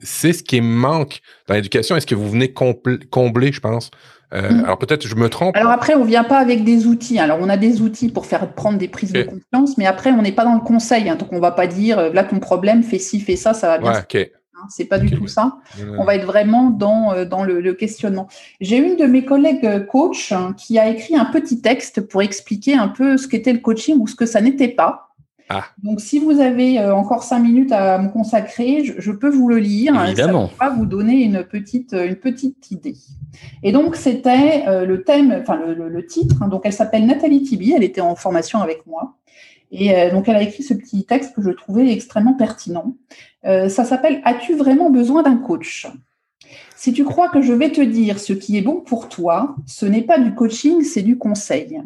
c'est 0.00 0.32
ce 0.32 0.42
qui 0.42 0.60
manque 0.60 1.20
dans 1.48 1.54
l'éducation. 1.54 1.96
Est-ce 1.96 2.06
que 2.06 2.14
vous 2.14 2.30
venez 2.30 2.52
combler, 2.52 3.52
je 3.52 3.60
pense? 3.60 3.90
Euh, 4.34 4.50
mm. 4.50 4.64
Alors 4.64 4.78
peut-être 4.78 5.06
je 5.06 5.14
me 5.14 5.28
trompe. 5.28 5.56
Alors 5.56 5.72
après, 5.72 5.94
on 5.94 6.04
vient 6.04 6.24
pas 6.24 6.38
avec 6.38 6.64
des 6.64 6.86
outils. 6.86 7.18
Alors 7.18 7.38
on 7.40 7.48
a 7.48 7.56
des 7.56 7.80
outils 7.80 8.08
pour 8.08 8.26
faire 8.26 8.52
prendre 8.52 8.78
des 8.78 8.88
prises 8.88 9.12
de 9.12 9.22
confiance, 9.22 9.78
mais 9.78 9.86
après 9.86 10.10
on 10.10 10.22
n'est 10.22 10.32
pas 10.32 10.44
dans 10.44 10.54
le 10.54 10.60
conseil. 10.60 11.08
Hein, 11.08 11.16
donc 11.16 11.32
on 11.32 11.40
va 11.40 11.52
pas 11.52 11.66
dire 11.66 11.98
euh, 11.98 12.10
là 12.12 12.24
ton 12.24 12.40
problème, 12.40 12.82
fais 12.82 12.98
ci, 12.98 13.20
fais 13.20 13.36
ça, 13.36 13.54
ça 13.54 13.68
va 13.68 13.78
bien. 13.78 13.92
Ouais, 13.92 14.32
Hein, 14.58 14.66
c'est 14.70 14.86
pas 14.86 14.98
du 14.98 15.10
tout 15.10 15.26
ça. 15.26 15.58
On 15.98 16.04
va 16.04 16.14
être 16.14 16.24
vraiment 16.24 16.70
dans, 16.70 17.12
euh, 17.12 17.26
dans 17.26 17.44
le, 17.44 17.74
questionnement. 17.74 18.26
J'ai 18.62 18.78
une 18.78 18.96
de 18.96 19.04
mes 19.04 19.24
collègues 19.24 19.86
coach 19.86 20.32
hein, 20.32 20.54
qui 20.56 20.78
a 20.78 20.88
écrit 20.88 21.14
un 21.14 21.26
petit 21.26 21.60
texte 21.60 22.00
pour 22.00 22.22
expliquer 22.22 22.74
un 22.74 22.88
peu 22.88 23.18
ce 23.18 23.28
qu'était 23.28 23.52
le 23.52 23.58
coaching 23.58 23.96
ou 23.98 24.06
ce 24.06 24.14
que 24.14 24.24
ça 24.24 24.40
n'était 24.40 24.68
pas. 24.68 25.05
Ah. 25.48 25.64
Donc, 25.82 26.00
si 26.00 26.18
vous 26.18 26.40
avez 26.40 26.78
euh, 26.78 26.94
encore 26.94 27.22
cinq 27.22 27.40
minutes 27.40 27.72
à 27.72 27.98
me 27.98 28.08
consacrer, 28.08 28.82
je, 28.84 29.12
peux 29.12 29.28
vous 29.28 29.48
le 29.48 29.58
lire. 29.58 29.94
Évidemment. 30.04 30.50
Ça 30.58 30.68
va 30.68 30.74
vous 30.74 30.86
donner 30.86 31.22
une 31.22 31.44
petite, 31.44 31.92
une 31.92 32.16
petite 32.16 32.70
idée. 32.70 32.96
Et 33.62 33.72
donc, 33.72 33.96
c'était 33.96 34.64
le 34.84 35.02
thème, 35.04 35.36
enfin 35.40 35.56
le, 35.56 36.06
titre. 36.06 36.42
Hein. 36.42 36.48
donc, 36.48 36.62
elle 36.64 36.72
s'appelle 36.72 37.06
Nathalie 37.06 37.42
Tibi. 37.42 37.72
Elle 37.72 37.84
était 37.84 38.00
en 38.00 38.16
formation 38.16 38.60
avec 38.60 38.86
moi. 38.86 39.16
Et 39.70 40.10
donc, 40.10 40.28
elle 40.28 40.36
a 40.36 40.42
écrit 40.42 40.62
ce 40.62 40.74
petit 40.74 41.04
texte 41.04 41.34
que 41.34 41.42
je 41.42 41.50
trouvais 41.50 41.92
extrêmement 41.92 42.34
pertinent. 42.34 42.96
ça 43.44 43.84
s'appelle 43.84 44.22
As-tu 44.24 44.54
vraiment 44.54 44.90
besoin 44.90 45.22
d'un 45.22 45.36
coach? 45.36 45.86
Si 46.76 46.92
tu 46.92 47.04
crois 47.04 47.28
que 47.28 47.40
je 47.40 47.52
vais 47.52 47.72
te 47.72 47.80
dire 47.80 48.18
ce 48.18 48.32
qui 48.32 48.56
est 48.58 48.62
bon 48.62 48.80
pour 48.80 49.08
toi, 49.08 49.56
ce 49.66 49.86
n'est 49.86 50.02
pas 50.02 50.18
du 50.18 50.34
coaching, 50.34 50.82
c'est 50.82 51.02
du 51.02 51.18
conseil. 51.18 51.80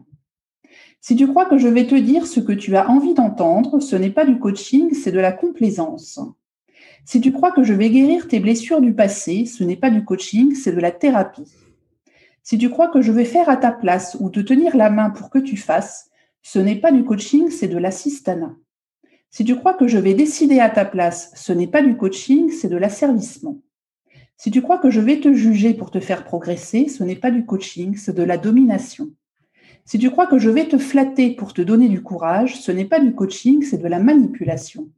Si 1.03 1.17
tu 1.17 1.27
crois 1.27 1.47
que 1.47 1.57
je 1.57 1.69
vais 1.69 1.87
te 1.87 1.95
dire 1.95 2.27
ce 2.27 2.41
que 2.41 2.53
tu 2.53 2.77
as 2.77 2.91
envie 2.91 3.15
d'entendre, 3.15 3.81
ce 3.81 3.97
n'est 3.97 4.11
pas 4.11 4.27
du 4.27 4.39
coaching, 4.39 4.93
c'est 4.93 5.13
de 5.13 5.19
la 5.19 5.33
complaisance. 5.33 6.21
Si 7.07 7.23
tu 7.23 7.33
crois 7.33 7.53
que 7.53 7.63
je 7.63 7.73
vais 7.73 7.89
guérir 7.89 8.29
tes 8.29 8.39
blessures 8.39 8.83
du 8.83 8.93
passé, 8.93 9.47
ce 9.47 9.65
n'est 9.65 9.77
pas 9.77 9.91
du 9.91 10.05
coaching, 10.05 10.55
c'est 10.55 10.73
de 10.73 10.81
la 10.81 10.91
thérapie. 10.91 11.51
Si 12.43 12.59
tu 12.59 12.69
crois 12.69 12.89
que 12.89 13.01
je 13.01 13.13
vais 13.13 13.25
faire 13.25 13.49
à 13.49 13.57
ta 13.57 13.73
place 13.73 14.17
ou 14.21 14.29
te 14.29 14.41
tenir 14.41 14.77
la 14.77 14.91
main 14.91 15.09
pour 15.09 15.31
que 15.31 15.39
tu 15.39 15.57
fasses, 15.57 16.11
ce 16.43 16.59
n'est 16.59 16.77
pas 16.77 16.93
du 16.93 17.03
coaching, 17.05 17.51
c'est 17.51 17.69
de 17.69 17.79
l'assistanat. 17.79 18.55
Si 19.31 19.45
tu 19.45 19.57
crois 19.57 19.75
que 19.75 19.89
je 19.89 19.99
vais 19.99 20.15
décider 20.15 20.61
à 20.61 20.69
ta 20.69 20.85
place, 20.85 21.33
ce 21.35 21.53
n'est 21.53 21.67
pas 21.67 21.83
du 21.83 21.97
coaching, 21.97 22.51
c'est 22.51 22.69
de 22.69 22.77
l'asservissement. 22.77 23.59
Si 24.37 24.51
tu 24.51 24.61
crois 24.61 24.79
que 24.79 24.91
je 24.91 25.01
vais 25.01 25.21
te 25.21 25.33
juger 25.33 25.73
pour 25.73 25.91
te 25.91 26.01
faire 26.01 26.25
progresser, 26.25 26.89
ce 26.89 27.05
n'est 27.05 27.17
pas 27.17 27.31
du 27.31 27.47
coaching, 27.47 27.97
c'est 27.97 28.17
de 28.17 28.23
la 28.23 28.37
domination. 28.37 29.11
Si 29.85 29.99
tu 29.99 30.11
crois 30.11 30.27
que 30.27 30.39
je 30.39 30.51
vais 30.51 30.67
te 30.67 30.79
flatter 30.79 31.31
pour 31.31 31.53
te 31.53 31.63
donner 31.63 31.89
du 31.89 32.03
courage, 32.03 32.61
ce 32.61 32.73
n'est 32.73 32.85
pas 32.85 33.01
du 33.01 33.15
coaching, 33.15 33.63
c'est 33.63 33.83
de 33.83 33.89
la 33.89 33.99
manipulation. 33.99 34.89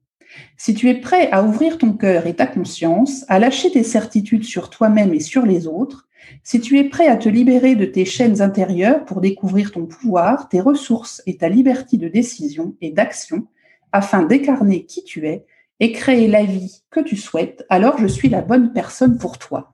Si 0.57 0.75
tu 0.75 0.89
es 0.89 0.95
prêt 0.95 1.31
à 1.31 1.43
ouvrir 1.43 1.79
ton 1.79 1.93
cœur 1.93 2.27
et 2.27 2.35
ta 2.35 2.47
conscience, 2.47 3.25
à 3.29 3.39
lâcher 3.39 3.71
tes 3.71 3.83
certitudes 3.83 4.45
sur 4.45 4.71
toi-même 4.71 5.13
et 5.15 5.21
sur 5.21 5.45
les 5.45 5.67
autres, 5.67 6.09
si 6.43 6.61
tu 6.61 6.79
es 6.79 6.85
prêt 6.85 7.09
à 7.09 7.17
te 7.17 7.29
libérer 7.29 7.75
de 7.75 7.85
tes 7.85 8.05
chaînes 8.05 8.41
intérieures 8.41 9.05
pour 9.05 9.21
découvrir 9.21 9.73
ton 9.73 9.87
pouvoir, 9.87 10.49
tes 10.49 10.61
ressources 10.61 11.23
et 11.27 11.37
ta 11.37 11.49
liberté 11.49 11.97
de 11.97 12.09
décision 12.09 12.75
et 12.81 12.91
d'action, 12.91 13.47
afin 13.93 14.23
d'incarner 14.23 14.85
qui 14.85 15.05
tu 15.05 15.27
es, 15.27 15.45
et 15.81 15.93
créer 15.93 16.29
la 16.29 16.45
vie 16.45 16.85
que 16.91 17.01
tu 17.01 17.17
souhaites, 17.17 17.67
alors 17.69 17.99
je 17.99 18.07
suis 18.07 18.29
la 18.29 18.41
bonne 18.41 18.73
personne 18.73 19.19
pour 19.19 19.39
toi. 19.39 19.72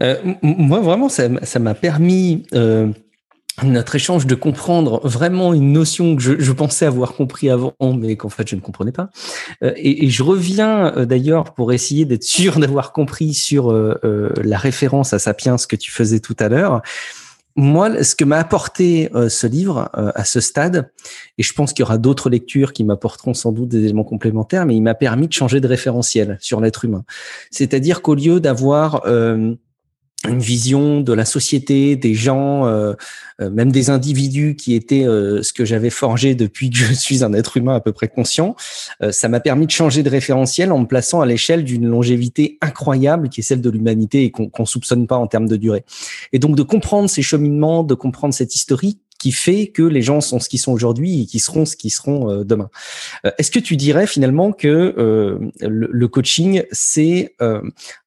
Euh, 0.00 0.16
moi, 0.42 0.80
vraiment, 0.80 1.08
ça 1.08 1.58
m'a 1.58 1.74
permis, 1.74 2.44
euh, 2.54 2.88
notre 3.62 3.94
échange, 3.94 4.26
de 4.26 4.34
comprendre 4.34 5.00
vraiment 5.04 5.52
une 5.52 5.72
notion 5.72 6.16
que 6.16 6.22
je, 6.22 6.52
pensais 6.52 6.86
avoir 6.86 7.12
compris 7.12 7.50
avant, 7.50 7.74
mais 7.80 8.16
qu'en 8.16 8.30
fait, 8.30 8.48
je 8.48 8.56
ne 8.56 8.60
comprenais 8.60 8.92
pas. 8.92 9.10
Euh, 9.62 9.72
et, 9.76 10.08
je 10.08 10.22
reviens 10.22 11.04
d'ailleurs 11.04 11.52
pour 11.54 11.72
essayer 11.72 12.04
d'être 12.04 12.24
sûr 12.24 12.58
d'avoir 12.58 12.92
compris 12.92 13.34
sur 13.34 13.72
la 13.72 14.58
référence 14.58 15.12
à 15.12 15.18
Sapiens 15.18 15.56
que 15.68 15.76
tu 15.76 15.90
faisais 15.90 16.20
tout 16.20 16.36
à 16.38 16.48
l'heure 16.48 16.82
moi, 17.56 18.02
ce 18.02 18.14
que 18.14 18.24
m'a 18.24 18.38
apporté 18.38 19.10
euh, 19.14 19.28
ce 19.28 19.46
livre 19.46 19.90
euh, 19.96 20.10
à 20.14 20.24
ce 20.24 20.40
stade, 20.40 20.90
et 21.38 21.42
je 21.42 21.52
pense 21.52 21.72
qu'il 21.72 21.82
y 21.82 21.84
aura 21.84 21.98
d'autres 21.98 22.30
lectures 22.30 22.72
qui 22.72 22.84
m'apporteront 22.84 23.34
sans 23.34 23.52
doute 23.52 23.68
des 23.68 23.84
éléments 23.84 24.04
complémentaires, 24.04 24.64
mais 24.64 24.74
il 24.74 24.80
m'a 24.80 24.94
permis 24.94 25.28
de 25.28 25.32
changer 25.32 25.60
de 25.60 25.68
référentiel 25.68 26.38
sur 26.40 26.60
l'être 26.60 26.84
humain. 26.84 27.04
C'est-à-dire 27.50 28.00
qu'au 28.02 28.14
lieu 28.14 28.40
d'avoir 28.40 29.02
euh, 29.06 29.54
une 30.28 30.38
vision 30.38 31.00
de 31.00 31.12
la 31.12 31.24
société, 31.24 31.96
des 31.96 32.14
gens, 32.14 32.66
euh, 32.66 32.94
euh, 33.40 33.50
même 33.50 33.72
des 33.72 33.90
individus 33.90 34.54
qui 34.56 34.74
étaient 34.74 35.04
euh, 35.04 35.42
ce 35.42 35.52
que 35.52 35.64
j'avais 35.64 35.90
forgé 35.90 36.34
depuis 36.34 36.70
que 36.70 36.76
je 36.78 36.92
suis 36.92 37.24
un 37.24 37.32
être 37.32 37.56
humain 37.56 37.74
à 37.74 37.80
peu 37.80 37.92
près 37.92 38.08
conscient. 38.08 38.56
ça 39.10 39.28
m'a 39.28 39.40
permis 39.40 39.66
de 39.66 39.70
changer 39.70 40.02
de 40.02 40.10
référentiel 40.10 40.72
en 40.72 40.78
me 40.78 40.86
plaçant 40.86 41.20
à 41.20 41.26
l'échelle 41.26 41.64
d'une 41.64 41.86
longévité 41.86 42.58
incroyable 42.60 43.28
qui 43.28 43.40
est 43.40 43.42
celle 43.42 43.60
de 43.60 43.70
l'humanité 43.70 44.24
et 44.24 44.30
qu'on 44.30 44.50
ne 44.58 44.64
soupçonne 44.64 45.06
pas 45.06 45.16
en 45.16 45.26
termes 45.26 45.48
de 45.48 45.56
durée. 45.56 45.84
Et 46.32 46.38
donc 46.38 46.56
de 46.56 46.62
comprendre 46.62 47.08
ces 47.08 47.22
cheminements, 47.22 47.82
de 47.82 47.94
comprendre 47.94 48.34
cette 48.34 48.54
historique 48.54 49.00
qui 49.22 49.32
fait 49.32 49.68
que 49.68 49.82
les 49.82 50.02
gens 50.02 50.20
sont 50.20 50.40
ce 50.40 50.48
qu'ils 50.48 50.58
sont 50.58 50.72
aujourd'hui 50.72 51.22
et 51.22 51.26
qui 51.26 51.38
seront 51.38 51.64
ce 51.64 51.76
qu'ils 51.76 51.92
seront 51.92 52.42
demain. 52.44 52.68
Est-ce 53.38 53.50
que 53.50 53.58
tu 53.58 53.76
dirais 53.76 54.06
finalement 54.06 54.52
que 54.52 55.40
le, 55.60 56.08
coaching, 56.08 56.64
c'est 56.72 57.34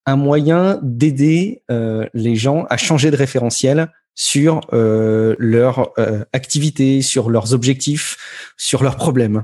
un 0.06 0.16
moyen 0.16 0.80
d'aider 0.82 1.64
euh, 1.72 2.08
les 2.14 2.36
gens 2.36 2.66
à 2.70 2.78
changer 2.78 3.12
de 3.12 3.18
référentiel 3.18 3.92
sur 4.14 4.62
euh, 4.72 5.36
leur 5.40 5.92
euh, 5.98 6.24
activité, 6.32 7.02
sur 7.02 7.30
leurs 7.30 7.54
objectifs, 7.54 8.54
sur 8.58 8.84
leurs 8.84 8.96
problèmes? 8.96 9.44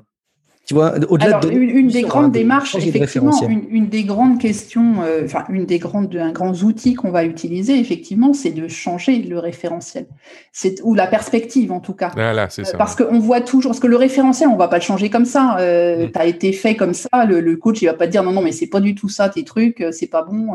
Au-delà 0.73 1.39
de 1.39 1.51
une, 1.51 1.87
des 1.87 2.01
grandes 2.01 2.31
démarches, 2.31 2.75
effectivement, 2.75 3.31
une, 3.47 3.87
des 3.87 4.03
grandes 4.03 4.39
questions, 4.39 5.01
euh, 5.03 5.23
enfin 5.25 5.45
une 5.49 5.65
des 5.65 5.79
grandes, 5.79 6.15
un 6.15 6.31
grand 6.31 6.53
outil 6.63 6.93
qu'on 6.93 7.11
va 7.11 7.25
utiliser, 7.25 7.79
effectivement, 7.79 8.33
c'est 8.33 8.51
de 8.51 8.67
changer 8.67 9.17
le 9.17 9.39
référentiel, 9.39 10.07
c'est 10.51 10.81
ou 10.83 10.93
la 10.93 11.07
perspective 11.07 11.71
en 11.71 11.79
tout 11.79 11.93
cas. 11.93 12.11
Voilà, 12.13 12.49
c'est 12.49 12.63
ça. 12.63 12.77
Parce 12.77 12.95
qu'on 12.95 13.19
voit 13.19 13.41
toujours, 13.41 13.71
parce 13.71 13.79
que 13.79 13.87
le 13.87 13.95
référentiel, 13.95 14.49
on 14.49 14.57
va 14.57 14.67
pas 14.67 14.77
le 14.77 14.83
changer 14.83 15.09
comme 15.09 15.25
ça. 15.25 15.57
Euh, 15.59 16.07
mm. 16.07 16.11
Tu 16.11 16.19
as 16.19 16.25
été 16.25 16.53
fait 16.53 16.75
comme 16.75 16.93
ça, 16.93 17.25
le, 17.25 17.55
coach 17.55 17.81
il 17.81 17.85
va 17.85 17.93
pas 17.93 18.07
te 18.07 18.11
dire 18.11 18.23
non 18.23 18.31
non 18.31 18.41
mais 18.41 18.51
c'est 18.51 18.67
pas 18.67 18.79
du 18.79 18.95
tout 18.95 19.09
ça 19.09 19.29
tes 19.29 19.43
trucs, 19.43 19.81
euh, 19.81 19.91
c'est 19.91 20.07
pas 20.07 20.23
bon. 20.23 20.47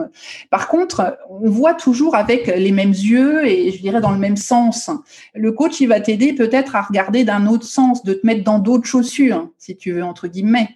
Par 0.50 0.68
contre, 0.68 1.18
on 1.30 1.50
voit 1.50 1.74
toujours 1.74 2.14
avec 2.14 2.46
les 2.46 2.72
mêmes 2.72 2.90
yeux 2.90 3.46
et 3.46 3.70
je 3.70 3.80
dirais 3.80 4.00
dans 4.00 4.10
le 4.10 4.18
même 4.18 4.36
sens. 4.36 4.90
Le 5.34 5.52
coach 5.52 5.80
il 5.80 5.88
va 5.88 6.00
t'aider 6.00 6.32
peut-être 6.32 6.76
à 6.76 6.82
regarder 6.82 7.24
d'un 7.24 7.46
autre 7.46 7.64
sens, 7.64 8.02
de 8.04 8.14
te 8.14 8.26
mettre 8.26 8.44
dans 8.44 8.58
d'autres 8.58 8.86
chaussures, 8.86 9.50
si 9.58 9.76
tu 9.76 9.92
veux 9.92 10.04
entre 10.08 10.28
guillemets. 10.28 10.68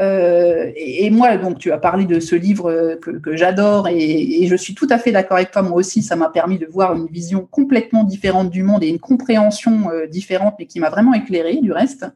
Euh, 0.00 0.70
et, 0.74 1.10
moi, 1.10 1.36
donc, 1.36 1.58
tu 1.58 1.70
as 1.70 1.78
parlé 1.78 2.06
de 2.06 2.18
ce 2.20 2.34
livre 2.34 2.98
que, 3.00 3.36
j'adore 3.36 3.88
et, 3.88 4.46
je 4.46 4.56
suis 4.56 4.74
tout 4.74 4.86
à 4.90 4.98
fait 4.98 5.12
d'accord 5.12 5.36
avec 5.36 5.50
toi. 5.50 5.62
Moi 5.62 5.76
aussi, 5.76 6.02
ça 6.02 6.16
m'a 6.16 6.28
permis 6.28 6.58
de 6.58 6.66
voir 6.66 6.94
une 6.94 7.06
vision 7.06 7.46
complètement 7.50 8.04
différente 8.04 8.50
du 8.50 8.62
monde 8.62 8.82
et 8.82 8.88
une 8.88 8.98
compréhension 8.98 9.90
euh, 9.90 10.06
différente, 10.06 10.54
mais 10.58 10.66
qui 10.66 10.80
m'a 10.80 10.90
vraiment 10.90 11.14
éclairé 11.14 11.56
du 11.56 11.72
reste. 11.72 12.06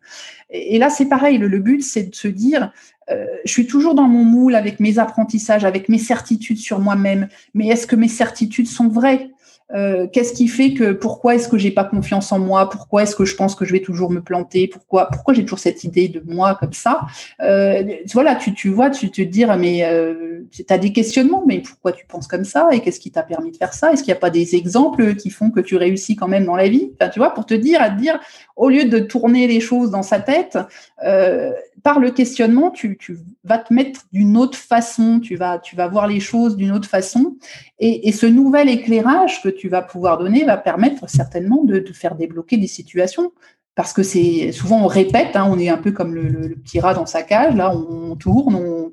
Et, 0.51 0.79
là, 0.79 0.91
c'est 0.91 1.09
pareil. 1.09 1.39
Le, 1.39 1.59
but, 1.59 1.83
c'est 1.83 2.05
de 2.05 2.15
se 2.15 2.29
dire, 2.29 2.73
euh, 3.11 3.27
je 3.45 3.51
suis 3.51 3.67
toujours 3.67 3.95
dans 3.95 4.09
mon 4.09 4.25
moule 4.25 4.55
avec 4.55 4.81
mes 4.81 4.99
apprentissages, 4.99 5.65
avec 5.65 5.89
mes 5.89 5.99
certitudes 5.99 6.59
sur 6.59 6.81
moi-même, 6.81 7.29
mais 7.55 7.69
est-ce 7.69 7.87
que 7.87 7.97
mes 7.97 8.09
certitudes 8.09 8.69
sont 8.69 8.89
vraies? 8.89 9.31
Euh, 9.75 10.07
qu'est-ce 10.13 10.33
qui 10.33 10.47
fait 10.47 10.75
que 10.75 10.93
pourquoi 10.93 11.35
est-ce 11.35 11.49
que 11.49 11.59
j'ai 11.59 11.73
pas 11.73 11.85
confiance 11.85 12.31
en 12.31 12.39
moi? 12.39 12.71
Pourquoi 12.71 13.03
est-ce 13.03 13.17
que 13.17 13.25
je 13.25 13.35
pense 13.35 13.55
que 13.55 13.65
je 13.65 13.73
vais 13.73 13.81
toujours 13.81 14.11
me 14.11 14.21
planter? 14.21 14.69
Pourquoi 14.69 15.09
pourquoi 15.11 15.35
j'ai 15.35 15.43
toujours 15.43 15.59
cette 15.59 15.83
idée 15.83 16.09
de 16.09 16.23
moi 16.25 16.57
comme 16.61 16.73
ça? 16.73 17.01
Euh, 17.43 17.83
Voilà, 18.13 18.37
tu, 18.37 18.55
tu 18.55 18.69
vois, 18.69 18.91
tu 18.91 19.11
te 19.11 19.23
dire 19.23 19.57
mais 19.57 19.85
euh, 19.85 20.43
tu 20.53 20.65
as 20.69 20.79
des 20.79 20.93
questionnements, 20.93 21.43
mais 21.47 21.61
pourquoi 21.61 21.93
tu 21.93 22.07
penses 22.07 22.29
comme 22.29 22.45
ça? 22.45 22.69
Et 22.73 22.81
qu'est-ce 22.81 23.01
qui 23.01 23.11
t'a 23.11 23.23
permis 23.23 23.51
de 23.51 23.57
faire 23.57 23.73
ça? 23.73 23.93
Est-ce 23.93 24.03
qu'il 24.03 24.13
n'y 24.13 24.19
a 24.19 24.21
pas 24.21 24.31
des 24.31 24.55
exemples 24.55 25.17
qui 25.17 25.31
font 25.31 25.51
que 25.51 25.61
tu 25.61 25.77
réussis 25.77 26.15
quand 26.15 26.29
même 26.29 26.45
dans 26.45 26.57
la 26.57 26.69
vie? 26.69 26.93
Tu 27.13 27.19
vois, 27.19 27.35
pour 27.35 27.47
te 27.47 27.55
dire, 27.55 27.83
à 27.83 27.91
te 27.91 27.99
dire, 27.99 28.21
au 28.55 28.69
lieu 28.69 28.85
de 28.85 28.99
tourner 29.01 29.47
les 29.47 29.61
choses 29.61 29.91
dans 29.91 30.03
sa 30.03 30.21
tête, 30.21 30.59
euh, 31.05 31.53
par 31.87 32.01
le 32.01 32.11
questionnement, 32.11 32.73
tu, 32.73 32.99
vas 33.45 33.59
te 33.59 33.73
mettre 33.73 34.01
d'une 34.13 34.37
autre 34.37 34.59
façon, 34.59 35.21
tu 35.21 35.37
vas, 35.37 35.61
tu 35.61 35.77
vas 35.77 35.87
voir 35.87 36.09
les 36.09 36.19
choses 36.19 36.57
d'une 36.57 36.73
autre 36.73 36.89
façon. 36.89 37.37
Et, 37.79 38.11
ce 38.11 38.27
nouvel 38.27 38.69
éclairage 38.69 39.41
que 39.41 39.49
tu 39.49 39.69
vas 39.69 39.83
pouvoir 39.83 40.19
donner 40.19 40.43
va 40.43 40.57
permettre 40.57 41.09
certainement 41.09 41.63
de, 41.63 41.79
de 41.79 41.93
faire 41.93 42.17
débloquer 42.17 42.57
des 42.57 42.67
situations 42.67 43.31
parce 43.77 43.93
que 43.93 44.03
c'est 44.03 44.51
souvent 44.51 44.83
on 44.83 44.89
répète, 44.89 45.37
hein, 45.37 45.47
on 45.49 45.61
est 45.61 45.69
un 45.69 45.77
peu 45.77 45.93
comme 45.93 46.13
le, 46.13 46.57
petit 46.57 46.81
rat 46.81 46.95
dans 46.95 47.07
sa 47.07 47.23
cage, 47.23 47.55
là 47.55 47.73
on 47.73 48.17
tourne, 48.17 48.57
on 48.57 48.91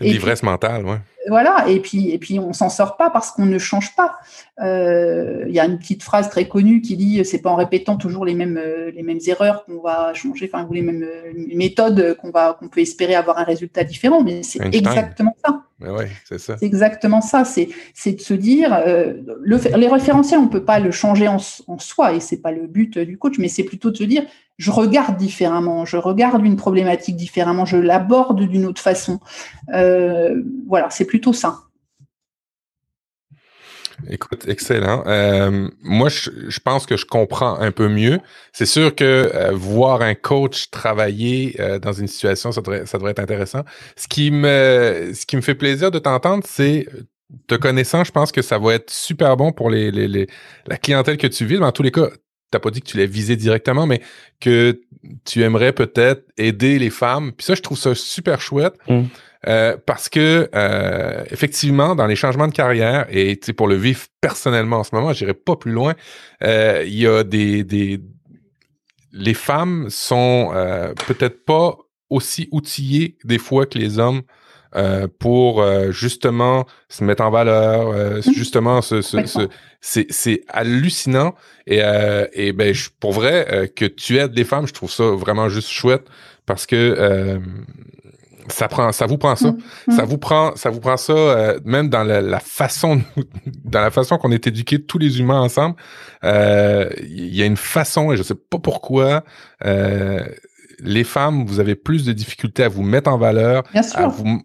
l'ivresse 0.00 0.42
mentale, 0.42 0.86
ouais. 0.86 1.00
Voilà, 1.28 1.68
et 1.68 1.80
puis 1.80 2.10
et 2.10 2.18
puis 2.18 2.38
on 2.38 2.54
s'en 2.54 2.70
sort 2.70 2.96
pas 2.96 3.10
parce 3.10 3.30
qu'on 3.30 3.44
ne 3.44 3.58
change 3.58 3.94
pas. 3.94 4.18
Euh, 4.62 5.44
il 5.46 5.54
y 5.54 5.60
a 5.60 5.66
une 5.66 5.78
petite 5.78 6.02
phrase 6.02 6.30
très 6.30 6.48
connue 6.48 6.80
qui 6.80 6.96
dit 6.96 7.22
c'est 7.26 7.42
pas 7.42 7.50
en 7.50 7.56
répétant 7.56 7.96
toujours 7.96 8.24
les 8.24 8.32
mêmes 8.32 8.56
euh, 8.56 8.90
les 8.90 9.02
mêmes 9.02 9.18
erreurs 9.26 9.66
qu'on 9.66 9.80
va 9.80 10.14
changer, 10.14 10.50
enfin 10.50 10.66
ou 10.68 10.72
les 10.72 10.80
mêmes 10.80 11.02
euh, 11.02 11.32
méthodes 11.54 12.16
qu'on 12.16 12.30
va 12.30 12.56
qu'on 12.58 12.68
peut 12.68 12.80
espérer 12.80 13.14
avoir 13.14 13.38
un 13.38 13.44
résultat 13.44 13.84
différent, 13.84 14.22
mais 14.22 14.42
c'est 14.42 14.64
exactement 14.74 15.36
ça. 15.44 15.62
c'est 16.26 16.38
ça. 16.38 16.56
C'est 16.58 16.66
exactement 16.66 17.20
ça. 17.20 17.44
C'est 17.44 17.68
c'est 17.92 18.12
de 18.12 18.20
se 18.20 18.34
dire 18.34 18.82
le, 18.86 19.76
les 19.76 19.88
référentiels 19.88 20.40
on 20.40 20.48
peut 20.48 20.64
pas 20.64 20.78
le 20.78 20.90
changer 20.90 21.28
en, 21.28 21.36
en 21.66 21.78
soi 21.78 22.14
et 22.14 22.20
c'est 22.20 22.40
pas 22.40 22.52
le 22.52 22.66
but 22.66 22.98
du 22.98 23.18
coach, 23.18 23.34
mais 23.38 23.48
c'est 23.48 23.64
plutôt 23.64 23.90
de 23.90 23.96
se 23.96 24.04
dire 24.04 24.24
je 24.60 24.70
regarde 24.70 25.16
différemment, 25.16 25.86
je 25.86 25.96
regarde 25.96 26.44
une 26.44 26.56
problématique 26.56 27.16
différemment, 27.16 27.64
je 27.64 27.78
l'aborde 27.78 28.42
d'une 28.46 28.66
autre 28.66 28.80
façon. 28.80 29.18
Euh, 29.72 30.42
voilà, 30.68 30.90
c'est 30.90 31.06
plutôt 31.06 31.32
ça. 31.32 31.60
Écoute, 34.08 34.46
excellent. 34.48 35.02
Euh, 35.06 35.68
moi, 35.82 36.10
je, 36.10 36.60
pense 36.60 36.84
que 36.84 36.98
je 36.98 37.06
comprends 37.06 37.58
un 37.58 37.72
peu 37.72 37.88
mieux. 37.88 38.20
C'est 38.52 38.66
sûr 38.66 38.94
que 38.94 39.30
euh, 39.34 39.52
voir 39.52 40.02
un 40.02 40.14
coach 40.14 40.70
travailler 40.70 41.58
dans 41.80 41.92
une 41.92 42.06
situation, 42.06 42.52
ça 42.52 42.60
devrait, 42.60 43.10
être 43.10 43.18
intéressant. 43.18 43.64
Ce 43.96 44.08
qui 44.08 44.30
me, 44.30 45.12
ce 45.14 45.24
qui 45.24 45.36
me 45.36 45.42
fait 45.42 45.54
plaisir 45.54 45.90
de 45.90 45.98
t'entendre, 45.98 46.44
c'est 46.46 46.86
te 47.46 47.54
connaissant, 47.54 48.04
je 48.04 48.12
pense 48.12 48.32
que 48.32 48.42
ça 48.42 48.58
va 48.58 48.74
être 48.74 48.90
super 48.90 49.36
bon 49.36 49.52
pour 49.52 49.70
la 49.70 50.76
clientèle 50.82 51.16
que 51.16 51.26
tu 51.28 51.46
vis. 51.46 51.58
Mais 51.58 51.66
en 51.66 51.72
tous 51.72 51.82
les 51.82 51.92
cas, 51.92 52.08
t'as 52.50 52.58
pas 52.58 52.70
dit 52.70 52.80
que 52.80 52.86
tu 52.86 52.96
l'as 52.96 53.06
visé 53.06 53.36
directement, 53.36 53.86
mais 53.86 54.00
que 54.40 54.80
tu 55.24 55.42
aimerais 55.42 55.72
peut-être 55.72 56.24
aider 56.36 56.78
les 56.78 56.90
femmes. 56.90 57.32
Puis 57.32 57.46
ça, 57.46 57.54
je 57.54 57.62
trouve 57.62 57.78
ça 57.78 57.94
super 57.94 58.40
chouette. 58.40 58.74
Mm. 58.88 59.04
Euh, 59.48 59.76
parce 59.86 60.10
que 60.10 60.50
euh, 60.54 61.24
effectivement, 61.30 61.94
dans 61.94 62.06
les 62.06 62.16
changements 62.16 62.48
de 62.48 62.52
carrière, 62.52 63.06
et 63.10 63.36
pour 63.56 63.68
le 63.68 63.74
vivre 63.74 64.00
personnellement 64.20 64.80
en 64.80 64.84
ce 64.84 64.94
moment, 64.94 65.12
j'irai 65.14 65.32
pas 65.32 65.56
plus 65.56 65.72
loin, 65.72 65.94
euh, 66.42 66.84
il 66.86 66.94
y 66.94 67.06
a 67.06 67.24
des, 67.24 67.64
des 67.64 68.00
les 69.12 69.34
femmes 69.34 69.88
sont 69.88 70.52
peut-être 71.08 71.44
pas 71.44 71.76
aussi 72.10 72.48
outillées 72.52 73.16
des 73.24 73.38
fois 73.38 73.66
que 73.66 73.76
les 73.76 73.98
hommes 73.98 74.22
euh, 74.76 75.08
pour 75.18 75.60
euh, 75.60 75.90
justement 75.90 76.64
se 76.88 77.02
mettre 77.02 77.24
en 77.24 77.30
valeur, 77.30 77.88
euh, 77.88 78.18
mmh. 78.18 78.32
justement 78.32 78.82
ce, 78.82 79.02
ce, 79.02 79.26
ce 79.26 79.48
c'est 79.80 80.42
hallucinant 80.46 81.34
et, 81.66 81.80
et 82.34 82.52
ben 82.52 82.72
je, 82.72 82.90
pour 83.00 83.12
vrai 83.12 83.72
que 83.74 83.86
tu 83.86 84.18
aides 84.18 84.36
les 84.36 84.44
femmes, 84.44 84.68
je 84.68 84.72
trouve 84.72 84.90
ça 84.90 85.04
vraiment 85.04 85.48
juste 85.48 85.70
chouette 85.70 86.06
parce 86.44 86.66
que 86.66 87.40
ça 88.48 88.68
prend 88.68 88.92
ça 88.92 89.06
vous 89.06 89.16
prend 89.16 89.36
ça, 89.36 89.52
mmh. 89.52 89.92
ça 89.96 90.02
mmh. 90.02 90.06
vous 90.06 90.18
prend 90.18 90.54
ça 90.54 90.70
vous 90.70 90.80
prend 90.80 90.98
ça 90.98 91.54
même 91.64 91.88
dans 91.88 92.04
la, 92.04 92.20
la 92.20 92.40
façon 92.40 93.00
dans 93.64 93.80
la 93.80 93.90
façon 93.90 94.18
qu'on 94.18 94.32
est 94.32 94.46
éduqués 94.46 94.82
tous 94.82 94.98
les 94.98 95.18
humains 95.18 95.40
ensemble. 95.40 95.76
Il 96.22 97.34
y 97.34 97.42
a 97.42 97.46
une 97.46 97.56
façon 97.56 98.12
et 98.12 98.16
je 98.18 98.22
sais 98.22 98.34
pas 98.34 98.58
pourquoi 98.58 99.24
les 100.82 101.04
femmes, 101.04 101.44
vous 101.46 101.60
avez 101.60 101.74
plus 101.74 102.04
de 102.04 102.12
difficultés 102.12 102.64
à 102.64 102.68
vous 102.68 102.82
mettre 102.82 103.10
en 103.10 103.18
valeur, 103.18 103.64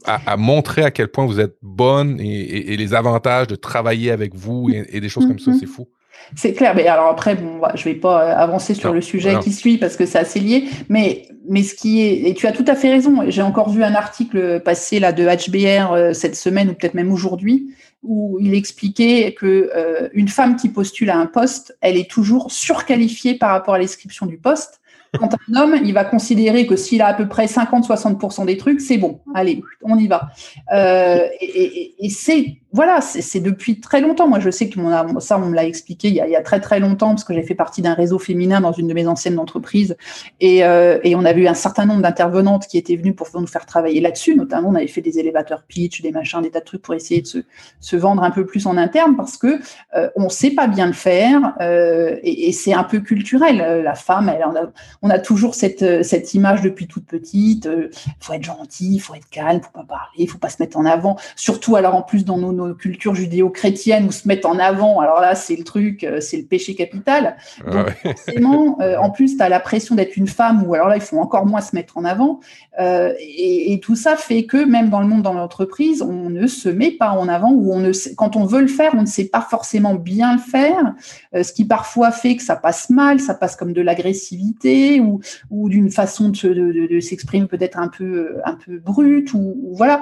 À, 0.06 0.38
montrer 0.38 0.84
à 0.84 0.92
quel 0.92 1.08
point 1.08 1.26
vous 1.26 1.40
êtes 1.40 1.56
bonne 1.62 2.20
et, 2.20 2.78
les 2.78 2.94
avantages 2.94 3.48
de 3.48 3.56
travailler 3.56 4.12
avec 4.12 4.36
vous 4.36 4.70
et, 4.70 5.00
des 5.00 5.10
choses 5.10 5.26
comme 5.26 5.40
ça, 5.40 5.52
mm-hmm. 5.52 5.60
c'est 5.60 5.66
fou. 5.66 5.88
C'est 6.36 6.54
clair, 6.54 6.74
mais 6.76 6.88
alors 6.88 7.08
après, 7.08 7.36
bon, 7.36 7.62
je 7.76 7.84
vais 7.84 7.94
pas 7.94 8.24
euh, 8.24 8.36
avancer 8.36 8.74
sur 8.74 8.94
le 8.94 9.02
sujet 9.02 9.38
qui 9.40 9.52
suit 9.52 9.78
parce 9.78 9.96
que 9.96 10.06
c'est 10.06 10.18
assez 10.18 10.40
lié, 10.40 10.66
mais, 10.90 11.28
mais 11.48 11.62
ce 11.62 11.76
qui 11.76 12.02
est, 12.02 12.28
et 12.28 12.34
tu 12.34 12.48
as 12.48 12.52
tout 12.52 12.66
à 12.68 12.76
fait 12.76 12.90
raison, 12.90 13.24
j'ai 13.28 13.42
encore 13.42 13.70
vu 13.70 13.84
un 13.84 13.94
article 13.94 14.60
passé 14.62 15.00
là 15.00 15.12
de 15.12 15.24
HBR 15.24 15.94
euh, 15.94 16.14
cette 16.14 16.36
semaine 16.36 16.70
ou 16.70 16.74
peut-être 16.74 16.96
même 16.96 17.12
aujourd'hui, 17.12 17.74
où 18.02 18.38
il 18.40 18.54
expliquait 18.54 19.36
que 19.38 19.70
euh, 19.76 20.10
une 20.14 20.28
femme 20.28 20.56
qui 20.56 20.70
postule 20.70 21.10
à 21.10 21.18
un 21.18 21.26
poste, 21.26 21.78
elle 21.82 21.98
est 21.98 22.10
toujours 22.10 22.52
surqualifiée 22.52 23.36
par 23.36 23.52
rapport 23.52 23.76
à 23.76 23.80
l'inscription 23.80 24.26
du 24.26 24.38
poste, 24.38 24.82
quand 25.18 25.30
un 25.34 25.56
homme, 25.56 25.76
il 25.84 25.94
va 25.94 26.06
considérer 26.06 26.68
que 26.68 26.76
s'il 26.76 27.02
a 27.02 27.08
à 27.08 27.14
peu 27.14 27.28
près 27.28 27.46
50-60% 27.46 28.46
des 28.46 28.58
trucs, 28.58 28.82
c'est 28.82 28.98
bon. 28.98 29.20
Allez, 29.34 29.62
on 29.84 29.98
y 29.98 30.08
va. 30.08 30.30
Euh, 30.74 31.28
et, 31.42 31.94
et 32.00 32.10
c'est 32.10 32.58
voilà, 32.76 33.00
c'est 33.00 33.40
depuis 33.40 33.80
très 33.80 34.02
longtemps. 34.02 34.28
Moi, 34.28 34.42
je 34.42 34.50
sais 34.50 34.68
que 34.68 34.78
ça, 35.20 35.38
on 35.38 35.46
me 35.46 35.56
l'a 35.56 35.64
expliqué 35.64 36.10
il 36.10 36.16
y, 36.16 36.36
a, 36.36 36.42
très 36.42 36.60
très 36.60 36.82
longtemps 36.82 37.12
parce 37.12 37.24
que 37.24 37.34
j'ai 37.34 37.42
fait 37.42 37.56
partie 37.56 37.82
d'un 37.82 37.94
réseau 37.94 38.20
féminin 38.20 38.60
dans 38.60 38.74
une 38.74 38.90
de 38.90 38.94
mes 38.94 39.08
anciennes 39.08 39.40
entreprises 39.40 39.96
et, 40.42 40.66
euh, 40.66 41.00
et 41.04 41.16
on 41.16 41.24
a 41.24 41.32
vu 41.32 41.48
un 41.48 41.54
certain 41.54 41.86
nombre 41.86 42.02
d'intervenantes 42.02 42.68
qui 42.68 42.78
étaient 42.78 42.98
venues 42.98 43.16
pour 43.16 43.30
nous 43.34 43.48
faire 43.48 43.66
travailler 43.66 44.02
là-dessus. 44.02 44.36
Notamment, 44.36 44.72
on 44.72 44.76
avait 44.76 44.88
fait 44.88 45.00
des 45.00 45.20
élévateurs 45.20 45.64
pitch, 45.64 46.02
des 46.02 46.12
machins, 46.12 46.42
des 46.42 46.52
tas 46.52 46.60
de 46.60 46.66
trucs 46.66 46.82
pour 46.82 46.94
essayer 46.94 47.22
de 47.22 47.46
se, 47.80 47.96
vendre 47.96 48.24
un 48.24 48.32
peu 48.32 48.46
plus 48.46 48.68
en 48.68 48.76
interne 48.76 49.16
parce 49.16 49.38
que 49.38 49.58
euh, 49.96 50.10
on 50.18 50.28
sait 50.28 50.52
pas 50.52 50.68
bien 50.68 50.88
le 50.88 50.92
faire 50.92 51.54
euh, 51.62 52.18
et, 52.24 52.52
c'est 52.52 52.74
un 52.74 52.84
peu 52.84 53.00
culturel. 53.00 53.84
La 53.86 53.96
femme, 53.96 54.30
on, 55.02 55.10
a, 55.10 55.20
toujours 55.20 55.56
cette, 55.56 56.04
cette 56.04 56.34
image 56.34 56.62
depuis 56.62 56.88
toute 56.88 57.06
petite. 57.06 57.70
Il 57.72 58.14
faut 58.20 58.34
être 58.34 58.44
gentil, 58.44 58.96
il 58.96 59.00
faut 59.00 59.16
être 59.16 59.30
calme, 59.30 59.62
faut 59.62 59.72
pas 59.72 59.86
parler, 59.88 60.18
il 60.18 60.30
faut 60.30 60.40
pas 60.40 60.50
se 60.50 60.62
mettre 60.62 60.76
en 60.76 60.86
avant. 60.86 61.16
Surtout 61.38 61.78
alors 61.78 61.96
en 61.96 62.02
plus 62.02 62.26
dans 62.26 62.38
nos 62.38 62.65
culture 62.74 63.16
judéo-chrétienne 63.16 64.06
où 64.06 64.12
se 64.12 64.28
mettre 64.28 64.48
en 64.48 64.60
avant, 64.60 65.00
alors 65.00 65.22
là, 65.22 65.36
c'est 65.36 65.56
le 65.56 65.64
truc, 65.64 66.04
euh, 66.04 66.20
c'est 66.20 66.38
le 66.38 66.46
péché 66.46 66.76
capital. 66.76 67.38
Donc, 67.70 67.90
forcément, 68.02 68.78
euh, 68.82 68.98
en 68.98 69.10
plus, 69.10 69.38
tu 69.38 69.44
as 69.44 69.50
la 69.50 69.60
pression 69.60 69.96
d'être 69.96 70.18
une 70.18 70.28
femme 70.28 70.64
ou 70.64 70.74
alors 70.74 70.88
là, 70.88 70.96
il 70.96 71.02
faut 71.02 71.20
encore 71.20 71.46
moins 71.46 71.62
se 71.62 71.76
mettre 71.76 71.98
en 71.98 72.06
avant. 72.06 72.40
Euh, 72.80 73.14
et, 73.20 73.80
tout 73.82 73.96
ça 73.96 74.16
fait 74.16 74.46
que 74.46 74.66
même 74.66 74.90
dans 74.90 75.02
le 75.02 75.06
monde, 75.06 75.22
dans 75.22 75.34
l'entreprise, 75.34 76.02
on 76.02 76.30
ne 76.30 76.48
se 76.48 76.70
met 76.70 76.92
pas 76.92 77.12
en 77.12 77.28
avant 77.28 77.52
ou 77.52 77.74
on 77.74 77.80
ne 77.80 77.92
quand 78.16 78.36
on 78.36 78.46
veut 78.46 78.62
le 78.62 78.68
faire, 78.68 78.94
on 78.96 79.02
ne 79.02 79.08
sait 79.08 79.26
pas 79.26 79.42
forcément 79.42 79.96
bien 79.96 80.34
le 80.34 80.40
faire, 80.40 80.94
ce 81.34 81.52
qui 81.52 81.66
parfois 81.66 82.12
fait 82.12 82.38
que 82.38 82.42
ça 82.42 82.56
passe 82.56 82.90
mal, 82.90 83.20
ça 83.20 83.34
passe 83.34 83.58
comme 83.58 83.74
de 83.74 83.82
l'agressivité 83.82 85.02
ou, 85.02 85.20
ou 85.52 85.70
d'une 85.70 85.92
façon 85.92 86.30
de, 86.30 86.88
de, 86.88 87.00
s'exprimer 87.00 87.48
peut-être 87.48 87.78
un 87.78 87.90
peu, 87.90 88.38
un 88.46 88.56
peu 88.56 88.80
brute 88.80 89.34
ou, 89.34 89.56
voilà. 89.74 90.02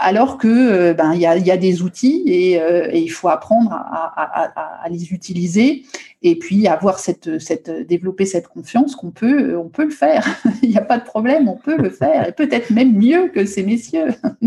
Alors 0.00 0.38
que 0.38 0.92
ben 0.94 1.12
il 1.12 1.20
y 1.20 1.26
a, 1.26 1.36
y 1.36 1.50
a 1.50 1.56
des 1.58 1.82
outils 1.82 1.99
euh, 2.04 2.88
et, 2.90 2.98
il 2.98 3.08
faut 3.08 3.28
apprendre 3.28 3.72
à, 3.72 4.86
les 4.90 5.12
utiliser 5.12 5.84
et 6.22 6.38
puis 6.38 6.66
avoir 6.68 6.98
cette, 6.98 7.38
cette 7.38 7.70
développer 7.86 8.26
cette 8.26 8.48
confiance 8.48 8.94
qu'on 8.96 9.10
peut, 9.10 9.56
on 9.56 9.68
peut 9.68 9.84
le 9.84 9.90
faire. 9.90 10.26
il 10.62 10.70
n'y 10.70 10.78
a 10.78 10.82
pas 10.82 10.98
de 10.98 11.04
problème, 11.04 11.48
on 11.48 11.56
peut 11.56 11.76
le 11.76 11.90
faire 11.90 12.28
et 12.28 12.32
peut-être 12.32 12.70
même 12.70 12.96
mieux 12.96 13.28
que 13.28 13.44
ces 13.44 13.62
messieurs. 13.62 14.14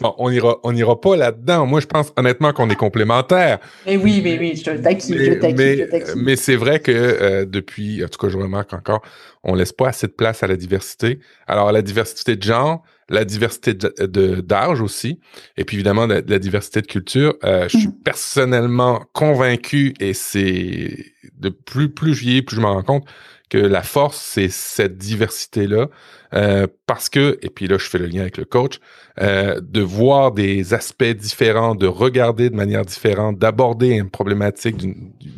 Bon, 0.00 0.14
on 0.18 0.30
ira, 0.30 0.58
on 0.62 0.74
ira 0.76 1.00
pas 1.00 1.16
là-dedans. 1.16 1.66
Moi, 1.66 1.80
je 1.80 1.86
pense 1.86 2.12
honnêtement 2.16 2.52
qu'on 2.52 2.68
est 2.68 2.76
complémentaires. 2.76 3.58
Mais 3.86 3.96
oui, 3.96 4.20
mais 4.22 4.38
oui, 4.38 4.54
je 4.54 4.70
taquine, 4.70 5.16
je 5.18 5.32
taquine, 5.32 6.14
mais, 6.16 6.36
c'est 6.36 6.56
vrai 6.56 6.80
que 6.80 6.92
euh, 6.92 7.44
depuis, 7.46 8.04
en 8.04 8.08
tout 8.08 8.18
cas, 8.18 8.28
je 8.28 8.36
remarque 8.36 8.74
encore, 8.74 9.02
on 9.44 9.54
laisse 9.54 9.72
pas 9.72 9.88
assez 9.88 10.06
de 10.06 10.12
place 10.12 10.42
à 10.42 10.46
la 10.46 10.56
diversité. 10.56 11.20
Alors, 11.46 11.72
la 11.72 11.82
diversité 11.82 12.36
de 12.36 12.42
genre, 12.42 12.82
la 13.08 13.24
diversité 13.24 13.74
d'âge 13.74 14.80
aussi, 14.80 15.20
et 15.56 15.64
puis 15.64 15.76
évidemment 15.76 16.06
la, 16.06 16.20
la 16.20 16.38
diversité 16.38 16.82
de 16.82 16.86
culture. 16.86 17.34
Euh, 17.44 17.68
je 17.68 17.78
suis 17.78 17.88
mm. 17.88 18.02
personnellement 18.04 19.04
convaincu, 19.12 19.94
et 20.00 20.12
c'est 20.14 20.96
de 21.38 21.48
plus 21.48 21.88
plus 21.88 22.14
je 22.14 22.20
vieillis, 22.20 22.42
plus 22.42 22.56
je 22.56 22.60
me 22.60 22.66
rends 22.66 22.82
compte 22.82 23.06
que 23.48 23.58
la 23.58 23.82
force, 23.82 24.20
c'est 24.20 24.48
cette 24.48 24.98
diversité-là, 24.98 25.86
euh, 26.34 26.66
parce 26.86 27.08
que, 27.08 27.38
et 27.42 27.50
puis 27.50 27.68
là, 27.68 27.78
je 27.78 27.86
fais 27.86 27.98
le 27.98 28.06
lien 28.06 28.22
avec 28.22 28.38
le 28.38 28.44
coach, 28.44 28.80
euh, 29.20 29.60
de 29.62 29.80
voir 29.80 30.32
des 30.32 30.74
aspects 30.74 31.04
différents, 31.04 31.74
de 31.74 31.86
regarder 31.86 32.50
de 32.50 32.56
manière 32.56 32.84
différente, 32.84 33.38
d'aborder 33.38 33.90
une 33.90 34.10
problématique 34.10 34.76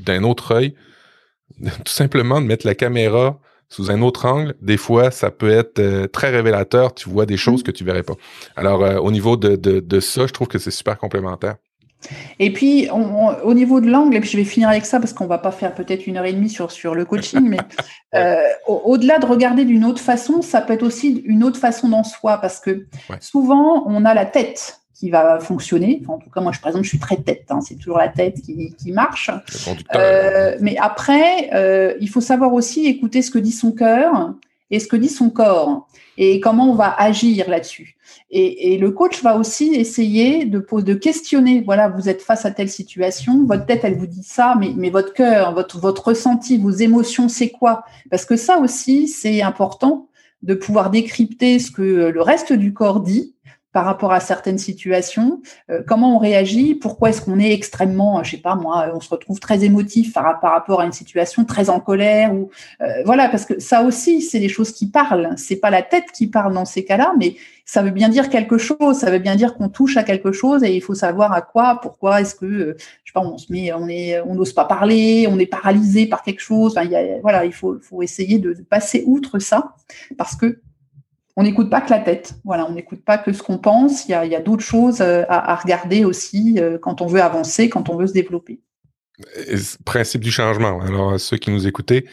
d'un 0.05 0.24
autre 0.24 0.55
œil, 0.55 0.74
tout 1.62 1.93
simplement 1.93 2.40
de 2.40 2.47
mettre 2.47 2.66
la 2.66 2.74
caméra 2.74 3.40
sous 3.69 3.90
un 3.90 4.01
autre 4.03 4.24
angle, 4.24 4.55
des 4.62 4.77
fois, 4.77 5.11
ça 5.11 5.31
peut 5.31 5.51
être 5.51 5.78
euh, 5.78 6.07
très 6.07 6.31
révélateur. 6.31 6.95
Tu 6.95 7.09
vois 7.09 7.27
des 7.27 7.36
choses 7.36 7.61
mm. 7.61 7.65
que 7.65 7.70
tu 7.70 7.85
verrais 7.85 8.03
pas. 8.03 8.15
Alors, 8.57 8.82
euh, 8.82 8.99
au 8.99 9.11
niveau 9.11 9.36
de, 9.36 9.57
de, 9.57 9.81
de, 9.81 10.01
ça, 10.01 10.27
je 10.27 10.32
trouve 10.32 10.49
que 10.49 10.59
c'est 10.59 10.70
super 10.70 10.99
complémentaire. 10.99 11.57
Et 12.39 12.53
puis, 12.53 12.89
au 12.90 13.55
niveau 13.55 13.81
de 13.81 13.89
l'angle, 13.90 14.16
et 14.16 14.20
puis 14.20 14.31
je 14.31 14.36
vais 14.36 14.45
finir 14.45 14.69
avec 14.69 14.86
ça 14.86 15.01
parce 15.01 15.12
qu'on 15.12 15.27
va 15.27 15.39
pas 15.39 15.51
faire 15.51 15.74
peut-être 15.74 16.07
une 16.07 16.16
heure 16.16 16.24
et 16.24 16.32
demie 16.32 16.49
sur, 16.49 16.70
sur 16.70 16.95
le 16.95 17.05
coaching, 17.05 17.40
mais 17.40 17.59
euh, 18.15 18.36
au-delà 18.69 19.19
de 19.19 19.27
regarder 19.27 19.65
d'une 19.65 19.85
autre 19.85 20.01
façon, 20.01 20.40
ça 20.40 20.61
peut 20.61 20.74
être 20.74 20.85
aussi 20.85 21.23
une 21.27 21.43
autre 21.43 21.59
façon 21.59 21.89
dans 21.89 22.05
soi 22.05 22.39
parce 22.39 22.61
que 22.61 22.86
souvent, 23.20 23.82
on 23.86 24.05
a 24.05 24.15
la 24.15 24.27
tête 24.27 24.81
qui 24.99 25.11
va 25.11 25.39
fonctionner. 25.39 26.03
en 26.09 26.19
tout 26.19 26.29
cas, 26.29 26.41
moi, 26.41 26.51
je, 26.53 26.61
par 26.61 26.70
exemple, 26.70 26.85
je 26.85 26.89
suis 26.89 26.99
très 26.99 27.16
tête. 27.16 27.45
Hein, 27.51 27.61
c'est 27.61 27.77
toujours 27.77 27.99
la 27.99 28.09
tête 28.09 28.41
qui, 28.43 28.75
qui 28.75 28.91
marche. 28.91 29.31
Euh, 29.95 30.57
mais 30.61 30.77
après, 30.77 31.51
euh, 31.55 31.95
il 32.01 32.09
faut 32.09 32.20
savoir 32.20 32.53
aussi 32.53 32.87
écouter 32.87 33.23
ce 33.23 33.31
que 33.31 33.39
dit 33.39 33.53
son 33.53 33.70
cœur 33.70 34.35
et 34.70 34.81
ce 34.81 34.89
que 34.89 34.97
dit 34.97 35.09
son 35.09 35.31
corps 35.31 35.87
et 36.16 36.41
comment 36.41 36.69
on 36.69 36.75
va 36.75 36.93
agir 36.99 37.49
là-dessus. 37.49 37.97
Et, 38.31 38.75
et, 38.75 38.79
le 38.79 38.91
coach 38.91 39.23
va 39.23 39.37
aussi 39.37 39.75
essayer 39.75 40.45
de, 40.45 40.66
de 40.81 40.95
questionner. 40.95 41.62
Voilà, 41.65 41.89
vous 41.89 42.09
êtes 42.09 42.20
face 42.20 42.45
à 42.45 42.51
telle 42.51 42.69
situation, 42.69 43.45
votre 43.47 43.66
tête, 43.66 43.83
elle 43.85 43.97
vous 43.97 44.07
dit 44.07 44.25
ça, 44.25 44.57
mais, 44.59 44.73
mais 44.77 44.91
votre 44.91 45.15
cœur, 45.15 45.55
votre, 45.55 45.79
votre 45.79 46.09
ressenti, 46.09 46.59
vos 46.59 46.70
émotions, 46.70 47.29
c'est 47.29 47.51
quoi? 47.51 47.85
Parce 48.11 48.25
que 48.25 48.37
ça 48.37 48.59
aussi, 48.59 49.07
c'est 49.07 49.43
important 49.43 50.09
de 50.43 50.55
pouvoir 50.55 50.91
décrypter 50.91 51.59
ce 51.59 51.70
que 51.70 51.83
le 51.83 52.23
reste 52.23 52.53
du 52.53 52.73
corps 52.73 53.01
dit 53.01 53.35
par 53.73 53.85
rapport 53.85 54.12
à 54.12 54.20
certaines 54.20 54.59
situations, 54.59 55.43
euh, 55.70 55.82
comment 55.86 56.16
on 56.16 56.19
réagit, 56.19 56.74
pourquoi 56.74 57.11
est-ce 57.11 57.20
qu'on 57.20 57.39
est 57.39 57.53
extrêmement, 57.53 58.23
je 58.23 58.32
sais 58.32 58.36
pas 58.39 58.55
moi, 58.55 58.90
on 58.95 59.01
se 59.01 59.11
retrouve 59.11 59.40
très 59.40 59.62
émotif 59.62 60.15
par, 60.15 60.24
rapport 60.40 60.81
à 60.81 60.86
une 60.86 60.93
situation 60.93 61.45
très 61.45 61.69
en 61.69 61.78
colère 61.78 62.32
ou 62.35 62.51
euh, 62.81 62.86
voilà 63.05 63.28
parce 63.28 63.45
que 63.45 63.61
ça 63.61 63.82
aussi 63.82 64.23
c'est 64.23 64.40
des 64.40 64.49
choses 64.49 64.73
qui 64.73 64.89
parlent, 64.90 65.35
c'est 65.36 65.57
pas 65.57 65.69
la 65.69 65.82
tête 65.82 66.07
qui 66.15 66.28
parle 66.28 66.55
dans 66.55 66.65
ces 66.65 66.85
cas-là, 66.85 67.12
mais 67.19 67.36
ça 67.66 67.82
veut 67.82 67.90
bien 67.90 68.09
dire 68.09 68.31
quelque 68.31 68.57
chose, 68.57 68.97
ça 68.97 69.11
veut 69.11 69.19
bien 69.19 69.36
dire 69.36 69.55
qu'on 69.55 69.69
touche 69.69 69.99
à 69.99 70.03
quelque 70.03 70.32
chose 70.32 70.65
et 70.65 70.74
il 70.74 70.81
faut 70.81 70.95
savoir 70.95 71.32
à 71.35 71.43
quoi, 71.43 71.78
pourquoi 71.82 72.23
est-ce 72.23 72.35
que 72.35 72.47
euh, 72.47 72.77
je 73.05 73.11
sais 73.11 73.12
pas, 73.12 73.20
on 73.20 73.36
se 73.36 73.53
met, 73.53 73.70
on 73.74 73.86
est, 73.86 74.19
on 74.23 74.35
n'ose 74.35 74.55
pas 74.55 74.65
parler, 74.65 75.28
on 75.31 75.39
est 75.39 75.47
paralysé 75.47 76.07
par 76.07 76.23
quelque 76.23 76.40
chose. 76.40 76.73
Enfin, 76.77 76.89
y 76.89 76.97
a, 76.97 77.20
voilà, 77.20 77.45
il 77.45 77.53
faut 77.53 77.78
essayer 78.01 78.39
de 78.39 78.55
passer 78.55 79.05
outre 79.07 79.39
ça 79.39 79.74
parce 80.16 80.35
que 80.35 80.62
on 81.39 81.44
n'écoute 81.44 81.70
pas 81.70 81.81
que 81.81 81.90
la 81.90 82.01
tête. 82.01 82.35
Voilà, 82.44 82.66
on 82.69 82.73
n'écoute 82.73 83.05
pas 83.05 83.16
que 83.16 83.32
ce 83.32 83.44
qu'on 83.44 83.59
pense. 83.59 84.06
Il 84.09 84.10
y 84.10 84.35
a, 84.35 84.40
d'autres 84.40 84.65
choses 84.65 85.01
euh, 85.01 85.23
à, 85.28 85.55
regarder 85.55 86.05
aussi 86.05 86.56
euh, 86.59 86.78
quand 86.82 87.01
on 87.01 87.06
veut 87.06 87.23
avancer, 87.23 87.69
quand 87.69 87.89
on 87.90 87.97
veut 87.97 88.09
se 88.09 88.12
développer. 88.12 88.60
Principe 89.85 90.23
du 90.23 90.32
changement. 90.32 90.81
Alors, 90.81 91.20
ceux 91.20 91.36
qui 91.36 91.52
nous 91.52 91.69
écoutaient, 91.69 92.06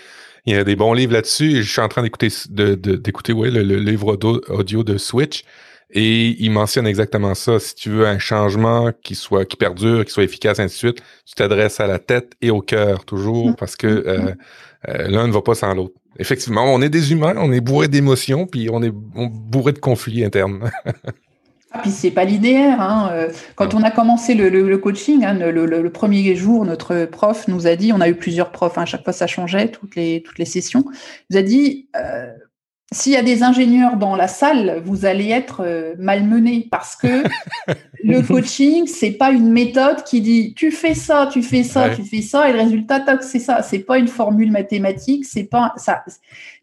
il 0.46 0.54
y 0.54 0.56
a 0.56 0.64
des 0.64 0.76
bons 0.76 0.94
livres 0.94 1.14
là-dessus. 1.14 1.64
Je 1.64 1.72
suis 1.72 1.82
en 1.82 1.88
train 1.88 2.04
d'écouter 2.04 2.28
d'écouter 2.52 3.34
ouais, 3.34 3.50
le, 3.50 3.64
livre 3.64 4.16
audio, 4.50 4.84
de 4.84 4.98
Switch. 5.00 5.44
Et 5.98 6.36
il 6.44 6.52
mentionne 6.52 6.86
exactement 6.86 7.34
ça. 7.36 7.58
Si 7.58 7.74
tu 7.74 7.90
veux 7.90 8.06
un 8.06 8.20
changement 8.20 8.92
qui 9.02 9.16
soit 9.16 9.46
qui 9.46 9.56
perdure, 9.56 10.04
qui 10.04 10.12
soit 10.12 10.26
efficace, 10.26 10.60
ainsi 10.60 10.76
de 10.76 10.78
suite, 10.78 11.04
tu 11.26 11.36
t'adresses 11.36 11.80
à 11.80 11.88
la 11.88 12.00
tête 12.00 12.34
et 12.42 12.52
au 12.52 12.60
cœur 12.60 13.06
toujours 13.06 13.52
mm. 13.52 13.56
parce 13.56 13.78
que 13.78 13.88
euh, 13.88 14.34
euh, 14.90 15.08
l'un 15.08 15.26
ne 15.26 15.32
va 15.32 15.42
pas 15.42 15.56
sans 15.56 15.74
l'autre. 15.74 15.96
Effectivement, 16.20 16.66
on 16.66 16.82
est 16.82 16.90
des 16.90 17.14
humains, 17.14 17.36
on 17.38 17.50
est 17.54 17.62
bourré 17.62 17.88
d'émotions, 17.88 18.46
puis 18.46 18.70
on 18.70 18.84
est 18.84 18.92
bourré 18.92 19.72
de 19.72 19.80
conflits 19.80 20.26
internes. 20.26 20.70
ah, 21.72 21.80
puis 21.82 21.92
c'est 21.92 22.12
pas 22.12 22.26
linéaire. 22.26 22.82
Hein. 22.82 23.10
Euh, 23.14 23.30
quand 23.56 23.74
on 23.74 23.82
a 23.82 23.90
commencé 23.90 24.34
le, 24.34 24.78
coaching, 24.78 25.24
hein, 25.24 25.34
le, 25.34 25.90
premier 25.90 26.36
jour, 26.36 26.66
notre 26.66 27.06
prof 27.06 27.48
nous 27.48 27.68
a 27.68 27.78
dit, 27.78 27.94
on 27.94 28.02
a 28.02 28.10
eu 28.10 28.16
plusieurs 28.16 28.52
profs, 28.52 28.78
hein, 28.78 28.82
à 28.82 28.86
chaque 28.86 29.06
fois 29.06 29.14
ça 29.14 29.28
changeait, 29.28 29.70
toutes 29.70 29.96
les, 29.96 30.24
toutes 30.24 30.40
les 30.40 30.46
sessions, 30.46 30.84
il 31.30 31.36
nous 31.36 31.38
a 31.38 31.42
dit, 31.42 31.88
s'il 32.92 33.14
y 33.14 33.18
a 33.18 33.24
des 33.24 33.44
ingénieurs 33.44 33.98
dans 33.98 34.16
la 34.16 34.28
salle, 34.28 34.82
vous 34.86 35.06
allez 35.06 35.30
être 35.30 35.64
euh, 35.66 35.96
malmené 35.98 36.68
parce 36.70 36.96
que 36.96 37.24
le 38.04 38.22
coaching, 38.22 38.86
c'est 38.88 39.12
pas 39.12 39.32
une 39.32 39.52
méthode 39.52 40.04
qui 40.04 40.22
dit 40.22 40.54
tu 40.54 40.72
fais 40.72 40.94
ça, 40.94 41.28
tu 41.32 41.42
fais 41.42 41.64
ça, 41.64 41.90
tu 41.90 42.04
fais 42.04 42.22
ça 42.22 42.48
et 42.50 42.54
le 42.54 42.60
résultat 42.60 43.04
c'est 43.22 43.40
ça. 43.40 43.64
C'est 43.64 43.80
pas 43.80 43.98
une 43.98 44.08
formule 44.08 44.52
mathématique, 44.52 45.26
c'est 45.26 45.46
pas 45.46 45.74
ça. 45.78 46.04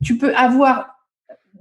Tu 0.02 0.16
peux 0.16 0.34
avoir 0.36 1.01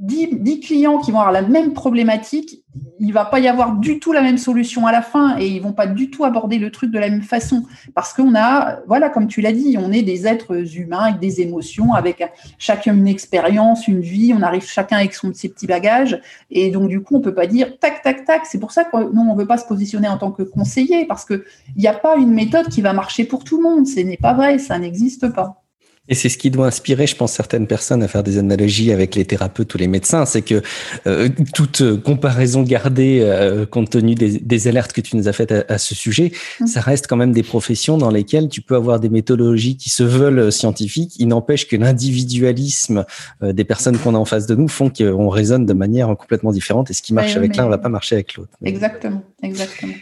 10, 0.02 0.60
clients 0.62 0.98
qui 0.98 1.12
vont 1.12 1.20
avoir 1.20 1.32
la 1.32 1.44
même 1.44 1.74
problématique, 1.74 2.64
il 3.00 3.14
va 3.14 3.24
pas 3.24 3.40
y 3.40 3.48
avoir 3.48 3.76
du 3.76 4.00
tout 4.00 4.14
la 4.14 4.22
même 4.22 4.40
solution 4.40 4.88
à 4.88 4.92
la 4.92 5.04
fin 5.04 5.38
et 5.38 5.48
ils 5.48 5.62
vont 5.62 5.74
pas 5.74 5.86
du 5.86 6.10
tout 6.10 6.26
aborder 6.26 6.58
le 6.58 6.72
truc 6.72 6.90
de 6.90 6.98
la 6.98 7.08
même 7.10 7.22
façon 7.22 7.64
parce 7.94 8.12
qu'on 8.12 8.34
a, 8.36 8.80
voilà, 8.88 9.10
comme 9.10 9.28
tu 9.28 9.42
l'as 9.42 9.52
dit, 9.52 9.78
on 9.80 9.92
est 9.92 10.02
des 10.02 10.26
êtres 10.26 10.76
humains 10.76 11.04
avec 11.04 11.20
des 11.20 11.42
émotions, 11.42 11.94
avec 11.94 12.24
chacun 12.58 12.96
une 12.96 13.08
expérience, 13.08 13.88
une 13.88 14.02
vie, 14.02 14.34
on 14.36 14.42
arrive 14.42 14.66
chacun 14.66 14.98
avec 14.98 15.14
ses 15.14 15.50
petits 15.50 15.68
bagages 15.68 16.20
et 16.50 16.72
donc 16.72 16.90
du 16.90 17.02
coup 17.02 17.18
on 17.18 17.22
peut 17.22 17.36
pas 17.36 17.46
dire 17.46 17.78
tac 17.80 18.02
tac 18.02 18.26
tac. 18.26 18.48
C'est 18.48 18.60
pour 18.60 18.72
ça 18.72 18.84
que 18.84 18.98
nous 18.98 19.22
on 19.22 19.36
veut 19.36 19.48
pas 19.48 19.58
se 19.58 19.66
positionner 19.66 20.08
en 20.08 20.18
tant 20.18 20.32
que 20.32 20.42
conseiller 20.42 21.06
parce 21.06 21.26
que 21.26 21.46
il 21.76 21.82
n'y 21.82 21.88
a 21.88 21.94
pas 21.94 22.18
une 22.18 22.32
méthode 22.32 22.70
qui 22.70 22.82
va 22.82 22.94
marcher 22.94 23.26
pour 23.26 23.44
tout 23.44 23.58
le 23.58 23.64
monde. 23.64 23.86
Ce 23.86 24.00
n'est 24.00 24.18
pas 24.18 24.34
vrai, 24.34 24.58
ça 24.58 24.80
n'existe 24.80 25.32
pas. 25.32 25.62
Et 26.08 26.16
c'est 26.16 26.30
ce 26.30 26.38
qui 26.38 26.50
doit 26.50 26.66
inspirer, 26.66 27.06
je 27.06 27.16
pense, 27.16 27.32
certaines 27.32 27.68
personnes 27.68 28.02
à 28.02 28.08
faire 28.08 28.24
des 28.24 28.40
analogies 28.40 28.92
avec 28.92 29.14
les 29.14 29.24
thérapeutes 29.24 29.74
ou 29.76 29.78
les 29.78 29.88
médecins. 29.88 30.26
C'est 30.26 30.42
que 30.42 30.64
euh, 31.06 31.30
toute 31.54 32.02
comparaison 32.02 32.64
gardée, 32.64 33.20
euh, 33.22 33.68
compte 33.68 33.92
tenu 33.92 34.16
des, 34.16 34.68
alertes 34.68 34.94
que 34.94 35.02
tu 35.02 35.16
nous 35.16 35.28
as 35.28 35.34
faites 35.34 35.52
à, 35.52 35.78
ce 35.78 35.94
sujet, 35.94 36.32
mmh. 36.60 36.68
ça 36.68 36.82
reste 36.82 37.06
quand 37.08 37.18
même 37.18 37.32
des 37.32 37.44
professions 37.44 38.00
dans 38.00 38.10
lesquelles 38.10 38.50
tu 38.50 38.62
peux 38.62 38.76
avoir 38.76 39.00
des 39.00 39.10
méthodologies 39.10 39.78
qui 39.78 39.92
se 39.92 40.04
veulent 40.04 40.52
scientifiques. 40.52 41.14
Il 41.20 41.28
n'empêche 41.28 41.68
que 41.68 41.76
l'individualisme 41.76 43.06
euh, 43.44 43.54
des 43.54 43.64
personnes 43.64 43.98
qu'on 43.98 44.16
a 44.16 44.18
en 44.18 44.26
face 44.26 44.48
de 44.48 44.56
nous 44.56 44.68
font 44.68 44.90
qu'on 44.90 45.30
raisonne 45.30 45.68
de 45.68 45.74
manière 45.74 46.08
complètement 46.18 46.52
différente. 46.52 46.90
Et 46.90 46.94
ce 46.94 47.04
qui 47.04 47.14
marche 47.14 47.36
avec 47.36 47.56
l'un 47.56 47.66
ne 47.66 47.70
va 47.70 47.78
pas 47.78 47.90
marcher 47.90 48.16
avec 48.16 48.36
l'autre. 48.36 48.52
Exactement, 48.64 49.24
exactement. 49.44 49.94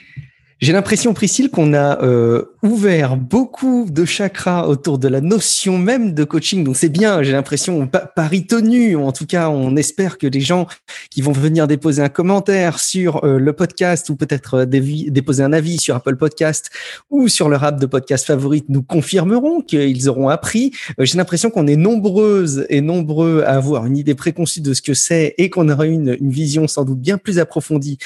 J'ai 0.61 0.73
l'impression, 0.73 1.13
Priscille, 1.13 1.49
qu'on 1.49 1.73
a 1.73 2.03
euh, 2.03 2.43
ouvert 2.63 3.15
beaucoup 3.15 3.87
de 3.89 4.05
chakras 4.05 4.67
autour 4.67 4.97
de 4.97 5.07
la 5.07 5.21
notion 5.21 5.77
même 5.77 6.13
de 6.13 6.23
coaching. 6.23 6.63
Donc 6.63 6.75
c'est 6.75 6.89
bien, 6.89 7.23
j'ai 7.23 7.31
l'impression, 7.31 7.87
pari 8.15 8.45
tenu. 8.45 8.95
En 8.95 9.11
tout 9.11 9.25
cas, 9.25 9.49
on 9.49 9.75
espère 9.75 10.17
que 10.17 10.27
les 10.27 10.41
gens 10.41 10.67
qui 11.09 11.21
vont 11.21 11.31
venir 11.31 11.67
déposer 11.67 12.01
un 12.01 12.09
commentaire 12.09 12.79
sur 12.79 13.23
euh, 13.23 13.39
le 13.39 13.53
podcast 13.53 14.09
ou 14.09 14.15
peut-être 14.15 14.55
euh, 14.55 14.65
déposer 14.65 15.43
un 15.43 15.53
avis 15.53 15.79
sur 15.79 15.95
Apple 15.95 16.15
Podcast 16.15 16.69
ou 17.09 17.27
sur 17.27 17.49
leur 17.49 17.63
app 17.63 17.79
de 17.79 17.85
podcast 17.85 18.25
favorite 18.25 18.65
nous 18.69 18.83
confirmeront 18.83 19.61
qu'ils 19.61 20.09
auront 20.09 20.29
appris. 20.29 20.71
j'ai 20.99 21.17
l'impression 21.17 21.49
qu'on 21.49 21.67
est 21.67 21.75
nombreuses 21.75 22.65
et 22.69 22.81
nombreux 22.81 23.43
à 23.45 23.55
avoir 23.55 23.85
une 23.85 23.97
idée 23.97 24.15
préconçue 24.15 24.61
de 24.61 24.73
ce 24.73 24.81
que 24.81 24.93
c'est 24.93 25.33
et 25.37 25.49
qu'on 25.49 25.69
aura 25.69 25.85
une, 25.85 26.17
une 26.19 26.31
vision 26.31 26.67
sans 26.67 26.83
doute 26.83 26.99
bien 26.99 27.17
plus 27.17 27.39
approfondie 27.39 27.97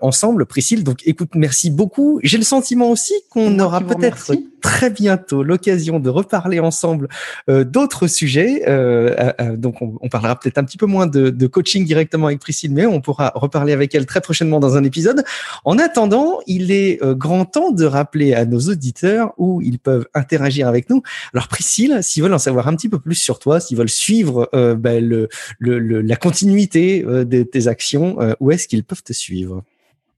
ensemble. 0.00 0.46
Priscille, 0.46 0.84
donc 0.84 1.00
écoute, 1.04 1.30
merci 1.34 1.70
beaucoup 1.70 2.20
j'ai 2.22 2.38
le 2.38 2.44
sentiment 2.44 2.90
aussi 2.90 3.12
qu'on 3.30 3.58
aura 3.58 3.80
peut-être 3.96 4.32
très 4.64 4.88
bientôt 4.88 5.42
l'occasion 5.42 6.00
de 6.00 6.08
reparler 6.08 6.58
ensemble 6.58 7.08
euh, 7.50 7.64
d'autres 7.64 8.06
sujets. 8.06 8.62
Euh, 8.66 9.32
euh, 9.38 9.56
donc, 9.56 9.82
on, 9.82 10.08
parlera 10.08 10.38
peut-être 10.38 10.56
un 10.56 10.64
petit 10.64 10.78
peu 10.78 10.86
moins 10.86 11.06
de, 11.06 11.46
coaching 11.46 11.84
directement 11.84 12.28
avec 12.28 12.40
Priscille, 12.40 12.72
mais 12.72 12.86
on 12.86 13.02
pourra 13.02 13.32
reparler 13.34 13.74
avec 13.74 13.94
elle 13.94 14.06
très 14.06 14.22
prochainement 14.22 14.60
dans 14.60 14.76
un 14.76 14.82
épisode. 14.82 15.22
En 15.66 15.78
attendant, 15.78 16.38
il 16.46 16.72
est 16.72 16.98
grand 17.02 17.44
temps 17.44 17.72
de 17.72 17.84
rappeler 17.84 18.32
à 18.32 18.46
nos 18.46 18.60
auditeurs 18.60 19.34
où 19.36 19.60
ils 19.60 19.78
peuvent 19.78 20.06
interagir 20.14 20.66
avec 20.66 20.88
nous. 20.88 21.02
Alors, 21.34 21.48
Priscille, 21.48 21.98
s'ils 22.00 22.22
veulent 22.22 22.32
en 22.32 22.38
savoir 22.38 22.66
un 22.66 22.74
petit 22.74 22.88
peu 22.88 22.98
plus 22.98 23.16
sur 23.16 23.38
toi, 23.38 23.60
s'ils 23.60 23.76
veulent 23.76 23.90
suivre 23.90 24.48
ben, 24.52 25.06
le, 25.06 25.28
la 25.60 26.16
continuité 26.16 27.02
de 27.02 27.42
tes 27.42 27.68
actions, 27.68 28.16
où 28.40 28.50
est-ce 28.50 28.66
qu'ils 28.66 28.84
peuvent 28.84 29.02
te 29.02 29.12
suivre? 29.12 29.62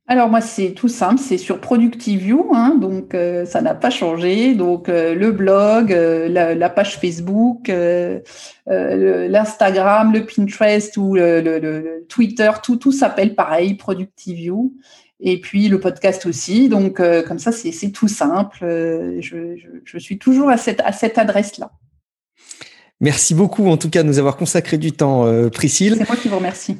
Alors 0.08 0.28
moi 0.28 0.40
c'est 0.40 0.70
tout 0.70 0.86
simple, 0.86 1.20
c'est 1.20 1.36
sur 1.36 1.60
ProductiveView, 1.60 2.50
hein, 2.54 2.76
donc 2.80 3.12
euh, 3.12 3.44
ça 3.44 3.60
n'a 3.60 3.74
pas 3.74 3.90
changé. 3.90 4.54
Donc 4.54 4.88
euh, 4.88 5.16
le 5.16 5.32
blog, 5.32 5.92
euh, 5.92 6.28
la, 6.28 6.70
page 6.70 7.00
Facebook, 7.00 7.68
l'Instagram, 8.66 10.12
le, 10.12 10.24
Pinterest 10.24 10.96
ou 10.96 11.16
le, 11.16 12.04
Twitter, 12.08 12.50
tout 12.62 12.76
tout 12.76 12.92
s'appelle 12.92 13.34
pareil, 13.34 13.74
ProductiveView. 13.74 14.74
Et 15.18 15.40
puis 15.40 15.68
le 15.68 15.80
podcast 15.80 16.26
aussi. 16.26 16.68
Donc 16.68 17.02
comme 17.26 17.40
ça 17.40 17.50
c'est 17.50 17.90
tout 17.90 18.08
simple. 18.08 18.58
Je, 18.60 19.56
je, 19.84 19.98
suis 19.98 20.18
toujours 20.18 20.50
à 20.50 20.56
cette 20.56 20.82
à 20.82 20.92
cette 20.92 21.18
adresse 21.18 21.58
là. 21.58 21.72
Merci 23.00 23.34
beaucoup 23.34 23.66
en 23.66 23.76
tout 23.76 23.90
cas 23.90 24.04
de 24.04 24.08
nous 24.08 24.20
avoir 24.20 24.36
consacré 24.36 24.78
du 24.78 24.92
temps, 24.92 25.26
Priscille. 25.50 25.96
C'est 25.98 26.08
moi 26.08 26.16
qui 26.16 26.28
vous 26.28 26.36
remercie. 26.36 26.76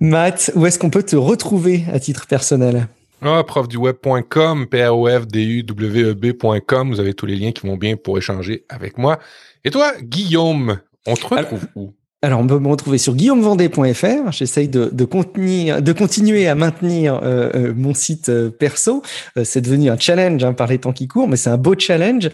Matt, 0.00 0.50
où 0.54 0.64
est-ce 0.64 0.78
qu'on 0.78 0.88
peut 0.88 1.02
te 1.02 1.14
retrouver 1.14 1.84
à 1.92 2.00
titre 2.00 2.26
personnel? 2.26 2.88
Ah, 3.20 3.44
profduweb.com, 3.44 4.66
p 4.66 4.82
r 4.82 4.96
o 4.96 5.06
f 5.06 5.26
d 5.26 5.44
u 5.44 5.62
w 5.62 6.10
e 6.10 6.14
b.com, 6.14 6.88
vous 6.88 7.00
avez 7.00 7.12
tous 7.12 7.26
les 7.26 7.36
liens 7.36 7.52
qui 7.52 7.66
vont 7.66 7.76
bien 7.76 7.96
pour 7.96 8.16
échanger 8.16 8.64
avec 8.70 8.96
moi. 8.96 9.18
Et 9.62 9.70
toi, 9.70 9.92
Guillaume, 10.00 10.80
on 11.06 11.14
te 11.14 11.26
retrouve 11.26 11.66
où? 11.76 11.92
Alors, 12.22 12.40
on 12.40 12.46
peut 12.46 12.58
me 12.58 12.68
retrouver 12.68 12.98
sur 12.98 13.14
guillaumevendée.fr. 13.14 14.30
J'essaye 14.32 14.68
de, 14.68 14.90
de, 14.92 15.04
contenir, 15.06 15.80
de 15.80 15.92
continuer 15.92 16.48
à 16.48 16.54
maintenir 16.54 17.14
euh, 17.22 17.48
euh, 17.54 17.72
mon 17.74 17.94
site 17.94 18.28
euh, 18.28 18.50
perso. 18.50 19.02
c'est 19.42 19.62
devenu 19.62 19.88
un 19.88 19.98
challenge 19.98 20.44
hein, 20.44 20.52
par 20.52 20.66
les 20.66 20.76
temps 20.76 20.92
qui 20.92 21.08
courent, 21.08 21.28
mais 21.28 21.38
c'est 21.38 21.48
un 21.48 21.56
beau 21.56 21.74
challenge. 21.78 22.28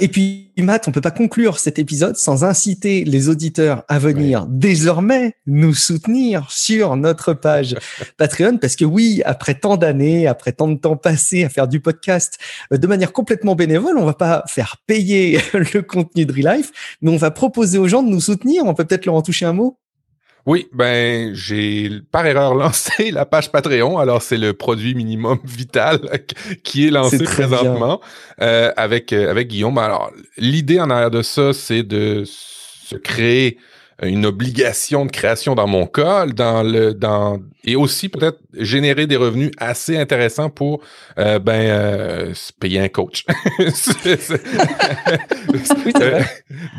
et 0.00 0.08
puis, 0.08 0.46
Matt, 0.56 0.88
on 0.88 0.92
peut 0.92 1.02
pas 1.02 1.10
conclure 1.10 1.58
cet 1.58 1.78
épisode 1.78 2.16
sans 2.16 2.44
inciter 2.44 3.04
les 3.04 3.28
auditeurs 3.28 3.84
à 3.88 3.98
venir 3.98 4.46
désormais 4.48 5.34
nous 5.46 5.74
soutenir 5.74 6.50
sur 6.50 6.96
notre 6.96 7.34
page 7.34 7.76
Patreon, 8.16 8.56
parce 8.56 8.76
que 8.76 8.86
oui, 8.86 9.20
après 9.26 9.54
tant 9.54 9.76
d'années, 9.76 10.26
après 10.26 10.52
tant 10.52 10.68
de 10.68 10.78
temps 10.78 10.96
passé 10.96 11.44
à 11.44 11.50
faire 11.50 11.68
du 11.68 11.80
podcast 11.80 12.38
de 12.70 12.86
manière 12.86 13.12
complètement 13.12 13.54
bénévole, 13.54 13.98
on 13.98 14.04
va 14.04 14.14
pas 14.14 14.44
faire 14.48 14.78
payer 14.86 15.40
le 15.52 15.82
contenu 15.82 16.24
de 16.24 16.32
Relife, 16.32 16.72
mais 17.02 17.10
on 17.10 17.16
va 17.18 17.30
proposer 17.30 17.76
aux 17.76 17.88
gens 17.88 18.02
de 18.02 18.08
nous 18.08 18.20
soutenir. 18.20 18.64
On 18.64 18.72
peut 18.72 18.84
peut-être 18.84 19.09
en 19.14 19.22
toucher 19.22 19.46
un 19.46 19.52
mot? 19.52 19.78
Oui, 20.46 20.68
ben 20.72 21.34
j'ai 21.34 21.90
par 22.10 22.26
erreur 22.26 22.54
lancé 22.54 23.10
la 23.10 23.26
page 23.26 23.52
Patreon. 23.52 23.98
Alors 23.98 24.22
c'est 24.22 24.38
le 24.38 24.52
produit 24.52 24.94
minimum 24.94 25.38
vital 25.44 26.00
qui 26.64 26.86
est 26.86 26.90
lancé 26.90 27.22
présentement 27.24 28.00
euh, 28.40 28.72
avec 28.76 29.12
euh, 29.12 29.30
avec 29.30 29.48
Guillaume. 29.48 29.78
Alors 29.78 30.10
l'idée 30.36 30.80
en 30.80 30.90
arrière 30.90 31.10
de 31.10 31.22
ça, 31.22 31.52
c'est 31.52 31.82
de 31.82 32.24
se 32.24 32.96
créer 32.96 33.58
une 34.02 34.26
obligation 34.26 35.04
de 35.04 35.10
création 35.10 35.54
dans 35.54 35.66
mon 35.66 35.86
cas, 35.86 36.26
dans 36.26 36.62
le 36.62 36.94
dans 36.94 37.40
et 37.64 37.76
aussi 37.76 38.08
peut-être 38.08 38.38
générer 38.54 39.06
des 39.06 39.16
revenus 39.16 39.50
assez 39.58 39.98
intéressants 39.98 40.48
pour 40.48 40.80
euh, 41.18 41.38
ben 41.38 41.60
euh, 41.60 42.32
payer 42.58 42.80
un 42.80 42.88
coach, 42.88 43.26
euh, 43.60 43.66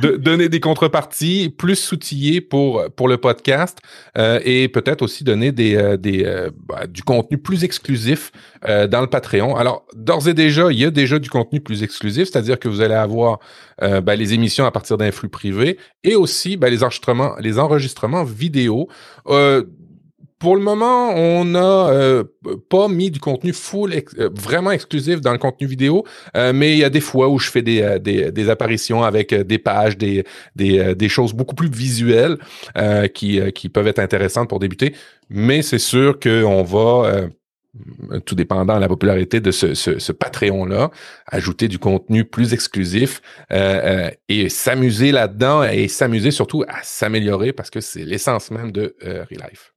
de, 0.01 0.17
donner 0.17 0.49
des 0.49 0.59
contreparties 0.59 1.53
plus 1.55 1.75
soutillées 1.75 2.41
pour 2.41 2.83
pour 2.95 3.07
le 3.07 3.17
podcast 3.17 3.77
euh, 4.17 4.39
et 4.43 4.67
peut-être 4.67 5.03
aussi 5.03 5.23
donner 5.23 5.51
des 5.51 5.97
des 5.97 6.47
bah, 6.67 6.87
du 6.87 7.03
contenu 7.03 7.37
plus 7.37 7.63
exclusif 7.63 8.31
dans 8.63 9.01
le 9.01 9.07
Patreon. 9.07 9.55
Alors 9.55 9.85
d'ores 9.95 10.27
et 10.27 10.33
déjà, 10.33 10.71
il 10.71 10.79
y 10.79 10.85
a 10.85 10.91
déjà 10.91 11.17
du 11.19 11.29
contenu 11.29 11.59
plus 11.61 11.83
exclusif, 11.83 12.29
c'est-à-dire 12.29 12.59
que 12.59 12.67
vous 12.67 12.81
allez 12.81 12.93
avoir 12.93 13.39
ben, 13.79 14.15
les 14.15 14.33
émissions 14.33 14.65
à 14.65 14.71
partir 14.71 14.97
d'un 14.97 15.11
flux 15.11 15.29
privé 15.29 15.77
et 16.03 16.15
aussi 16.15 16.57
ben, 16.57 16.69
les 16.69 16.83
enregistrements 16.83 17.33
les 17.39 17.57
enregistrements 17.57 18.23
vidéo 18.23 18.87
pour 20.41 20.55
le 20.55 20.63
moment, 20.63 21.13
on 21.15 21.45
n'a 21.45 21.89
euh, 21.89 22.23
pas 22.67 22.87
mis 22.87 23.11
du 23.11 23.19
contenu 23.19 23.53
full, 23.53 23.93
euh, 23.93 24.29
vraiment 24.33 24.71
exclusif 24.71 25.21
dans 25.21 25.33
le 25.33 25.37
contenu 25.37 25.67
vidéo, 25.67 26.03
euh, 26.35 26.51
mais 26.51 26.71
il 26.71 26.79
y 26.79 26.83
a 26.83 26.89
des 26.89 26.99
fois 26.99 27.29
où 27.29 27.37
je 27.37 27.51
fais 27.51 27.61
des, 27.61 27.99
des, 27.99 28.49
apparitions 28.49 29.03
avec 29.03 29.35
des 29.35 29.59
pages, 29.59 29.99
des, 29.99 30.23
des, 30.55 30.95
des 30.95 31.09
choses 31.09 31.33
beaucoup 31.33 31.53
plus 31.53 31.69
visuelles 31.69 32.37
qui, 33.13 33.39
qui 33.53 33.69
peuvent 33.69 33.87
être 33.87 33.99
intéressantes 33.99 34.49
pour 34.49 34.57
débuter. 34.57 34.95
Mais 35.29 35.61
c'est 35.61 35.79
sûr 35.79 36.19
qu'on 36.19 36.63
va 36.63 37.27
tout 38.25 38.35
dépendant 38.35 38.75
de 38.75 38.81
la 38.81 38.87
popularité 38.87 39.39
de 39.39 39.51
ce, 39.51 39.73
ce, 39.73 39.99
ce 39.99 40.11
Patreon-là, 40.11 40.91
ajouter 41.27 41.67
du 41.67 41.79
contenu 41.79 42.25
plus 42.25 42.53
exclusif 42.53 43.21
euh, 43.51 44.09
et 44.27 44.49
s'amuser 44.49 45.11
là-dedans 45.11 45.63
et 45.63 45.87
s'amuser 45.87 46.31
surtout 46.31 46.63
à 46.67 46.83
s'améliorer 46.83 47.53
parce 47.53 47.69
que 47.69 47.79
c'est 47.79 48.03
l'essence 48.03 48.51
même 48.51 48.71
de 48.71 48.95
euh, 49.05 49.23
Relife. 49.29 49.73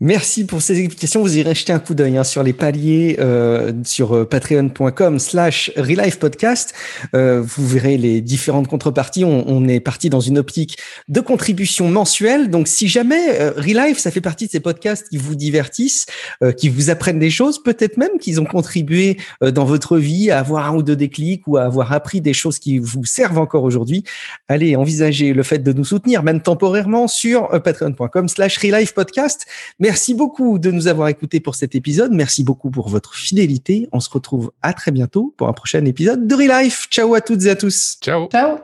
Merci 0.00 0.46
pour 0.46 0.62
ces 0.62 0.78
explications. 0.78 1.22
Vous 1.22 1.38
irez 1.38 1.56
jeter 1.56 1.72
un 1.72 1.80
coup 1.80 1.92
d'œil 1.92 2.16
hein, 2.16 2.22
sur 2.22 2.44
les 2.44 2.52
paliers 2.52 3.16
euh, 3.18 3.72
sur 3.84 4.14
euh, 4.14 4.24
patreon.com 4.24 5.18
slash 5.18 5.72
podcast. 6.20 6.72
Euh, 7.14 7.42
vous 7.44 7.66
verrez 7.66 7.96
les 7.96 8.20
différentes 8.20 8.68
contreparties. 8.68 9.24
On, 9.24 9.66
est 9.66 9.80
parti 9.80 10.08
dans 10.08 10.20
une 10.20 10.38
optique 10.38 10.78
de 11.08 11.18
contribution 11.20 11.88
mensuelle. 11.88 12.48
Donc, 12.48 12.68
si 12.68 12.86
jamais 12.86 13.40
euh, 13.40 13.50
Relife, 13.56 13.98
ça 13.98 14.12
fait 14.12 14.20
partie 14.20 14.46
de 14.46 14.52
ces 14.52 14.60
podcasts 14.60 15.08
qui 15.08 15.16
vous 15.16 15.34
divertissent, 15.34 16.06
qui 16.56 16.68
vous 16.68 16.90
apprennent 16.90 17.18
des 17.18 17.30
choses, 17.30 17.60
peut-être 17.60 17.96
même 17.96 18.18
qu'ils 18.20 18.40
ont 18.40 18.44
contribué 18.44 19.16
dans 19.40 19.64
votre 19.64 19.98
vie 19.98 20.30
à 20.30 20.38
avoir 20.38 20.68
un 20.68 20.76
ou 20.76 20.82
deux 20.84 20.94
déclics 20.94 21.42
ou 21.48 21.56
à 21.56 21.64
avoir 21.64 21.92
appris 21.92 22.20
des 22.20 22.32
choses 22.32 22.60
qui 22.60 22.78
vous 22.78 23.04
servent 23.04 23.38
encore 23.38 23.64
aujourd'hui, 23.64 24.04
allez 24.46 24.76
envisager 24.76 25.32
le 25.32 25.42
fait 25.42 25.58
de 25.58 25.72
nous 25.72 25.84
soutenir, 25.84 26.22
même 26.22 26.40
temporairement, 26.40 27.08
sur 27.08 27.48
patreon.com 27.62 28.28
slash 28.28 28.60
podcast. 28.94 29.46
Merci 29.88 30.12
beaucoup 30.12 30.58
de 30.58 30.70
nous 30.70 30.86
avoir 30.86 31.08
écoutés 31.08 31.40
pour 31.40 31.54
cet 31.54 31.74
épisode. 31.74 32.12
Merci 32.12 32.44
beaucoup 32.44 32.70
pour 32.70 32.90
votre 32.90 33.14
fidélité. 33.14 33.88
On 33.90 34.00
se 34.00 34.10
retrouve 34.10 34.52
à 34.60 34.74
très 34.74 34.90
bientôt 34.90 35.32
pour 35.38 35.48
un 35.48 35.54
prochain 35.54 35.82
épisode 35.86 36.26
de 36.26 36.34
Relife. 36.34 36.88
Ciao 36.90 37.14
à 37.14 37.22
toutes 37.22 37.46
et 37.46 37.48
à 37.48 37.56
tous. 37.56 37.96
Ciao. 38.02 38.28
Ciao. 38.28 38.58